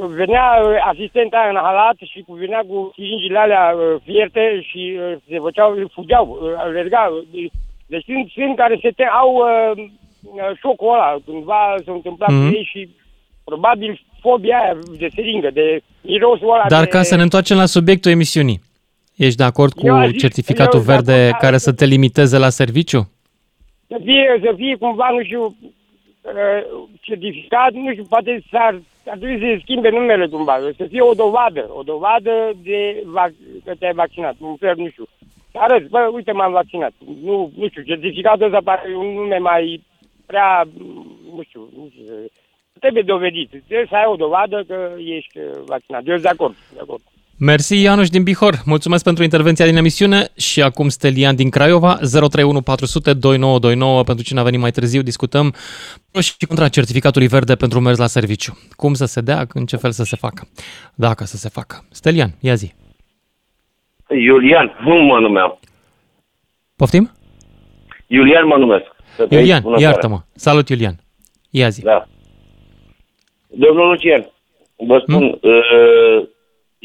venea 0.00 0.46
uh, 0.62 0.76
asistenta 0.92 1.46
în 1.50 1.56
halat 1.56 1.96
și 2.10 2.24
venea 2.26 2.62
cu 2.68 2.92
siringile 2.94 3.38
alea 3.38 3.74
uh, 3.74 4.00
fierte 4.04 4.60
și 4.70 4.96
uh, 4.98 5.16
se 5.28 5.38
făceau, 5.38 5.90
fugeau, 5.92 6.38
alergau. 6.56 7.24
Deci 7.86 8.04
sunt, 8.04 8.30
sunt 8.30 8.56
care 8.56 8.78
se 8.82 8.90
te, 8.96 9.04
au 9.04 9.34
uh, 9.34 9.84
șocul 10.60 10.94
ăla, 10.94 11.16
cândva 11.24 11.74
s-a 11.84 11.92
întâmplat 11.92 12.30
mm-hmm. 12.30 12.50
cu 12.50 12.56
ei 12.56 12.68
și 12.72 12.88
probabil 13.44 14.00
fobia 14.20 14.58
aia 14.58 14.78
de 14.98 15.08
seringă, 15.14 15.50
de 15.50 15.80
mirosul 16.00 16.52
ăla 16.52 16.64
Dar 16.68 16.84
de... 16.84 16.88
ca 16.88 17.02
să 17.02 17.16
ne 17.16 17.22
întoarcem 17.22 17.56
la 17.56 17.66
subiectul 17.66 18.10
emisiunii, 18.10 18.60
ești 19.16 19.36
de 19.36 19.44
acord 19.44 19.72
cu 19.72 19.86
eu 19.86 20.10
certificatul 20.10 20.78
eu, 20.78 20.84
verde 20.84 21.12
acord, 21.12 21.40
care 21.40 21.58
să 21.58 21.72
te 21.72 21.84
limiteze 21.84 22.38
la 22.38 22.48
serviciu? 22.48 23.10
Să 23.86 23.96
fie, 24.04 24.40
să 24.42 24.52
fie 24.56 24.76
cumva, 24.76 25.08
nu 25.10 25.22
știu, 25.22 25.56
certificat, 27.00 27.72
nu 27.72 27.90
știu, 27.92 28.04
poate 28.04 28.42
s-ar 28.50 28.80
ar 29.06 29.16
trebui 29.16 29.38
să 29.38 29.60
schimbe 29.62 29.90
numele 29.90 30.26
cumva, 30.26 30.58
să 30.76 30.84
fie 30.84 31.00
o 31.00 31.14
dovadă, 31.14 31.70
o 31.74 31.82
dovadă 31.82 32.50
de 32.62 33.02
vac- 33.06 33.62
că 33.64 33.72
te-ai 33.78 33.92
vaccinat, 33.92 34.34
un 34.38 34.56
fel, 34.56 34.74
nu 34.76 34.88
știu. 34.88 35.04
Arăți, 35.52 35.88
bă, 35.88 36.10
uite, 36.12 36.32
m-am 36.32 36.52
vaccinat. 36.52 36.92
Nu, 37.22 37.52
nu 37.56 37.68
știu, 37.68 37.82
certificatul 37.82 38.44
ăsta 38.44 38.60
pare 38.64 38.96
un 38.96 39.06
nume 39.06 39.38
mai 39.38 39.82
prea, 40.26 40.64
nu 41.34 41.42
știu, 41.42 41.68
nu 41.76 41.88
știu, 41.90 42.04
trebuie 42.78 43.02
dovedit. 43.02 43.48
Trebuie 43.48 43.86
să 43.88 43.96
ai 43.96 44.04
o 44.06 44.16
dovadă 44.16 44.64
că 44.66 44.92
ești 44.98 45.38
vaccinat. 45.64 46.02
Eu 46.06 46.12
sunt 46.12 46.22
de 46.22 46.28
acord, 46.28 46.54
de 46.74 46.80
acord. 46.80 47.02
Mersi, 47.38 47.82
Ianuș 47.82 48.08
din 48.08 48.22
Bihor. 48.22 48.54
Mulțumesc 48.64 49.04
pentru 49.04 49.22
intervenția 49.22 49.66
din 49.66 49.76
emisiune 49.76 50.28
și 50.36 50.62
acum 50.62 50.88
Stelian 50.88 51.36
din 51.36 51.50
Craiova, 51.50 51.94
031 51.94 52.60
400 52.60 53.12
2929. 53.12 54.02
Pentru 54.02 54.24
cine 54.24 54.40
a 54.40 54.42
venit 54.42 54.60
mai 54.60 54.70
târziu, 54.70 55.02
discutăm 55.02 55.54
și 56.20 56.46
contra 56.46 56.68
certificatului 56.68 57.28
verde 57.28 57.54
pentru 57.54 57.80
mers 57.80 57.98
la 57.98 58.06
serviciu. 58.06 58.58
Cum 58.76 58.94
să 58.94 59.04
se 59.04 59.20
dea, 59.20 59.46
în 59.52 59.64
ce 59.64 59.76
fel 59.76 59.90
să 59.90 60.04
se 60.04 60.16
facă, 60.16 60.48
dacă 60.94 61.24
să 61.24 61.36
se 61.36 61.48
facă. 61.48 61.84
Stelian, 61.90 62.30
ia 62.40 62.54
zi. 62.54 62.72
Iulian, 64.08 64.72
cum 64.84 65.04
mă 65.04 65.18
numeam? 65.18 65.58
Poftim? 66.76 67.10
Iulian 68.06 68.46
mă 68.46 68.56
numesc. 68.56 68.84
Iulian, 69.30 69.62
iartă-mă. 69.78 70.18
Salut, 70.34 70.68
Iulian. 70.68 70.94
Ia 71.50 71.68
zi. 71.68 71.82
Da. 71.82 72.06
Domnul 73.48 73.88
Lucian, 73.88 74.30
vă 74.76 75.04
spun, 75.06 75.20
hmm? 75.20 75.38
uh, 75.42 76.32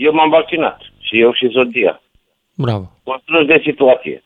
eu 0.06 0.14
m-am 0.14 0.30
vaccinat 0.30 0.82
și 1.00 1.20
eu 1.20 1.34
și 1.34 1.50
soția. 1.52 2.02
Bravo. 2.56 2.92
Construs 3.04 3.46
de 3.46 3.62
situație. 3.64 4.24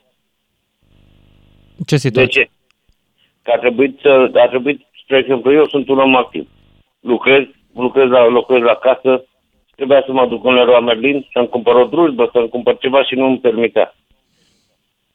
Ce 1.85 1.97
situație? 1.97 2.41
De 2.41 2.49
ce? 2.49 2.49
Că 3.41 3.51
a 3.51 3.57
trebuit 3.57 3.99
să, 4.01 4.31
a 4.33 4.47
trebuit, 4.47 4.85
spre 5.03 5.17
exemplu, 5.17 5.53
eu 5.53 5.65
sunt 5.67 5.89
un 5.89 5.99
om 5.99 6.15
activ. 6.15 6.47
Lucrez, 6.99 7.43
lucrez 7.75 8.09
la, 8.09 8.27
lucrez 8.27 8.61
la 8.61 8.75
casă, 8.75 9.25
trebuia 9.75 10.03
să 10.05 10.11
mă 10.11 10.27
duc 10.27 10.45
în 10.45 10.53
Leroy 10.53 10.81
Merlin, 10.81 11.27
să-mi 11.33 11.49
cumpăr 11.49 11.75
o 11.75 11.85
drujbă, 11.85 12.29
să-mi 12.33 12.49
cumpăr 12.49 12.77
ceva 12.77 13.03
și 13.03 13.15
nu 13.15 13.25
îmi 13.25 13.39
permitea. 13.39 13.95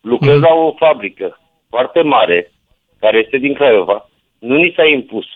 lucrez 0.01 0.35
mm. 0.35 0.43
la 0.43 0.55
o 0.55 0.73
fabrică 0.73 1.39
foarte 1.69 2.03
mare, 2.03 2.53
care 2.99 3.19
este 3.19 3.37
din 3.37 3.55
Craiova, 3.55 4.09
nu 4.39 4.57
ni 4.57 4.73
s-a 4.77 4.85
impus 4.85 5.27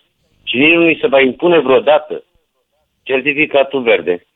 și 0.43 0.57
nici 0.57 0.73
nu 0.73 0.83
ni 0.83 0.99
se 1.01 1.07
va 1.07 1.21
impune 1.21 1.59
vreodată 1.59 2.25
certificatul 3.03 3.83
verde. 3.83 4.27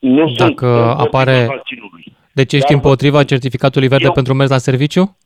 Nu 0.00 0.32
Dacă 0.36 0.66
apare... 0.98 1.62
Deci 2.32 2.52
ești 2.52 2.66
Dar 2.66 2.76
împotriva 2.76 3.24
certificatului 3.24 3.88
verde 3.88 4.04
eu... 4.04 4.12
pentru 4.12 4.34
mers 4.34 4.50
la 4.50 4.58
serviciu? 4.58 5.16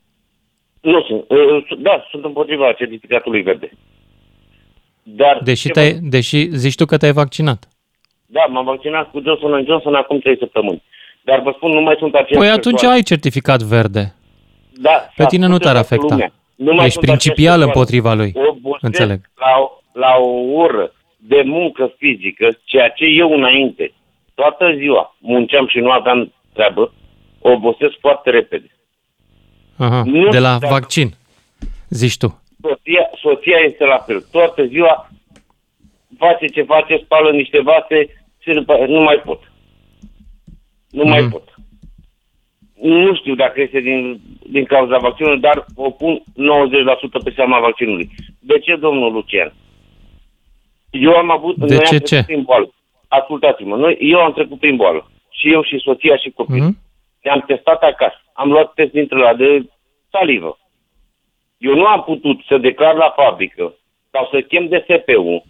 Nu 0.81 1.03
sunt. 1.03 1.25
Da, 1.83 2.05
sunt 2.11 2.25
împotriva 2.25 2.73
certificatului 2.73 3.43
verde. 3.43 3.71
Dar 5.03 5.41
deși, 5.45 5.69
te 5.69 5.99
mă... 6.01 6.09
deși 6.09 6.49
zici 6.57 6.75
tu 6.75 6.85
că 6.85 6.97
te-ai 6.97 7.13
vaccinat. 7.13 7.69
Da, 8.27 8.45
m-am 8.51 8.65
vaccinat 8.65 9.11
cu 9.11 9.21
Johnson 9.25 9.65
Johnson 9.65 9.95
acum 9.95 10.19
3 10.19 10.37
săptămâni. 10.39 10.83
Dar 11.23 11.41
vă 11.41 11.53
spun, 11.57 11.71
nu 11.71 11.81
mai 11.81 11.97
sunt 11.99 12.15
aceeași 12.15 12.47
Păi 12.47 12.49
atunci 12.49 12.75
persoane. 12.75 12.95
ai 12.95 13.03
certificat 13.03 13.63
verde. 13.63 14.15
Da. 14.73 15.09
Pe 15.17 15.25
tine 15.25 15.47
nu 15.47 15.59
te-ar 15.59 15.77
afecta. 15.77 16.17
Nu 16.57 16.85
Ești 16.85 16.99
principial 17.01 17.61
împotriva 17.61 18.15
lui. 18.15 18.33
Înțeleg. 18.81 19.21
La, 19.35 19.71
la 19.93 20.17
o 20.21 20.29
ură 20.63 20.93
de 21.17 21.43
muncă 21.45 21.95
fizică, 21.97 22.49
ceea 22.65 22.89
ce 22.89 23.05
eu 23.05 23.33
înainte, 23.33 23.93
toată 24.35 24.75
ziua, 24.77 25.17
munceam 25.19 25.67
și 25.67 25.79
nu 25.79 25.91
aveam 25.91 26.33
treabă, 26.53 26.93
obosesc 27.41 27.95
foarte 28.01 28.31
repede. 28.31 28.71
Aha, 29.77 30.03
nu 30.05 30.29
de 30.29 30.39
la 30.39 30.59
vaccin, 30.59 31.11
zici 31.89 32.17
tu. 32.17 32.43
Soția, 32.61 33.11
soția 33.23 33.57
este 33.59 33.85
la 33.85 33.99
fel. 33.99 34.21
Toată 34.31 34.65
ziua 34.65 35.09
face 36.19 36.47
ce 36.47 36.63
face, 36.63 37.01
spală 37.05 37.31
niște 37.31 37.61
vase 37.61 38.25
și 38.39 38.53
după, 38.53 38.85
nu 38.89 39.01
mai 39.01 39.23
pot. 39.25 39.53
Nu 40.91 41.03
mm. 41.03 41.09
mai 41.09 41.21
mhm. 41.21 41.31
pot. 41.31 41.55
Nu 42.81 43.15
știu 43.15 43.35
dacă 43.35 43.61
este 43.61 43.81
din, 43.81 44.21
din 44.49 44.65
cauza 44.65 44.99
vaccinului, 44.99 45.41
dar 45.41 45.65
o 45.75 45.91
pun 45.91 46.23
90% 46.23 46.23
pe 47.25 47.33
seama 47.35 47.61
vaccinului. 47.61 48.11
De 48.39 48.59
ce, 48.59 48.77
domnul 48.77 49.13
Lucian? 49.13 49.55
Eu 50.91 51.13
am 51.13 51.31
avut... 51.31 51.57
De 51.57 51.79
ce 51.79 51.99
ce? 51.99 52.23
Prin 52.27 52.43
boală. 52.43 52.74
Ascultați-mă, 53.21 53.77
noi, 53.77 53.97
eu 54.01 54.19
am 54.21 54.33
trecut 54.33 54.59
prin 54.59 54.77
boală. 54.77 55.11
Și 55.31 55.53
eu 55.53 55.63
și 55.63 55.79
soția 55.79 56.17
și 56.17 56.31
copilul. 56.31 56.71
Mm-hmm. 56.71 57.23
Ne-am 57.23 57.45
testat 57.47 57.83
acasă. 57.83 58.21
Am 58.33 58.51
luat 58.51 58.73
test 58.75 58.93
dintre 58.93 59.19
la 59.19 59.35
de 59.35 59.69
salivă. 60.11 60.59
Eu 61.59 61.75
nu 61.75 61.87
am 61.87 62.03
putut 62.03 62.39
să 62.49 62.59
declar 62.59 62.95
la 62.95 63.15
fabrică 63.17 63.75
sau 64.11 64.29
să 64.31 64.41
chem 64.41 64.69
DSP-ul 64.69 65.43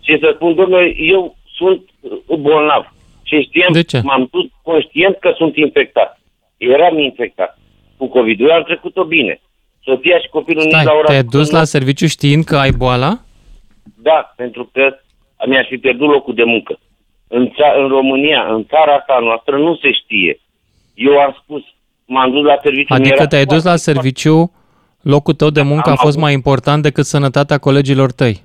și 0.00 0.18
să 0.20 0.32
spun, 0.34 0.54
domnule, 0.54 0.94
eu 0.96 1.36
sunt 1.56 1.82
bolnav. 2.26 2.92
Și 3.22 3.42
știam, 3.42 3.72
de 3.72 3.82
ce? 3.82 4.00
m-am 4.02 4.28
dus 4.30 4.46
conștient 4.62 5.16
că 5.18 5.32
sunt 5.36 5.56
infectat. 5.56 6.20
Eram 6.56 6.98
infectat 6.98 7.58
cu 7.96 8.08
COVID. 8.08 8.40
Eu 8.40 8.52
am 8.52 8.62
trecut-o 8.62 9.04
bine. 9.04 9.40
Soția 9.82 10.18
și 10.18 10.28
copilul 10.28 10.62
Stai, 10.62 10.80
nici 10.80 10.88
la 10.88 10.96
ora... 10.98 11.06
te-ai 11.06 11.22
dus 11.22 11.50
la 11.50 11.64
serviciu 11.64 12.06
știind 12.06 12.44
că 12.44 12.56
ai 12.56 12.70
boala? 12.70 13.18
Da, 14.02 14.32
pentru 14.36 14.70
că 14.72 14.98
mi-aș 15.46 15.66
fi 15.66 15.76
pierdut 15.76 16.08
locul 16.08 16.34
de 16.34 16.44
muncă. 16.44 16.78
În, 17.28 17.48
ța- 17.48 17.82
în 17.82 17.88
România, 17.88 18.46
în 18.54 18.64
țara 18.64 18.94
asta 18.94 19.18
noastră, 19.22 19.58
nu 19.58 19.76
se 19.76 19.92
știe. 19.92 20.40
Eu 20.94 21.18
am 21.18 21.36
spus, 21.42 21.62
m-am 22.04 22.30
dus 22.30 22.44
la 22.44 22.58
serviciu... 22.62 22.94
Adică 22.94 23.26
te-ai 23.26 23.44
dus 23.44 23.64
la 23.64 23.76
serviciu, 23.76 24.52
locul 25.00 25.34
tău 25.34 25.50
de 25.50 25.62
muncă 25.62 25.90
a 25.90 25.94
fost 25.94 26.16
avut... 26.16 26.20
mai 26.20 26.32
important 26.32 26.82
decât 26.82 27.04
sănătatea 27.04 27.58
colegilor 27.58 28.12
tăi. 28.12 28.42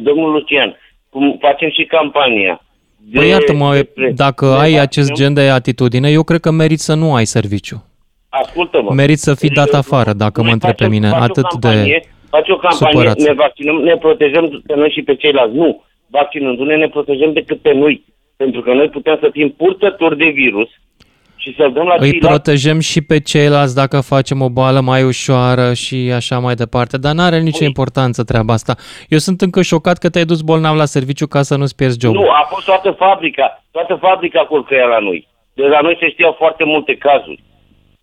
Domnul 0.00 0.32
Lucian, 0.32 0.76
cum 1.10 1.36
facem 1.40 1.70
și 1.70 1.84
campania. 1.84 2.62
De, 2.96 3.18
păi 3.18 3.28
iată-mă, 3.28 3.74
de, 3.74 4.12
dacă 4.14 4.46
de 4.46 4.60
ai 4.60 4.72
acest 4.72 5.12
gen 5.12 5.34
de 5.34 5.40
atitudine, 5.40 6.10
eu 6.10 6.22
cred 6.22 6.40
că 6.40 6.50
meriți 6.50 6.84
să 6.84 6.94
nu 6.94 7.14
ai 7.14 7.24
serviciu. 7.24 7.84
Ascultă-mă. 8.28 8.92
Meriți 8.92 9.22
să 9.22 9.34
fii 9.34 9.50
dat 9.50 9.72
afară, 9.72 10.12
dacă 10.12 10.42
mă 10.42 10.50
întreb 10.50 10.74
pe 10.74 10.88
mine, 10.88 11.08
atât 11.08 11.54
de 11.54 12.02
Face 12.30 12.52
o 12.52 12.56
campanie, 12.56 12.92
supărați. 12.96 13.26
ne 13.26 13.32
vaccinăm, 13.32 13.76
ne 13.76 13.96
protejăm 13.96 14.62
pe 14.66 14.74
noi 14.74 14.90
și 14.90 15.02
pe 15.02 15.14
ceilalți. 15.14 15.56
Nu. 15.56 15.82
Vaccinându-ne 16.10 16.76
ne 16.76 16.88
protejăm 16.88 17.32
decât 17.32 17.60
pe 17.60 17.72
noi. 17.72 18.04
Pentru 18.36 18.60
că 18.60 18.72
noi 18.72 18.88
putem 18.88 19.16
să 19.20 19.28
fim 19.32 19.50
purtători 19.50 20.16
de 20.16 20.28
virus 20.28 20.68
și 21.36 21.54
să 21.56 21.68
dăm 21.74 21.86
la 21.86 21.94
Îi 21.98 22.10
ceilalți. 22.10 22.26
protejăm 22.28 22.80
și 22.80 23.02
pe 23.02 23.20
ceilalți 23.20 23.74
dacă 23.74 24.00
facem 24.00 24.40
o 24.40 24.48
boală 24.48 24.80
mai 24.80 25.02
ușoară 25.02 25.72
și 25.72 26.12
așa 26.14 26.38
mai 26.38 26.54
departe, 26.54 26.96
dar 26.98 27.14
nu 27.14 27.22
are 27.22 27.38
nicio 27.40 27.58
Ui. 27.60 27.66
importanță 27.66 28.24
treaba 28.24 28.52
asta. 28.52 28.74
Eu 29.08 29.18
sunt 29.18 29.40
încă 29.40 29.62
șocat 29.62 29.98
că 29.98 30.08
te-ai 30.10 30.24
dus 30.24 30.40
bolnav 30.40 30.76
la 30.76 30.84
serviciu 30.84 31.26
ca 31.26 31.42
să 31.42 31.56
nu-ți 31.56 31.76
pierzi 31.76 31.98
jobul. 32.00 32.20
Nu, 32.20 32.28
a 32.30 32.46
fost 32.50 32.64
toată 32.66 32.90
fabrica, 32.90 33.64
toată 33.70 33.94
fabrica 34.00 34.40
culcăia 34.40 34.84
la 34.84 34.98
noi. 34.98 35.28
De 35.54 35.62
la 35.66 35.80
noi 35.80 35.96
se 36.00 36.08
știau 36.08 36.34
foarte 36.38 36.64
multe 36.64 36.94
cazuri 36.94 37.42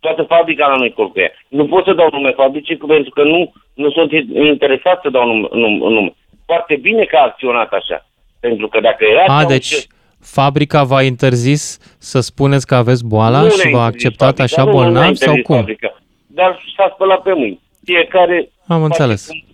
toată 0.00 0.22
fabrica 0.22 0.66
la 0.66 0.76
noi 0.76 0.92
colcuia. 0.92 1.30
Nu 1.48 1.66
pot 1.66 1.84
să 1.84 1.92
dau 1.92 2.08
nume 2.12 2.30
fabricii 2.30 2.76
pentru 2.76 3.10
că 3.10 3.22
nu, 3.22 3.52
nu 3.74 3.90
sunt 3.90 4.12
interesat 4.34 5.00
să 5.02 5.08
dau 5.10 5.26
nume, 5.26 5.48
nume. 5.78 6.14
Foarte 6.46 6.76
bine 6.76 7.04
că 7.04 7.16
a 7.16 7.22
acționat 7.22 7.72
așa. 7.72 8.06
Pentru 8.40 8.68
că 8.68 8.80
dacă 8.80 9.04
era... 9.04 9.24
A, 9.36 9.44
deci 9.44 9.66
ce... 9.66 9.86
fabrica 10.20 10.82
v-a 10.82 11.02
interzis 11.02 11.96
să 11.98 12.20
spuneți 12.20 12.66
că 12.66 12.74
aveți 12.74 13.06
boala 13.06 13.40
nu 13.40 13.50
și 13.50 13.70
v-a 13.70 13.84
acceptat 13.84 14.36
fabrica, 14.36 14.42
așa 14.42 14.64
bolnav 14.70 15.14
sau 15.14 15.34
cum? 15.42 15.56
Fabrica, 15.56 15.98
dar 16.26 16.60
s-a 16.76 16.90
spălat 16.94 17.22
pe 17.22 17.32
mâini. 17.32 17.60
Fiecare 17.84 18.50
Am 18.66 18.82
înțeles. 18.82 19.26
Cum, 19.26 19.44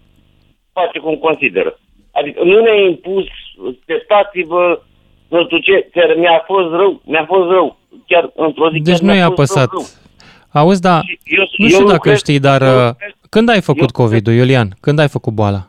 face 0.72 0.98
cum 0.98 1.14
consideră. 1.14 1.78
Adică 2.12 2.44
nu 2.44 2.60
ne-a 2.60 2.74
impus, 2.74 3.24
testați-vă, 3.84 4.80
nu 5.28 5.44
știu 5.44 5.58
ce, 5.58 5.90
mi-a 6.16 6.42
fost 6.46 6.70
rău, 6.70 7.00
mi-a 7.04 7.24
fost 7.26 7.50
rău. 7.50 7.76
Chiar 8.06 8.30
într-o 8.34 8.70
zi 8.70 8.78
deci 8.78 8.98
nu 8.98 9.14
i-a 9.14 9.24
apăsat. 9.24 9.68
Rău, 9.70 9.80
rău. 9.80 10.01
Auzi, 10.52 10.80
da, 10.80 11.00
eu, 11.24 11.44
nu 11.56 11.68
știu 11.68 11.80
eu 11.80 11.86
dacă 11.86 11.98
cred, 11.98 12.16
știi, 12.16 12.38
dar 12.38 12.62
eu, 12.62 12.88
uh, 12.88 12.94
când 13.28 13.48
ai 13.48 13.60
făcut 13.60 13.90
COVID-ul, 13.90 14.34
Iulian? 14.34 14.76
Când 14.80 14.98
ai 14.98 15.08
făcut 15.08 15.32
boala? 15.32 15.68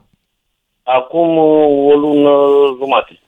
Acum 0.83 1.37
uh, 1.37 1.91
o 1.91 1.97
lună 1.97 2.31
jumate. 2.79 3.19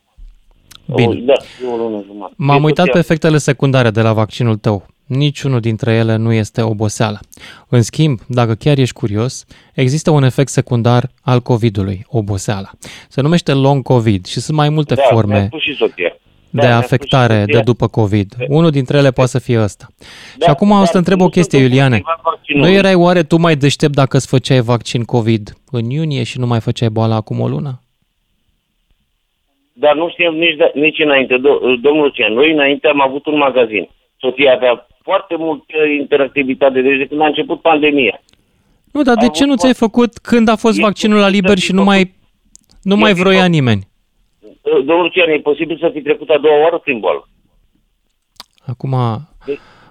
Bine. 0.95 1.13
Da, 1.13 1.33
o 1.73 1.75
lună 1.75 2.03
jumate. 2.05 2.33
M-am 2.37 2.63
uitat 2.63 2.89
pe 2.89 2.97
efectele 2.97 3.37
secundare 3.37 3.89
de 3.89 4.01
la 4.01 4.13
vaccinul 4.13 4.57
tău. 4.57 4.85
Niciunul 5.05 5.59
dintre 5.59 5.93
ele 5.93 6.15
nu 6.15 6.33
este 6.33 6.61
oboseală. 6.61 7.19
În 7.69 7.81
schimb, 7.81 8.19
dacă 8.27 8.53
chiar 8.53 8.77
ești 8.77 8.93
curios, 8.93 9.45
există 9.73 10.11
un 10.11 10.23
efect 10.23 10.49
secundar 10.49 11.09
al 11.21 11.39
COVID-ului, 11.39 12.05
oboseala. 12.07 12.69
Se 13.09 13.21
numește 13.21 13.53
long 13.53 13.83
COVID 13.83 14.25
și 14.25 14.39
sunt 14.39 14.57
mai 14.57 14.69
multe 14.69 14.93
da, 14.95 15.01
forme. 15.01 15.49
și 15.57 15.75
soția 15.75 16.17
de 16.55 16.67
da, 16.67 16.77
afectare 16.77 17.43
de 17.45 17.59
după 17.59 17.87
COVID. 17.87 18.35
Unul 18.47 18.69
dintre 18.69 18.97
ele 18.97 19.11
poate 19.11 19.29
să 19.29 19.39
fie 19.39 19.61
ăsta. 19.61 19.85
Da, 20.37 20.45
și 20.45 20.51
acum 20.51 20.71
o 20.71 20.85
să 20.85 20.91
te 20.91 20.97
întreb 20.97 21.21
o 21.21 21.27
chestie, 21.27 21.59
Iuliane. 21.59 22.01
Nu 22.47 22.69
erai 22.69 22.95
oare 22.95 23.23
tu 23.23 23.37
mai 23.37 23.55
deștept 23.55 23.93
dacă 23.93 24.17
îți 24.17 24.27
făceai 24.27 24.61
vaccin 24.61 25.03
COVID 25.03 25.53
în 25.71 25.89
iunie 25.89 26.23
și 26.23 26.39
nu 26.39 26.47
mai 26.47 26.59
făceai 26.59 26.89
boala 26.89 27.15
acum 27.15 27.39
o 27.39 27.47
lună? 27.47 27.79
Dar 29.73 29.95
nu 29.95 30.09
știm 30.09 30.33
nici, 30.33 30.55
de, 30.55 30.71
nici 30.73 30.99
înainte, 30.99 31.37
domnul 31.81 32.03
Lucian. 32.03 32.33
Noi 32.33 32.51
înainte 32.51 32.87
am 32.87 33.01
avut 33.01 33.25
un 33.25 33.37
magazin. 33.37 33.89
Soția 34.17 34.53
avea 34.53 34.87
foarte 35.01 35.35
multă 35.37 35.73
interactivitate, 35.99 36.81
deci 36.81 36.97
de 36.97 37.05
când 37.05 37.21
a 37.21 37.25
început 37.25 37.61
pandemia. 37.61 38.21
Nu, 38.91 39.01
dar 39.01 39.15
de 39.15 39.29
ce 39.29 39.45
nu 39.45 39.55
ți-ai 39.55 39.73
făcut 39.73 40.17
când 40.17 40.47
a 40.47 40.55
fost 40.55 40.79
vaccinul 40.79 41.19
la 41.19 41.27
liber 41.27 41.57
și 41.57 41.73
nu 41.73 41.83
mai, 41.83 42.13
nu 42.81 42.95
mai 42.95 43.13
vroia 43.13 43.45
nimeni? 43.45 43.87
Domnul 44.65 45.01
Lucian, 45.01 45.29
e 45.29 45.39
posibil 45.39 45.77
să 45.77 45.89
fi 45.93 46.01
trecut 46.01 46.29
a 46.29 46.37
doua 46.37 46.61
oară 46.61 46.77
prin 46.77 46.99
boală. 46.99 47.27
Acum 48.65 48.95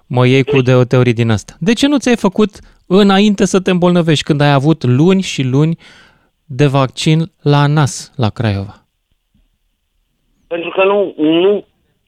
mă 0.07 0.27
iei 0.27 0.45
cu 0.45 0.61
de 0.61 0.75
o 0.75 0.85
teorie 0.85 1.13
din 1.13 1.31
asta. 1.31 1.53
De 1.61 1.73
ce 1.73 1.87
nu 1.87 1.99
ți-ai 1.99 2.17
făcut 2.17 2.51
înainte 2.87 3.45
să 3.45 3.61
te 3.61 3.71
îmbolnăvești, 3.71 4.25
când 4.25 4.41
ai 4.41 4.53
avut 4.53 4.85
luni 4.85 5.23
și 5.23 5.43
luni 5.43 5.77
de 6.45 6.67
vaccin 6.67 7.19
la 7.43 7.67
NAS, 7.67 8.13
la 8.17 8.29
Craiova? 8.29 8.75
Pentru 10.47 10.71
că 10.71 10.85
nu, 10.85 11.15
nu 11.17 11.65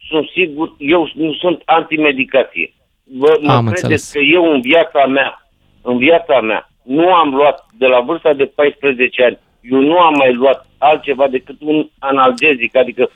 sunt 0.09 0.29
sigur, 0.29 0.75
eu 0.79 1.11
nu 1.15 1.33
sunt 1.33 1.63
antimedicație. 1.65 2.75
Vă, 3.05 3.39
mă 3.41 3.53
am 3.53 3.65
credeți 3.65 3.83
înțeles. 3.83 4.11
că 4.13 4.19
eu 4.19 4.53
în 4.53 4.61
viața 4.61 5.07
mea, 5.07 5.49
în 5.83 5.99
viața 5.99 6.41
mea, 6.41 6.71
nu 6.83 7.15
am 7.15 7.35
luat 7.35 7.67
de 7.79 7.87
la 7.87 8.01
vârsta 8.01 8.33
de 8.33 8.45
14 8.45 9.25
ani 9.25 9.39
eu 9.71 9.81
nu 9.81 9.99
am 9.99 10.15
mai 10.17 10.33
luat 10.33 10.66
altceva 10.78 11.28
decât 11.28 11.57
un 11.61 11.89
analgezic, 11.98 12.77
adică 12.77 13.11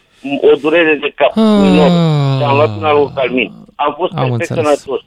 o 0.52 0.56
durere 0.60 0.98
de 1.00 1.12
cap. 1.16 1.30
Ah. 1.36 2.46
am 2.46 2.56
luat 2.56 2.76
un 2.76 2.84
alocalmin. 2.84 3.52
Am 3.74 3.94
fost 3.96 4.12
am 4.12 4.28
perfect 4.28 4.52
sănătos. 4.52 5.00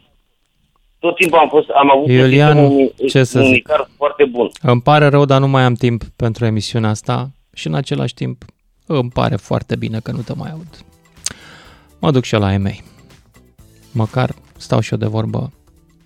Tot 0.99 1.15
timpul 1.15 1.37
am, 1.37 1.49
fost, 1.49 1.69
am 1.69 1.91
avut 1.91 2.07
Iulian, 2.07 2.57
un 2.57 2.87
ce 3.07 3.23
să 3.23 3.41
zic? 3.41 3.69
foarte 3.97 4.25
bun. 4.25 4.49
Îmi 4.61 4.81
pare 4.81 5.07
rău, 5.07 5.25
dar 5.25 5.39
nu 5.39 5.47
mai 5.47 5.63
am 5.63 5.73
timp 5.73 6.03
pentru 6.15 6.45
emisiunea 6.45 6.89
asta 6.89 7.29
și 7.53 7.67
în 7.67 7.73
același 7.73 8.13
timp 8.13 8.43
îmi 8.85 9.09
pare 9.09 9.35
foarte 9.35 9.75
bine 9.75 9.99
că 9.99 10.11
nu 10.11 10.21
te 10.21 10.33
mai 10.33 10.51
aud. 10.51 10.85
Mă 11.99 12.11
duc 12.11 12.23
și 12.23 12.33
eu 12.33 12.39
la 12.39 12.53
EMEI. 12.53 12.83
Măcar 13.93 14.29
stau 14.57 14.79
și 14.79 14.91
eu 14.91 14.97
de 14.97 15.05
vorbă 15.05 15.51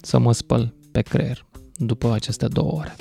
să 0.01 0.19
mă 0.19 0.33
spăl 0.33 0.73
pe 0.91 1.01
creier 1.01 1.45
după 1.75 2.11
aceste 2.13 2.47
două 2.47 2.71
ore. 2.71 2.95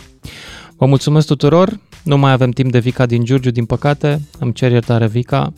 Vă 0.76 0.86
mulțumesc 0.86 1.26
tuturor, 1.26 1.80
nu 2.06 2.16
mai 2.16 2.32
avem 2.32 2.50
timp 2.50 2.70
de 2.70 2.78
Vica 2.78 3.06
din 3.06 3.24
Giurgiu, 3.24 3.50
din 3.50 3.64
păcate. 3.64 4.20
Îmi 4.38 4.52
cer 4.52 4.70
iertare, 4.70 5.06
Vica. 5.06 5.52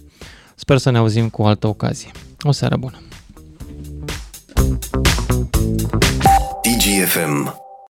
Sper 0.55 0.79
să 0.79 0.91
ne 0.91 0.99
auzim 0.99 1.29
cu 1.29 1.43
altă 1.43 1.66
ocazie. 1.66 2.11
O 2.43 2.53
seară 2.53 2.77
bună! 2.77 2.99
DGFM 6.62 7.66